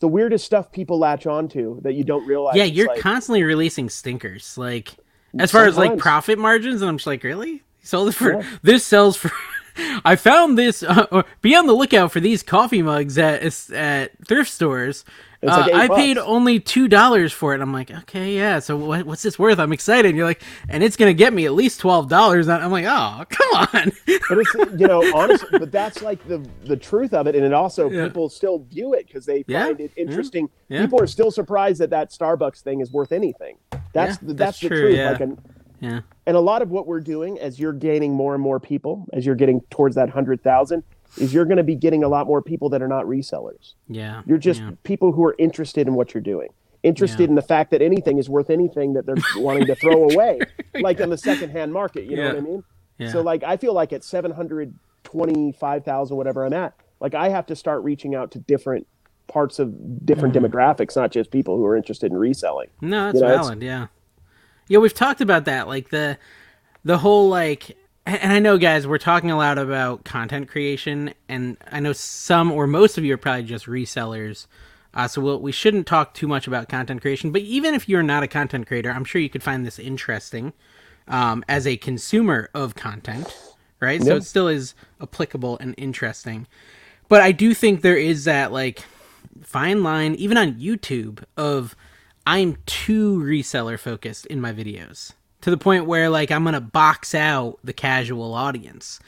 the 0.00 0.08
weirdest 0.08 0.44
stuff 0.44 0.72
people 0.72 0.98
latch 0.98 1.24
onto 1.24 1.80
that 1.82 1.92
you 1.92 2.02
don't 2.02 2.26
realize. 2.26 2.56
yeah, 2.56 2.64
you're 2.64 2.88
like, 2.88 3.00
constantly 3.00 3.44
releasing 3.44 3.88
stinkers. 3.88 4.58
Like 4.58 4.96
as 5.38 5.52
far 5.52 5.66
as 5.66 5.76
like 5.76 5.98
profit 5.98 6.36
margins, 6.36 6.82
and 6.82 6.88
I'm 6.88 6.96
just 6.96 7.06
like, 7.06 7.22
really? 7.22 7.62
Sold 7.82 8.08
it 8.08 8.12
for 8.12 8.32
Yeah. 8.32 8.42
this 8.62 8.84
sells 8.84 9.16
for. 9.16 9.30
I 10.04 10.16
found 10.16 10.58
this. 10.58 10.82
Uh, 10.82 11.06
or 11.12 11.24
be 11.42 11.54
on 11.54 11.66
the 11.66 11.72
lookout 11.72 12.10
for 12.10 12.18
these 12.18 12.42
coffee 12.42 12.82
mugs 12.82 13.16
at 13.18 13.42
at 13.72 14.26
thrift 14.26 14.50
stores. 14.50 15.04
It's 15.42 15.50
Uh, 15.50 15.60
like 15.60 15.72
I 15.72 15.88
paid 15.88 16.14
bucks. 16.16 16.26
only 16.28 16.60
two 16.60 16.86
dollars 16.86 17.32
for 17.32 17.54
it. 17.54 17.62
I'm 17.62 17.72
like, 17.72 17.90
okay, 17.90 18.34
yeah. 18.36 18.58
So 18.58 18.76
what, 18.76 19.06
what's 19.06 19.22
this 19.22 19.38
worth? 19.38 19.58
I'm 19.58 19.72
excited. 19.72 20.08
And 20.10 20.16
you're 20.18 20.26
like, 20.26 20.42
and 20.68 20.82
it's 20.84 20.96
gonna 20.96 21.14
get 21.14 21.32
me 21.32 21.46
at 21.46 21.52
least 21.52 21.80
twelve 21.80 22.08
dollars. 22.10 22.46
I'm 22.46 22.70
like, 22.70 22.84
oh, 22.86 23.24
come 23.30 23.48
on. 23.54 23.92
but 24.28 24.38
it's 24.38 24.54
you 24.78 24.86
know 24.86 25.02
honestly, 25.14 25.48
but 25.58 25.72
that's 25.72 26.02
like 26.02 26.22
the 26.28 26.46
the 26.64 26.76
truth 26.76 27.14
of 27.14 27.26
it, 27.26 27.34
and 27.34 27.44
it 27.44 27.54
also 27.54 27.88
Yeah. 27.88 28.04
people 28.04 28.28
still 28.28 28.58
view 28.70 28.92
it 28.92 29.06
because 29.06 29.24
they 29.24 29.44
Yeah, 29.46 29.64
find 29.66 29.80
it 29.80 29.92
interesting. 29.96 30.50
yeah. 30.68 30.82
People 30.82 31.00
are 31.00 31.06
still 31.06 31.30
surprised 31.30 31.80
that 31.80 31.88
that 31.90 32.10
Starbucks 32.10 32.60
thing 32.60 32.80
is 32.80 32.92
worth 32.92 33.10
anything. 33.12 33.56
That's 33.94 34.18
the, 34.18 34.26
that's 34.34 34.36
that's, 34.36 34.60
the 34.60 34.68
true, 34.68 34.94
truth. 34.94 34.98
Like 35.12 35.20
an, 35.20 35.38
yeah, 35.80 36.00
and 36.26 36.36
a 36.36 36.40
lot 36.40 36.60
of 36.60 36.70
what 36.70 36.86
we're 36.86 37.00
doing 37.00 37.38
as 37.40 37.58
you're 37.58 37.72
gaining 37.72 38.12
more 38.12 38.34
and 38.34 38.42
more 38.42 38.60
people, 38.60 39.06
as 39.14 39.24
you're 39.24 39.34
getting 39.34 39.62
towards 39.70 39.94
that 39.96 40.10
hundred 40.10 40.42
thousand, 40.42 40.82
is 41.16 41.34
you're 41.34 41.44
going 41.44 41.56
to 41.56 41.62
be 41.64 41.74
getting 41.74 42.02
a 42.04 42.08
lot 42.08 42.26
more 42.26 42.40
people 42.42 42.68
that 42.70 42.82
are 42.82 42.88
not 42.88 43.04
resellers. 43.06 43.74
yeah. 43.88 44.22
You're 44.26 44.38
just 44.38 44.60
yeah. 44.60 44.70
people 44.84 45.12
who 45.12 45.24
are 45.24 45.34
interested 45.38 45.86
in 45.88 45.94
what 45.94 46.14
you're 46.14 46.20
doing, 46.22 46.48
interested 46.82 47.24
Yeah. 47.24 47.28
in 47.30 47.34
the 47.34 47.42
fact 47.42 47.70
that 47.72 47.82
anything 47.82 48.18
is 48.18 48.28
worth 48.28 48.50
anything 48.50 48.94
that 48.94 49.06
they're 49.06 49.16
wanting 49.36 49.66
to 49.66 49.74
throw 49.74 50.08
away, 50.10 50.38
like 50.80 51.00
in 51.00 51.10
the 51.10 51.18
secondhand 51.18 51.72
market. 51.72 52.04
You 52.04 52.16
know 52.16 52.26
what 52.28 52.36
I 52.36 52.40
mean? 52.40 52.64
Yeah. 52.98 53.10
So 53.12 53.20
like 53.22 53.42
I 53.42 53.56
feel 53.56 53.74
like 53.74 53.92
at 53.92 54.04
seven 54.04 54.30
hundred 54.30 54.74
twenty 55.04 55.52
five 55.52 55.84
thousand, 55.84 56.16
whatever 56.16 56.44
I'm 56.44 56.52
at, 56.52 56.74
like 57.00 57.14
I 57.14 57.28
have 57.30 57.46
to 57.46 57.56
start 57.56 57.82
reaching 57.82 58.14
out 58.14 58.30
to 58.32 58.38
different 58.38 58.86
parts 59.26 59.58
of 59.58 60.04
different 60.04 60.34
Mm-hmm. 60.34 60.44
demographics, 60.46 60.96
not 60.96 61.10
just 61.10 61.30
people 61.30 61.56
who 61.56 61.64
are 61.64 61.76
interested 61.76 62.10
in 62.12 62.18
reselling. 62.18 62.68
No, 62.80 63.06
that's 63.06 63.14
You 63.16 63.20
know, 63.22 63.28
valid. 63.28 63.62
Yeah, 63.62 63.86
yeah. 64.68 64.78
We've 64.78 64.92
talked 64.94 65.20
about 65.20 65.46
that, 65.46 65.66
like 65.66 65.88
the 65.90 66.18
the 66.84 66.98
whole 66.98 67.28
like, 67.28 67.76
and 68.16 68.32
I 68.32 68.38
know, 68.38 68.58
guys, 68.58 68.86
we're 68.86 68.98
talking 68.98 69.30
a 69.30 69.36
lot 69.36 69.58
about 69.58 70.04
content 70.04 70.48
creation, 70.48 71.14
and 71.28 71.56
I 71.70 71.80
know 71.80 71.92
some 71.92 72.50
or 72.50 72.66
most 72.66 72.98
of 72.98 73.04
you 73.04 73.14
are 73.14 73.18
probably 73.18 73.44
just 73.44 73.66
resellers. 73.66 74.46
Uh, 74.92 75.06
so 75.06 75.20
we'll, 75.20 75.40
we 75.40 75.52
shouldn't 75.52 75.86
talk 75.86 76.14
too 76.14 76.26
much 76.26 76.48
about 76.48 76.68
content 76.68 77.00
creation. 77.00 77.30
But 77.30 77.42
even 77.42 77.74
if 77.74 77.88
you're 77.88 78.02
not 78.02 78.22
a 78.22 78.28
content 78.28 78.66
creator, 78.66 78.90
I'm 78.90 79.04
sure 79.04 79.20
you 79.20 79.30
could 79.30 79.42
find 79.42 79.64
this 79.64 79.78
interesting 79.78 80.52
um, 81.06 81.44
as 81.48 81.66
a 81.66 81.76
consumer 81.76 82.50
of 82.54 82.74
content, 82.74 83.32
right? 83.78 84.02
So 84.02 84.16
it 84.16 84.24
still 84.24 84.48
is 84.48 84.74
applicable 85.00 85.58
and 85.58 85.74
interesting. 85.78 86.48
But 87.08 87.20
I 87.20 87.30
do 87.30 87.54
think 87.54 87.82
there 87.82 87.96
is 87.96 88.24
that 88.24 88.50
like 88.50 88.80
fine 89.42 89.84
line, 89.84 90.16
even 90.16 90.36
on 90.36 90.54
YouTube, 90.54 91.22
of 91.36 91.76
I'm 92.26 92.56
too 92.66 93.20
reseller 93.20 93.78
focused 93.78 94.26
in 94.26 94.40
my 94.40 94.52
videos 94.52 95.12
to 95.42 95.50
the 95.50 95.56
point 95.56 95.86
where 95.86 96.08
like 96.10 96.30
I'm 96.30 96.44
gonna 96.44 96.60
box 96.60 97.14
out 97.14 97.58
the 97.64 97.72
casual 97.72 98.34
audience. 98.34 99.00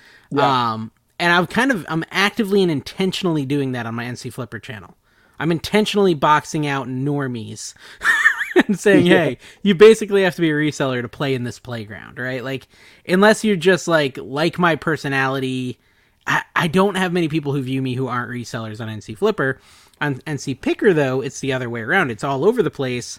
Um, 0.73 0.93
and 1.19 1.33
I'm 1.33 1.47
kind 1.47 1.71
of 1.71 1.87
I'm 1.89 2.05
actively 2.11 2.63
and 2.63 2.71
intentionally 2.71 3.45
doing 3.47 3.73
that 3.73 3.87
on 3.87 3.95
my 3.95 4.05
NC 4.05 4.33
Flipper 4.33 4.59
channel. 4.59 4.97
I'm 5.39 5.53
intentionally 5.53 6.15
boxing 6.15 6.67
out 6.67 6.89
normies 6.89 7.75
and 8.67 8.79
saying, 8.79 9.07
"Hey, 9.07 9.39
you 9.63 9.75
basically 9.75 10.23
have 10.23 10.35
to 10.37 10.41
be 10.41 10.51
a 10.51 10.55
reseller 10.55 11.03
to 11.03 11.09
play 11.09 11.35
in 11.35 11.45
this 11.45 11.59
playground, 11.59 12.19
right? 12.19 12.45
Like, 12.45 12.69
unless 13.07 13.45
you're 13.45 13.57
just 13.57 13.89
like 13.89 14.19
like 14.19 14.59
my 14.59 14.77
personality." 14.77 15.79
I, 16.25 16.43
I 16.55 16.69
don't 16.69 16.95
have 16.95 17.13
many 17.13 17.27
people 17.27 17.53
who 17.53 17.61
view 17.63 17.83
me 17.83 17.95
who 17.95 18.07
aren't 18.07 18.31
resellers 18.31 18.81
on 18.81 18.87
NC 18.89 19.19
Flipper. 19.19 19.59
On 20.01 20.17
NC 20.21 20.61
Picker, 20.61 20.93
though, 20.95 21.21
it's 21.21 21.41
the 21.41 21.53
other 21.53 21.69
way 21.69 21.81
around. 21.81 22.13
It's 22.13 22.23
all 22.23 22.45
over 22.45 22.63
the 22.63 22.71
place. 22.71 23.19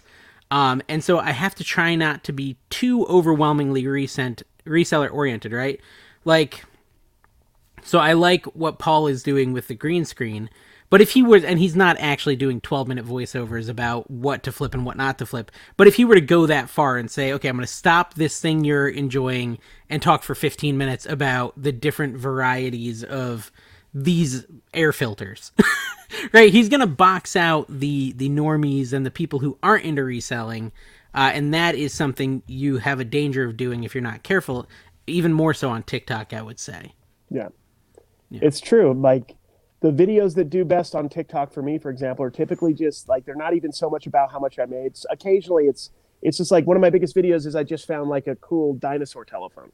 Um, 0.50 0.82
and 0.88 1.02
so 1.02 1.18
I 1.18 1.30
have 1.30 1.54
to 1.56 1.64
try 1.64 1.94
not 1.94 2.24
to 2.24 2.32
be 2.32 2.56
too 2.70 3.06
overwhelmingly 3.06 3.86
recent, 3.86 4.42
reseller 4.66 5.12
oriented, 5.12 5.52
right? 5.52 5.80
Like, 6.24 6.64
so 7.82 7.98
I 7.98 8.12
like 8.12 8.46
what 8.46 8.78
Paul 8.78 9.06
is 9.06 9.22
doing 9.22 9.52
with 9.52 9.68
the 9.68 9.74
green 9.74 10.04
screen. 10.04 10.48
But 10.90 11.00
if 11.00 11.10
he 11.10 11.22
was, 11.22 11.42
and 11.44 11.58
he's 11.58 11.74
not 11.74 11.96
actually 11.98 12.36
doing 12.36 12.60
12 12.60 12.86
minute 12.86 13.04
voiceovers 13.04 13.68
about 13.68 14.10
what 14.10 14.42
to 14.44 14.52
flip 14.52 14.74
and 14.74 14.86
what 14.86 14.96
not 14.96 15.18
to 15.18 15.26
flip, 15.26 15.50
but 15.76 15.86
if 15.86 15.96
he 15.96 16.04
were 16.04 16.14
to 16.14 16.20
go 16.20 16.46
that 16.46 16.68
far 16.70 16.98
and 16.98 17.10
say, 17.10 17.32
okay, 17.32 17.48
I'm 17.48 17.56
going 17.56 17.66
to 17.66 17.72
stop 17.72 18.14
this 18.14 18.40
thing 18.40 18.64
you're 18.64 18.88
enjoying 18.88 19.58
and 19.90 20.00
talk 20.00 20.22
for 20.22 20.34
15 20.34 20.78
minutes 20.78 21.04
about 21.06 21.60
the 21.60 21.72
different 21.72 22.16
varieties 22.16 23.02
of 23.02 23.50
these 23.94 24.46
air 24.74 24.92
filters, 24.92 25.52
right? 26.32 26.52
He's 26.52 26.68
going 26.68 26.80
to 26.80 26.86
box 26.86 27.36
out 27.36 27.66
the, 27.68 28.12
the 28.16 28.28
normies 28.28 28.92
and 28.92 29.06
the 29.06 29.10
people 29.12 29.38
who 29.40 29.58
aren't 29.62 29.84
into 29.84 30.04
reselling. 30.04 30.72
Uh, 31.14 31.30
and 31.32 31.54
that 31.54 31.76
is 31.76 31.94
something 31.94 32.42
you 32.46 32.78
have 32.78 33.00
a 33.00 33.04
danger 33.04 33.44
of 33.44 33.56
doing 33.56 33.84
if 33.84 33.94
you're 33.94 34.02
not 34.02 34.24
careful, 34.24 34.68
even 35.06 35.32
more 35.32 35.54
so 35.54 35.70
on 35.70 35.84
TikTok, 35.84 36.32
I 36.32 36.42
would 36.42 36.58
say. 36.58 36.94
Yeah. 37.30 37.48
It's 38.40 38.60
true. 38.60 38.94
Like 38.94 39.36
the 39.80 39.92
videos 39.92 40.34
that 40.36 40.50
do 40.50 40.64
best 40.64 40.94
on 40.94 41.08
TikTok 41.08 41.52
for 41.52 41.62
me, 41.62 41.78
for 41.78 41.90
example, 41.90 42.24
are 42.24 42.30
typically 42.30 42.74
just 42.74 43.08
like 43.08 43.24
they're 43.24 43.34
not 43.36 43.54
even 43.54 43.72
so 43.72 43.90
much 43.90 44.06
about 44.06 44.32
how 44.32 44.38
much 44.40 44.58
I 44.58 44.66
made. 44.66 44.92
S- 44.92 45.06
Occasionally 45.10 45.66
it's 45.66 45.90
it's 46.22 46.38
just 46.38 46.50
like 46.50 46.66
one 46.66 46.76
of 46.76 46.80
my 46.80 46.90
biggest 46.90 47.14
videos 47.14 47.46
is 47.46 47.54
I 47.54 47.64
just 47.64 47.86
found 47.86 48.08
like 48.10 48.26
a 48.26 48.36
cool 48.36 48.74
dinosaur 48.74 49.24
telephone. 49.24 49.70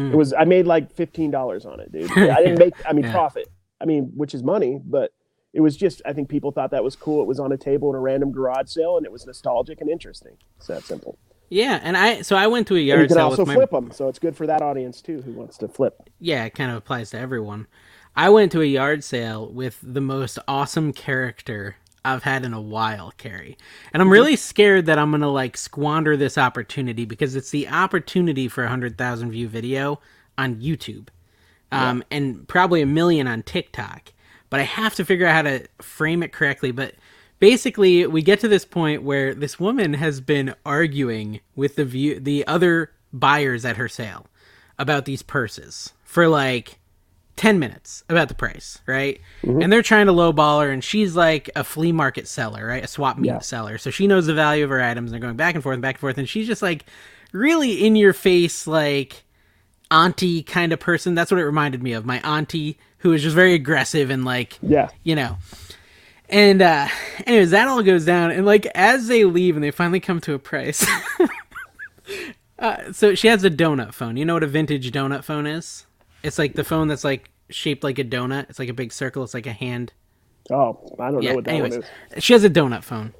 Mm. 0.00 0.12
It 0.12 0.16
was 0.16 0.32
I 0.32 0.44
made 0.44 0.66
like 0.66 0.92
fifteen 0.92 1.30
dollars 1.30 1.66
on 1.66 1.80
it, 1.80 1.92
dude. 1.92 2.10
I 2.16 2.42
didn't 2.42 2.58
make 2.58 2.74
I 2.88 2.92
mean 2.92 3.04
Yeah. 3.10 3.12
profit. 3.12 3.48
I 3.80 3.84
mean, 3.84 4.12
which 4.14 4.34
is 4.34 4.42
money, 4.42 4.80
but 4.84 5.12
it 5.52 5.60
was 5.60 5.76
just 5.76 6.02
I 6.06 6.12
think 6.12 6.28
people 6.28 6.52
thought 6.52 6.70
that 6.70 6.84
was 6.84 6.96
cool. 6.96 7.20
It 7.22 7.26
was 7.26 7.40
on 7.40 7.50
a 7.52 7.56
table 7.56 7.90
in 7.90 7.96
a 7.96 8.00
random 8.00 8.30
garage 8.32 8.68
sale 8.70 8.96
and 8.96 9.04
it 9.06 9.12
was 9.12 9.26
nostalgic 9.26 9.80
and 9.80 9.90
interesting. 9.90 10.36
It's 10.58 10.66
that 10.68 10.82
simple. 10.84 11.18
Yeah, 11.48 11.80
and 11.82 11.96
I 11.96 12.22
so 12.22 12.36
I 12.36 12.46
went 12.46 12.68
to 12.68 12.76
a 12.76 12.78
yard. 12.78 13.00
And 13.00 13.04
you 13.10 13.14
can 13.14 13.16
sale 13.16 13.26
also 13.26 13.44
my 13.44 13.54
flip 13.54 13.70
them, 13.70 13.90
so 13.90 14.08
it's 14.08 14.20
good 14.20 14.36
for 14.36 14.46
that 14.46 14.62
audience 14.62 15.00
too 15.02 15.20
who 15.22 15.32
wants 15.32 15.58
to 15.58 15.68
flip. 15.68 16.08
yeah, 16.20 16.44
it 16.44 16.54
kind 16.54 16.70
of 16.70 16.76
applies 16.76 17.10
to 17.10 17.18
everyone. 17.18 17.66
I 18.14 18.28
went 18.28 18.52
to 18.52 18.60
a 18.62 18.64
yard 18.64 19.02
sale 19.04 19.50
with 19.52 19.78
the 19.82 20.00
most 20.00 20.38
awesome 20.46 20.92
character 20.92 21.76
I've 22.04 22.22
had 22.22 22.44
in 22.44 22.52
a 22.52 22.60
while, 22.60 23.12
Carrie. 23.16 23.56
And 23.92 24.00
I'm 24.00 24.10
really 24.10 24.36
scared 24.36 24.86
that 24.86 24.98
I'm 24.98 25.10
going 25.10 25.20
to 25.20 25.28
like 25.28 25.56
squander 25.56 26.16
this 26.16 26.38
opportunity 26.38 27.04
because 27.04 27.36
it's 27.36 27.50
the 27.50 27.68
opportunity 27.68 28.48
for 28.48 28.62
a 28.62 28.66
100,000 28.66 29.30
view 29.30 29.48
video 29.48 30.00
on 30.38 30.56
YouTube. 30.56 31.08
Um, 31.72 32.02
and 32.10 32.48
probably 32.48 32.82
a 32.82 32.86
million 32.86 33.28
on 33.28 33.44
TikTok. 33.44 34.12
But 34.48 34.58
I 34.58 34.64
have 34.64 34.96
to 34.96 35.04
figure 35.04 35.26
out 35.26 35.34
how 35.34 35.42
to 35.42 35.68
frame 35.80 36.24
it 36.24 36.32
correctly, 36.32 36.72
but 36.72 36.96
basically 37.38 38.06
we 38.06 38.22
get 38.22 38.40
to 38.40 38.48
this 38.48 38.64
point 38.64 39.04
where 39.04 39.34
this 39.34 39.60
woman 39.60 39.94
has 39.94 40.20
been 40.20 40.54
arguing 40.66 41.40
with 41.54 41.76
the 41.76 41.84
view 41.84 42.18
the 42.18 42.44
other 42.48 42.90
buyers 43.12 43.64
at 43.64 43.76
her 43.76 43.88
sale 43.88 44.26
about 44.80 45.04
these 45.04 45.22
purses 45.22 45.92
for 46.02 46.26
like 46.26 46.79
10 47.36 47.58
minutes 47.58 48.04
about 48.08 48.28
the 48.28 48.34
price, 48.34 48.80
right? 48.86 49.20
And 49.42 49.72
they're 49.72 49.82
trying 49.82 50.06
to 50.06 50.12
lowball 50.12 50.62
her, 50.62 50.70
and 50.70 50.84
she's 50.84 51.16
like 51.16 51.48
a 51.56 51.64
flea 51.64 51.92
market 51.92 52.28
seller, 52.28 52.66
right? 52.66 52.84
A 52.84 52.86
swap 52.86 53.18
meet 53.18 53.28
Yeah. 53.28 53.38
seller. 53.38 53.78
So 53.78 53.90
she 53.90 54.06
knows 54.06 54.26
the 54.26 54.34
value 54.34 54.64
of 54.64 54.70
her 54.70 54.80
items, 54.82 55.10
and 55.10 55.14
they're 55.14 55.26
going 55.26 55.36
back 55.36 55.54
and 55.54 55.62
forth 55.62 55.74
and 55.74 55.82
back 55.82 55.94
and 55.96 56.00
forth. 56.00 56.18
And 56.18 56.28
she's 56.28 56.46
just 56.46 56.60
like 56.62 56.84
really 57.32 57.84
in 57.86 57.96
your 57.96 58.12
face, 58.12 58.66
like 58.66 59.24
auntie 59.90 60.42
kind 60.42 60.72
of 60.72 60.80
person. 60.80 61.14
That's 61.14 61.30
what 61.30 61.40
it 61.40 61.44
reminded 61.46 61.82
me 61.82 61.92
of. 61.94 62.04
My 62.04 62.20
auntie, 62.20 62.78
who 62.98 63.12
is 63.12 63.22
just 63.22 63.34
very 63.34 63.54
aggressive 63.54 64.10
and 64.10 64.24
like, 64.24 64.58
Yeah. 64.62 64.88
you 65.02 65.14
know. 65.14 65.38
And 66.28 66.62
uh 66.62 66.86
anyways, 67.26 67.50
that 67.50 67.66
all 67.66 67.82
goes 67.82 68.04
down 68.04 68.30
and 68.30 68.44
like 68.46 68.66
as 68.74 69.08
they 69.08 69.24
leave 69.24 69.56
and 69.56 69.64
they 69.64 69.70
finally 69.72 69.98
come 70.00 70.20
to 70.20 70.34
a 70.34 70.38
price. 70.38 70.86
uh, 72.58 72.92
so 72.92 73.14
she 73.14 73.28
has 73.28 73.42
a 73.44 73.50
donut 73.50 73.94
phone. 73.94 74.16
You 74.16 74.24
know 74.24 74.34
what 74.34 74.42
a 74.42 74.46
vintage 74.48 74.90
donut 74.92 75.24
phone 75.24 75.46
is? 75.46 75.86
It's 76.22 76.38
like 76.38 76.54
the 76.54 76.64
phone 76.64 76.88
that's 76.88 77.04
like 77.04 77.30
shaped 77.48 77.82
like 77.84 77.98
a 77.98 78.04
donut. 78.04 78.48
It's 78.50 78.58
like 78.58 78.68
a 78.68 78.74
big 78.74 78.92
circle. 78.92 79.22
It's 79.24 79.34
like 79.34 79.46
a 79.46 79.52
hand. 79.52 79.92
Oh, 80.50 80.78
I 80.98 81.10
don't 81.10 81.22
Yeah. 81.22 81.30
know 81.30 81.36
what 81.36 81.44
that 81.44 81.50
Anyways, 81.52 81.72
one 81.78 81.84
is. 82.16 82.24
she 82.24 82.32
has 82.32 82.44
a 82.44 82.50
donut 82.50 82.82
phone, 82.82 83.12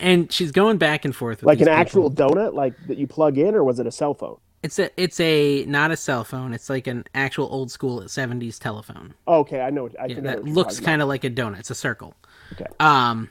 and 0.00 0.30
she's 0.32 0.50
going 0.52 0.76
back 0.78 1.04
and 1.04 1.14
forth 1.14 1.38
with 1.38 1.46
Like 1.46 1.60
an 1.60 1.68
actual 1.68 2.10
donut, 2.10 2.54
like 2.54 2.74
that 2.88 2.98
you 2.98 3.06
plug 3.06 3.38
in, 3.38 3.54
or 3.54 3.62
was 3.64 3.78
it 3.78 3.86
a 3.86 3.92
cell 3.92 4.14
phone? 4.14 4.36
It's 4.62 4.78
a 4.78 4.90
it's 5.00 5.20
a 5.20 5.64
not 5.66 5.90
a 5.92 5.96
cell 5.96 6.24
phone. 6.24 6.52
It's 6.52 6.68
like 6.68 6.86
an 6.86 7.04
actual 7.14 7.46
old 7.52 7.70
school 7.70 8.00
'70s 8.02 8.58
telephone. 8.58 9.14
Oh, 9.26 9.40
okay, 9.40 9.60
I 9.60 9.70
know. 9.70 9.84
what- 9.84 10.00
I 10.00 10.06
Yeah, 10.06 10.20
that 10.20 10.44
looks 10.44 10.80
kind 10.80 11.00
of 11.02 11.08
like 11.08 11.24
a 11.24 11.30
donut. 11.30 11.60
It's 11.60 11.70
a 11.70 11.74
circle. 11.74 12.14
Okay. 12.52 12.66
Um, 12.80 13.30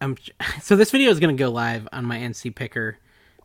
I'm 0.00 0.16
so 0.60 0.76
this 0.76 0.90
video 0.90 1.10
is 1.10 1.20
gonna 1.20 1.32
go 1.34 1.50
live 1.50 1.88
on 1.92 2.04
my 2.04 2.18
NC 2.18 2.54
Picker 2.54 2.98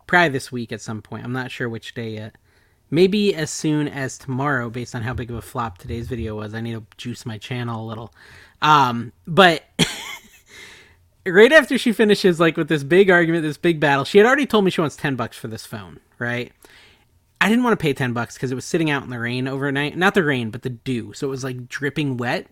probably 0.08 0.30
this 0.30 0.52
week 0.52 0.74
at 0.74 0.82
some 0.82 1.02
point. 1.02 1.24
I'm 1.24 1.32
not 1.32 1.50
sure 1.52 1.70
which 1.70 1.94
day 1.94 2.10
yet. 2.16 2.36
Maybe 2.94 3.34
as 3.34 3.50
soon 3.50 3.88
as 3.88 4.20
tomorrow, 4.20 4.70
based 4.70 4.94
on 4.94 5.02
how 5.02 5.16
big 5.16 5.32
of 5.32 5.36
a 5.36 5.42
flop 5.42 5.80
today's 5.80 6.08
video 6.08 6.36
was. 6.36 6.54
I 6.54 6.62
need 6.62 6.74
to 6.74 6.84
juice 6.96 7.26
my 7.26 7.40
channel 7.40 7.84
a 7.84 7.88
little. 7.88 8.14
Um, 8.62 9.14
but 9.26 9.64
right 11.26 11.52
after 11.52 11.80
she 11.80 11.92
finishes 11.92 12.40
like 12.40 12.56
with 12.56 12.68
this 12.68 12.84
big 12.84 13.10
argument, 13.10 13.42
this 13.42 13.58
big 13.58 13.80
battle, 13.80 14.06
she 14.06 14.20
had 14.20 14.28
already 14.28 14.46
told 14.46 14.64
me 14.64 14.70
she 14.70 14.80
wants 14.80 14.96
ten 14.96 15.16
bucks 15.16 15.36
for 15.36 15.48
this 15.48 15.66
phone, 15.66 16.02
right? 16.20 16.52
I 17.42 17.50
didn't 17.50 17.64
want 17.64 17.80
to 17.80 17.82
pay 17.82 17.94
ten 17.94 18.14
bucks 18.14 18.36
because 18.36 18.52
it 18.52 18.56
was 18.56 18.64
sitting 18.64 18.92
out 18.92 19.02
in 19.02 19.10
the 19.10 19.18
rain 19.18 19.48
overnight. 19.48 19.98
Not 19.98 20.14
the 20.14 20.24
rain, 20.24 20.52
but 20.52 20.62
the 20.62 20.70
dew, 20.70 21.14
so 21.14 21.26
it 21.26 21.32
was 21.32 21.44
like 21.44 21.68
dripping 21.68 22.18
wet. 22.18 22.46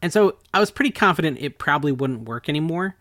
And 0.00 0.12
so 0.12 0.36
I 0.54 0.60
was 0.60 0.70
pretty 0.70 0.92
confident 0.92 1.38
it 1.40 1.58
probably 1.58 1.90
wouldn't 1.90 2.28
work 2.28 2.48
anymore. 2.48 2.94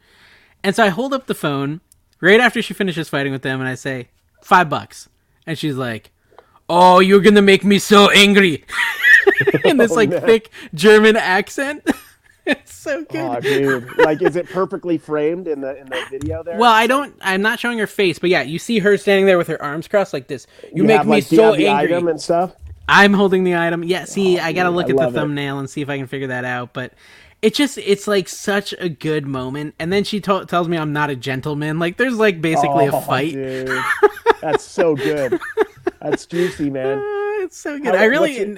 And 0.64 0.76
so 0.76 0.84
I 0.84 0.89
hold 0.89 1.14
up 1.14 1.28
the 1.28 1.36
phone 1.36 1.82
right 2.22 2.39
after 2.39 2.60
she 2.64 2.74
finishes 2.74 3.08
fighting 3.08 3.34
with 3.34 3.43
them, 3.43 3.60
and 3.60 3.70
I 3.70 3.76
say 3.76 4.08
five 4.41 4.68
bucks, 4.68 5.10
and 5.45 5.60
she's 5.60 5.76
like, 5.76 6.10
"Oh, 6.70 6.99
you're 6.99 7.22
gonna 7.22 7.41
make 7.41 7.63
me 7.63 7.80
so 7.80 8.09
angry," 8.11 8.63
in 9.65 9.78
this 9.78 9.91
Oh, 9.91 9.95
like 9.95 10.09
thick 10.11 10.49
German 10.74 11.15
accent. 11.15 11.88
it's 12.45 12.74
so 12.74 13.03
good. 13.05 13.15
Oh, 13.38 13.39
dude! 13.39 13.97
Like, 13.97 14.22
is 14.22 14.36
it 14.36 14.47
perfectly 14.49 14.97
framed 14.97 15.47
in 15.47 15.61
the 15.61 15.78
in 15.80 15.88
the 15.88 16.05
video 16.09 16.43
there? 16.43 16.57
Well, 16.57 16.72
I 16.72 16.88
don't. 16.88 17.13
I'm 17.22 17.41
not 17.41 17.59
showing 17.59 17.78
her 17.80 17.88
face, 17.88 18.20
but 18.20 18.30
yeah, 18.30 18.41
you 18.41 18.59
see 18.59 18.80
her 18.80 18.97
standing 18.97 19.26
there 19.26 19.38
with 19.38 19.47
her 19.47 19.61
arms 19.61 19.88
crossed 19.88 20.13
like 20.13 20.28
this. 20.28 20.47
You, 20.74 20.84
make 20.84 20.97
have, 20.97 21.05
me 21.05 21.11
like, 21.13 21.32
you 21.32 21.38
so 21.38 21.53
angry. 21.53 21.68
item 21.70 22.07
and 22.07 22.20
stuff. 22.22 22.53
I'm 22.89 23.13
holding 23.13 23.43
the 23.43 23.55
item. 23.57 23.84
Yeah, 23.84 24.05
see, 24.05 24.39
Oh, 24.39 24.43
I 24.43 24.53
gotta 24.53 24.70
dude, 24.70 24.76
look 24.78 24.89
at 24.89 24.95
the 24.95 25.01
love 25.03 25.13
it. 25.13 25.20
thumbnail 25.20 25.59
and 25.59 25.70
see 25.70 25.82
if 25.82 25.89
I 25.89 25.97
can 25.97 26.07
figure 26.07 26.28
that 26.28 26.45
out. 26.45 26.72
But 26.72 26.93
it 27.41 27.53
just, 27.53 27.78
it's 27.80 28.07
like 28.07 28.30
such 28.30 28.74
a 28.80 28.88
good 28.88 29.28
moment. 29.28 29.76
And 29.78 29.91
then 29.91 30.05
she 30.05 30.22
to- 30.22 30.45
tells 30.45 30.70
me 30.70 30.78
I'm 30.78 30.93
not 30.93 31.09
a 31.09 31.15
gentleman. 31.18 31.80
Like, 31.80 31.97
there's 31.97 32.18
like 32.18 32.41
basically 32.41 32.88
Oh, 32.88 32.97
a 32.97 33.01
fight. 33.01 33.34
Dude. 33.34 33.78
That's 34.39 34.63
so 34.63 34.95
good. 34.95 35.38
That's 36.10 36.26
juicy, 36.26 36.70
man. 36.70 36.99
Uh, 36.99 37.43
it's 37.43 37.58
so 37.58 37.78
good. 37.78 37.95
How- 37.95 38.01
I 38.01 38.05
really. 38.05 38.38
your- 38.38 38.58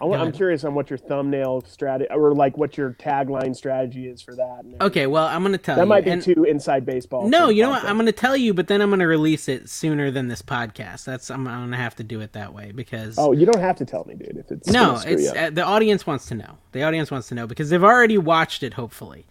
I, 0.00 0.06
am 0.06 0.32
curious 0.32 0.64
on 0.64 0.74
what 0.74 0.90
your 0.90 0.98
thumbnail 0.98 1.62
strategy 1.62 2.10
or 2.10 2.34
like 2.34 2.58
what 2.58 2.76
your 2.76 2.94
tagline 2.94 3.54
strategy 3.54 4.08
is 4.08 4.20
for 4.20 4.34
that. 4.34 4.64
Okay, 4.80 5.06
well, 5.06 5.26
I'm 5.26 5.42
gonna 5.42 5.56
tell 5.56 5.76
That 5.76 5.82
you. 5.82 5.86
That 5.86 5.88
might 5.88 6.04
be 6.04 6.10
and- 6.10 6.22
too 6.22 6.44
inside 6.44 6.84
baseball. 6.84 7.28
No, 7.28 7.48
you 7.48 7.62
know 7.62 7.70
what? 7.70 7.84
I'm 7.84 7.96
gonna 7.96 8.12
tell 8.12 8.36
you, 8.36 8.52
but 8.54 8.66
then 8.66 8.80
I'm 8.82 8.90
gonna 8.90 9.06
release 9.06 9.48
it 9.48 9.68
sooner 9.68 10.10
than 10.10 10.28
this 10.28 10.42
podcast. 10.42 11.04
That's 11.04 11.30
I'm, 11.30 11.46
I'm 11.46 11.62
gonna 11.62 11.76
have 11.76 11.94
to 11.96 12.04
do 12.04 12.20
it 12.20 12.32
that 12.32 12.52
way 12.52 12.72
because. 12.72 13.16
Oh, 13.18 13.32
you 13.32 13.46
don't 13.46 13.60
have 13.60 13.76
to 13.76 13.84
tell 13.84 14.04
me, 14.04 14.14
dude. 14.14 14.36
If 14.36 14.50
it's 14.50 14.68
No, 14.68 15.00
it's 15.06 15.30
uh, 15.30 15.50
the 15.50 15.64
audience 15.64 16.06
wants 16.06 16.26
to 16.26 16.34
know. 16.34 16.58
The 16.72 16.82
audience 16.82 17.10
wants 17.10 17.28
to 17.28 17.34
know 17.34 17.46
because 17.46 17.70
they've 17.70 17.84
already 17.84 18.18
watched 18.18 18.62
it. 18.62 18.74
Hopefully, 18.74 19.26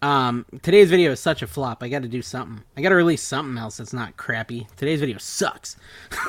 um, 0.00 0.46
today's 0.62 0.90
video 0.90 1.12
is 1.12 1.20
such 1.20 1.42
a 1.42 1.46
flop. 1.46 1.82
I 1.82 1.88
got 1.88 2.02
to 2.02 2.08
do 2.08 2.22
something. 2.22 2.62
I 2.76 2.82
got 2.82 2.90
to 2.90 2.94
release 2.94 3.22
something 3.22 3.58
else 3.58 3.78
that's 3.78 3.92
not 3.92 4.16
crappy. 4.16 4.68
Today's 4.76 5.00
video 5.00 5.18
sucks. 5.18 5.76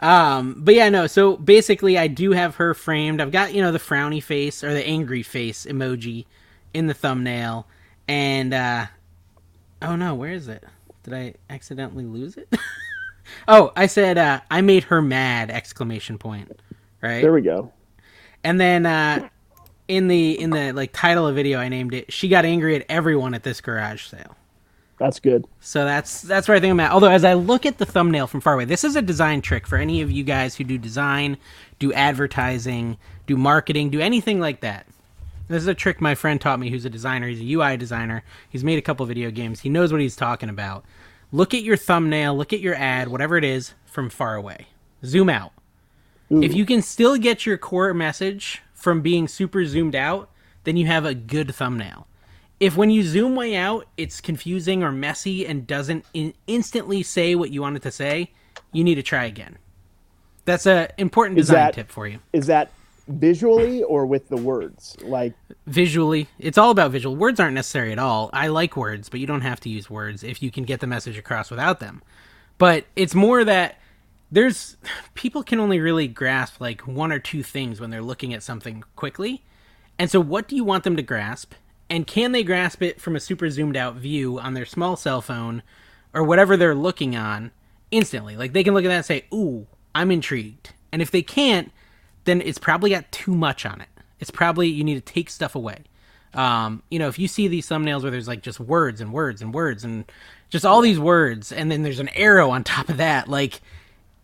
um, 0.00 0.56
but 0.58 0.74
yeah, 0.74 0.88
no. 0.88 1.06
So 1.06 1.36
basically, 1.36 1.96
I 1.96 2.08
do 2.08 2.32
have 2.32 2.56
her 2.56 2.74
framed. 2.74 3.20
I've 3.20 3.30
got 3.30 3.54
you 3.54 3.62
know 3.62 3.70
the 3.70 3.78
frowny 3.78 4.22
face 4.22 4.64
or 4.64 4.72
the 4.72 4.84
angry 4.84 5.22
face 5.22 5.64
emoji 5.64 6.26
in 6.74 6.88
the 6.88 6.94
thumbnail, 6.94 7.68
and 8.08 8.52
uh, 8.52 8.86
oh 9.82 9.94
no, 9.94 10.14
where 10.14 10.32
is 10.32 10.48
it? 10.48 10.64
Did 11.04 11.14
I 11.14 11.34
accidentally 11.48 12.04
lose 12.04 12.36
it? 12.36 12.52
oh, 13.48 13.72
I 13.76 13.86
said 13.86 14.18
uh, 14.18 14.40
I 14.50 14.60
made 14.60 14.84
her 14.84 15.00
mad! 15.00 15.50
Exclamation 15.50 16.18
point. 16.18 16.60
Right. 17.00 17.22
there 17.22 17.32
we 17.32 17.42
go. 17.42 17.72
And 18.42 18.60
then 18.60 18.86
uh, 18.86 19.28
in 19.88 20.08
the 20.08 20.38
in 20.40 20.50
the 20.50 20.72
like 20.72 20.92
title 20.92 21.26
of 21.26 21.34
video, 21.34 21.58
I 21.58 21.68
named 21.68 21.94
it. 21.94 22.12
She 22.12 22.28
got 22.28 22.44
angry 22.44 22.76
at 22.76 22.84
everyone 22.88 23.34
at 23.34 23.42
this 23.42 23.60
garage 23.60 24.04
sale. 24.06 24.36
That's 24.98 25.20
good. 25.20 25.46
So 25.60 25.84
that's 25.84 26.22
that's 26.22 26.48
where 26.48 26.56
I 26.56 26.60
think 26.60 26.70
I'm 26.70 26.80
at. 26.80 26.92
Although 26.92 27.10
as 27.10 27.24
I 27.24 27.34
look 27.34 27.66
at 27.66 27.78
the 27.78 27.86
thumbnail 27.86 28.26
from 28.26 28.40
far 28.40 28.54
away, 28.54 28.64
this 28.64 28.84
is 28.84 28.96
a 28.96 29.02
design 29.02 29.42
trick 29.42 29.66
for 29.66 29.76
any 29.76 30.00
of 30.00 30.10
you 30.10 30.24
guys 30.24 30.56
who 30.56 30.64
do 30.64 30.78
design, 30.78 31.36
do 31.78 31.92
advertising, 31.92 32.96
do 33.26 33.36
marketing, 33.36 33.90
do 33.90 34.00
anything 34.00 34.40
like 34.40 34.60
that. 34.60 34.86
This 35.48 35.62
is 35.62 35.68
a 35.68 35.74
trick 35.74 36.00
my 36.00 36.14
friend 36.14 36.40
taught 36.40 36.58
me 36.58 36.70
who's 36.70 36.84
a 36.84 36.90
designer. 36.90 37.28
He's 37.28 37.40
a 37.40 37.52
UI 37.52 37.76
designer. 37.76 38.24
He's 38.48 38.64
made 38.64 38.78
a 38.78 38.82
couple 38.82 39.06
video 39.06 39.30
games. 39.30 39.60
He 39.60 39.68
knows 39.68 39.92
what 39.92 40.00
he's 40.00 40.16
talking 40.16 40.48
about. 40.48 40.84
Look 41.30 41.54
at 41.54 41.62
your 41.62 41.76
thumbnail, 41.76 42.36
look 42.36 42.52
at 42.52 42.60
your 42.60 42.74
ad, 42.74 43.08
whatever 43.08 43.36
it 43.36 43.44
is, 43.44 43.74
from 43.84 44.10
far 44.10 44.34
away. 44.34 44.66
Zoom 45.04 45.28
out. 45.28 45.52
If 46.42 46.54
you 46.54 46.66
can 46.66 46.82
still 46.82 47.16
get 47.16 47.46
your 47.46 47.56
core 47.56 47.94
message 47.94 48.62
from 48.86 49.00
being 49.00 49.26
super 49.26 49.66
zoomed 49.66 49.96
out, 49.96 50.30
then 50.62 50.76
you 50.76 50.86
have 50.86 51.04
a 51.04 51.12
good 51.12 51.52
thumbnail. 51.52 52.06
If 52.60 52.76
when 52.76 52.88
you 52.88 53.02
zoom 53.02 53.34
way 53.34 53.56
out, 53.56 53.84
it's 53.96 54.20
confusing 54.20 54.84
or 54.84 54.92
messy 54.92 55.44
and 55.44 55.66
doesn't 55.66 56.04
in- 56.14 56.34
instantly 56.46 57.02
say 57.02 57.34
what 57.34 57.50
you 57.50 57.62
want 57.62 57.74
it 57.74 57.82
to 57.82 57.90
say, 57.90 58.30
you 58.70 58.84
need 58.84 58.94
to 58.94 59.02
try 59.02 59.24
again. 59.24 59.58
That's 60.44 60.66
a 60.66 60.88
important 60.98 61.36
design 61.36 61.56
that- 61.56 61.74
tip 61.74 61.90
for 61.90 62.06
you. 62.06 62.20
Is 62.32 62.46
that 62.46 62.70
visually 63.08 63.82
or 63.82 64.06
with 64.06 64.28
the 64.28 64.36
words? 64.36 64.96
Like, 65.02 65.32
Visually, 65.66 66.28
it's 66.38 66.56
all 66.56 66.70
about 66.70 66.92
visual. 66.92 67.16
Words 67.16 67.40
aren't 67.40 67.54
necessary 67.54 67.90
at 67.90 67.98
all. 67.98 68.30
I 68.32 68.46
like 68.46 68.76
words, 68.76 69.08
but 69.08 69.18
you 69.18 69.26
don't 69.26 69.40
have 69.40 69.58
to 69.62 69.68
use 69.68 69.90
words 69.90 70.22
if 70.22 70.44
you 70.44 70.52
can 70.52 70.62
get 70.62 70.78
the 70.78 70.86
message 70.86 71.18
across 71.18 71.50
without 71.50 71.80
them. 71.80 72.02
But 72.56 72.84
it's 72.94 73.16
more 73.16 73.42
that 73.42 73.80
there's 74.30 74.76
people 75.14 75.42
can 75.42 75.60
only 75.60 75.80
really 75.80 76.08
grasp 76.08 76.60
like 76.60 76.82
one 76.82 77.12
or 77.12 77.18
two 77.18 77.42
things 77.42 77.80
when 77.80 77.90
they're 77.90 78.02
looking 78.02 78.34
at 78.34 78.42
something 78.42 78.84
quickly. 78.96 79.42
And 79.98 80.10
so 80.10 80.20
what 80.20 80.48
do 80.48 80.56
you 80.56 80.64
want 80.64 80.84
them 80.84 80.96
to 80.96 81.02
grasp? 81.02 81.54
And 81.88 82.06
can 82.06 82.32
they 82.32 82.42
grasp 82.42 82.82
it 82.82 83.00
from 83.00 83.14
a 83.16 83.20
super 83.20 83.48
zoomed 83.48 83.76
out 83.76 83.94
view 83.94 84.38
on 84.38 84.54
their 84.54 84.66
small 84.66 84.96
cell 84.96 85.20
phone 85.20 85.62
or 86.12 86.24
whatever 86.24 86.56
they're 86.56 86.74
looking 86.74 87.16
on 87.16 87.52
instantly? 87.90 88.36
Like 88.36 88.52
they 88.52 88.64
can 88.64 88.74
look 88.74 88.84
at 88.84 88.88
that 88.88 88.96
and 88.96 89.04
say, 89.04 89.24
"Ooh, 89.32 89.66
I'm 89.94 90.10
intrigued." 90.10 90.72
And 90.92 91.00
if 91.00 91.10
they 91.10 91.22
can't, 91.22 91.70
then 92.24 92.40
it's 92.40 92.58
probably 92.58 92.90
got 92.90 93.10
too 93.12 93.34
much 93.34 93.64
on 93.64 93.80
it. 93.80 93.88
It's 94.18 94.30
probably 94.30 94.68
you 94.68 94.82
need 94.82 94.94
to 94.94 95.12
take 95.12 95.30
stuff 95.30 95.54
away. 95.54 95.84
Um, 96.34 96.82
you 96.90 96.98
know, 96.98 97.08
if 97.08 97.18
you 97.18 97.28
see 97.28 97.48
these 97.48 97.68
thumbnails 97.68 98.02
where 98.02 98.10
there's 98.10 98.28
like 98.28 98.42
just 98.42 98.60
words 98.60 99.00
and 99.00 99.12
words 99.12 99.40
and 99.40 99.54
words 99.54 99.84
and 99.84 100.04
just 100.50 100.66
all 100.66 100.80
these 100.80 100.98
words, 100.98 101.52
and 101.52 101.70
then 101.70 101.82
there's 101.82 102.00
an 102.00 102.08
arrow 102.10 102.50
on 102.50 102.64
top 102.64 102.88
of 102.88 102.98
that, 102.98 103.28
like 103.28 103.60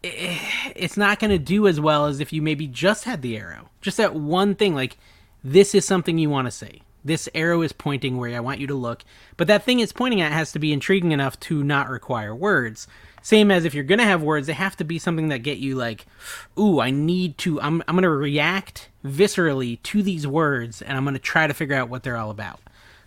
it's 0.03 0.97
not 0.97 1.19
going 1.19 1.31
to 1.31 1.39
do 1.39 1.67
as 1.67 1.81
well 1.81 2.07
as 2.07 2.21
if 2.21 2.33
you 2.33 2.43
maybe 2.43 2.67
just 2.67 3.05
had 3.05 3.23
the 3.23 3.37
arrow, 3.37 3.71
just 3.81 3.97
that 3.97 4.15
one 4.15 4.55
thing. 4.55 4.75
Like 4.75 4.97
this 5.45 5.75
is 5.75 5.85
something 5.85 6.19
you 6.19 6.31
want 6.31 6.47
to 6.47 6.53
say. 6.53 6.83
This 7.05 7.29
arrow 7.35 7.63
is 7.63 7.73
pointing 7.73 8.17
where 8.17 8.37
I 8.37 8.41
want 8.41 8.61
you 8.61 8.69
to 8.69 8.75
look, 8.75 9.03
but 9.37 9.49
that 9.49 9.65
thing 9.65 9.81
it's 9.81 9.93
pointing 9.93 10.21
at 10.21 10.31
has 10.31 10.53
to 10.53 10.61
be 10.61 10.73
intriguing 10.73 11.11
enough 11.11 11.39
to 11.41 11.65
not 11.65 11.89
require 11.89 12.35
words. 12.35 12.87
Same 13.23 13.51
as 13.51 13.65
if 13.65 13.75
you're 13.75 13.85
gonna 13.85 14.05
have 14.05 14.23
words, 14.23 14.47
they 14.47 14.53
have 14.53 14.77
to 14.77 14.85
be 14.85 14.99
something 14.99 15.29
that 15.29 15.39
get 15.39 15.59
you 15.59 15.75
like, 15.75 16.07
ooh, 16.59 16.81
I 16.81 16.91
need 16.91 17.39
to. 17.39 17.61
I'm 17.61 17.83
I'm 17.89 17.97
gonna 17.97 18.11
react 18.11 18.89
viscerally 19.05 19.83
to 19.85 20.03
these 20.03 20.27
words, 20.27 20.83
and 20.83 20.97
I'm 20.97 21.05
gonna 21.05 21.19
try 21.19 21.47
to 21.47 21.55
figure 21.55 21.77
out 21.77 21.89
what 21.89 22.03
they're 22.03 22.17
all 22.17 22.31
about. 22.31 22.61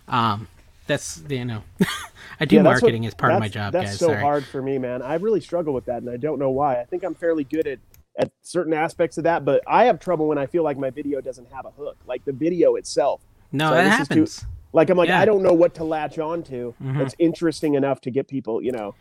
Um, 0.08 0.48
that's 0.86 1.22
you 1.28 1.44
know, 1.44 1.62
I 2.40 2.44
do 2.44 2.56
yeah, 2.56 2.62
that's 2.62 2.82
what- 2.82 2.82
marketing 2.82 3.06
as 3.06 3.14
part 3.14 3.32
of 3.32 3.40
my 3.40 3.48
job, 3.48 3.72
That's 3.72 3.90
guys. 3.92 3.98
so 3.98 4.06
Sorry. 4.08 4.20
hard 4.20 4.44
for 4.44 4.60
me, 4.62 4.78
man. 4.78 5.02
I 5.02 5.14
really 5.14 5.40
struggle 5.40 5.72
with 5.74 5.86
that, 5.86 5.98
and 6.02 6.10
I 6.10 6.16
don't 6.16 6.38
know 6.38 6.50
why. 6.50 6.80
I 6.80 6.84
think 6.84 7.02
I'm 7.04 7.14
fairly 7.14 7.44
good 7.44 7.66
at 7.66 7.78
at 8.18 8.30
certain 8.42 8.72
aspects 8.72 9.18
of 9.18 9.24
that, 9.24 9.44
but 9.44 9.62
I 9.66 9.84
have 9.84 10.00
trouble 10.00 10.26
when 10.26 10.38
I 10.38 10.46
feel 10.46 10.62
like 10.62 10.78
my 10.78 10.88
video 10.90 11.20
doesn't 11.20 11.52
have 11.52 11.66
a 11.66 11.70
hook, 11.70 11.98
like 12.06 12.24
the 12.24 12.32
video 12.32 12.76
itself. 12.76 13.20
No, 13.52 13.68
So 13.68 13.74
that 13.74 14.00
is 14.00 14.08
too- 14.08 14.14
happens. 14.14 14.44
Like 14.72 14.90
I'm 14.90 14.96
like 14.98 15.08
Yeah. 15.08 15.14
Mm-hmm. 15.16 15.22
I 15.22 15.24
don't 15.26 15.42
know 15.42 15.52
what 15.54 15.74
to 15.76 15.84
latch 15.84 16.18
onto. 16.18 16.74
That's 16.80 17.14
interesting 17.18 17.74
enough 17.74 18.00
to 18.02 18.10
get 18.10 18.26
people, 18.28 18.62
you 18.62 18.72
know 18.72 18.94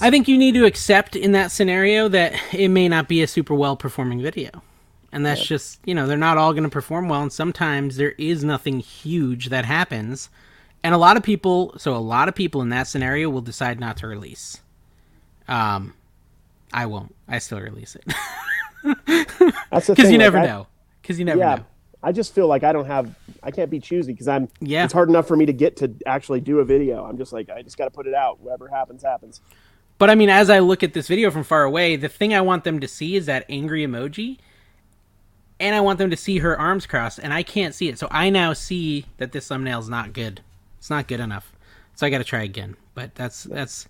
I 0.00 0.10
think 0.10 0.26
you 0.28 0.38
need 0.38 0.52
to 0.54 0.64
accept 0.64 1.16
in 1.16 1.32
that 1.32 1.50
scenario 1.50 2.08
that 2.08 2.34
it 2.54 2.68
may 2.68 2.88
not 2.88 3.08
be 3.08 3.20
a 3.22 3.26
super 3.26 3.54
well 3.54 3.76
performing 3.76 4.22
video. 4.22 4.50
And 5.12 5.24
that's 5.26 5.44
just, 5.44 5.80
you 5.86 5.94
know, 5.94 6.06
they're 6.06 6.16
not 6.18 6.36
all 6.38 6.52
going 6.52 6.62
to 6.64 6.68
perform 6.70 7.08
well. 7.08 7.22
And 7.22 7.32
sometimes 7.32 7.96
there 7.96 8.12
is 8.18 8.44
nothing 8.44 8.80
huge 8.80 9.48
that 9.48 9.64
happens. 9.64 10.28
And 10.84 10.94
a 10.94 10.98
lot 10.98 11.16
of 11.16 11.22
people, 11.22 11.74
so 11.78 11.94
a 11.94 11.98
lot 11.98 12.28
of 12.28 12.34
people 12.34 12.62
in 12.62 12.68
that 12.70 12.86
scenario 12.86 13.28
will 13.30 13.40
decide 13.40 13.80
not 13.80 13.96
to 13.98 14.06
release. 14.06 14.60
Um, 15.48 15.94
I 16.72 16.86
won't. 16.86 17.14
I 17.26 17.38
still 17.38 17.60
release 17.60 17.96
it. 17.96 18.04
Because 19.70 20.10
you 20.12 20.18
never 20.18 20.40
know. 20.40 20.68
Because 21.02 21.18
you 21.18 21.24
never 21.24 21.38
Yeah. 21.40 21.54
know. 21.56 21.64
I 22.00 22.12
just 22.12 22.32
feel 22.32 22.46
like 22.46 22.62
I 22.62 22.72
don't 22.72 22.86
have 22.86 23.12
I 23.42 23.50
can't 23.50 23.70
be 23.70 23.80
choosy 23.80 24.12
because 24.12 24.28
I'm 24.28 24.48
Yeah. 24.60 24.84
it's 24.84 24.92
hard 24.92 25.08
enough 25.08 25.26
for 25.26 25.36
me 25.36 25.46
to 25.46 25.52
get 25.52 25.76
to 25.78 25.92
actually 26.06 26.40
do 26.40 26.60
a 26.60 26.64
video. 26.64 27.04
I'm 27.04 27.18
just 27.18 27.32
like 27.32 27.50
I 27.50 27.62
just 27.62 27.76
got 27.76 27.86
to 27.86 27.90
put 27.90 28.06
it 28.06 28.14
out. 28.14 28.40
Whatever 28.40 28.68
happens 28.68 29.02
happens. 29.02 29.40
But 29.98 30.10
I 30.10 30.14
mean, 30.14 30.28
as 30.30 30.48
I 30.48 30.60
look 30.60 30.84
at 30.84 30.94
this 30.94 31.08
video 31.08 31.30
from 31.32 31.42
far 31.42 31.64
away, 31.64 31.96
the 31.96 32.08
thing 32.08 32.32
I 32.32 32.40
want 32.40 32.62
them 32.62 32.78
to 32.78 32.86
see 32.86 33.16
is 33.16 33.26
that 33.26 33.44
angry 33.48 33.84
emoji. 33.84 34.38
And 35.58 35.74
I 35.74 35.80
want 35.80 35.98
them 35.98 36.08
to 36.10 36.16
see 36.16 36.38
her 36.38 36.56
arms 36.56 36.86
crossed, 36.86 37.18
and 37.18 37.34
I 37.34 37.42
can't 37.42 37.74
see 37.74 37.88
it. 37.88 37.98
So 37.98 38.06
I 38.12 38.30
now 38.30 38.52
see 38.52 39.06
that 39.16 39.32
this 39.32 39.48
thumbnail 39.48 39.80
is 39.80 39.88
not 39.88 40.12
good. 40.12 40.40
It's 40.88 40.90
not 40.90 41.06
good 41.06 41.20
enough. 41.20 41.52
So 41.96 42.06
I 42.06 42.10
got 42.10 42.16
to 42.16 42.24
try 42.24 42.44
again. 42.44 42.74
But 42.94 43.14
that's 43.14 43.44
that's, 43.44 43.88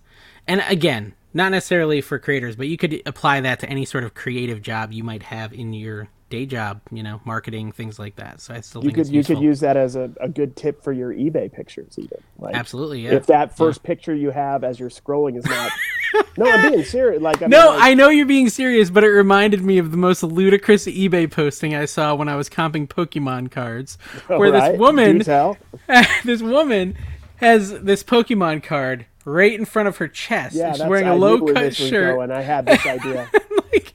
and 0.48 0.64
again, 0.66 1.14
not 1.32 1.52
necessarily 1.52 2.00
for 2.00 2.18
creators, 2.18 2.56
but 2.56 2.66
you 2.66 2.76
could 2.76 3.00
apply 3.06 3.40
that 3.42 3.60
to 3.60 3.68
any 3.68 3.84
sort 3.84 4.02
of 4.02 4.14
creative 4.14 4.62
job 4.62 4.90
you 4.90 5.04
might 5.04 5.22
have 5.22 5.52
in 5.52 5.72
your 5.72 6.08
day 6.28 6.44
job. 6.44 6.80
You 6.90 7.04
know, 7.04 7.20
marketing 7.24 7.70
things 7.70 8.00
like 8.00 8.16
that. 8.16 8.40
So 8.40 8.52
I 8.52 8.62
still 8.62 8.82
You 8.82 8.90
think 8.90 9.06
could 9.06 9.14
you 9.14 9.22
could 9.22 9.38
use 9.38 9.60
that 9.60 9.76
as 9.76 9.94
a, 9.94 10.10
a 10.20 10.28
good 10.28 10.56
tip 10.56 10.82
for 10.82 10.92
your 10.92 11.14
eBay 11.14 11.52
pictures 11.52 11.96
even. 11.98 12.18
Like 12.36 12.56
absolutely. 12.56 13.02
Yeah. 13.02 13.12
if 13.12 13.26
that 13.26 13.56
first 13.56 13.84
picture 13.84 14.12
you 14.12 14.32
have 14.32 14.64
as 14.64 14.80
you're 14.80 14.90
scrolling 14.90 15.38
is 15.38 15.44
not 15.44 15.70
No, 16.38 16.50
I'm 16.50 16.72
being 16.72 16.84
serious. 16.84 17.20
Like, 17.20 17.38
I 17.38 17.40
mean, 17.42 17.50
No, 17.50 17.70
like, 17.70 17.82
I 17.82 17.94
know 17.94 18.08
you're 18.08 18.26
being 18.26 18.48
serious, 18.48 18.90
but 18.90 19.04
it 19.04 19.10
reminded 19.10 19.62
me 19.62 19.78
of 19.78 19.90
the 19.90 19.96
most 19.96 20.22
ludicrous 20.22 20.86
eBay 20.86 21.30
posting 21.30 21.74
I 21.74 21.84
saw 21.84 22.14
when 22.14 22.28
I 22.28 22.36
was 22.36 22.48
comping 22.48 22.88
Pokemon 22.88 23.50
cards, 23.50 23.98
where 24.26 24.50
right? 24.50 24.72
this 24.72 24.78
woman, 24.78 25.18
this 26.24 26.42
woman, 26.42 26.96
has 27.36 27.80
this 27.80 28.02
Pokemon 28.02 28.62
card 28.62 29.06
right 29.24 29.52
in 29.52 29.64
front 29.64 29.88
of 29.88 29.98
her 29.98 30.08
chest. 30.08 30.54
Yeah, 30.54 30.72
she's 30.72 30.84
wearing 30.84 31.06
a 31.06 31.14
low 31.14 31.40
cut 31.40 31.54
this 31.54 31.76
shirt. 31.76 32.16
going. 32.16 32.30
I 32.30 32.40
had 32.40 32.66
this 32.66 32.84
idea. 32.84 33.30
like, 33.72 33.94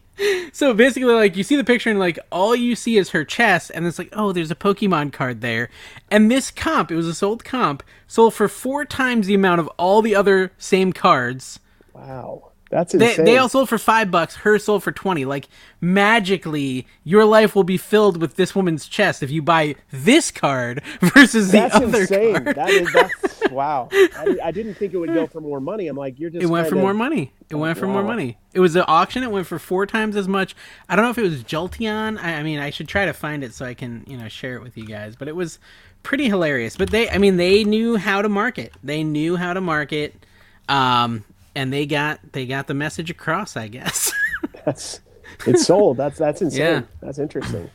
so 0.51 0.73
basically, 0.73 1.13
like 1.13 1.35
you 1.35 1.43
see 1.43 1.55
the 1.55 1.63
picture 1.63 1.89
and 1.89 1.99
like 1.99 2.19
all 2.31 2.55
you 2.55 2.75
see 2.75 2.97
is 2.97 3.09
her 3.09 3.25
chest, 3.25 3.71
and 3.73 3.85
it's 3.85 3.99
like, 3.99 4.09
oh, 4.13 4.31
there's 4.31 4.51
a 4.51 4.55
Pokemon 4.55 5.11
card 5.11 5.41
there. 5.41 5.69
And 6.11 6.29
this 6.29 6.51
comp, 6.51 6.91
it 6.91 6.95
was 6.95 7.07
a 7.07 7.15
sold 7.15 7.43
comp, 7.43 7.83
sold 8.07 8.33
for 8.33 8.47
four 8.47 8.85
times 8.85 9.27
the 9.27 9.33
amount 9.33 9.59
of 9.59 9.67
all 9.77 10.01
the 10.01 10.15
other 10.15 10.51
same 10.57 10.93
cards. 10.93 11.59
Wow, 11.93 12.51
that's 12.69 12.93
They, 12.93 13.11
insane. 13.11 13.25
they 13.25 13.37
all 13.37 13.49
sold 13.49 13.69
for 13.69 13.77
five 13.77 14.09
bucks. 14.11 14.35
Her 14.37 14.57
sold 14.59 14.83
for 14.83 14.91
twenty. 14.91 15.25
Like 15.25 15.47
magically, 15.81 16.87
your 17.03 17.23
life 17.25 17.55
will 17.55 17.63
be 17.63 17.77
filled 17.77 18.19
with 18.19 18.35
this 18.35 18.55
woman's 18.55 18.87
chest 18.87 19.21
if 19.21 19.29
you 19.29 19.41
buy 19.41 19.75
this 19.91 20.31
card 20.31 20.81
versus 21.01 21.47
the 21.51 21.59
that's 21.59 21.75
other 21.75 22.01
insane. 22.01 22.33
card. 22.43 22.55
That 22.55 22.69
is 22.69 22.91
that's 22.91 23.41
wow. 23.51 23.89
I, 23.91 24.37
I 24.45 24.51
didn't 24.51 24.73
think 24.75 24.93
it 24.93 24.97
would 24.97 25.13
go 25.13 25.27
for 25.27 25.39
more 25.41 25.59
money. 25.59 25.87
I'm 25.87 25.95
like, 25.97 26.19
you're 26.19 26.29
just. 26.31 26.43
It 26.43 26.47
went 26.47 26.67
for 26.67 26.75
of- 26.75 26.81
more 26.81 26.93
money. 26.93 27.31
It 27.49 27.55
went 27.55 27.77
for 27.77 27.85
more 27.85 28.01
money. 28.03 28.37
It 28.53 28.59
was 28.59 28.75
an 28.75 28.85
auction. 28.87 29.21
It 29.21 29.29
went 29.31 29.45
for 29.45 29.59
four 29.59 29.85
times 29.85 30.15
as 30.15 30.27
much. 30.27 30.55
I 30.89 30.95
don't 30.95 31.05
know 31.05 31.11
if 31.11 31.17
it 31.19 31.23
was 31.23 31.43
Jolteon. 31.43 32.17
I, 32.19 32.35
I 32.35 32.43
mean, 32.43 32.57
I 32.59 32.71
should 32.71 32.87
try 32.87 33.05
to 33.05 33.13
find 33.13 33.43
it 33.43 33.53
so 33.53 33.65
I 33.65 33.75
can, 33.75 34.03
you 34.07 34.17
know, 34.17 34.27
share 34.27 34.55
it 34.55 34.63
with 34.63 34.75
you 34.77 34.85
guys. 34.85 35.15
But 35.15 35.27
it 35.27 35.35
was 35.35 35.59
pretty 36.01 36.25
hilarious. 36.27 36.75
But 36.75 36.89
they, 36.89 37.09
I 37.09 37.19
mean, 37.19 37.37
they 37.37 37.63
knew 37.63 37.95
how 37.97 38.23
to 38.23 38.29
market. 38.29 38.73
They 38.83 39.03
knew 39.03 39.35
how 39.35 39.53
to 39.53 39.61
market, 39.61 40.25
um, 40.67 41.23
and 41.55 41.71
they 41.71 41.85
got 41.85 42.19
they 42.33 42.45
got 42.45 42.67
the 42.67 42.73
message 42.73 43.09
across. 43.09 43.55
I 43.57 43.67
guess. 43.67 44.11
That's 44.65 45.01
it's 45.45 45.65
sold. 45.65 45.97
That's 45.97 46.17
that's 46.17 46.41
insane. 46.41 46.59
Yeah. 46.61 46.81
That's 47.01 47.19
interesting. 47.19 47.69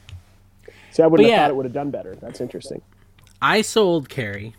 See, 0.92 1.02
I 1.02 1.06
wouldn't 1.06 1.26
But 1.26 1.30
have 1.30 1.38
yeah. 1.38 1.44
thought 1.44 1.50
it 1.50 1.56
would 1.56 1.66
have 1.66 1.72
done 1.74 1.90
better. 1.90 2.16
That's 2.16 2.40
interesting. 2.40 2.82
I 3.42 3.62
sold 3.62 4.08
Carrie 4.08 4.54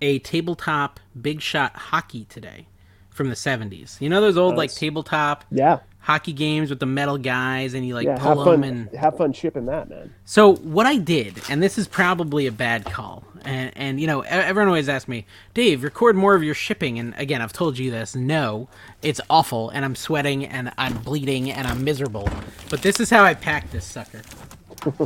a 0.00 0.18
tabletop 0.20 1.00
big 1.20 1.40
shot 1.40 1.74
hockey 1.76 2.24
today 2.28 2.66
from 3.10 3.28
the 3.28 3.34
70s. 3.34 4.00
You 4.00 4.08
know 4.08 4.20
those 4.20 4.36
old 4.36 4.56
like 4.56 4.72
tabletop 4.72 5.44
Yeah, 5.50 5.80
hockey 6.00 6.32
games 6.32 6.70
with 6.70 6.78
the 6.80 6.86
metal 6.86 7.18
guys 7.18 7.74
and 7.74 7.86
you 7.86 7.94
like 7.94 8.06
yeah. 8.06 8.16
pull 8.18 8.44
Have 8.44 8.52
them 8.52 8.62
fun. 8.62 8.64
and 8.90 8.98
Have 8.98 9.16
fun 9.16 9.32
shipping 9.32 9.66
that, 9.66 9.88
man. 9.88 10.14
So 10.24 10.56
what 10.56 10.86
I 10.86 10.96
did, 10.98 11.40
and 11.48 11.62
this 11.62 11.78
is 11.78 11.86
probably 11.88 12.46
a 12.46 12.52
bad 12.52 12.84
call, 12.84 13.24
and 13.44 13.72
and 13.76 14.00
you 14.00 14.06
know 14.06 14.20
everyone 14.22 14.68
always 14.68 14.88
asks 14.88 15.08
me, 15.08 15.26
Dave, 15.54 15.82
record 15.82 16.16
more 16.16 16.34
of 16.34 16.42
your 16.42 16.54
shipping, 16.54 16.98
and 16.98 17.14
again 17.16 17.42
I've 17.42 17.52
told 17.52 17.78
you 17.78 17.90
this. 17.90 18.14
No, 18.14 18.68
it's 19.02 19.20
awful, 19.30 19.70
and 19.70 19.84
I'm 19.84 19.94
sweating, 19.94 20.44
and 20.44 20.72
I'm 20.78 20.98
bleeding, 20.98 21.50
and 21.50 21.66
I'm 21.66 21.84
miserable. 21.84 22.28
But 22.70 22.82
this 22.82 23.00
is 23.00 23.10
how 23.10 23.24
I 23.24 23.34
packed 23.34 23.72
this 23.72 23.84
sucker. 23.84 24.22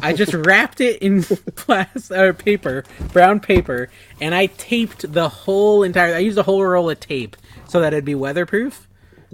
I 0.02 0.12
just 0.12 0.34
wrapped 0.46 0.80
it 0.80 1.00
in 1.02 1.22
plastic 1.54 2.16
or 2.16 2.32
paper, 2.32 2.84
brown 3.12 3.40
paper, 3.40 3.88
and 4.20 4.34
I 4.34 4.46
taped 4.46 5.12
the 5.12 5.28
whole 5.28 5.82
entire. 5.82 6.14
I 6.14 6.18
used 6.18 6.38
a 6.38 6.42
whole 6.42 6.64
roll 6.64 6.90
of 6.90 7.00
tape 7.00 7.36
so 7.68 7.80
that 7.80 7.92
it'd 7.92 8.04
be 8.04 8.14
weatherproof. 8.14 8.88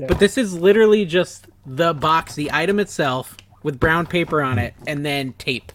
But 0.06 0.20
this 0.20 0.38
is 0.38 0.54
literally 0.54 1.04
just 1.04 1.46
the 1.66 1.92
box, 1.92 2.36
the 2.36 2.52
item 2.52 2.78
itself, 2.78 3.36
with 3.64 3.80
brown 3.80 4.06
paper 4.06 4.40
on 4.42 4.58
it, 4.58 4.74
and 4.86 5.04
then 5.04 5.32
tape. 5.34 5.72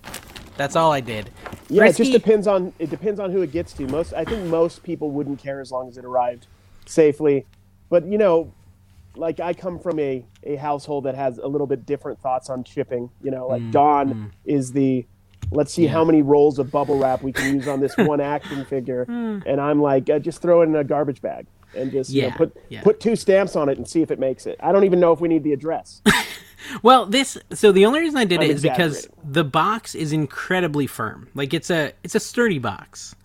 That's 0.56 0.76
all 0.76 0.92
I 0.92 1.02
did. 1.02 1.30
Yeah, 1.74 1.84
it 1.86 1.96
just 1.96 2.12
depends 2.12 2.48
on 2.48 2.74
it 2.80 2.90
depends 2.90 3.20
on 3.20 3.32
who 3.32 3.42
it 3.42 3.52
gets 3.52 3.74
to. 3.74 3.88
Most 3.88 4.14
I 4.14 4.24
think 4.26 4.46
most 4.46 4.84
people 4.84 5.12
wouldn't 5.12 5.40
care 5.40 5.60
as 5.62 5.72
long 5.72 5.88
as 5.90 5.98
it 5.98 6.06
arrived 6.06 6.48
safely. 6.86 7.46
But 7.90 8.06
you 8.06 8.18
know, 8.18 8.52
like 9.16 9.40
I 9.40 9.54
come 9.54 9.80
from 9.80 10.00
a, 10.00 10.26
a 10.44 10.56
household 10.56 11.04
that 11.06 11.16
has 11.16 11.38
a 11.38 11.48
little 11.48 11.68
bit 11.68 11.86
different 11.86 12.20
thoughts 12.20 12.50
on 12.50 12.64
shipping. 12.64 13.10
You 13.22 13.32
know, 13.32 13.48
Mm, 13.48 13.50
like 13.50 13.72
Dawn 13.72 14.32
is 14.46 14.72
the 14.72 15.06
let's 15.52 15.74
see 15.74 15.86
how 15.88 16.04
many 16.04 16.22
rolls 16.22 16.58
of 16.58 16.72
bubble 16.72 16.98
wrap 16.98 17.22
we 17.22 17.32
can 17.32 17.54
use 17.54 17.68
on 17.68 17.80
this 17.80 17.96
one 17.98 18.22
action 18.22 18.66
figure, 18.66 19.04
and 19.46 19.60
I'm 19.62 19.82
like 19.82 20.10
uh, 20.10 20.20
just 20.20 20.42
throw 20.42 20.62
it 20.62 20.66
in 20.66 20.76
a 20.76 20.84
garbage 20.84 21.22
bag 21.22 21.46
and 21.76 21.92
just 21.92 22.10
you 22.10 22.24
know, 22.24 22.32
put 22.32 22.58
yeah. 22.70 22.82
put 22.82 23.00
two 23.00 23.16
stamps 23.16 23.56
on 23.56 23.70
it 23.70 23.78
and 23.78 23.88
see 23.88 24.02
if 24.02 24.12
it 24.12 24.20
makes 24.20 24.46
it. 24.46 24.58
I 24.60 24.72
don't 24.72 24.84
even 24.84 25.00
know 25.00 25.12
if 25.12 25.20
we 25.20 25.28
need 25.28 25.44
the 25.44 25.54
address. 25.54 26.02
Well, 26.82 27.06
this 27.06 27.38
so 27.54 27.72
the 27.72 27.86
only 27.86 28.00
reason 28.00 28.18
I 28.18 28.26
did 28.26 28.40
I'm 28.40 28.50
it 28.50 28.52
is 28.52 28.62
because 28.62 29.08
the 29.24 29.44
box 29.44 29.96
is 29.96 30.14
incredibly 30.14 30.88
firm. 30.88 31.30
Like 31.36 31.54
it's 31.54 31.70
a 31.70 31.94
it's 32.04 32.16
a 32.16 32.20
sturdy 32.20 32.60
box. 32.60 33.16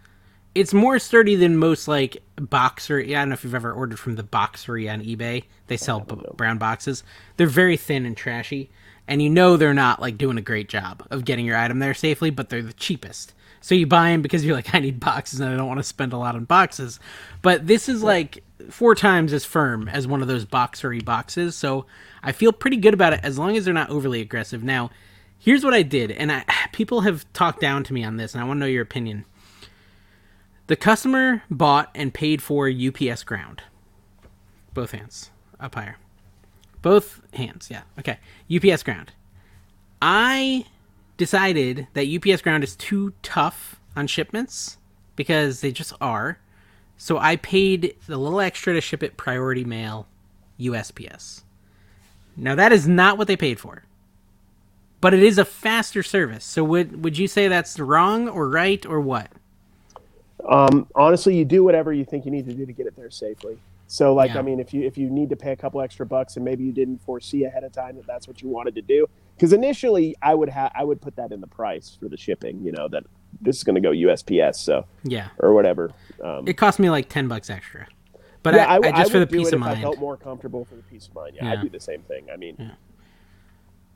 It's 0.55 0.74
more 0.74 0.99
sturdy 0.99 1.36
than 1.36 1.57
most 1.57 1.86
like 1.86 2.22
boxer. 2.36 3.01
Yeah, 3.01 3.18
I 3.18 3.22
don't 3.22 3.30
know 3.30 3.34
if 3.34 3.44
you've 3.44 3.55
ever 3.55 3.72
ordered 3.72 3.99
from 3.99 4.16
the 4.16 4.22
boxery 4.22 4.88
on 4.88 5.03
eBay. 5.03 5.44
They 5.68 5.76
sell 5.76 6.01
b- 6.01 6.16
brown 6.34 6.59
boxes. 6.59 7.05
They're 7.36 7.46
very 7.46 7.76
thin 7.76 8.07
and 8.07 8.16
trashy, 8.16 8.70
and 9.07 9.22
you 9.22 9.30
know 9.30 9.57
they're 9.57 9.74
not 9.74 10.01
like 10.01 10.18
doing 10.18 10.38
a 10.38 10.42
great 10.42 10.68
job 10.68 11.07
of 11.11 11.24
getting 11.24 11.46
your 11.46 11.57
item 11.57 11.78
there 11.78 11.94
safely. 11.94 12.30
But 12.30 12.49
they're 12.49 12.62
the 12.62 12.72
cheapest, 12.72 13.34
so 13.61 13.74
you 13.74 13.86
buy 13.86 14.11
them 14.11 14.22
because 14.22 14.44
you're 14.44 14.54
like, 14.54 14.74
I 14.74 14.78
need 14.78 15.00
boxes 15.00 15.40
and 15.40 15.50
I 15.52 15.56
don't 15.56 15.68
want 15.68 15.78
to 15.78 15.84
spend 15.84 16.12
a 16.12 16.18
lot 16.18 16.34
on 16.34 16.44
boxes. 16.44 17.00
But 17.42 17.66
this 17.66 17.88
is 17.88 18.02
like 18.02 18.42
four 18.70 18.94
times 18.94 19.32
as 19.32 19.44
firm 19.44 19.88
as 19.88 20.06
one 20.06 20.22
of 20.22 20.28
those 20.28 20.44
boxery 20.44 21.00
boxes, 21.00 21.56
so 21.56 21.86
I 22.22 22.32
feel 22.32 22.52
pretty 22.52 22.76
good 22.76 22.94
about 22.94 23.12
it 23.12 23.20
as 23.22 23.38
long 23.38 23.56
as 23.56 23.64
they're 23.64 23.74
not 23.74 23.90
overly 23.90 24.20
aggressive. 24.20 24.62
Now, 24.62 24.90
here's 25.38 25.64
what 25.64 25.74
I 25.74 25.82
did, 25.82 26.11
and 26.11 26.32
I, 26.32 26.44
people 26.72 27.02
have 27.02 27.30
talked 27.32 27.61
down 27.61 27.84
to 27.84 27.92
me 27.92 28.04
on 28.04 28.16
this, 28.16 28.34
and 28.34 28.42
I 28.42 28.46
want 28.46 28.59
to 28.59 28.61
know 28.61 28.66
your 28.66 28.82
opinion. 28.82 29.24
The 30.66 30.76
customer 30.76 31.42
bought 31.50 31.90
and 31.94 32.12
paid 32.12 32.42
for 32.42 32.68
UPS 32.68 33.22
ground. 33.22 33.62
Both 34.74 34.92
hands. 34.92 35.30
Up 35.59 35.74
higher. 35.74 35.96
Both 36.82 37.22
hands, 37.32 37.68
yeah. 37.70 37.82
Okay. 37.98 38.18
UPS 38.54 38.82
ground. 38.82 39.12
I 40.02 40.66
decided 41.18 41.88
that 41.92 42.06
UPS 42.06 42.40
ground 42.40 42.64
is 42.64 42.74
too 42.74 43.12
tough 43.22 43.78
on 43.94 44.06
shipments 44.06 44.78
because 45.16 45.60
they 45.60 45.70
just 45.70 45.92
are. 46.00 46.38
So 46.96 47.18
I 47.18 47.36
paid 47.36 47.94
the 48.06 48.16
little 48.16 48.40
extra 48.40 48.72
to 48.72 48.80
ship 48.80 49.02
it 49.02 49.18
priority 49.18 49.64
mail 49.64 50.06
USPS. 50.58 51.42
Now 52.36 52.54
that 52.54 52.72
is 52.72 52.88
not 52.88 53.18
what 53.18 53.28
they 53.28 53.36
paid 53.36 53.60
for. 53.60 53.84
But 55.00 55.14
it 55.14 55.22
is 55.22 55.38
a 55.38 55.44
faster 55.44 56.02
service. 56.02 56.44
So 56.44 56.64
would 56.64 57.04
would 57.04 57.18
you 57.18 57.28
say 57.28 57.46
that's 57.46 57.78
wrong 57.78 58.28
or 58.28 58.48
right 58.48 58.84
or 58.86 59.00
what? 59.00 59.30
Um, 60.48 60.86
honestly, 60.94 61.36
you 61.36 61.44
do 61.44 61.62
whatever 61.62 61.92
you 61.92 62.04
think 62.04 62.24
you 62.24 62.30
need 62.30 62.46
to 62.46 62.54
do 62.54 62.64
to 62.64 62.72
get 62.72 62.86
it 62.86 62.96
there 62.96 63.10
safely. 63.10 63.58
So, 63.86 64.14
like, 64.14 64.32
Yeah. 64.32 64.40
I 64.40 64.42
mean, 64.42 64.60
if 64.60 64.74
you 64.74 64.82
if 64.82 64.98
you 64.98 65.08
need 65.08 65.30
to 65.30 65.36
pay 65.36 65.52
a 65.52 65.56
couple 65.56 65.80
extra 65.80 66.04
bucks 66.04 66.36
and 66.36 66.44
maybe 66.44 66.64
you 66.64 66.72
didn't 66.72 66.98
foresee 67.02 67.44
ahead 67.44 67.64
of 67.64 67.72
time 67.72 67.96
that 67.96 68.06
that's 68.06 68.26
what 68.28 68.42
you 68.42 68.48
wanted 68.48 68.74
to 68.74 68.82
do, 68.82 69.08
because 69.39 69.53
initially 69.53 70.16
I 70.20 70.34
would 70.34 70.49
have 70.49 70.72
I 70.74 70.82
would 70.84 71.01
put 71.01 71.14
that 71.16 71.30
in 71.30 71.41
the 71.41 71.47
price 71.47 71.97
for 71.99 72.09
the 72.09 72.16
shipping. 72.16 72.61
You 72.62 72.72
know 72.72 72.89
that 72.89 73.05
this 73.41 73.57
is 73.57 73.64
going 73.64 73.76
to 73.76 73.80
go 73.80 73.91
USPS, 73.93 74.57
so 74.57 74.84
Yeah. 75.05 75.28
or 75.39 75.53
whatever. 75.55 75.93
Um, 76.22 76.49
It 76.49 76.57
cost 76.57 76.78
me 76.80 76.91
like 76.91 77.09
10 77.09 77.28
bucks 77.28 77.49
extra. 77.51 77.86
But 78.43 78.55
yeah, 78.55 78.64
I, 78.66 78.72
I, 78.72 78.74
w- 78.76 78.95
just 78.97 79.12
for 79.12 79.18
the 79.20 79.26
peace 79.26 79.53
of 79.53 79.61
mind. 79.61 79.78
I 79.78 79.82
felt 79.82 79.99
more 79.99 80.16
comfortable 80.16 80.64
for 80.64 80.74
the 80.76 80.82
peace 80.82 81.07
of 81.09 81.14
mind. 81.14 81.32
Yeah, 81.36 81.45
Yeah. 81.45 81.53
I'd 81.53 81.62
do 81.62 81.68
the 81.68 81.78
same 81.80 82.01
thing. 82.03 82.26
I 82.32 82.36
mean, 82.36 82.72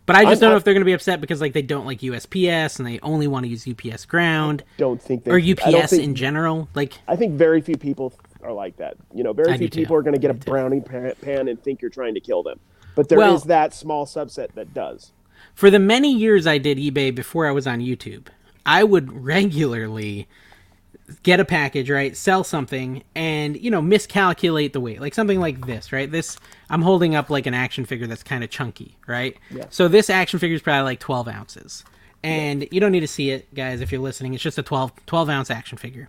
But 0.07 0.16
I 0.16 0.22
just 0.24 0.28
I'm- 0.28 0.38
don't 0.40 0.40
know 0.43 0.49
I'm- 0.51 0.57
if 0.59 0.64
they're 0.64 0.74
going 0.74 0.82
to 0.82 0.86
be 0.86 0.93
upset 0.93 1.20
because 1.20 1.40
like 1.40 1.53
they 1.55 1.62
don't 1.62 1.86
like 1.86 2.01
USPS 2.03 2.78
and 2.78 2.86
they 2.86 2.99
only 3.01 3.26
want 3.26 3.45
to 3.45 3.49
use 3.49 3.66
UPS 3.66 4.05
ground 4.05 4.62
don't 4.76 5.01
think 5.01 5.26
or 5.26 5.38
UPS 5.38 5.90
think- 5.90 6.03
in 6.03 6.14
general. 6.14 6.68
Like 6.74 6.95
I 7.09 7.16
think 7.16 7.32
very 7.34 7.61
few 7.62 7.76
people 7.76 8.12
are 8.43 8.53
like 8.53 8.76
that. 8.76 8.97
You 9.14 9.24
know, 9.24 9.32
very 9.32 9.53
I 9.53 9.59
few 9.59 9.68
do 9.68 9.76
too. 9.76 9.80
people 9.82 9.97
are 9.97 10.03
going 10.03 10.14
to 10.14 10.20
get 10.20 10.30
a 10.30 10.34
I 10.34 10.38
brownie 10.38 10.80
pan, 10.80 11.49
and 11.49 11.61
think 11.62 11.80
you're 11.80 11.90
trying 11.90 12.14
to 12.14 12.20
kill 12.20 12.43
them. 12.43 12.61
But 12.95 13.09
there 13.09 13.18
is 13.18 13.22
Well- 13.22 13.38
that 13.47 13.72
small 13.74 14.05
subset 14.07 14.53
that 14.55 14.74
does. 14.74 15.12
For 15.55 15.70
the 15.70 15.78
many 15.78 16.12
years 16.12 16.46
I 16.46 16.59
did 16.59 16.78
eBay 16.78 17.14
before 17.14 17.46
I 17.46 17.50
was 17.50 17.66
on 17.66 17.80
YouTube, 17.80 18.26
I 18.64 18.84
would 18.84 19.12
regularly 19.12 20.28
get 21.22 21.40
a 21.40 21.44
package, 21.44 21.90
right? 21.90 22.16
Sell 22.16 22.44
something 22.44 23.03
and, 23.14 23.57
you 23.61 23.70
know, 23.70 23.82
miscalculate 23.82 24.72
the 24.72 24.80
weight. 24.80 25.00
Like 25.00 25.14
something 25.14 25.40
like 25.40 25.66
this, 25.66 25.92
right? 25.92 26.11
This 26.11 26.38
I'm 26.70 26.82
holding 26.82 27.14
up 27.14 27.30
like 27.30 27.46
an 27.46 27.55
action 27.55 27.84
figure 27.84 28.07
that's 28.07 28.22
kind 28.22 28.42
of 28.42 28.50
chunky, 28.50 28.96
right? 29.07 29.36
Yeah. 29.50 29.66
So 29.70 29.88
this 29.88 30.09
action 30.09 30.38
figure 30.38 30.55
is 30.55 30.62
probably 30.62 30.84
like 30.84 31.00
12 31.00 31.28
ounces. 31.28 31.84
And 32.24 32.68
you 32.70 32.80
don't 32.80 32.92
need 32.92 33.00
to 33.00 33.09
see 33.09 33.30
it, 33.30 33.53
guys, 33.53 33.80
if 33.80 33.90
you're 33.90 34.00
listening. 34.00 34.32
It's 34.34 34.42
just 34.42 34.59
a 34.59 34.62
12, 34.62 34.92
12 35.07 35.28
ounce 35.28 35.50
action 35.50 35.76
figure. 35.76 36.09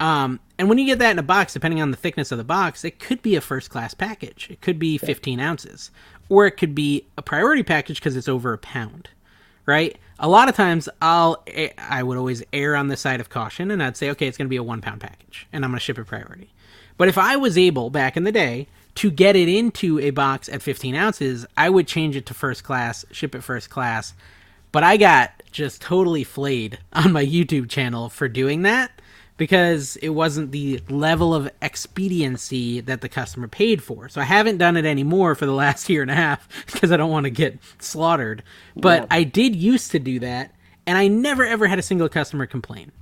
Um, 0.00 0.40
and 0.58 0.68
when 0.68 0.78
you 0.78 0.86
get 0.86 0.98
that 0.98 1.12
in 1.12 1.18
a 1.18 1.22
box, 1.22 1.52
depending 1.52 1.80
on 1.80 1.92
the 1.92 1.96
thickness 1.96 2.32
of 2.32 2.38
the 2.38 2.44
box, 2.44 2.84
it 2.84 2.98
could 2.98 3.22
be 3.22 3.36
a 3.36 3.40
first 3.40 3.70
class 3.70 3.94
package. 3.94 4.48
It 4.50 4.60
could 4.60 4.78
be 4.78 4.98
15 4.98 5.38
ounces. 5.38 5.92
Or 6.28 6.46
it 6.46 6.52
could 6.52 6.74
be 6.74 7.06
a 7.18 7.22
priority 7.22 7.62
package 7.62 7.96
because 7.96 8.16
it's 8.16 8.28
over 8.28 8.52
a 8.52 8.58
pound, 8.58 9.08
right? 9.66 9.96
A 10.18 10.28
lot 10.28 10.48
of 10.48 10.56
times 10.56 10.88
I'll, 11.02 11.42
eh, 11.46 11.70
I 11.76 12.02
would 12.02 12.16
always 12.16 12.42
err 12.52 12.76
on 12.76 12.88
the 12.88 12.96
side 12.96 13.20
of 13.20 13.28
caution 13.28 13.70
and 13.70 13.82
I'd 13.82 13.96
say, 13.96 14.10
okay, 14.10 14.26
it's 14.26 14.38
going 14.38 14.46
to 14.46 14.50
be 14.50 14.56
a 14.56 14.62
one 14.62 14.80
pound 14.80 15.00
package 15.00 15.46
and 15.52 15.64
I'm 15.64 15.70
going 15.70 15.78
to 15.78 15.84
ship 15.84 15.98
it 15.98 16.06
priority. 16.06 16.50
But 16.96 17.08
if 17.08 17.18
I 17.18 17.36
was 17.36 17.58
able 17.58 17.90
back 17.90 18.16
in 18.16 18.24
the 18.24 18.32
day 18.32 18.68
to 18.96 19.10
get 19.10 19.34
it 19.34 19.48
into 19.48 19.98
a 19.98 20.10
box 20.10 20.48
at 20.48 20.62
15 20.62 20.94
ounces, 20.94 21.46
I 21.56 21.68
would 21.68 21.88
change 21.88 22.16
it 22.16 22.26
to 22.26 22.34
first 22.34 22.62
class, 22.62 23.04
ship 23.10 23.34
it 23.34 23.42
first 23.42 23.68
class. 23.68 24.14
But 24.70 24.84
I 24.84 24.96
got 24.96 25.42
just 25.50 25.82
totally 25.82 26.24
flayed 26.24 26.78
on 26.92 27.12
my 27.12 27.24
YouTube 27.24 27.68
channel 27.68 28.08
for 28.08 28.28
doing 28.28 28.62
that 28.62 28.93
because 29.36 29.96
it 29.96 30.10
wasn't 30.10 30.52
the 30.52 30.80
level 30.90 31.34
of 31.34 31.50
expediency 31.62 32.80
that 32.80 33.00
the 33.02 33.08
customer 33.08 33.48
paid 33.48 33.82
for. 33.82 34.08
So 34.08 34.20
I 34.20 34.24
haven't 34.24 34.58
done 34.58 34.76
it 34.76 34.84
anymore 34.86 35.34
for 35.34 35.46
the 35.46 35.52
last 35.52 35.88
year 35.90 36.02
and 36.02 36.10
a 36.10 36.16
half 36.16 36.48
because 36.72 36.92
I 36.92 36.96
don't 36.98 37.10
want 37.10 37.24
to 37.24 37.30
get 37.30 37.58
slaughtered. 37.80 38.42
But 38.80 39.04
Yeah. 39.04 39.08
I 39.10 39.24
did 39.24 39.56
used 39.56 39.90
to 39.92 39.98
do 39.98 40.20
that, 40.20 40.54
and 40.86 40.98
I 40.98 41.08
never 41.08 41.44
ever 41.46 41.66
had 41.68 41.78
a 41.78 41.82
single 41.82 42.08
customer 42.08 42.46
complain. 42.46 42.92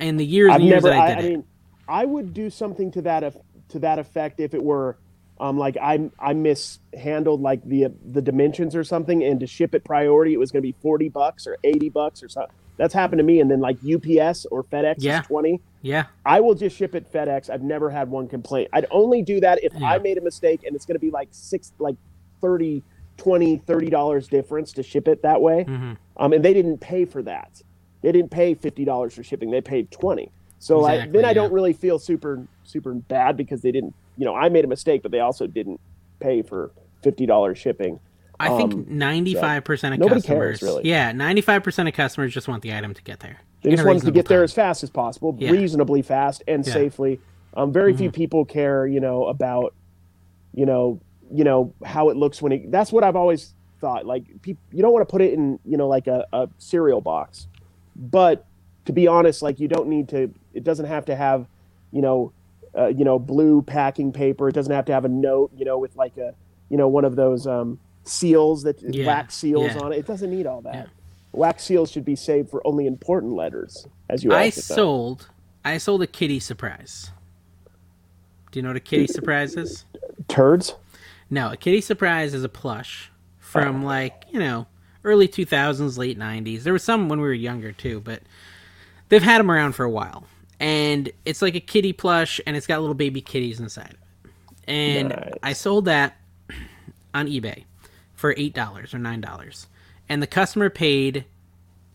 In 0.00 0.16
the 0.18 0.26
years 0.26 0.54
I've 0.54 0.60
and 0.60 0.66
years 0.66 0.84
never. 0.84 0.86
that 0.86 0.94
I 0.94 1.00
I, 1.00 1.06
did 1.06 1.18
I 1.18 1.22
it. 1.22 1.22
mean, 1.22 1.44
I 1.88 2.04
would 2.06 2.34
do 2.34 2.50
something 2.50 2.90
to 2.92 3.02
that 3.02 3.24
to 3.70 3.78
that 3.80 3.98
effect 3.98 4.40
if 4.40 4.54
it 4.54 4.62
were, 4.62 4.98
um, 5.40 5.58
like 5.58 5.76
I 5.80 6.10
I 6.18 6.34
mishandled 6.34 7.40
like 7.42 7.62
the 7.64 7.88
the 8.12 8.22
dimensions 8.22 8.76
or 8.76 8.84
something, 8.84 9.24
and 9.24 9.40
to 9.40 9.46
ship 9.46 9.74
it 9.74 9.84
priority, 9.84 10.34
it 10.34 10.38
was 10.38 10.52
going 10.52 10.62
to 10.62 10.68
be 10.68 10.76
forty 10.82 11.08
bucks 11.10 11.46
or 11.46 11.58
eighty 11.64 11.90
bucks 11.90 12.22
or 12.22 12.28
something. 12.28 12.50
That's 12.80 12.94
happened 12.94 13.18
to 13.18 13.24
me, 13.24 13.40
and 13.40 13.50
then 13.50 13.60
like 13.60 13.76
UPS 13.84 14.46
or 14.46 14.64
FedEx 14.64 14.94
Yeah. 15.00 15.20
is 15.20 15.26
twenty. 15.26 15.60
yeah. 15.82 16.06
I 16.24 16.40
will 16.40 16.54
just 16.54 16.74
ship 16.74 16.94
it 16.94 17.12
FedEx. 17.12 17.50
I've 17.50 17.62
never 17.62 17.90
had 17.90 18.10
one 18.10 18.26
complaint. 18.26 18.70
I'd 18.72 18.86
only 18.90 19.20
do 19.20 19.38
that 19.40 19.62
if 19.62 19.74
Yeah. 19.74 19.86
I 19.90 19.98
made 19.98 20.16
a 20.16 20.22
mistake 20.22 20.62
and 20.64 20.74
it's 20.74 20.86
going 20.86 20.94
to 20.94 20.98
be 21.00 21.10
like 21.10 21.28
six, 21.30 21.72
like 21.78 21.96
30, 22.40 22.82
20, 23.18 23.58
30 23.58 23.90
dollars 23.90 24.28
difference 24.28 24.72
to 24.72 24.82
ship 24.82 25.08
it 25.08 25.20
that 25.22 25.42
way. 25.42 25.64
Mhm. 25.68 25.98
Um, 26.16 26.32
and 26.32 26.42
they 26.42 26.54
didn't 26.54 26.78
pay 26.78 27.04
for 27.04 27.22
that. 27.22 27.60
They 28.00 28.12
didn't 28.12 28.30
pay 28.30 28.54
fifty 28.54 28.86
dollars 28.86 29.12
for 29.14 29.22
shipping. 29.22 29.50
They 29.50 29.60
paid 29.60 29.90
twenty. 29.90 30.30
So 30.58 30.84
I, 30.84 30.94
Exactly, 30.94 31.12
then 31.20 31.24
I 31.26 31.34
don't 31.34 31.52
really 31.52 31.74
feel 31.74 31.98
super 31.98 32.46
super 32.64 32.94
bad 32.94 33.36
because 33.36 33.60
they 33.60 33.72
didn't. 33.72 33.92
You 34.16 34.24
know, 34.24 34.34
I 34.34 34.48
made 34.48 34.64
a 34.64 34.68
mistake, 34.68 35.02
but 35.02 35.10
they 35.12 35.20
also 35.20 35.46
didn't 35.46 35.80
pay 36.18 36.40
for 36.40 36.70
fifty 37.02 37.26
dollars 37.26 37.58
shipping. 37.58 38.00
I 38.40 38.48
Um, 38.48 38.56
think 38.70 38.88
ninety-five 38.88 39.64
percent 39.64 39.94
of 39.94 40.00
nobody 40.00 40.22
customers, 40.22 40.60
cares, 40.60 40.62
really. 40.62 40.88
yeah, 40.88 41.12
ninety-five 41.12 41.62
percent 41.62 41.88
of 41.88 41.94
customers 41.94 42.32
just 42.32 42.48
want 42.48 42.62
the 42.62 42.74
item 42.74 42.94
to 42.94 43.02
get 43.02 43.20
there. 43.20 43.38
They 43.62 43.70
just 43.70 43.82
a 43.82 43.86
wanted 43.86 44.02
to 44.04 44.10
get 44.10 44.26
there 44.26 44.42
as 44.42 44.52
fast 44.54 44.82
as 44.82 44.88
possible, 44.88 45.36
Yeah. 45.38 45.50
reasonably 45.50 46.00
fast 46.02 46.42
and 46.48 46.64
Yeah. 46.66 46.72
Mm-hmm. 46.72 46.80
safely. 46.80 47.20
Um, 47.54 47.72
very 47.72 47.94
few 47.94 48.10
people 48.10 48.44
care, 48.46 48.86
you 48.86 49.00
know, 49.00 49.26
about, 49.26 49.74
you 50.54 50.64
know, 50.64 50.98
you 51.32 51.44
know 51.44 51.72
how 51.84 52.08
it 52.08 52.16
looks 52.16 52.40
when 52.40 52.52
it. 52.52 52.70
That's 52.70 52.90
what 52.92 53.04
I've 53.04 53.16
always 53.16 53.54
thought. 53.80 54.06
Like, 54.06 54.24
peop 54.40 54.56
you 54.72 54.80
don't 54.82 54.92
want 54.92 55.06
to 55.06 55.10
put 55.12 55.20
it 55.20 55.34
in, 55.34 55.58
you 55.66 55.76
know, 55.76 55.86
like 55.88 56.06
a, 56.06 56.26
a 56.32 56.48
cereal 56.58 57.00
box, 57.02 57.46
but 57.96 58.46
to 58.86 58.92
be 58.94 59.06
honest, 59.06 59.42
like 59.42 59.60
you 59.60 59.68
don't 59.68 59.88
need 59.88 60.08
to. 60.08 60.32
It 60.54 60.64
doesn't 60.64 60.86
have 60.86 61.04
to 61.06 61.14
have, 61.16 61.46
you 61.92 62.00
know, 62.00 62.32
uh, 62.76 62.86
you 62.86 63.04
know, 63.04 63.18
blue 63.18 63.60
packing 63.62 64.12
paper. 64.12 64.48
It 64.48 64.54
doesn't 64.54 64.72
have 64.72 64.86
to 64.86 64.92
have 64.92 65.04
a 65.04 65.08
note, 65.08 65.50
you 65.54 65.64
know, 65.66 65.76
with 65.76 65.94
like 65.96 66.16
a, 66.16 66.34
you 66.70 66.76
know, 66.78 66.88
one 66.88 67.04
of 67.04 67.16
those 67.16 67.46
um, 67.46 67.78
seals 68.04 68.62
that 68.64 68.80
Yeah, 68.82 69.06
wax 69.06 69.34
seals 69.34 69.74
yeah. 69.74 69.80
on 69.80 69.92
it. 69.92 69.98
It 69.98 70.06
doesn't 70.06 70.30
need 70.30 70.46
all 70.46 70.60
that. 70.62 70.74
Yeah. 70.74 70.86
Wax 71.32 71.64
seals 71.64 71.90
should 71.90 72.04
be 72.04 72.16
saved 72.16 72.50
for 72.50 72.66
only 72.66 72.86
important 72.86 73.34
letters, 73.34 73.86
as 74.08 74.24
you 74.24 74.32
I 74.32 74.50
sold, 74.50 75.28
I 75.64 75.78
sold 75.78 76.02
a 76.02 76.06
kitty 76.06 76.40
surprise. 76.40 77.10
Do 78.50 78.58
you 78.58 78.62
know 78.64 78.70
what 78.70 78.76
a 78.76 78.80
kitty 78.80 79.06
surprise 79.06 79.54
is? 79.54 79.84
turds. 80.28 80.74
No, 81.28 81.52
a 81.52 81.56
kitty 81.56 81.80
surprise 81.80 82.34
is 82.34 82.42
a 82.42 82.48
plush 82.48 83.10
from 83.38 83.84
oh. 83.84 83.86
like, 83.86 84.24
you 84.30 84.38
know, 84.40 84.66
early 85.04 85.28
2000s, 85.28 85.96
late 85.96 86.18
90s. 86.18 86.62
There 86.62 86.72
was 86.72 86.82
some 86.82 87.08
when 87.08 87.20
we 87.20 87.26
were 87.26 87.34
younger 87.34 87.72
too, 87.72 88.00
but 88.00 88.22
they've 89.08 89.22
had 89.22 89.38
them 89.38 89.50
around 89.50 89.72
for 89.72 89.84
a 89.84 89.90
while. 89.90 90.24
And 90.58 91.10
it's 91.24 91.42
like 91.42 91.54
a 91.54 91.60
kitty 91.60 91.92
plush 91.92 92.40
and 92.46 92.56
it's 92.56 92.66
got 92.66 92.80
little 92.80 92.94
baby 92.94 93.20
kitties 93.20 93.60
inside 93.60 93.90
of 93.90 93.92
it. 93.92 94.30
And 94.66 95.08
Nice. 95.10 95.32
I 95.42 95.52
sold 95.52 95.86
that 95.86 96.16
on 97.14 97.26
eBay 97.26 97.64
for 98.20 98.34
$8 98.34 98.54
or 98.94 98.98
$9. 98.98 99.66
And 100.08 100.22
the 100.22 100.26
customer 100.26 100.68
paid 100.68 101.24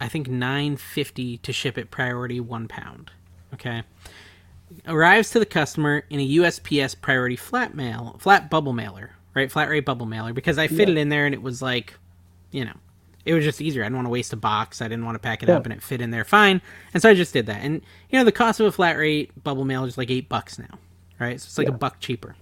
I 0.01 0.09
think 0.09 0.27
9.50 0.27 1.41
to 1.43 1.53
ship 1.53 1.77
it 1.77 1.89
priority 1.91 2.39
1 2.39 2.67
pound. 2.67 3.11
Okay? 3.53 3.83
arrives 4.87 5.29
to 5.29 5.37
the 5.39 5.45
customer 5.45 6.03
in 6.09 6.19
a 6.19 6.27
USPS 6.37 6.99
priority 6.99 7.35
flat 7.35 7.75
mail, 7.75 8.15
flat 8.19 8.49
bubble 8.49 8.73
mailer, 8.73 9.11
right? 9.35 9.51
Flat 9.51 9.69
rate 9.69 9.85
bubble 9.85 10.07
mailer 10.07 10.33
because 10.33 10.57
I 10.57 10.67
fit 10.67 10.89
it 10.89 10.97
in 10.97 11.09
there 11.09 11.27
and 11.27 11.35
it 11.35 11.41
was 11.43 11.61
like, 11.61 11.93
you 12.51 12.65
know, 12.65 12.73
it 13.25 13.35
was 13.35 13.43
just 13.43 13.61
easier. 13.61 13.83
I 13.83 13.85
didn't 13.85 13.97
want 13.97 14.07
to 14.07 14.11
waste 14.11 14.33
a 14.33 14.37
box. 14.37 14.81
I 14.81 14.87
didn't 14.87 15.05
want 15.05 15.15
to 15.15 15.19
pack 15.19 15.43
it 15.43 15.49
Yeah. 15.49 15.55
up 15.57 15.65
and 15.65 15.71
it 15.73 15.83
fit 15.83 16.01
in 16.01 16.09
there 16.09 16.25
fine. 16.25 16.61
And 16.93 17.01
so 17.01 17.09
I 17.09 17.13
just 17.13 17.31
did 17.31 17.45
that. 17.45 17.61
And 17.61 17.81
you 18.09 18.17
know, 18.17 18.25
the 18.25 18.31
cost 18.31 18.59
of 18.59 18.65
a 18.65 18.71
flat 18.71 18.97
rate 18.97 19.31
bubble 19.43 19.65
mailer 19.65 19.87
is 19.87 19.99
like 19.99 20.09
8 20.09 20.27
bucks 20.27 20.57
now, 20.57 20.79
right? 21.19 21.39
So 21.39 21.45
it's 21.45 21.57
like 21.59 21.67
a 21.67 21.71
buck 21.71 21.99
cheaper. 21.99 22.35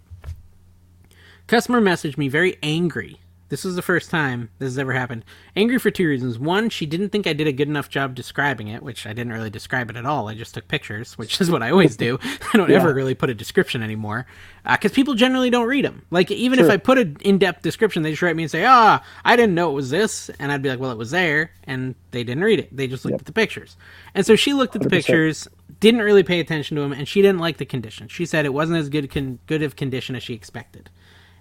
Customer 1.47 1.81
messaged 1.81 2.17
me 2.17 2.29
very 2.29 2.57
angry. 2.63 3.19
This 3.49 3.63
was 3.63 3.75
the 3.75 3.81
first 3.81 4.09
time 4.09 4.49
this 4.57 4.67
has 4.67 4.79
ever 4.79 4.93
happened. 4.93 5.25
Angry 5.55 5.77
for 5.77 5.91
two 5.91 6.07
reasons. 6.07 6.39
One, 6.39 6.69
she 6.69 6.85
didn't 6.85 7.09
think 7.09 7.27
I 7.27 7.33
did 7.33 7.45
a 7.45 7.51
good 7.51 7.67
enough 7.67 7.87
job 7.87 8.15
describing 8.15 8.67
it, 8.67 8.81
which 8.81 9.05
I 9.05 9.13
didn't 9.13 9.33
really 9.33 9.49
describe 9.51 9.89
it 9.91 9.95
at 9.95 10.05
all. 10.05 10.27
I 10.27 10.33
just 10.33 10.53
took 10.55 10.67
pictures, 10.67 11.17
which 11.17 11.39
is 11.41 11.51
what 11.51 11.61
I 11.61 11.69
always 11.69 11.95
do. 11.95 12.17
I 12.53 12.57
don't 12.57 12.71
ever 12.71 12.93
really 12.93 13.13
put 13.13 13.29
a 13.29 13.35
description 13.35 13.83
anymore 13.83 14.25
because 14.69 14.91
people 14.91 15.13
generally 15.13 15.49
don't 15.49 15.67
read 15.67 15.85
them. 15.85 16.05
Like 16.09 16.31
even 16.31 16.57
if 16.57 16.69
I 16.69 16.77
put 16.77 16.97
an 16.97 17.17
in-depth 17.21 17.61
description, 17.61 18.01
they 18.01 18.11
just 18.11 18.21
write 18.21 18.35
me 18.35 18.43
and 18.43 18.51
say, 18.51 18.65
"Ah, 18.65 19.03
I 19.23 19.35
didn't 19.35 19.55
know 19.55 19.69
it 19.71 19.73
was 19.73 19.89
this," 19.89 20.29
and 20.39 20.51
I'd 20.51 20.61
be 20.61 20.69
like, 20.69 20.79
"Well, 20.79 20.91
it 20.91 20.97
was 20.97 21.11
there," 21.11 21.51
and 21.65 21.95
they 22.11 22.23
didn't 22.23 22.43
read 22.43 22.59
it. 22.59 22.75
They 22.75 22.87
just 22.87 23.05
looked 23.05 23.19
at 23.19 23.25
the 23.25 23.33
pictures. 23.33 23.75
And 24.15 24.25
so 24.25 24.35
she 24.35 24.53
looked 24.53 24.75
at 24.75 24.81
the 24.81 24.89
100%. 24.89 24.91
pictures, 24.91 25.47
didn't 25.79 26.01
really 26.01 26.23
pay 26.23 26.39
attention 26.39 26.75
to 26.75 26.81
them, 26.81 26.93
and 26.93 27.07
she 27.07 27.21
didn't 27.21 27.39
like 27.39 27.57
the 27.57 27.65
condition. 27.65 28.07
She 28.07 28.25
said 28.25 28.45
it 28.45 28.53
wasn't 28.53 28.79
as 28.79 28.89
good 28.89 29.11
con- 29.11 29.39
good 29.47 29.61
of 29.61 29.75
condition 29.75 30.15
as 30.15 30.23
she 30.23 30.33
expected. 30.33 30.89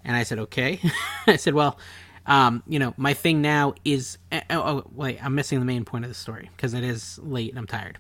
And 0.05 0.17
I 0.17 0.23
said, 0.23 0.39
okay. 0.41 0.81
I 1.27 1.37
said, 1.37 1.55
well, 1.55 1.79
um, 2.27 2.63
you 2.67 2.79
know, 2.79 2.95
my 2.97 3.15
thing 3.15 3.43
now 3.43 3.75
is. 3.85 4.19
Oh, 4.33 4.41
oh, 4.51 4.85
wait, 4.95 5.25
I'm 5.25 5.35
missing 5.35 5.59
the 5.59 5.65
main 5.65 5.85
point 5.85 6.05
of 6.05 6.11
the 6.11 6.15
story 6.15 6.51
because 6.57 6.75
it 6.75 6.85
is 6.85 7.19
late 7.19 7.51
and 7.51 7.59
I'm 7.59 7.67
tired. 7.67 7.99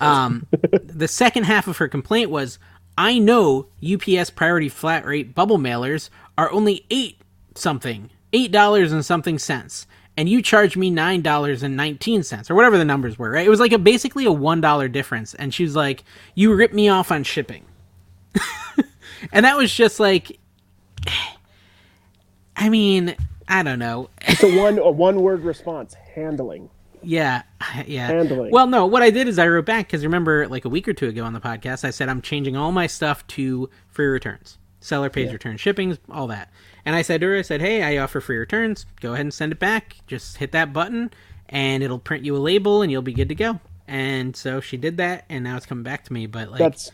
Um, 0.00 0.46
the 0.82 1.08
second 1.08 1.44
half 1.44 1.68
of 1.68 1.78
her 1.78 1.88
complaint 1.88 2.30
was, 2.30 2.58
I 2.98 3.18
know 3.18 3.68
UPS 3.82 4.30
priority 4.30 4.68
flat 4.68 5.04
rate 5.04 5.34
bubble 5.34 5.58
mailers 5.58 6.10
are 6.36 6.50
only 6.52 6.84
eight 6.90 7.18
something, 7.54 8.10
eight 8.32 8.52
dollars 8.52 8.92
and 8.92 9.04
something 9.04 9.38
cents, 9.38 9.86
and 10.16 10.28
you 10.28 10.42
charge 10.42 10.76
me 10.76 10.90
nine 10.90 11.22
dollars 11.22 11.62
and 11.62 11.76
nineteen 11.76 12.22
cents 12.22 12.50
or 12.50 12.54
whatever 12.54 12.76
the 12.76 12.84
numbers 12.84 13.18
were. 13.18 13.30
Right? 13.30 13.46
It 13.46 13.50
was 13.50 13.60
like 13.60 13.72
a 13.72 13.78
basically 13.78 14.26
a 14.26 14.32
one 14.32 14.60
dollar 14.60 14.88
difference, 14.88 15.34
and 15.34 15.54
she's 15.54 15.74
like, 15.74 16.04
"You 16.34 16.54
ripped 16.54 16.74
me 16.74 16.88
off 16.88 17.10
on 17.10 17.24
shipping," 17.24 17.64
and 19.32 19.44
that 19.44 19.56
was 19.56 19.72
just 19.72 19.98
like. 20.00 20.38
I 22.62 22.68
mean, 22.68 23.16
I 23.48 23.64
don't 23.64 23.80
know. 23.80 24.08
It's 24.20 24.40
a 24.44 24.56
one 24.56 24.78
a 24.78 24.88
one 24.88 25.20
word 25.20 25.42
response. 25.42 25.94
Handling. 26.14 26.70
Yeah, 27.02 27.42
yeah. 27.86 28.06
Handling. 28.06 28.52
Well, 28.52 28.68
no, 28.68 28.86
what 28.86 29.02
I 29.02 29.10
did 29.10 29.26
is 29.26 29.36
I 29.36 29.48
wrote 29.48 29.66
back 29.66 29.88
because 29.88 30.04
remember, 30.04 30.46
like 30.46 30.64
a 30.64 30.68
week 30.68 30.86
or 30.86 30.92
two 30.92 31.08
ago 31.08 31.24
on 31.24 31.32
the 31.32 31.40
podcast, 31.40 31.84
I 31.84 31.90
said 31.90 32.08
I'm 32.08 32.22
changing 32.22 32.56
all 32.56 32.70
my 32.70 32.86
stuff 32.86 33.26
to 33.28 33.68
free 33.88 34.06
returns. 34.06 34.58
Seller 34.78 35.10
pays 35.10 35.32
return 35.32 35.56
shippings, 35.56 35.98
all 36.08 36.28
that. 36.28 36.52
And 36.84 36.94
I 36.94 37.02
said 37.02 37.20
to 37.22 37.26
her, 37.28 37.36
I 37.36 37.42
said, 37.42 37.60
hey, 37.60 37.82
I 37.82 38.00
offer 38.00 38.20
free 38.20 38.36
returns. 38.36 38.86
Go 39.00 39.12
ahead 39.12 39.24
and 39.26 39.34
send 39.34 39.50
it 39.50 39.58
back. 39.58 39.96
Just 40.06 40.36
hit 40.36 40.52
that 40.52 40.72
button, 40.72 41.10
and 41.48 41.82
it'll 41.82 41.98
print 41.98 42.24
you 42.24 42.36
a 42.36 42.38
label, 42.38 42.82
and 42.82 42.92
you'll 42.92 43.02
be 43.02 43.12
good 43.12 43.28
to 43.28 43.34
go. 43.34 43.58
And 43.88 44.36
so 44.36 44.60
she 44.60 44.76
did 44.76 44.98
that, 44.98 45.24
and 45.28 45.42
now 45.42 45.56
it's 45.56 45.66
coming 45.66 45.82
back 45.82 46.04
to 46.04 46.12
me. 46.12 46.26
But 46.26 46.48
like, 46.52 46.60
That's 46.60 46.92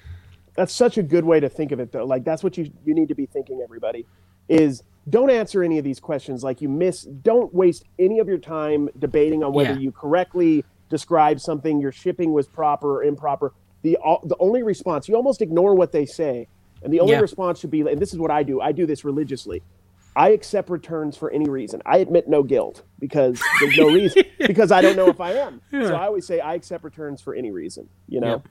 that's 0.57 0.75
such 0.75 0.97
a 0.97 1.03
good 1.03 1.27
way 1.27 1.41
to 1.41 1.51
think 1.51 1.73
of 1.73 1.79
it 1.79 1.93
though. 1.93 2.07
Like 2.07 2.25
that's 2.25 2.43
what 2.43 2.57
you 2.57 2.73
you 2.87 2.95
need 2.95 3.09
to 3.09 3.15
be 3.15 3.27
thinking 3.27 3.61
everybody 3.63 4.07
is 4.49 4.83
don't 5.09 5.31
answer 5.31 5.63
any 5.63 5.79
of 5.79 5.85
these 5.85 6.01
questions 6.01 6.43
like 6.43 6.61
you 6.61 6.69
miss 6.69 7.03
don't 7.03 7.53
waste 7.55 7.85
any 7.99 8.19
of 8.19 8.29
your 8.29 8.39
time 8.39 8.89
debating 8.99 9.43
on 9.45 9.53
whether 9.53 9.73
Yeah. 9.75 9.79
you 9.79 9.93
correctly 9.93 10.65
describe 10.89 11.41
something 11.41 11.81
your 11.81 11.93
shipping 11.93 12.33
was 12.33 12.47
proper 12.49 12.97
or 12.97 13.05
improper. 13.05 13.53
The 13.83 13.97
all- 13.99 14.23
the 14.25 14.37
only 14.41 14.63
response 14.63 15.09
you 15.09 15.15
almost 15.17 15.41
ignore 15.43 15.75
what 15.75 15.93
they 15.93 16.07
say 16.07 16.49
and 16.83 16.93
the 16.93 17.01
only 17.01 17.13
Yeah. 17.13 17.21
response 17.21 17.61
should 17.61 17.71
be 17.71 17.81
and 17.83 18.01
this 18.01 18.13
is 18.13 18.19
what 18.19 18.31
I 18.31 18.43
do. 18.43 18.61
I 18.61 18.73
do 18.73 18.87
this 18.87 19.05
religiously. 19.05 19.63
I 20.17 20.31
accept 20.31 20.69
returns 20.69 21.17
for 21.17 21.31
any 21.31 21.49
reason. 21.49 21.81
I 21.87 21.99
admit 21.99 22.27
no 22.29 22.43
guilt 22.43 22.83
because 22.99 23.41
there's 23.61 23.77
no 23.79 23.87
reason 23.87 24.25
because 24.39 24.73
I 24.73 24.81
don't 24.81 24.97
know 24.97 25.09
if 25.09 25.21
I 25.21 25.33
am. 25.35 25.61
So 25.71 25.95
I 25.95 26.07
always 26.07 26.27
say 26.27 26.41
I 26.41 26.55
accept 26.55 26.83
returns 26.83 27.21
for 27.21 27.35
any 27.35 27.53
reason. 27.53 27.89
You 28.09 28.21
know, 28.21 28.43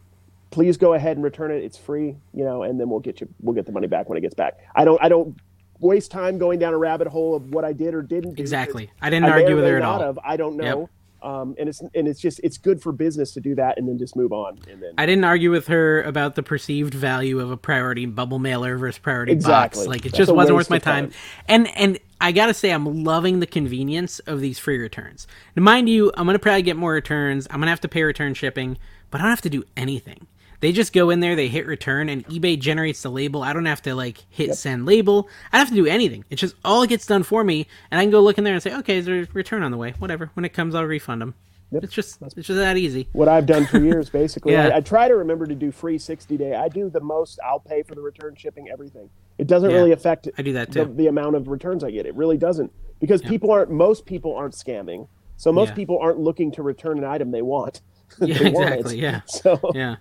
please 0.49 0.77
go 0.77 0.94
ahead 0.94 1.18
and 1.18 1.23
return 1.26 1.52
it. 1.52 1.61
It's 1.64 1.77
free. 1.77 2.15
You 2.34 2.45
know, 2.45 2.64
and 2.64 2.80
then 2.80 2.90
we'll 2.90 3.02
get 3.02 3.19
you. 3.19 3.27
We'll 3.41 3.56
get 3.56 3.65
the 3.65 3.73
money 3.73 3.88
back 3.88 4.07
when 4.07 4.18
it 4.18 4.22
gets 4.22 4.36
back. 4.36 4.60
I 4.76 4.86
don't. 4.86 5.02
I 5.03 5.10
don't 5.10 5.36
waste 5.80 6.12
time 6.12 6.38
going 6.38 6.60
down 6.60 6.74
a 6.74 6.78
rabbit 6.78 7.08
hole 7.08 7.36
of 7.36 7.52
what 7.52 7.64
I 7.66 7.74
did 7.74 7.94
or 7.94 8.02
didn't 8.02 8.36
do. 8.36 8.41
exactly. 8.41 8.90
I 9.02 9.08
I 9.08 9.10
didn't 9.10 9.26
may 9.26 9.32
argue 9.32 9.56
with 9.56 9.66
her 9.66 9.78
at 9.78 9.84
all. 9.84 9.99
Have. 9.99 10.20
I 10.24 10.38
don't 10.38 10.58
know. 10.58 10.90
Um, 11.20 11.56
and 11.60 11.68
it's 11.68 11.82
and 11.95 12.08
it's 12.08 12.20
just 12.20 12.40
it's 12.44 12.60
good 12.60 12.80
for 12.80 12.91
business 12.91 13.34
to 13.34 13.41
do 13.41 13.56
that 13.56 13.80
and 13.80 13.88
then 13.88 13.98
just 13.98 14.16
move 14.16 14.32
on 14.32 14.60
and 14.70 14.82
then 14.84 14.94
I 14.99 15.08
didn't 15.08 15.24
argue 15.24 15.49
with 15.49 15.66
her 15.68 16.04
about 16.04 16.36
the 16.36 16.44
perceived 16.44 16.94
value 16.94 17.40
of 17.40 17.49
a 17.49 17.58
priority 17.58 18.06
bubble 18.06 18.38
mailer 18.38 18.78
versus 18.78 18.99
priority 18.99 19.32
Exactly. 19.32 19.80
box. 19.80 19.88
Like 19.88 19.99
it 20.06 20.12
That's 20.12 20.18
just 20.20 20.32
wasn't 20.34 20.56
worth 20.58 20.70
my 20.70 20.78
time. 20.78 21.10
time. 21.10 21.20
And 21.48 21.68
and 21.76 21.99
I 22.22 22.32
gotta 22.32 22.54
say 22.54 22.70
I'm 22.72 23.04
loving 23.04 23.40
the 23.40 23.48
convenience 23.48 24.20
of 24.20 24.41
these 24.41 24.60
free 24.60 24.78
returns. 24.78 25.26
Now 25.56 25.64
mind 25.64 25.90
you, 25.90 26.12
I'm 26.16 26.28
gonna 26.28 26.38
probably 26.38 26.62
get 26.62 26.78
more 26.78 26.94
returns. 26.94 27.48
I'm 27.49 27.60
gonna 27.60 27.72
have 27.72 27.82
to 27.82 27.88
pay 27.90 28.04
return 28.04 28.36
shipping, 28.36 28.78
but 29.10 29.20
I 29.20 29.24
don't 29.24 29.32
have 29.32 29.41
to 29.41 29.49
do 29.49 29.64
anything. 29.76 30.28
They 30.59 30.71
just 30.71 30.91
go 30.91 31.11
in 31.11 31.19
there, 31.19 31.35
they 31.35 31.47
hit 31.49 31.67
return, 31.67 32.09
and 32.09 32.25
eBay 32.27 32.59
generates 32.59 33.03
the 33.03 33.11
label. 33.11 33.43
I 33.43 33.53
don't 33.53 33.65
have 33.65 33.81
to 33.84 33.93
like 33.93 34.25
hit 34.29 34.55
send 34.55 34.85
label. 34.88 35.29
I 35.51 35.57
don't 35.57 35.67
have 35.67 35.75
to 35.75 35.84
do 35.84 35.85
anything. 35.85 36.25
It's 36.31 36.41
just 36.41 36.55
all 36.65 36.85
gets 36.88 37.05
done 37.05 37.21
for 37.23 37.43
me, 37.43 37.67
and 37.91 37.99
I 37.99 38.03
can 38.03 38.09
go 38.11 38.21
look 38.21 38.38
in 38.39 38.43
there 38.43 38.53
and 38.55 38.63
say, 38.63 38.73
okay, 38.77 38.99
there's 39.01 39.27
a 39.27 39.31
return 39.34 39.61
on 39.61 39.71
the 39.71 39.77
way? 39.77 39.93
Whatever. 39.99 40.31
When 40.34 40.45
it 40.45 40.53
comes, 40.53 40.73
I'll 40.73 40.84
refund 40.85 41.21
them. 41.21 41.35
Yep. 41.71 41.84
It's 41.84 41.93
just 41.93 42.21
it's 42.21 42.34
just 42.34 42.49
that 42.49 42.77
easy. 42.77 43.07
what 43.11 43.27
I've 43.27 43.45
done 43.45 43.65
for 43.67 43.77
years, 43.79 44.09
basically. 44.09 44.53
Yeah. 44.57 44.69
I, 44.69 44.77
I 44.77 44.81
try 44.81 45.07
to 45.09 45.15
remember 45.17 45.45
to 45.45 45.53
do 45.55 45.69
free 45.71 45.97
60 45.97 46.38
day. 46.38 46.55
I 46.55 46.69
do 46.69 46.89
the 46.89 47.01
most. 47.01 47.39
I'll 47.45 47.59
pay 47.59 47.84
for 47.84 47.93
the 47.93 48.01
return, 48.01 48.35
shipping, 48.35 48.69
everything. 48.69 49.09
It 49.38 49.47
doesn't 49.47 49.69
Yeah. 49.69 49.75
really 49.75 49.91
affect 49.91 50.29
I 50.38 50.41
do 50.41 50.53
that 50.53 50.71
the, 50.71 50.85
too. 50.85 50.93
the 50.93 51.07
amount 51.07 51.35
of 51.35 51.49
returns 51.49 51.84
I 51.84 51.91
get. 51.91 52.05
It 52.05 52.15
really 52.15 52.38
doesn't 52.38 52.71
because 52.99 53.21
people 53.21 53.51
aren't. 53.51 53.69
Most 53.69 54.05
people 54.05 54.34
aren't 54.35 54.53
scamming. 54.53 55.07
So 55.35 55.51
most 55.51 55.75
people 55.75 55.99
aren't 55.99 56.19
looking 56.19 56.51
to 56.53 56.63
return 56.63 56.97
an 56.97 57.03
item 57.03 57.29
they 57.31 57.43
want. 57.43 57.81
Yeah, 58.21 58.38
They 58.39 58.49
want 58.51 58.69
exactly. 58.73 58.99
Yeah. 59.01 59.21
So 59.27 59.59
Yeah. 59.75 59.97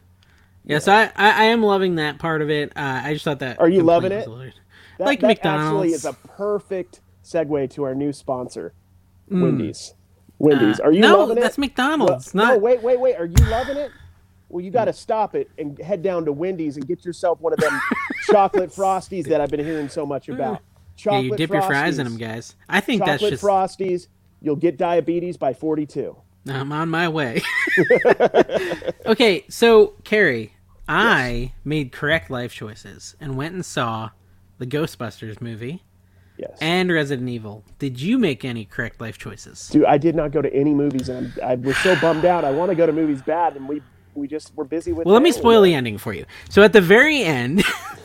Yeah, 0.67 0.81
so 0.81 0.93
I, 0.93 1.05
I, 1.17 1.31
I 1.31 1.45
am 1.45 1.63
loving 1.63 1.95
that 1.95 2.19
part 2.19 2.43
of 2.43 2.51
it. 2.51 2.73
Uh, 2.77 3.01
I 3.05 3.13
just 3.13 3.25
thought 3.25 3.39
that. 3.39 3.61
Are 3.61 3.69
you 3.69 3.83
loving 3.83 4.13
it? 4.13 4.27
that, 4.27 5.05
Like 5.05 5.21
that 5.21 5.27
McDonald's. 5.29 5.77
actually 5.77 5.93
is 5.93 6.05
a 6.05 6.13
perfect 6.29 7.01
segue 7.25 7.71
to 7.71 7.85
our 7.85 7.95
new 7.95 8.13
sponsor, 8.13 8.73
Wendy's. 9.29 9.95
Wendy's. 10.39 10.81
Uh, 10.81 10.85
Are 10.85 10.93
you 10.93 11.01
no, 11.01 11.19
loving 11.21 11.39
it? 11.39 11.41
that's 11.41 11.57
McDonald's. 11.59 12.35
Well, 12.35 12.47
not 12.47 12.55
No, 12.55 12.59
wait, 12.59 12.83
wait, 12.83 13.01
wait. 13.01 13.17
Are 13.17 13.27
you 13.27 13.45
loving 13.49 13.77
it? 13.77 13.91
Well, 14.49 14.65
you 14.65 14.71
got 14.71 14.85
to 14.85 14.93
stop 14.93 15.35
it 15.35 15.51
and 15.59 15.79
head 15.79 16.03
down 16.03 16.25
to 16.27 16.33
Wendy's 16.33 16.77
and 16.77 16.87
get 16.87 17.05
yourself 17.05 17.41
one 17.41 17.53
of 17.53 17.59
them 17.59 17.81
chocolate 18.27 18.71
frosties 18.71 19.25
that 19.29 19.41
I've 19.41 19.51
been 19.51 19.65
hearing 19.65 19.89
so 19.89 20.07
much 20.07 20.29
about. 20.29 20.63
yeah, 21.05 21.19
you 21.19 21.37
dip 21.37 21.51
your 21.51 21.63
fries 21.63 21.99
in 21.99 22.05
them, 22.05 22.17
guys. 22.17 22.55
I 22.69 22.81
think 22.81 23.05
that's 23.05 23.23
just. 23.23 23.43
frosties. 23.43 24.09
You'll 24.41 24.57
get 24.57 24.77
diabetes 24.77 25.37
by 25.37 25.55
42. 25.55 26.17
I'm 26.49 26.71
on 26.73 26.89
my 26.91 27.09
way. 27.09 27.43
okay, 29.07 29.45
so 29.49 29.95
Carrie, 30.05 30.55
I 30.89 31.53
made 31.65 31.93
correct 31.93 32.31
life 32.31 32.53
choices 32.53 33.17
and 33.21 33.37
went 33.37 33.55
and 33.55 33.65
saw 33.65 34.11
the 34.59 34.67
Ghostbusters 34.67 35.41
movie 35.41 35.83
Yes. 36.39 36.59
and 36.61 36.93
Resident 36.93 37.29
Evil. 37.31 37.65
Did 37.79 37.99
you 38.01 38.19
make 38.19 38.45
any 38.45 38.67
correct 38.67 39.01
life 39.01 39.17
choices? 39.17 39.69
Dude, 39.71 39.87
I 39.87 39.97
did 39.97 40.15
not 40.15 40.33
go 40.33 40.43
to 40.43 40.53
any 40.55 40.75
movies, 40.75 41.09
and 41.09 41.33
I'm, 41.43 41.49
I 41.49 41.55
was 41.55 41.77
so 41.79 41.99
bummed 41.99 42.27
out. 42.27 42.45
I 42.45 42.51
want 42.51 42.71
to 42.71 42.75
go 42.75 42.85
to 42.85 42.93
movies 42.93 43.23
bad, 43.23 43.57
and 43.57 43.67
we 43.67 43.81
we 44.15 44.29
just 44.29 44.55
were 44.55 44.65
busy 44.65 44.93
with. 44.93 45.07
Well, 45.07 45.15
let 45.15 45.23
me 45.23 45.33
spoil 45.33 45.63
the 45.63 45.73
ending 45.73 45.97
for 45.97 46.13
you. 46.13 46.27
So 46.51 46.63
at 46.63 46.75
the 46.75 46.83
very 46.83 47.23
end, 47.23 47.65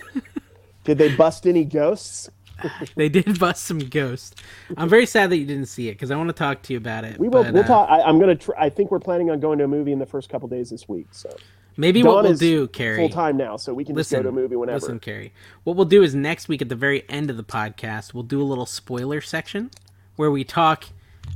Did 0.83 0.97
they 0.97 1.15
bust 1.15 1.45
any 1.45 1.63
ghosts? 1.63 2.29
they 2.95 3.09
did 3.09 3.39
bust 3.39 3.65
some 3.65 3.79
ghosts. 3.79 4.35
I'm 4.77 4.89
very 4.89 5.05
sad 5.05 5.29
that 5.31 5.37
you 5.37 5.45
didn't 5.45 5.67
see 5.67 5.89
it 5.89 5.93
because 5.93 6.11
I 6.11 6.15
want 6.15 6.29
to 6.29 6.33
talk 6.33 6.61
to 6.63 6.73
you 6.73 6.77
about 6.77 7.03
it. 7.03 7.19
We 7.19 7.27
will. 7.27 7.43
but, 7.43 7.53
we'll 7.53 7.63
uh, 7.63 7.67
talk. 7.67 7.89
I, 7.89 8.01
I'm 8.01 8.19
gonna. 8.19 8.35
Tr- 8.35 8.55
I 8.57 8.69
think 8.69 8.91
we're 8.91 8.99
planning 8.99 9.29
on 9.29 9.39
going 9.39 9.57
to 9.59 9.65
a 9.65 9.67
movie 9.67 9.91
in 9.91 9.99
the 9.99 10.05
first 10.05 10.29
couple 10.29 10.47
days 10.47 10.69
this 10.69 10.87
week. 10.87 11.07
So 11.11 11.35
Maybe 11.77 12.02
Dawn 12.02 12.14
what 12.15 12.23
we'll 12.26 12.34
do, 12.35 12.68
Carrie. 12.68 12.98
full 12.98 13.10
time 13.10 13.38
now, 13.38 13.57
so 13.57 13.73
we 13.73 13.85
can 13.85 13.95
just 13.95 14.11
go 14.11 14.22
to 14.22 14.30
a 14.30 14.31
movie 14.31 14.56
whenever. 14.56 14.80
listen, 14.80 14.99
Carrie. 14.99 15.31
What 15.64 15.76
we'll 15.76 15.85
do 15.85 16.03
is 16.03 16.14
next 16.14 16.48
week 16.48 16.61
at 16.61 16.69
the 16.69 16.76
very 16.76 17.07
end 17.10 17.30
of 17.30 17.38
the 17.38 17.43
podcast, 17.43 18.14
we'll 18.14 18.23
do 18.23 18.41
a 18.41 18.43
little 18.43 18.65
spoiler 18.65 19.22
section 19.22 19.72
where 20.18 20.30
we 20.30 20.43
talk 20.43 20.85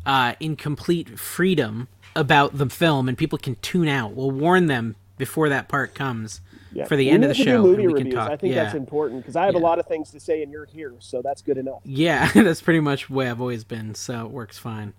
uh, 0.06 0.34
in 0.40 0.56
complete 0.56 1.18
freedom 1.20 1.88
about 2.16 2.58
the 2.58 2.70
film, 2.70 3.08
and 3.10 3.18
people 3.18 3.38
can 3.38 3.56
tune 3.62 3.88
out. 3.88 4.14
We'll 4.14 4.32
warn 4.32 4.68
them 4.68 4.96
before 5.18 5.48
that 5.50 5.68
part 5.70 5.96
comes 5.96 6.42
Yeah. 6.74 6.86
for 6.86 6.96
the 6.98 7.06
We 7.08 7.12
end 7.12 7.24
of 7.24 7.30
the 7.30 7.36
show. 7.36 7.64
movie 7.64 7.88
reviews. 7.88 8.04
can 8.04 8.12
talk. 8.12 8.32
I 8.32 8.36
think 8.36 8.54
yeah. 8.54 8.64
that's 8.66 8.76
important 8.76 9.22
because 9.22 9.36
I 9.38 9.46
have 9.46 9.56
a 9.56 9.60
lot 9.60 9.80
of 9.80 9.86
things 9.88 10.12
to 10.12 10.20
say, 10.20 10.44
and 10.44 10.52
you're 10.52 10.66
here, 10.66 10.94
so 11.00 11.22
that's 11.22 11.42
good 11.42 11.58
enough. 11.58 11.80
Yeah, 11.86 12.30
that's 12.34 12.62
pretty 12.62 12.82
much 12.82 13.08
the 13.08 13.14
way 13.14 13.30
I've 13.30 13.40
always 13.42 13.64
been, 13.64 13.96
so 13.96 14.26
it 14.26 14.32
works 14.32 14.58
fine. 14.58 14.94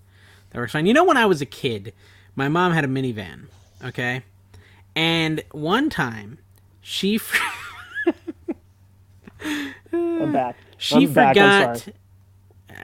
That 0.50 0.58
works 0.60 0.72
fine. 0.72 0.86
You 0.86 0.94
know, 0.94 1.04
when 1.04 1.18
I 1.18 1.26
was 1.26 1.42
a 1.42 1.46
kid, 1.46 1.92
my 2.34 2.48
mom 2.48 2.72
had 2.72 2.84
a 2.84 2.88
minivan, 2.88 3.48
okay? 3.84 4.22
And 4.96 5.44
one 5.52 5.90
time, 5.90 6.38
she 6.80 7.16
f- 7.16 7.38
I'm 9.92 10.32
back. 10.32 10.56
she 10.78 11.04
I'm 11.04 11.12
back. 11.12 11.36
I'm 11.36 11.66
forgot. 11.66 11.78
sorry. 11.78 11.94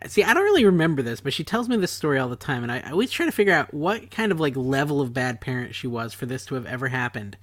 See, 0.06 0.22
I 0.22 0.34
don't 0.34 0.44
really 0.44 0.64
remember 0.64 1.00
this, 1.00 1.20
but 1.20 1.32
she 1.32 1.44
tells 1.44 1.68
me 1.68 1.76
this 1.76 1.90
story 1.90 2.18
all 2.18 2.28
the 2.28 2.36
time, 2.36 2.62
and 2.62 2.70
I, 2.70 2.80
I 2.80 2.90
always 2.90 3.10
try 3.10 3.24
to 3.24 3.32
figure 3.32 3.54
out 3.54 3.72
what 3.72 4.10
kind 4.10 4.30
of 4.30 4.40
like 4.40 4.56
level 4.56 5.00
of 5.00 5.14
bad 5.14 5.40
parent 5.40 5.74
she 5.74 5.86
was 5.86 6.12
for 6.12 6.26
this 6.26 6.44
to 6.46 6.54
have 6.54 6.66
ever 6.66 6.88
happened. 6.88 7.36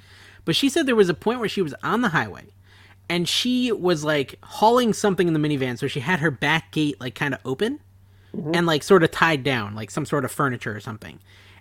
But 0.46 0.56
she 0.56 0.70
said 0.70 0.86
there 0.86 0.96
was 0.96 1.10
a 1.10 1.14
point 1.14 1.40
where 1.40 1.50
she 1.50 1.62
was 1.62 1.74
on 1.84 2.02
the 2.02 2.10
highway, 2.10 2.46
and 3.08 3.28
she 3.28 3.72
was 3.72 4.04
like 4.04 4.36
hauling 4.44 4.94
something 4.94 5.28
in 5.28 5.34
the 5.34 5.40
minivan, 5.40 5.80
so 5.80 5.88
she 5.88 6.02
had 6.02 6.20
her 6.20 6.32
back 6.32 6.72
gate 6.72 7.00
like 7.00 7.16
kind 7.16 7.34
of 7.34 7.40
open, 7.44 7.80
mm-hmm. 8.36 8.52
and 8.54 8.68
like 8.68 8.84
sort 8.84 9.04
of 9.04 9.12
tied 9.12 9.44
down, 9.44 9.74
like 9.74 9.90
some 9.90 10.06
sort 10.06 10.26
of 10.26 10.32
furniture 10.32 10.76
or 10.76 10.80
something. 10.80 11.20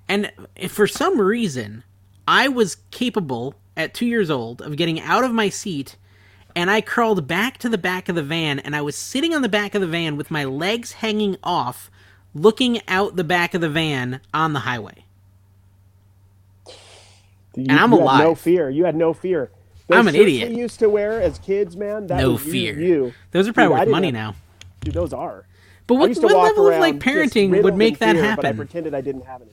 And 0.08 0.32
if 0.56 0.72
for 0.72 0.86
some 0.86 1.20
reason, 1.20 1.84
I 2.28 2.46
was 2.46 2.76
capable 2.90 3.54
at 3.74 3.94
two 3.94 4.04
years 4.04 4.28
old 4.28 4.60
of 4.60 4.76
getting 4.76 5.00
out 5.00 5.24
of 5.24 5.32
my 5.32 5.48
seat 5.48 5.96
and 6.54 6.70
I 6.70 6.82
crawled 6.82 7.26
back 7.26 7.56
to 7.58 7.70
the 7.70 7.78
back 7.78 8.10
of 8.10 8.16
the 8.16 8.22
van 8.22 8.58
and 8.58 8.76
I 8.76 8.82
was 8.82 8.96
sitting 8.96 9.34
on 9.34 9.40
the 9.40 9.48
back 9.48 9.74
of 9.74 9.80
the 9.80 9.86
van 9.86 10.18
with 10.18 10.30
my 10.30 10.44
legs 10.44 10.92
hanging 10.92 11.38
off, 11.42 11.90
looking 12.34 12.82
out 12.86 13.16
the 13.16 13.24
back 13.24 13.54
of 13.54 13.62
the 13.62 13.70
van 13.70 14.20
on 14.34 14.52
the 14.52 14.58
highway. 14.60 15.06
You, 17.56 17.64
And 17.70 17.72
I'm 17.72 17.92
you 17.92 18.06
had 18.06 18.18
no 18.18 18.34
fear. 18.34 18.68
You 18.68 18.84
had 18.84 18.94
no 18.94 19.14
fear. 19.14 19.50
I'm 19.90 20.06
an 20.06 20.14
idiot. 20.14 20.50
We 20.50 20.56
used 20.56 20.80
to 20.80 20.90
wear 20.90 21.22
as 21.22 21.38
kids, 21.38 21.78
man. 21.78 22.08
That 22.08 22.18
No 22.18 22.36
fear. 22.36 22.78
You, 22.78 23.14
Those 23.30 23.48
are 23.48 23.54
probably 23.54 23.76
Dude, 23.76 23.86
worth 23.86 23.90
money 23.92 24.06
have- 24.08 24.14
now. 24.14 24.34
dude, 24.82 24.92
those 24.92 25.14
are. 25.14 25.46
But 25.86 25.94
I 25.94 25.98
what, 26.00 26.16
what 26.18 26.36
level 26.36 26.68
of 26.68 26.78
like 26.78 26.96
parenting 26.96 27.62
would 27.62 27.74
make 27.74 27.96
that 28.00 28.36
But 28.36 28.44
I 28.44 28.52
pretended 28.52 28.94
I 28.94 29.00
didn't 29.00 29.24
have 29.24 29.40
any. 29.40 29.50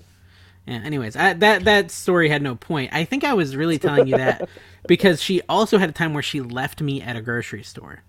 Yeah. 0.66 0.82
Anyways, 0.84 1.16
I, 1.16 1.34
that 1.34 1.66
that 1.66 1.92
story 1.92 2.30
had 2.30 2.42
no 2.42 2.56
point. 2.56 2.92
I 2.94 3.06
think 3.06 3.24
I 3.24 3.34
was 3.34 3.56
really 3.56 3.78
telling 3.78 4.08
you 4.08 4.18
that 4.18 4.50
because 4.88 5.22
she 5.22 5.42
also 5.48 5.78
had 5.78 5.90
a 5.90 5.94
time 5.94 6.14
where 6.14 6.24
she 6.24 6.42
left 6.42 6.82
me 6.82 7.02
at 7.02 7.16
a 7.16 7.22
grocery 7.22 7.64
store, 7.64 8.02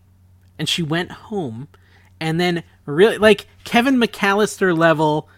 and 0.58 0.68
she 0.68 0.82
went 0.82 1.10
home, 1.12 1.68
and 2.20 2.40
then 2.40 2.64
really 2.86 3.18
like 3.18 3.46
Kevin 3.64 3.96
McCallister 3.96 4.76
level, 4.76 5.28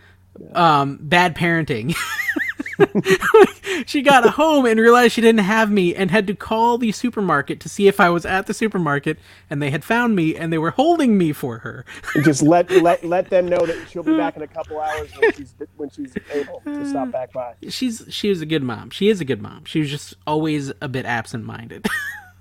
um, 0.55 0.99
bad 1.01 1.35
parenting. 1.37 1.97
she 3.87 4.03
got 4.03 4.25
home 4.31 4.67
and 4.67 4.79
realized 4.79 5.15
she 5.15 5.21
didn't 5.21 5.45
have 5.45 5.71
me 5.71 5.95
and 5.95 6.11
had 6.11 6.27
to 6.27 6.35
call 6.35 6.79
the 6.79 6.93
supermarket 6.93 7.61
to 7.61 7.69
see 7.69 7.89
if 7.89 8.01
I 8.01 8.11
was 8.11 8.25
at 8.25 8.47
the 8.47 8.55
supermarket 8.55 9.19
and 9.51 9.61
they 9.61 9.71
had 9.71 9.85
found 9.85 10.15
me 10.15 10.37
and 10.37 10.53
they 10.53 10.59
were 10.59 10.71
holding 10.71 11.19
me 11.19 11.33
for 11.33 11.59
her. 11.59 11.85
Just 12.23 12.43
let 12.43 12.71
let 12.83 13.05
let 13.05 13.31
them 13.31 13.49
know 13.49 13.65
that 13.65 13.89
she'll 13.89 14.03
be 14.03 14.17
back 14.17 14.37
in 14.37 14.43
a 14.43 14.47
couple 14.47 14.81
hours 14.81 15.11
when 15.19 15.33
she's 15.33 15.55
when 15.77 15.91
she's 15.91 16.15
able 16.33 16.63
to 16.65 16.89
stop 16.89 17.09
uh, 17.09 17.11
back 17.11 17.33
by. 17.33 17.55
She's 17.69 18.05
she 18.09 18.29
was 18.29 18.41
a 18.41 18.47
good 18.47 18.63
mom. 18.63 18.91
She 18.91 19.09
is 19.09 19.21
a 19.21 19.25
good 19.25 19.43
mom. 19.43 19.65
She 19.65 19.81
was 19.81 19.91
just 19.91 20.15
always 20.27 20.73
a 20.81 20.89
bit 20.89 21.05
absent-minded. 21.05 21.87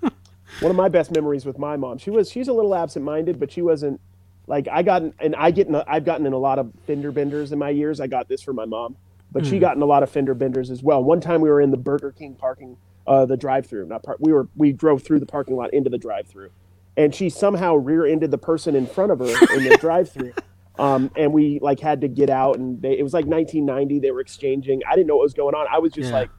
One 0.00 0.70
of 0.70 0.76
my 0.76 0.88
best 0.88 1.10
memories 1.10 1.44
with 1.44 1.58
my 1.58 1.76
mom. 1.76 1.98
She 1.98 2.10
was 2.10 2.30
she's 2.30 2.48
a 2.48 2.52
little 2.52 2.74
absent-minded, 2.74 3.40
but 3.40 3.50
she 3.52 3.62
wasn't 3.62 4.00
like 4.46 4.66
I 4.68 4.82
got 4.82 5.02
and 5.20 5.36
I 5.36 5.50
get 5.50 5.68
in, 5.68 5.74
I've 5.76 6.04
gotten 6.04 6.26
in 6.26 6.32
a 6.32 6.38
lot 6.38 6.58
of 6.58 6.72
fender 6.86 7.12
benders 7.12 7.52
in 7.52 7.58
my 7.58 7.70
years. 7.70 8.00
I 8.00 8.06
got 8.06 8.28
this 8.28 8.42
from 8.42 8.56
my 8.56 8.64
mom, 8.64 8.96
but 9.32 9.42
Hmm. 9.44 9.50
she 9.50 9.58
got 9.58 9.76
in 9.76 9.82
a 9.82 9.86
lot 9.86 10.02
of 10.02 10.10
fender 10.10 10.34
benders 10.34 10.70
as 10.70 10.82
well. 10.82 11.02
One 11.02 11.20
time 11.20 11.40
we 11.40 11.48
were 11.50 11.60
in 11.60 11.70
the 11.70 11.76
Burger 11.76 12.12
King 12.12 12.34
parking, 12.34 12.76
uh, 13.06 13.24
the 13.26 13.36
drive-through. 13.36 13.86
Not 13.86 14.02
par- 14.02 14.16
we 14.20 14.32
were 14.32 14.48
we 14.56 14.72
drove 14.72 15.02
through 15.02 15.20
the 15.20 15.26
parking 15.26 15.56
lot 15.56 15.72
into 15.72 15.90
the 15.90 15.98
drive-through, 15.98 16.50
and 16.96 17.14
she 17.14 17.28
somehow 17.30 17.74
rear-ended 17.76 18.30
the 18.30 18.38
person 18.38 18.74
in 18.74 18.86
front 18.86 19.12
of 19.12 19.18
her 19.20 19.26
in 19.56 19.64
the 19.64 19.76
drive-through. 19.80 20.32
Um, 20.78 21.10
and 21.16 21.32
we 21.32 21.58
like 21.60 21.80
had 21.80 22.00
to 22.02 22.08
get 22.08 22.30
out, 22.30 22.56
and 22.58 22.80
they, 22.80 22.96
it 22.98 23.02
was 23.02 23.12
like 23.12 23.24
1990. 23.26 23.98
They 23.98 24.10
were 24.12 24.20
exchanging. 24.20 24.82
I 24.88 24.94
didn't 24.94 25.08
know 25.08 25.16
what 25.16 25.24
was 25.24 25.34
going 25.34 25.54
on. 25.54 25.66
I 25.70 25.78
was 25.78 25.92
just 25.92 26.10
Yeah. 26.10 26.18
like, 26.20 26.30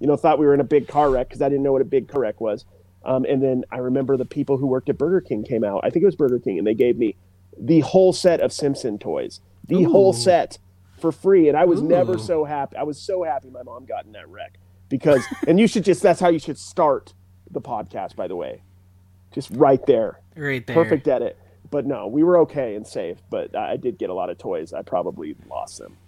you 0.00 0.06
know, 0.06 0.16
thought 0.16 0.38
we 0.38 0.46
were 0.46 0.54
in 0.54 0.60
a 0.60 0.64
big 0.64 0.88
car 0.88 1.10
wreck 1.10 1.28
because 1.28 1.42
I 1.42 1.48
didn't 1.50 1.62
know 1.64 1.72
what 1.72 1.82
a 1.82 1.86
big 1.86 2.08
car 2.08 2.22
wreck 2.22 2.40
was. 2.40 2.64
Um, 3.04 3.26
and 3.28 3.42
then 3.42 3.64
I 3.70 3.78
remember 3.78 4.16
the 4.16 4.24
people 4.24 4.56
who 4.56 4.66
worked 4.66 4.88
at 4.88 4.96
Burger 4.96 5.20
King 5.20 5.44
came 5.44 5.62
out. 5.64 5.80
I 5.84 5.90
think 5.90 6.02
it 6.02 6.06
was 6.06 6.16
Burger 6.16 6.38
King, 6.38 6.56
and 6.58 6.66
they 6.66 6.72
gave 6.74 6.96
me 6.96 7.14
the 7.60 7.80
whole 7.80 8.14
set 8.14 8.40
of 8.40 8.50
Simpson 8.54 8.98
toys, 8.98 9.40
the 9.68 9.82
whole 9.82 10.14
set 10.14 10.58
for 11.04 11.12
free. 11.12 11.50
And 11.50 11.56
I 11.56 11.66
was 11.66 11.82
never 11.82 12.16
so 12.16 12.44
happy. 12.44 12.78
I 12.78 12.82
was 12.82 12.98
so 12.98 13.24
happy 13.24 13.50
my 13.50 13.62
mom 13.62 13.84
got 13.84 14.06
in 14.06 14.12
that 14.12 14.26
wreck 14.26 14.54
because, 14.88 15.22
and 15.46 15.60
you 15.60 15.66
should 15.66 15.84
just, 15.84 16.02
that's 16.02 16.18
how 16.18 16.30
you 16.30 16.38
should 16.38 16.56
start 16.56 17.12
the 17.50 17.60
podcast, 17.60 18.16
by 18.16 18.26
the 18.26 18.36
way. 18.36 18.62
Just 19.30 19.50
right 19.50 19.84
there. 19.84 20.20
right 20.34 20.66
there. 20.66 20.74
Perfect 20.74 21.06
edit. 21.06 21.38
But 21.70 21.84
no, 21.84 22.06
we 22.06 22.22
were 22.22 22.38
okay 22.38 22.74
and 22.74 22.86
safe. 22.86 23.18
But 23.28 23.54
I 23.54 23.76
did 23.76 23.98
get 23.98 24.08
a 24.08 24.14
lot 24.14 24.30
of 24.30 24.38
toys. 24.38 24.72
I 24.72 24.80
probably 24.80 25.36
lost 25.46 25.78
them. 25.78 25.98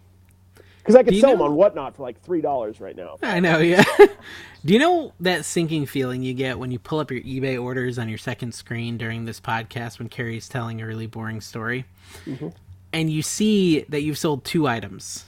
Because 0.78 0.94
I 0.94 1.02
could 1.02 1.18
sell 1.20 1.32
them 1.32 1.42
on 1.42 1.56
Whatnot 1.56 1.94
for 1.94 2.04
like 2.04 2.24
$3 2.24 2.80
right 2.80 2.96
now. 2.96 3.16
I 3.22 3.40
know, 3.40 3.58
yeah. 3.58 3.84
Do 4.64 4.72
you 4.72 4.78
know 4.78 5.12
that 5.20 5.44
sinking 5.44 5.84
feeling 5.84 6.22
you 6.22 6.32
get 6.32 6.58
when 6.58 6.70
you 6.70 6.78
pull 6.78 7.00
up 7.00 7.10
your 7.10 7.20
eBay 7.20 7.62
orders 7.62 7.98
on 7.98 8.08
your 8.08 8.18
second 8.18 8.54
screen 8.54 8.96
during 8.96 9.26
this 9.26 9.40
podcast 9.40 9.98
when 9.98 10.08
Carrie's 10.08 10.48
telling 10.48 10.80
a 10.80 10.86
really 10.86 11.06
boring 11.06 11.42
story? 11.42 11.84
Mm-hmm. 12.24 12.48
And 12.96 13.10
you 13.10 13.20
see 13.20 13.80
that 13.90 14.00
you've 14.00 14.16
sold 14.16 14.42
two 14.42 14.66
items 14.66 15.26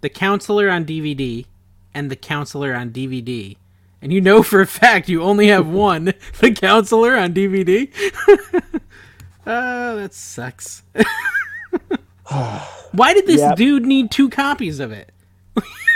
the 0.00 0.08
counselor 0.08 0.70
on 0.70 0.86
DVD 0.86 1.44
and 1.92 2.10
the 2.10 2.16
counselor 2.16 2.74
on 2.74 2.90
DVD. 2.90 3.58
And 4.00 4.14
you 4.14 4.22
know 4.22 4.42
for 4.50 4.62
a 4.62 4.66
fact 4.66 5.06
you 5.06 5.22
only 5.22 5.48
have 5.48 5.68
one 5.90 6.14
the 6.38 6.52
counselor 6.52 7.18
on 7.18 7.34
DVD. 7.34 7.92
oh, 9.46 9.96
that 9.96 10.14
sucks. 10.14 10.82
Why 12.92 13.12
did 13.12 13.26
this 13.26 13.42
Yep. 13.42 13.56
dude 13.56 13.84
need 13.84 14.10
two 14.10 14.30
copies 14.30 14.80
of 14.80 14.90
it? 14.90 15.12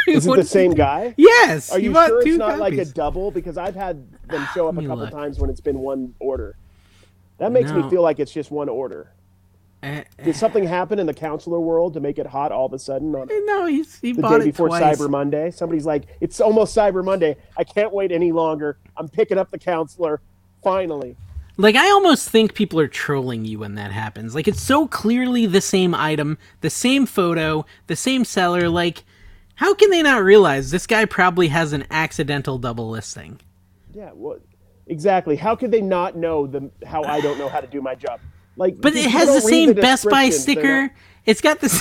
Is 0.07 0.27
it 0.27 0.37
the 0.37 0.45
same 0.45 0.75
guy? 0.75 1.15
Yes. 1.17 1.73
Are 1.73 1.79
you 1.79 1.95
sure 1.95 2.21
it's 2.21 2.37
not 2.37 2.59
like 2.59 2.75
a 2.75 2.85
double? 2.85 3.31
Because 3.31 3.57
I've 3.57 3.75
had 3.75 4.07
them 4.29 4.43
ah, 4.43 4.53
show 4.55 4.69
up 4.69 4.77
a 4.77 4.83
couple 4.83 4.97
look. 4.99 5.11
times 5.11 5.39
when 5.39 5.49
it's 5.49 5.63
been 5.63 5.79
one 5.79 6.15
order. 6.19 6.57
That 7.39 7.53
makes 7.53 7.73
me 7.73 7.89
feel 7.89 8.03
like 8.03 8.21
it's 8.21 8.33
just 8.35 8.51
one 8.51 8.69
order. 8.69 9.15
Eh, 9.85 10.03
Did 10.25 10.35
something 10.35 10.65
happen 10.65 10.99
in 10.99 11.07
the 11.07 11.13
counselor 11.13 11.61
world 11.61 11.93
to 11.93 12.01
make 12.01 12.19
it 12.19 12.27
hot 12.27 12.53
all 12.53 12.65
of 12.65 12.73
a 12.73 12.79
sudden 12.79 13.15
on 13.15 13.29
no, 13.45 13.67
he's 13.67 14.01
he 14.01 14.13
the 14.13 14.23
bought 14.23 14.39
day 14.39 14.45
it 14.45 14.53
before 14.53 14.69
twice. 14.69 14.99
Cyber 14.99 15.11
Monday? 15.11 15.51
Somebody's 15.51 15.85
like, 15.85 16.05
"It's 16.23 16.41
almost 16.41 16.75
Cyber 16.75 17.05
Monday. 17.05 17.37
I 17.59 17.65
can't 17.65 17.93
wait 17.93 18.11
any 18.11 18.33
longer. 18.33 18.79
I'm 18.97 19.09
picking 19.09 19.37
up 19.37 19.51
the 19.51 19.59
counselor. 19.59 20.23
Finally." 20.63 21.17
Like 21.59 21.77
I 21.77 21.91
almost 21.91 22.31
think 22.31 22.55
people 22.55 22.81
are 22.81 22.89
trolling 22.89 23.45
you 23.45 23.59
when 23.59 23.75
that 23.75 23.93
happens. 23.93 24.35
Like 24.35 24.49
it's 24.49 24.63
so 24.63 24.89
clearly 24.89 25.45
the 25.45 25.61
same 25.61 25.95
item, 25.95 26.39
the 26.63 26.71
same 26.71 27.05
photo, 27.05 27.67
the 27.87 27.95
same 27.95 28.25
seller. 28.25 28.71
Like, 28.71 29.05
how 29.57 29.75
can 29.75 29.91
they 29.91 30.01
not 30.01 30.25
realize 30.25 30.71
this 30.71 30.87
guy 30.87 31.05
probably 31.05 31.49
has 31.49 31.75
an 31.75 31.85
accidental 31.91 32.57
double 32.57 32.89
listing? 32.89 33.39
Yeah, 33.93 34.13
well, 34.15 34.39
exactly. 34.87 35.37
How 35.37 35.55
could 35.55 35.71
they 35.71 35.83
not 35.83 36.17
know 36.17 36.47
the 36.47 36.71
how 36.87 37.05
I 37.05 37.21
don't 37.21 37.39
know 37.39 37.51
how 37.51 37.61
to 37.61 37.67
do 37.67 37.83
my 37.83 37.95
job? 37.95 38.19
Like, 38.57 38.81
But 38.81 38.95
it 38.95 39.11
has 39.11 39.29
the 39.29 39.41
same 39.41 39.73
Best 39.75 40.09
Buy 40.09 40.31
sticker. 40.31 40.83
not- 40.83 40.91
It's 41.27 41.41
got 41.41 41.61
the. 41.61 41.69
same- 41.69 41.81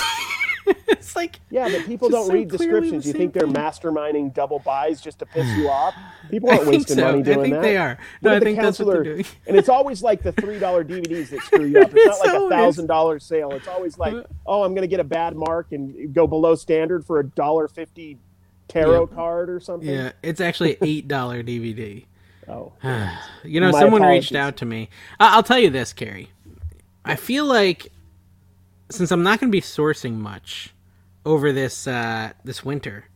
it's 0.88 1.14
like 1.14 1.40
Yeah, 1.50 1.68
but 1.68 1.84
people 1.84 2.08
don't 2.08 2.26
so 2.26 2.32
read 2.32 2.48
descriptions. 2.48 3.04
the 3.04 3.08
You 3.10 3.12
think 3.12 3.34
they're 3.34 3.46
masterminding 3.46 4.32
double 4.32 4.60
buys 4.60 4.98
just 5.00 5.18
to 5.18 5.26
piss 5.26 5.46
you 5.58 5.68
off? 5.70 5.94
People 6.30 6.48
aren't 6.50 6.66
wasting 6.66 6.96
so. 6.96 7.04
money 7.04 7.20
I 7.20 7.34
think 7.34 7.52
that. 7.54 7.60
they 7.62 7.76
are. 7.76 7.98
No, 8.22 8.32
I 8.34 8.38
the 8.38 8.44
think 8.46 8.58
that's 8.58 8.78
what 8.78 8.88
they're 8.92 9.04
doing. 9.04 9.26
and 9.46 9.56
it's 9.58 9.68
always 9.68 10.02
like 10.02 10.22
the 10.22 10.32
three 10.32 10.58
dollar 10.58 10.82
DVDs 10.82 11.28
that 11.30 11.42
screw 11.42 11.66
you 11.66 11.78
up. 11.82 11.90
It's 11.94 12.18
not 12.20 12.26
like 12.26 12.42
a 12.42 12.48
thousand 12.48 12.86
dollar 12.86 13.18
sale. 13.18 13.50
It's 13.52 13.68
always 13.68 13.98
like, 13.98 14.14
oh, 14.46 14.62
I'm 14.62 14.74
gonna 14.74 14.86
get 14.86 15.00
a 15.00 15.04
bad 15.04 15.36
mark 15.36 15.72
and 15.72 16.14
go 16.14 16.26
below 16.26 16.54
standard 16.54 17.04
for 17.04 17.20
a 17.20 17.26
dollar 17.26 17.68
fifty 17.68 18.18
tarot 18.68 19.08
Yeah. 19.10 19.14
card 19.14 19.50
or 19.50 19.60
something. 19.60 19.86
Yeah, 19.88 20.12
it's 20.22 20.40
actually 20.40 20.78
eight 20.80 21.06
dollar 21.08 21.42
DVD. 21.42 22.06
Oh, 22.48 22.72
You 23.44 23.60
know, 23.60 23.70
My 23.70 23.80
someone 23.80 24.00
reached 24.02 24.34
out 24.34 24.56
to 24.58 24.64
me. 24.64 24.88
I- 25.20 25.34
I'll 25.36 25.42
tell 25.42 25.58
you 25.58 25.68
this, 25.68 25.92
Carrie. 25.92 26.30
I 27.04 27.16
feel 27.16 27.44
like 27.44 27.92
since 28.90 29.10
I'm 29.10 29.22
not 29.22 29.40
going 29.40 29.50
to 29.50 29.56
be 29.56 29.60
sourcing 29.60 30.14
much 30.14 30.74
over 31.26 31.52
this 31.52 31.86
uh, 31.86 32.32
this 32.44 32.64
winter, 32.64 33.06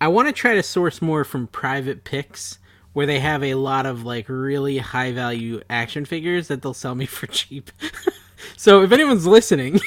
I 0.00 0.08
want 0.08 0.28
to 0.28 0.32
try 0.32 0.54
to 0.54 0.62
source 0.62 1.00
more 1.00 1.24
from 1.24 1.46
private 1.46 2.04
picks 2.04 2.58
where 2.92 3.06
they 3.06 3.20
have 3.20 3.42
a 3.42 3.54
lot 3.54 3.86
of 3.86 4.04
like 4.04 4.28
really 4.28 4.78
high 4.78 5.12
value 5.12 5.60
action 5.68 6.04
figures 6.04 6.48
that 6.48 6.62
they'll 6.62 6.74
sell 6.74 6.94
me 6.94 7.06
for 7.06 7.26
cheap. 7.28 7.70
so 8.56 8.82
if 8.82 8.92
anyone's 8.92 9.26
listening, 9.26 9.80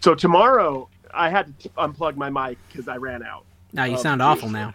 so 0.00 0.14
tomorrow 0.14 0.88
I 1.12 1.28
had 1.28 1.58
to 1.60 1.68
unplug 1.70 2.16
my 2.16 2.30
mic 2.30 2.58
because 2.68 2.88
I 2.88 2.96
ran 2.96 3.22
out. 3.22 3.44
now 3.72 3.84
you 3.84 3.98
sound 3.98 4.22
awful 4.22 4.48
now. 4.48 4.74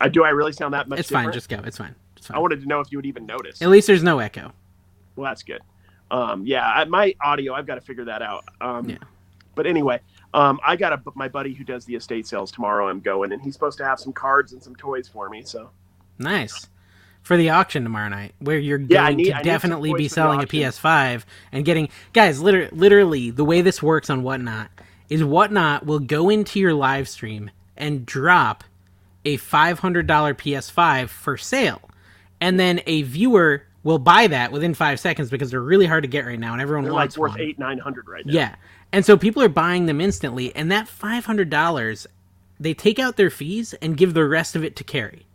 I 0.00 0.08
do. 0.08 0.24
I 0.24 0.30
really 0.30 0.52
sound 0.52 0.72
that 0.74 0.88
much. 0.88 0.98
It's 0.98 1.10
fine. 1.10 1.30
Just 1.30 1.48
go. 1.48 1.60
It's 1.64 1.76
fine. 1.76 1.94
It's 2.16 2.26
fine. 2.26 2.36
I 2.36 2.40
wanted 2.40 2.62
to 2.62 2.66
know 2.66 2.80
if 2.80 2.90
you 2.90 2.96
would 2.98 3.06
even 3.06 3.26
notice. 3.26 3.60
At 3.60 3.68
least 3.68 3.86
there's 3.86 4.02
no 4.02 4.18
echo. 4.18 4.52
Well, 5.14 5.30
that's 5.30 5.42
good. 5.42 5.60
Um, 6.10 6.44
yeah, 6.46 6.66
I, 6.66 6.84
my 6.84 7.14
audio, 7.20 7.54
I've 7.54 7.66
got 7.66 7.76
to 7.76 7.80
figure 7.80 8.04
that 8.06 8.22
out. 8.22 8.44
Um, 8.60 8.88
Yeah. 8.90 8.98
But 9.56 9.66
anyway, 9.66 10.00
um, 10.32 10.58
I 10.64 10.76
got 10.76 10.92
a, 10.92 11.02
my 11.14 11.28
buddy 11.28 11.52
who 11.54 11.64
does 11.64 11.84
the 11.84 11.94
estate 11.96 12.26
sales 12.26 12.50
tomorrow. 12.52 12.88
I'm 12.88 13.00
going, 13.00 13.32
and 13.32 13.42
he's 13.42 13.52
supposed 13.54 13.78
to 13.78 13.84
have 13.84 13.98
some 14.00 14.12
cards 14.12 14.52
and 14.52 14.62
some 14.62 14.74
toys 14.76 15.08
for 15.08 15.28
me. 15.28 15.42
So 15.44 15.70
Nice. 16.18 16.68
For 17.22 17.36
the 17.36 17.50
auction 17.50 17.82
tomorrow 17.82 18.08
night, 18.08 18.34
where 18.38 18.58
you're 18.58 18.78
going 18.78 18.90
Yeah, 18.90 19.08
need- 19.10 19.24
to 19.26 19.36
I 19.36 19.42
definitely 19.42 19.92
be 19.92 20.08
selling 20.08 20.40
a. 20.42 20.46
PS5 20.46 21.24
and 21.52 21.64
getting 21.64 21.88
guys. 22.14 22.40
Literally, 22.40 22.70
literally, 22.72 23.30
the 23.30 23.44
way 23.44 23.60
this 23.60 23.82
works 23.82 24.08
on 24.08 24.22
Whatnot 24.22 24.70
is 25.10 25.22
Whatnot 25.22 25.84
will 25.84 25.98
go 25.98 26.30
into 26.30 26.58
your 26.58 26.72
live 26.72 27.08
stream 27.08 27.50
and 27.76 28.06
drop 28.06 28.64
a 29.26 29.36
five 29.36 29.80
hundred 29.80 30.06
dollar 30.06 30.32
PS5 30.34 31.08
for 31.10 31.36
sale, 31.36 31.90
and 32.40 32.58
then 32.58 32.80
a 32.86 33.02
viewer 33.02 33.64
will 33.82 33.98
buy 33.98 34.26
that 34.26 34.52
within 34.52 34.74
five 34.74 35.00
seconds 35.00 35.30
because 35.30 35.50
they're 35.50 35.60
really 35.60 35.86
hard 35.86 36.02
to 36.04 36.08
get 36.08 36.26
right 36.26 36.38
now, 36.38 36.52
and 36.52 36.60
everyone 36.62 36.84
they're 36.84 36.92
like 36.92 37.16
worth 37.16 37.32
one. 37.32 37.40
eight, 37.40 37.58
nine 37.58 37.78
hundred 37.78 38.08
right 38.08 38.24
now. 38.26 38.32
Yeah. 38.32 38.54
And 38.92 39.04
so 39.04 39.16
people 39.16 39.42
are 39.42 39.48
buying 39.48 39.86
them 39.86 40.00
instantly, 40.00 40.54
and 40.54 40.70
that 40.72 40.88
five 40.88 41.24
hundred 41.24 41.48
dollars, 41.50 42.06
they 42.58 42.74
take 42.74 42.98
out 42.98 43.16
their 43.16 43.30
fees 43.30 43.72
and 43.74 43.96
give 43.96 44.14
the 44.14 44.26
rest 44.26 44.56
of 44.56 44.64
it 44.64 44.76
to 44.76 44.84
Carrie 44.84 45.26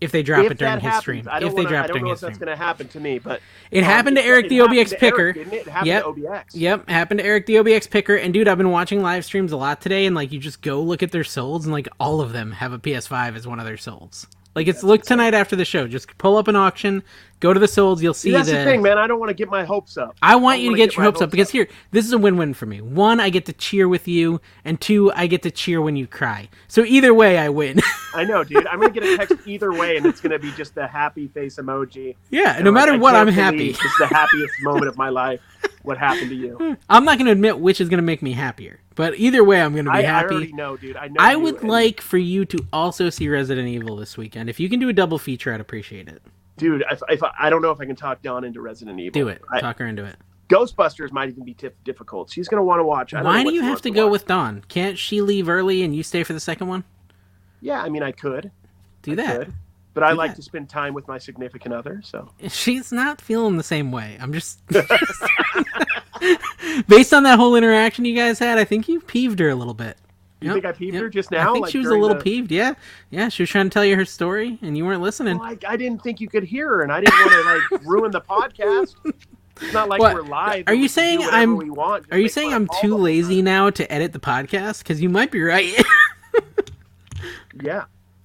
if 0.00 0.12
they 0.12 0.22
drop 0.22 0.44
If 0.44 0.52
it 0.52 0.58
during 0.58 0.74
his 0.74 0.82
happens, 0.82 1.00
stream. 1.00 1.18
If 1.20 1.40
they 1.40 1.46
wanna, 1.48 1.68
drop 1.68 1.82
I 1.82 1.84
it 1.84 1.88
don't 1.88 1.94
during 1.94 2.04
know 2.04 2.10
his 2.10 2.22
if 2.22 2.28
that's 2.28 2.38
going 2.38 2.48
to 2.48 2.56
happen 2.56 2.88
to 2.88 3.00
me, 3.00 3.18
but 3.18 3.40
It 3.70 3.78
um, 3.78 3.84
happened 3.84 4.16
to 4.16 4.22
Eric 4.24 4.48
the 4.48 4.58
OBX 4.58 4.98
picker. 4.98 5.20
Eric, 5.20 5.36
didn't 5.36 5.52
it? 5.54 5.66
It 5.66 5.68
happened 5.68 5.86
Yep. 5.86 6.02
to 6.02 6.08
OBX. 6.10 6.44
Yep, 6.52 6.88
happened 6.90 7.18
to 7.20 7.24
Eric 7.24 7.46
the 7.46 7.54
OBX 7.54 7.88
picker. 7.88 8.16
And 8.16 8.34
dude, 8.34 8.48
I've 8.48 8.58
been 8.58 8.70
watching 8.70 9.00
live 9.00 9.24
streams 9.24 9.52
a 9.52 9.56
lot 9.56 9.80
today, 9.80 10.04
and 10.06 10.14
like 10.14 10.32
you 10.32 10.38
just 10.40 10.60
go 10.60 10.82
look 10.82 11.02
at 11.02 11.12
their 11.12 11.22
solds, 11.22 11.62
and 11.62 11.72
like 11.72 11.88
all 11.98 12.20
of 12.20 12.32
them 12.32 12.52
have 12.52 12.72
a 12.72 12.78
PS5 12.78 13.36
as 13.36 13.46
one 13.46 13.60
of 13.60 13.64
their 13.66 13.76
solds. 13.76 14.26
Like 14.54 14.68
it's 14.68 14.82
look 14.82 15.02
tonight 15.02 15.34
after 15.34 15.56
the 15.56 15.64
show. 15.64 15.88
Just 15.88 16.16
pull 16.18 16.36
up 16.36 16.46
an 16.48 16.54
auction, 16.56 17.02
go 17.40 17.52
to 17.52 17.58
the 17.58 17.66
solds. 17.66 18.00
You'll 18.02 18.14
see 18.14 18.28
See, 18.28 18.32
that's 18.32 18.48
the. 18.48 18.56
the 18.58 18.64
thing, 18.64 18.82
man. 18.82 18.98
I 18.98 19.06
don't 19.06 19.18
want 19.18 19.30
to 19.30 19.34
get 19.34 19.48
my 19.48 19.64
hopes 19.64 19.96
up. 19.96 20.16
I 20.22 20.36
want 20.36 20.56
don't 20.56 20.62
you 20.62 20.68
to 20.68 20.72
wanna 20.72 20.86
get 20.86 20.94
your 20.96 21.00
my 21.02 21.04
hopes 21.06 21.20
up 21.22 21.30
because 21.30 21.50
here, 21.50 21.68
this 21.90 22.04
is 22.06 22.12
a 22.12 22.18
win-win 22.18 22.54
for 22.54 22.66
me. 22.66 22.80
One, 22.80 23.18
I 23.18 23.30
get 23.30 23.46
to 23.46 23.52
cheer 23.52 23.88
with 23.88 24.06
you, 24.06 24.40
and 24.64 24.80
two, 24.80 25.10
I 25.12 25.26
get 25.26 25.42
to 25.42 25.50
cheer 25.50 25.80
when 25.80 25.96
you 25.96 26.06
cry. 26.06 26.48
So 26.68 26.84
either 26.84 27.12
way, 27.12 27.36
I 27.38 27.48
win. 27.48 27.80
I 28.14 28.24
know, 28.24 28.44
dude. 28.44 28.66
I'm 28.68 28.78
going 28.80 28.92
to 28.92 29.00
get 29.00 29.08
a 29.12 29.16
text 29.26 29.36
either 29.46 29.72
way, 29.72 29.96
and 29.96 30.06
it's 30.06 30.20
going 30.20 30.30
to 30.32 30.38
be 30.38 30.52
just 30.52 30.74
the 30.76 30.86
happy 30.86 31.26
face 31.28 31.56
emoji. 31.56 32.14
yeah, 32.30 32.54
And 32.54 32.64
no 32.64 32.70
like, 32.70 32.86
matter 32.86 32.98
what, 32.98 33.16
I'm 33.16 33.26
happy. 33.28 33.70
It's 33.70 33.98
the 33.98 34.06
happiest 34.06 34.54
moment 34.62 34.86
of 34.86 34.96
my 34.96 35.08
life. 35.08 35.40
What 35.82 35.98
happened 35.98 36.30
to 36.30 36.34
you? 36.34 36.56
Hmm. 36.56 36.72
I'm 36.88 37.04
not 37.04 37.18
going 37.18 37.26
to 37.26 37.32
admit 37.32 37.58
which 37.58 37.78
is 37.80 37.88
going 37.90 37.98
to 37.98 38.02
make 38.04 38.22
me 38.22 38.32
happier, 38.32 38.80
but 38.94 39.18
either 39.18 39.44
way, 39.44 39.60
I'm 39.60 39.74
going 39.74 39.84
to 39.84 39.90
be 39.90 39.96
I, 39.98 40.00
I 40.00 40.02
happy. 40.02 40.34
already 40.34 40.52
know, 40.52 40.76
dude. 40.78 40.96
I 40.96 41.08
know. 41.08 41.16
I 41.18 41.36
would 41.36 41.56
and- 41.60 41.68
like 41.68 42.00
for 42.00 42.16
you 42.18 42.44
to 42.46 42.58
also 42.72 43.10
see 43.10 43.28
Resident 43.28 43.68
Evil 43.68 43.96
this 43.96 44.16
weekend. 44.16 44.48
If 44.48 44.58
you 44.58 44.70
can 44.70 44.80
do 44.80 44.88
a 44.88 44.92
double 44.94 45.18
feature, 45.18 45.52
I'd 45.52 45.60
appreciate 45.60 46.08
it. 46.08 46.22
dude. 46.56 46.84
If, 46.90 47.02
if 47.10 47.20
I 47.38 47.50
don't 47.50 47.60
know 47.60 47.70
if 47.70 47.80
I 47.80 47.84
can 47.84 47.96
talk 47.96 48.22
Dawn 48.22 48.44
into 48.44 48.60
Resident 48.62 48.98
Evil. 48.98 49.12
Do 49.12 49.28
it. 49.28 49.42
I, 49.50 49.60
Talk 49.60 49.78
her 49.78 49.86
into 49.86 50.04
it. 50.06 50.16
Ghostbusters 50.48 51.10
might 51.12 51.28
even 51.28 51.44
be 51.44 51.54
tif- 51.54 51.72
difficult. 51.84 52.30
She's 52.30 52.48
going 52.48 52.58
to 52.60 52.64
want 52.64 52.78
to 52.80 52.84
watch. 52.84 53.12
I 53.14 53.18
don't 53.18 53.26
Why 53.26 53.42
do 53.44 53.52
you 53.52 53.60
have 53.62 53.70
wants 53.70 53.82
to 53.82 53.90
go 53.90 54.06
watch. 54.06 54.12
with 54.12 54.26
Dawn? 54.26 54.64
Can't 54.68 54.98
she 54.98 55.20
leave 55.20 55.48
early 55.50 55.82
and 55.82 55.94
you 55.94 56.02
stay 56.02 56.22
for 56.22 56.32
the 56.32 56.40
second 56.40 56.68
one? 56.68 56.84
Yeah, 57.60 57.82
I 57.82 57.88
mean, 57.88 58.02
I 58.02 58.12
could. 58.12 58.50
Do 59.02 59.16
that. 59.16 59.38
Could. 59.46 59.54
But 59.94 60.02
I 60.02 60.10
Do 60.10 60.16
like 60.18 60.34
to 60.34 60.42
spend 60.42 60.68
time 60.68 60.92
with 60.92 61.06
my 61.08 61.18
significant 61.18 61.72
other. 61.74 62.00
So 62.04 62.28
She's 62.48 62.90
not 62.92 63.20
feeling 63.20 63.56
the 63.56 63.62
same 63.62 63.92
way. 63.92 64.18
I'm 64.20 64.32
just 64.32 64.60
based 66.88 67.14
on 67.14 67.22
that 67.22 67.38
whole 67.38 67.54
interaction 67.56 68.04
you 68.04 68.16
guys 68.16 68.38
had. 68.38 68.58
I 68.58 68.64
think 68.64 68.88
you 68.88 69.00
peeved 69.00 69.38
her 69.38 69.48
a 69.50 69.54
little 69.54 69.74
bit. 69.74 69.96
you 70.40 70.48
Yep, 70.48 70.54
think 70.54 70.64
I 70.66 70.72
peeved 70.72 70.94
yep. 70.94 71.02
her 71.04 71.08
just 71.08 71.30
now? 71.30 71.50
I 71.50 71.52
think 71.52 71.62
like 71.66 71.72
she 71.72 71.78
was 71.78 71.88
a 71.88 71.94
little 71.94 72.16
the- 72.16 72.22
peeved. 72.24 72.50
Yeah, 72.50 72.74
yeah. 73.10 73.28
She 73.28 73.42
was 73.44 73.50
trying 73.50 73.66
to 73.66 73.70
tell 73.70 73.84
you 73.84 73.94
her 73.96 74.04
story, 74.04 74.58
and 74.62 74.76
you 74.76 74.84
weren't 74.84 75.02
listening. 75.02 75.38
Well, 75.38 75.48
I, 75.50 75.58
I 75.66 75.76
didn't 75.76 76.02
think 76.02 76.20
you 76.20 76.28
could 76.28 76.44
hear 76.44 76.68
her, 76.68 76.82
and 76.82 76.92
I 76.92 77.00
didn't 77.00 77.14
want 77.14 77.30
to 77.70 77.74
like 77.78 77.82
ruin 77.86 78.10
the 78.10 78.20
podcast. 78.20 78.94
It's 79.60 79.72
not 79.72 79.88
like 79.88 80.00
What? 80.00 80.14
we're 80.14 80.22
live. 80.22 80.64
Are 80.66 80.74
you 80.74 80.82
we 80.82 80.88
can 80.88 80.88
do 80.88 80.88
saying 80.88 81.22
I'm- 81.22 81.56
want. 81.72 82.06
Are 82.10 82.18
you 82.18 82.28
saying 82.28 82.52
I'm 82.52 82.68
too 82.80 82.96
lazy 82.96 83.42
now 83.42 83.70
to 83.70 83.90
edit 83.92 84.12
the 84.12 84.18
podcast? 84.18 84.78
Because 84.78 85.00
you 85.00 85.08
might 85.08 85.30
be 85.30 85.40
right. 85.40 85.72
Yeah. 87.62 87.84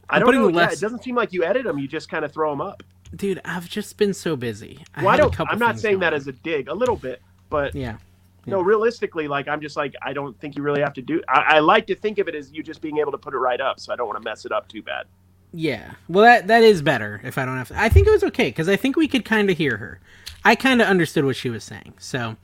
I 0.09 0.19
don't 0.19 0.33
know. 0.33 0.47
less- 0.47 0.71
Yeah, 0.71 0.77
it 0.77 0.81
doesn't 0.81 1.03
seem 1.03 1.15
like 1.15 1.33
you 1.33 1.43
edit 1.43 1.63
them. 1.65 1.77
You 1.79 1.87
just 1.87 2.09
kind 2.09 2.25
of 2.25 2.31
throw 2.31 2.49
them 2.51 2.61
up. 2.61 2.83
Dude, 3.15 3.41
I've 3.43 3.67
just 3.67 3.97
been 3.97 4.13
so 4.13 4.35
busy. 4.35 4.83
I 4.95 5.03
well, 5.03 5.13
I 5.13 5.17
don't. 5.17 5.39
I'm 5.39 5.57
not 5.59 5.79
saying 5.79 5.99
that 5.99 6.13
as 6.13 6.27
a 6.27 6.31
dig, 6.31 6.67
a 6.67 6.73
little 6.73 6.95
bit, 6.95 7.21
but 7.49 7.73
on. 7.73 7.81
yeah. 7.81 7.97
no, 8.45 8.61
realistically, 8.61 9.27
like 9.27 9.47
I'm 9.47 9.61
just 9.61 9.75
like 9.75 9.95
I 10.03 10.13
don't 10.13 10.39
think 10.39 10.55
you 10.55 10.61
really 10.63 10.81
have 10.81 10.93
to 10.93 11.01
do. 11.01 11.21
I, 11.27 11.55
I 11.55 11.59
like 11.59 11.87
to 11.87 11.95
think 11.95 12.19
of 12.19 12.27
it 12.27 12.35
as 12.35 12.51
you 12.51 12.61
just 12.61 12.81
being 12.81 12.99
able 12.99 13.11
to 13.11 13.17
put 13.17 13.33
it 13.33 13.37
right 13.37 13.59
up, 13.59 13.79
so 13.79 13.91
I 13.91 13.95
don't 13.95 14.07
want 14.07 14.21
to 14.21 14.29
mess 14.29 14.45
it 14.45 14.51
up 14.51 14.67
too 14.67 14.83
bad. 14.83 15.05
Yeah. 15.51 15.93
Well, 16.07 16.23
that 16.23 16.47
that 16.47 16.61
is 16.61 16.83
better 16.83 17.19
if 17.23 17.39
I 17.39 17.45
don't 17.45 17.57
have 17.57 17.69
to. 17.69 17.79
I 17.81 17.89
think 17.89 18.05
it 18.07 18.11
was 18.11 18.23
okay 18.25 18.49
because 18.49 18.69
I 18.69 18.75
think 18.75 18.95
we 18.95 19.07
could 19.07 19.25
kind 19.25 19.49
of 19.49 19.57
hear 19.57 19.77
her. 19.77 19.99
I 20.45 20.53
kind 20.53 20.79
of 20.79 20.87
understood 20.87 21.25
what 21.25 21.35
she 21.35 21.49
was 21.49 21.63
saying. 21.63 21.95
So, 21.97 22.35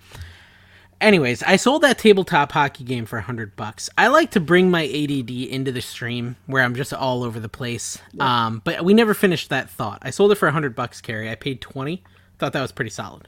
anyways, 1.02 1.44
I 1.44 1.56
sold 1.56 1.82
that 1.84 1.98
tabletop 1.98 2.52
hockey 2.52 2.84
game 2.84 3.06
for 3.06 3.18
a 3.18 3.22
hundred 3.22 3.56
bucks. 3.56 3.90
I 3.98 4.08
like 4.08 4.32
to 4.32 4.40
bring 4.40 4.70
my 4.72 4.84
ADD 4.84 5.30
into 5.32 5.72
the 5.72 5.82
stream 5.82 6.36
where 6.46 6.64
I'm 6.64 6.76
just 6.76 6.94
all 6.94 7.24
over 7.24 7.40
the 7.40 7.50
place. 7.50 7.98
Um, 8.20 8.62
but 8.64 8.84
we 8.84 8.94
never 8.94 9.14
finished 9.14 9.50
that 9.50 9.70
thought. 9.70 10.00
I 10.02 10.10
sold 10.10 10.32
it 10.32 10.36
for 10.36 10.48
a 10.48 10.52
hundred 10.52 10.76
bucks, 10.76 11.02
Carrie. 11.02 11.30
I 11.30 11.36
paid 11.36 11.62
twenty. 11.62 12.04
Thought 12.40 12.54
that 12.54 12.62
was 12.62 12.72
pretty 12.72 12.92
solid. 12.92 13.28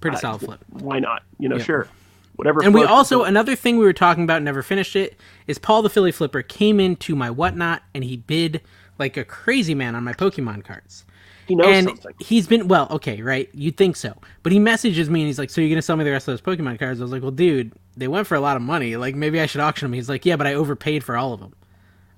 Pretty 0.00 0.16
Uh, 0.16 0.20
solid 0.20 0.40
flip. 0.40 0.60
Why 0.70 0.98
not? 0.98 1.22
You 1.38 1.48
know, 1.48 1.56
Yeah. 1.56 1.64
sure. 1.64 1.88
Whatever. 2.36 2.64
And 2.64 2.74
we 2.74 2.82
also 2.84 3.22
another 3.22 3.54
thing 3.54 3.78
we 3.78 3.84
were 3.84 3.92
talking 3.92 4.24
about, 4.24 4.42
never 4.42 4.62
finished 4.62 4.96
it, 4.96 5.18
is 5.46 5.58
Paul 5.58 5.82
the 5.82 5.90
Philly 5.90 6.10
Flipper 6.10 6.42
came 6.42 6.80
into 6.80 7.14
my 7.14 7.30
whatnot 7.30 7.82
and 7.94 8.02
he 8.02 8.16
bid 8.16 8.60
like 8.98 9.16
a 9.16 9.24
crazy 9.24 9.74
man 9.74 9.94
on 9.94 10.02
my 10.04 10.12
Pokemon 10.12 10.64
cards. 10.64 11.04
He 11.46 11.54
knows 11.54 11.66
and 11.68 11.86
something. 11.88 12.14
he's 12.18 12.46
been 12.46 12.68
well, 12.68 12.86
okay, 12.90 13.20
right? 13.22 13.48
You'd 13.52 13.76
think 13.76 13.96
so, 13.96 14.14
but 14.42 14.52
he 14.52 14.58
messages 14.58 15.08
me 15.10 15.20
and 15.20 15.26
he's 15.28 15.38
like, 15.38 15.50
"So 15.50 15.60
you're 15.60 15.70
gonna 15.70 15.82
sell 15.82 15.96
me 15.96 16.04
the 16.04 16.10
rest 16.10 16.28
of 16.28 16.32
those 16.32 16.40
Pokemon 16.56 16.78
cards?" 16.78 17.00
I 17.00 17.04
was 17.04 17.12
like, 17.12 17.22
"Well, 17.22 17.30
dude, 17.30 17.72
they 17.96 18.08
went 18.08 18.26
for 18.26 18.34
a 18.34 18.40
lot 18.40 18.56
of 18.56 18.62
money. 18.62 18.96
Like 18.96 19.14
maybe 19.14 19.40
I 19.40 19.46
should 19.46 19.60
auction 19.60 19.86
them." 19.86 19.92
He's 19.94 20.08
like, 20.08 20.24
"Yeah, 20.26 20.36
but 20.36 20.46
I 20.46 20.54
overpaid 20.54 21.04
for 21.04 21.16
all 21.16 21.32
of 21.32 21.40
them." 21.40 21.54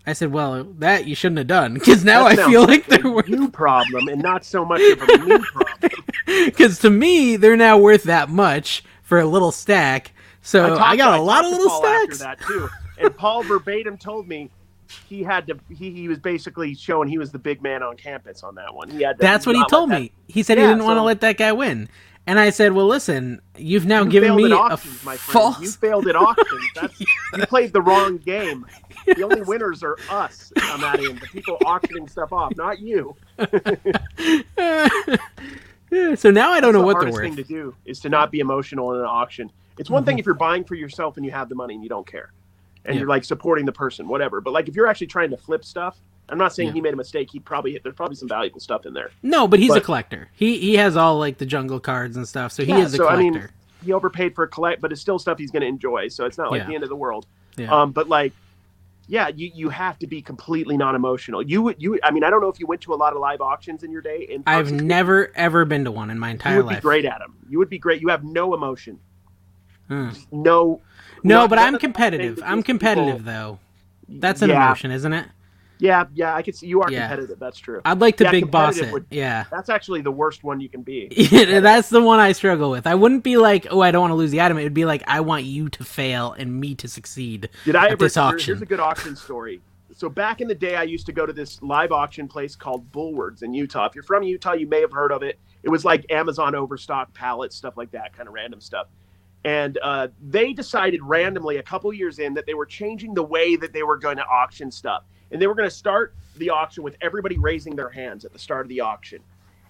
I 0.06 0.12
said, 0.12 0.32
"Well, 0.32 0.64
that 0.78 1.06
you 1.06 1.14
shouldn't 1.14 1.38
have 1.38 1.46
done 1.48 1.74
because 1.74 2.04
now 2.04 2.24
I 2.26 2.36
feel 2.36 2.62
like 2.64 2.86
they're 2.86 3.10
worth." 3.10 3.28
you 3.28 3.48
problem 3.50 4.08
and 4.08 4.22
not 4.22 4.44
so 4.44 4.64
much 4.64 4.80
of 4.80 5.02
a 5.02 5.18
me 5.24 5.38
problem. 5.52 5.92
Because 6.26 6.78
to 6.80 6.90
me, 6.90 7.36
they're 7.36 7.56
now 7.56 7.78
worth 7.78 8.04
that 8.04 8.28
much 8.28 8.84
for 9.02 9.18
a 9.20 9.26
little 9.26 9.52
stack. 9.52 10.12
So 10.42 10.64
I, 10.64 10.68
talked- 10.68 10.98
got 10.98 11.12
a 11.14 11.16
I 11.16 11.18
lot 11.18 11.44
of 11.44 11.50
little 11.50 11.68
Paul 11.68 11.82
stacks. 11.82 12.18
that 12.18 12.40
too. 12.40 12.68
And 12.98 13.16
Paul 13.16 13.42
verbatim 13.42 13.98
told 13.98 14.26
me 14.28 14.48
he 15.08 15.22
had 15.22 15.46
to. 15.46 15.58
He, 15.68 15.92
he 15.92 16.08
was 16.08 16.18
basically 16.18 16.74
showing 16.74 17.08
he 17.08 17.18
was 17.18 17.32
the 17.32 17.38
big 17.38 17.62
man 17.62 17.82
on 17.82 17.96
campus 17.96 18.42
on 18.42 18.54
that 18.56 18.74
one. 18.74 18.90
He 18.90 19.02
had. 19.02 19.18
That's 19.18 19.46
what 19.46 19.56
he 19.56 19.64
told 19.68 19.90
me. 19.90 20.12
He 20.28 20.42
said 20.42 20.58
he 20.58 20.64
didn't 20.64 20.84
want 20.84 20.98
to 20.98 21.02
let 21.02 21.20
that 21.20 21.36
guy 21.36 21.52
win. 21.52 21.88
And 22.28 22.40
I 22.40 22.50
said, 22.50 22.72
"Well, 22.72 22.86
listen, 22.86 23.40
you've 23.56 23.86
now 23.86 24.02
You 24.02 24.10
given 24.10 24.34
me 24.34 24.46
at 24.46 24.50
a 24.50 24.56
auctions, 24.56 25.04
my 25.04 25.16
friend. 25.16 25.54
You 25.60 25.70
failed 25.70 26.08
at 26.08 26.16
auctions. 26.16 26.64
That's, 26.74 27.00
you 27.00 27.46
played 27.46 27.72
the 27.72 27.80
wrong 27.80 28.18
game. 28.18 28.66
The 29.06 29.22
only 29.22 29.42
winners 29.42 29.84
are 29.84 29.96
us 30.10 30.52
on 30.72 30.80
that 30.80 30.98
end, 30.98 31.20
the 31.20 31.28
people 31.28 31.56
auctioning 31.64 32.08
stuff 32.08 32.32
off, 32.32 32.56
not 32.56 32.80
you. 32.80 33.14
so 33.38 33.46
now 36.30 36.50
I 36.50 36.60
don't 36.60 36.72
That's 36.72 36.72
know 36.72 36.72
the 36.72 36.80
what 36.80 36.96
hardest 36.96 37.14
worth. 37.14 37.22
thing 37.22 37.36
to 37.36 37.44
do 37.44 37.76
is 37.84 38.00
to 38.00 38.08
not 38.08 38.32
be 38.32 38.40
emotional 38.40 38.92
in 38.94 39.00
an 39.00 39.06
auction. 39.06 39.52
It's 39.78 39.88
one 39.88 40.00
mm-hmm. 40.00 40.08
thing 40.08 40.18
if 40.18 40.26
you're 40.26 40.34
buying 40.34 40.64
for 40.64 40.74
yourself 40.74 41.16
and 41.16 41.24
you 41.24 41.30
have 41.30 41.48
the 41.48 41.54
money 41.54 41.74
and 41.74 41.82
you 41.84 41.88
don't 41.88 42.06
care, 42.06 42.32
and 42.86 42.94
Yeah. 42.94 43.00
you're 43.00 43.08
like 43.08 43.24
supporting 43.24 43.66
the 43.66 43.72
person, 43.72 44.08
whatever. 44.08 44.40
But 44.40 44.52
like 44.52 44.68
if 44.68 44.74
you're 44.76 44.86
actually 44.86 45.08
trying 45.08 45.30
to 45.30 45.36
flip 45.36 45.64
stuff, 45.64 45.98
I'm 46.28 46.38
not 46.38 46.52
saying 46.54 46.68
Yeah. 46.68 46.74
he 46.74 46.80
made 46.80 46.94
a 46.94 46.96
mistake. 46.96 47.28
He 47.30 47.38
probably 47.38 47.78
there's 47.82 47.94
probably 47.94 48.16
some 48.16 48.28
valuable 48.28 48.60
stuff 48.60 48.86
in 48.86 48.94
there. 48.94 49.10
No, 49.22 49.46
but 49.46 49.58
he's 49.60 49.74
a 49.74 49.80
collector. 49.80 50.28
He 50.34 50.58
he 50.58 50.76
has 50.76 50.96
all 50.96 51.18
like 51.18 51.38
the 51.38 51.46
jungle 51.46 51.80
cards 51.80 52.16
and 52.16 52.26
stuff, 52.26 52.52
so 52.52 52.64
he 52.64 52.70
Yeah, 52.70 52.78
is 52.80 52.94
a 52.94 52.98
so, 52.98 53.08
I 53.08 53.16
collector. 53.16 53.38
mean, 53.38 53.48
He 53.84 53.92
overpaid 53.92 54.34
for 54.34 54.44
a 54.44 54.48
collect, 54.48 54.80
but 54.80 54.90
it's 54.90 55.00
still 55.00 55.18
stuff 55.18 55.38
he's 55.38 55.50
going 55.50 55.60
to 55.60 55.66
enjoy. 55.68 56.08
So 56.08 56.24
it's 56.24 56.38
not 56.38 56.50
like 56.50 56.66
the 56.66 56.74
end 56.74 56.82
of 56.82 56.88
the 56.88 56.96
world. 56.96 57.26
Yeah. 57.56 57.70
Um, 57.72 57.92
but 57.92 58.08
like, 58.08 58.32
yeah, 59.06 59.28
you, 59.28 59.50
you 59.54 59.68
have 59.68 59.98
to 60.00 60.06
be 60.08 60.20
completely 60.22 60.76
non-emotional. 60.76 61.42
You 61.42 61.62
would 61.62 61.80
you. 61.80 61.98
I 62.02 62.10
mean, 62.10 62.24
I 62.24 62.30
don't 62.30 62.40
know 62.40 62.48
if 62.48 62.58
you 62.58 62.66
went 62.66 62.80
to 62.82 62.94
a 62.94 62.96
lot 62.96 63.12
of 63.12 63.20
live 63.20 63.40
auctions 63.40 63.84
in 63.84 63.92
your 63.92 64.02
day. 64.02 64.26
In 64.28 64.42
I've 64.46 64.72
never 64.72 65.30
ever 65.36 65.64
been 65.64 65.84
to 65.84 65.92
one 65.92 66.10
in 66.10 66.18
my 66.18 66.28
You 66.28 66.32
entire 66.32 66.56
would 66.56 66.66
life. 66.66 66.78
be 66.78 66.80
great 66.82 67.04
at 67.04 67.18
them. 67.20 67.36
You 67.48 67.58
would 67.58 67.68
be 67.70 67.78
great. 67.78 68.00
You 68.02 68.08
have 68.08 68.24
no 68.24 68.52
emotion. 68.54 68.98
Hmm. 69.88 70.10
No. 70.32 70.80
No, 71.22 71.48
but 71.48 71.58
I'm 71.58 71.78
competitive. 71.78 72.40
I'm 72.44 72.62
competitive 72.62 73.18
people- 73.18 73.32
though. 73.32 73.58
That's 74.08 74.42
an 74.42 74.50
yeah, 74.50 74.66
emotion, 74.66 74.90
isn't 74.92 75.12
it? 75.12 75.26
Yeah, 75.78 76.04
yeah. 76.14 76.34
I 76.34 76.40
can 76.42 76.54
see 76.54 76.68
you 76.68 76.80
are 76.82 76.90
Yeah. 76.90 77.08
competitive. 77.08 77.38
That's 77.38 77.58
true. 77.58 77.80
I'd 77.84 78.00
like 78.00 78.16
to 78.18 78.24
Yeah, 78.24 78.30
big 78.30 78.50
boss 78.50 78.78
it. 78.78 78.92
would- 78.92 79.04
Yeah. 79.10 79.44
That's 79.50 79.68
actually 79.68 80.00
the 80.00 80.10
worst 80.12 80.42
one 80.44 80.60
you 80.60 80.68
can 80.68 80.82
be. 80.82 81.08
That's 81.60 81.88
the 81.90 82.00
one 82.00 82.18
I 82.20 82.32
struggle 82.32 82.70
with. 82.70 82.86
I 82.86 82.94
wouldn't 82.94 83.24
be 83.24 83.36
like, 83.36 83.66
"Oh, 83.70 83.80
I 83.80 83.90
don't 83.90 84.00
want 84.02 84.12
to 84.12 84.14
lose 84.14 84.30
the 84.30 84.40
item." 84.40 84.56
It 84.58 84.62
would 84.62 84.72
be 84.74 84.84
like, 84.86 85.02
"I 85.06 85.20
want 85.20 85.44
you 85.44 85.68
to 85.68 85.84
fail 85.84 86.32
and 86.38 86.58
me 86.60 86.74
to 86.76 86.88
succeed." 86.88 87.50
Did 87.64 87.76
I 87.76 87.86
At 87.86 87.90
ever? 87.92 88.04
this 88.04 88.14
here- 88.14 88.22
auction. 88.22 88.54
Here's 88.54 88.62
a 88.62 88.66
good 88.66 88.80
auction 88.80 89.16
story. 89.16 89.60
So 89.92 90.08
back 90.08 90.40
in 90.40 90.48
the 90.48 90.54
day, 90.54 90.76
I 90.76 90.82
used 90.84 91.06
to 91.06 91.12
go 91.12 91.26
to 91.26 91.32
this 91.32 91.60
live 91.62 91.90
auction 91.92 92.28
place 92.28 92.54
called 92.56 92.90
Bullwards 92.92 93.42
in 93.42 93.52
Utah. 93.52 93.86
If 93.86 93.94
you're 93.94 94.04
from 94.04 94.22
Utah, 94.22 94.52
you 94.52 94.66
may 94.68 94.80
have 94.80 94.92
heard 94.92 95.10
of 95.12 95.22
it. 95.22 95.38
It 95.62 95.68
was 95.70 95.84
like 95.84 96.06
Amazon 96.10 96.54
overstock 96.54 97.12
pallets, 97.12 97.56
stuff 97.56 97.76
like 97.76 97.90
that, 97.90 98.14
kind 98.16 98.28
of 98.28 98.34
random 98.34 98.60
stuff. 98.60 98.86
And 99.46 99.78
uh, 99.80 100.08
they 100.20 100.52
decided 100.52 101.00
randomly 101.04 101.58
a 101.58 101.62
couple 101.62 101.92
years 101.92 102.18
in 102.18 102.34
that 102.34 102.46
they 102.46 102.54
were 102.54 102.66
changing 102.66 103.14
the 103.14 103.22
way 103.22 103.54
that 103.54 103.72
they 103.72 103.84
were 103.84 103.96
going 103.96 104.16
to 104.16 104.26
auction 104.26 104.72
stuff, 104.72 105.04
and 105.30 105.40
they 105.40 105.46
were 105.46 105.54
going 105.54 105.68
to 105.68 105.74
start 105.74 106.16
the 106.36 106.50
auction 106.50 106.82
with 106.82 106.96
everybody 107.00 107.38
raising 107.38 107.76
their 107.76 107.88
hands 107.88 108.24
at 108.24 108.32
the 108.32 108.40
start 108.40 108.62
of 108.62 108.68
the 108.68 108.80
auction. 108.80 109.20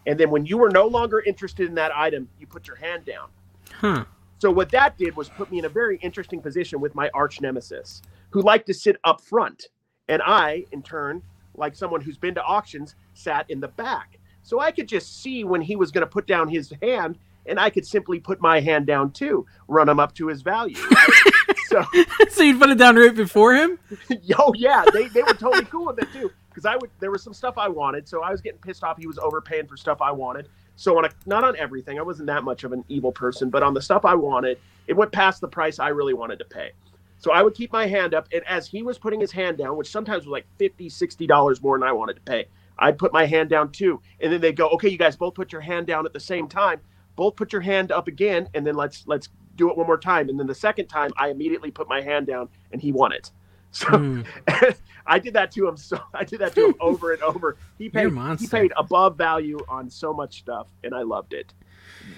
And 0.07 0.19
then 0.19 0.31
when 0.31 0.47
you 0.47 0.57
were 0.57 0.71
no 0.71 0.87
longer 0.87 1.23
interested 1.27 1.69
in 1.69 1.75
that 1.75 1.95
item, 1.95 2.27
you 2.41 2.47
put 2.47 2.67
your 2.67 2.77
hand 2.77 3.05
down. 3.05 3.29
Huh. 3.71 4.05
So 4.39 4.51
what 4.51 4.71
that 4.71 4.97
did 4.97 5.15
was 5.15 5.29
put 5.29 5.51
me 5.51 5.59
in 5.59 5.67
a 5.67 5.69
very 5.69 5.99
interesting 5.99 6.41
position 6.41 6.81
with 6.81 6.95
my 6.95 7.11
arch 7.13 7.43
nemesis, 7.43 8.01
who 8.31 8.41
liked 8.41 8.67
to 8.69 8.75
sit 8.75 8.97
up 9.05 9.21
front, 9.21 9.69
and 10.09 10.23
I, 10.23 10.65
in 10.73 10.83
turn, 10.83 11.21
like 11.55 11.77
someone 11.77 12.01
who's 12.01 12.17
been 12.17 12.35
to 12.37 12.43
auctions, 12.43 12.95
sat 13.13 13.51
in 13.51 13.61
the 13.61 13.69
back. 13.69 14.19
So 14.43 14.59
I 14.59 14.71
could 14.71 14.89
just 14.89 15.23
see 15.23 15.45
when 15.45 15.61
he 15.61 15.77
was 15.77 15.91
going 15.91 16.07
to 16.07 16.11
put 16.11 16.27
down 16.27 16.49
his 16.49 16.73
hand, 16.81 17.19
and 17.49 17.59
I 17.59 17.71
could 17.71 17.87
simply 17.87 18.21
put 18.21 18.41
my 18.41 18.61
hand 18.61 18.87
down 18.87 19.13
too, 19.13 19.47
run 19.69 19.89
him 19.89 20.01
up 20.01 20.15
to 20.17 20.29
his 20.29 20.43
value. 20.43 20.77
right? 20.91 21.33
so, 21.67 21.85
so 22.31 22.43
you'd 22.43 22.61
put 22.61 22.71
it 22.71 22.79
down 22.79 22.97
right 22.97 23.15
before 23.15 23.55
him? 23.55 23.79
yo, 24.23 24.37
oh, 24.39 24.53
yeah, 24.55 24.85
they, 24.93 25.09
they 25.09 25.23
were 25.23 25.35
totally 25.35 25.65
cool 25.67 25.87
with 25.87 25.99
it 25.99 26.13
too. 26.13 26.31
Because 26.49 26.65
I 26.65 26.77
would, 26.77 26.91
there 27.01 27.11
was 27.11 27.23
some 27.23 27.35
stuff 27.35 27.59
I 27.59 27.69
wanted, 27.69 28.09
so 28.09 28.23
I 28.23 28.31
was 28.31 28.41
getting 28.41 28.61
pissed 28.61 28.83
off. 28.83 28.97
He 28.97 29.07
was 29.07 29.19
overpaying 29.19 29.67
for 29.67 29.77
stuff 29.77 30.01
I 30.01 30.11
wanted. 30.11 30.49
So 30.77 30.97
on 30.99 31.05
a, 31.05 31.11
not 31.27 31.45
on 31.45 31.57
everything, 31.57 31.99
I 31.99 32.03
wasn't 32.03 32.27
that 32.29 32.45
much 32.45 32.65
of 32.65 32.73
an 32.73 32.85
evil 32.89 33.13
person, 33.13 33.51
but 33.51 33.63
on 33.63 33.75
the 33.75 33.83
stuff 33.83 34.05
I 34.05 34.15
wanted, 34.15 34.59
it 34.87 34.95
went 34.95 35.13
past 35.13 35.41
the 35.41 35.49
price 35.49 35.79
I 35.79 35.89
really 35.89 36.15
wanted 36.15 36.39
to 36.39 36.45
pay. 36.45 36.73
So 37.19 37.33
I 37.33 37.43
would 37.43 37.55
keep 37.55 37.73
my 37.73 37.87
hand 37.87 38.15
up, 38.15 38.29
and 38.33 38.43
as 38.47 38.67
he 38.67 38.83
was 38.83 38.99
putting 38.99 39.21
his 39.21 39.33
hand 39.33 39.59
down, 39.59 39.77
which 39.77 39.91
sometimes 39.91 40.25
was 40.25 40.33
like 40.33 40.47
50 40.59 40.89
$60 40.89 41.63
more 41.63 41.79
than 41.79 41.89
I 41.89 41.93
wanted 41.93 42.15
to 42.15 42.21
pay, 42.23 42.47
I'd 42.79 42.99
put 42.99 43.13
my 43.13 43.25
hand 43.25 43.49
down 43.49 43.73
too. 43.73 44.01
And 44.21 44.33
then 44.33 44.41
they'd 44.41 44.57
go, 44.57 44.69
okay, 44.71 44.89
you 44.89 44.99
guys 44.99 45.17
both 45.17 45.35
put 45.35 45.53
your 45.53 45.63
hand 45.63 45.87
down 45.87 46.05
at 46.07 46.13
the 46.13 46.21
same 46.21 46.49
time. 46.49 46.81
Both 47.17 47.37
put 47.37 47.53
your 47.53 47.63
hand 47.63 47.91
up 47.93 48.07
again, 48.09 48.49
and 48.55 48.67
then 48.67 48.75
let's 48.77 49.05
let's 49.07 49.29
do 49.57 49.71
it 49.71 49.77
one 49.77 49.87
more 49.87 49.99
time. 49.99 50.29
And 50.29 50.39
then 50.39 50.47
the 50.47 50.55
second 50.55 50.87
time, 50.89 51.11
I 51.17 51.29
immediately 51.31 51.71
put 51.71 51.89
my 51.89 52.01
hand 52.03 52.27
down, 52.27 52.49
and 52.73 52.81
he 52.81 52.93
won 52.93 53.13
it. 53.13 53.31
So 53.73 53.89
Hmm. 53.89 54.23
I 55.07 55.19
did 55.19 55.35
that 55.35 55.51
to 55.53 55.69
him. 55.69 55.77
So 55.77 56.01
I 56.15 56.25
did 56.25 56.39
that 56.41 56.55
to 56.55 56.67
him 56.69 56.75
over 56.81 57.13
and 57.13 57.23
over. 57.23 57.57
He 57.79 57.89
paid 57.91 58.11
he 58.39 58.47
paid 58.47 58.73
above 58.77 59.17
value 59.19 59.59
on 59.69 59.91
so 59.91 60.15
much 60.15 60.39
stuff, 60.39 60.69
and 60.83 60.95
I 60.95 61.03
loved 61.03 61.35
it. 61.35 61.53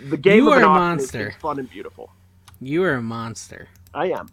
The 0.09 0.17
game 0.17 0.45
You 0.45 0.53
of 0.53 0.55
are 0.55 0.59
an 0.59 0.65
a 0.65 0.69
auction 0.69 0.99
is- 0.99 1.03
monster. 1.13 1.29
is 1.31 1.35
fun 1.37 1.59
and 1.59 1.69
beautiful. 1.71 2.13
You 2.61 2.85
are 2.85 2.95
a 2.95 3.03
monster. 3.03 3.67
I 3.95 4.11
am. 4.13 4.29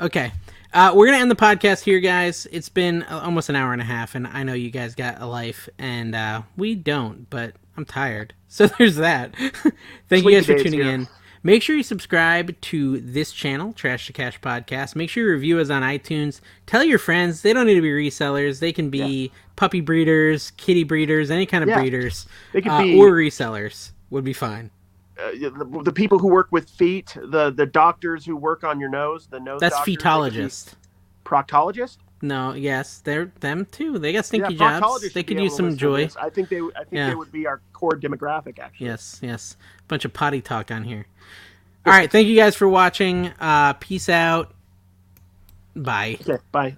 Okay. 0.00 0.32
Uh, 0.76 0.92
we're 0.94 1.06
gonna 1.06 1.16
end 1.16 1.30
the 1.30 1.34
podcast 1.34 1.84
here, 1.84 2.00
guys. 2.00 2.46
It's 2.52 2.68
been 2.68 3.02
uh, 3.04 3.20
almost 3.24 3.48
an 3.48 3.56
hour 3.56 3.72
and 3.72 3.80
a 3.80 3.84
half, 3.86 4.14
and 4.14 4.26
I 4.26 4.42
know 4.42 4.52
you 4.52 4.70
guys 4.70 4.94
got 4.94 5.22
a 5.22 5.26
life, 5.26 5.70
and 5.78 6.14
uh, 6.14 6.42
we 6.54 6.74
don't. 6.74 7.30
But 7.30 7.54
I'm 7.78 7.86
tired, 7.86 8.34
so 8.48 8.66
there's 8.66 8.96
that. 8.96 9.34
Thank 10.10 10.26
you 10.26 10.32
guys 10.32 10.44
for 10.44 10.52
days 10.52 10.64
tuning 10.64 10.80
here. 10.80 10.92
in. 10.92 11.08
Make 11.42 11.62
sure 11.62 11.76
you 11.76 11.82
subscribe 11.82 12.60
to 12.60 13.00
this 13.00 13.32
channel, 13.32 13.72
Trash 13.72 14.06
to 14.08 14.12
Cash 14.12 14.38
Podcast. 14.42 14.96
Make 14.96 15.08
sure 15.08 15.22
you 15.24 15.30
review 15.30 15.60
us 15.60 15.70
on 15.70 15.80
iTunes. 15.82 16.40
Tell 16.66 16.84
your 16.84 16.98
friends. 16.98 17.40
They 17.40 17.54
don't 17.54 17.66
need 17.66 17.76
to 17.76 17.80
be 17.80 17.90
resellers. 17.92 18.58
They 18.60 18.72
can 18.72 18.90
be 18.90 19.32
puppy 19.54 19.80
breeders, 19.80 20.50
kitty 20.58 20.84
breeders, 20.84 21.30
any 21.30 21.46
kind 21.46 21.62
of 21.64 21.70
Yeah. 21.70 21.80
breeders, 21.80 22.26
They 22.52 22.60
could 22.60 22.72
uh, 22.72 22.82
be 22.82 22.98
or 23.00 23.12
resellers 23.12 23.92
would 24.10 24.24
be 24.24 24.34
fine. 24.34 24.70
Uh, 25.18 25.30
the, 25.32 25.82
the 25.84 25.92
people 25.92 26.18
who 26.18 26.28
work 26.28 26.48
with 26.50 26.68
feet, 26.68 27.16
the 27.16 27.50
the 27.50 27.66
doctors 27.66 28.24
who 28.24 28.36
work 28.36 28.64
on 28.64 28.78
your 28.80 28.88
nose, 28.88 29.26
the 29.26 29.40
nose. 29.40 29.60
That's 29.60 29.76
doctors, 29.76 29.96
fetologist. 29.96 30.74
Proctologist. 31.24 31.98
No, 32.22 32.54
yes, 32.54 33.00
they're 33.04 33.30
them 33.40 33.66
too. 33.70 33.98
They 33.98 34.12
got 34.12 34.24
stinky 34.24 34.54
yeah, 34.54 34.80
jobs. 34.80 35.12
They 35.12 35.22
could 35.22 35.38
use 35.38 35.54
some 35.54 35.76
joy. 35.76 36.08
I 36.20 36.30
think 36.30 36.48
they. 36.48 36.60
I 36.60 36.80
think 36.80 36.92
Yeah. 36.92 37.08
they 37.08 37.14
would 37.14 37.30
be 37.30 37.46
our 37.46 37.60
core 37.72 37.92
demographic. 37.92 38.58
Actually. 38.58 38.86
Yes, 38.86 39.20
yes. 39.22 39.56
Bunch 39.88 40.04
of 40.04 40.12
potty 40.12 40.40
talk 40.40 40.70
on 40.70 40.84
here. 40.84 41.06
All 41.84 41.92
right, 41.92 42.10
thank 42.10 42.26
you 42.26 42.34
guys 42.34 42.56
for 42.56 42.68
watching. 42.68 43.32
Uh, 43.38 43.74
peace 43.74 44.08
out. 44.08 44.52
Bye. 45.76 46.18
Okay. 46.20 46.38
Bye. 46.50 46.74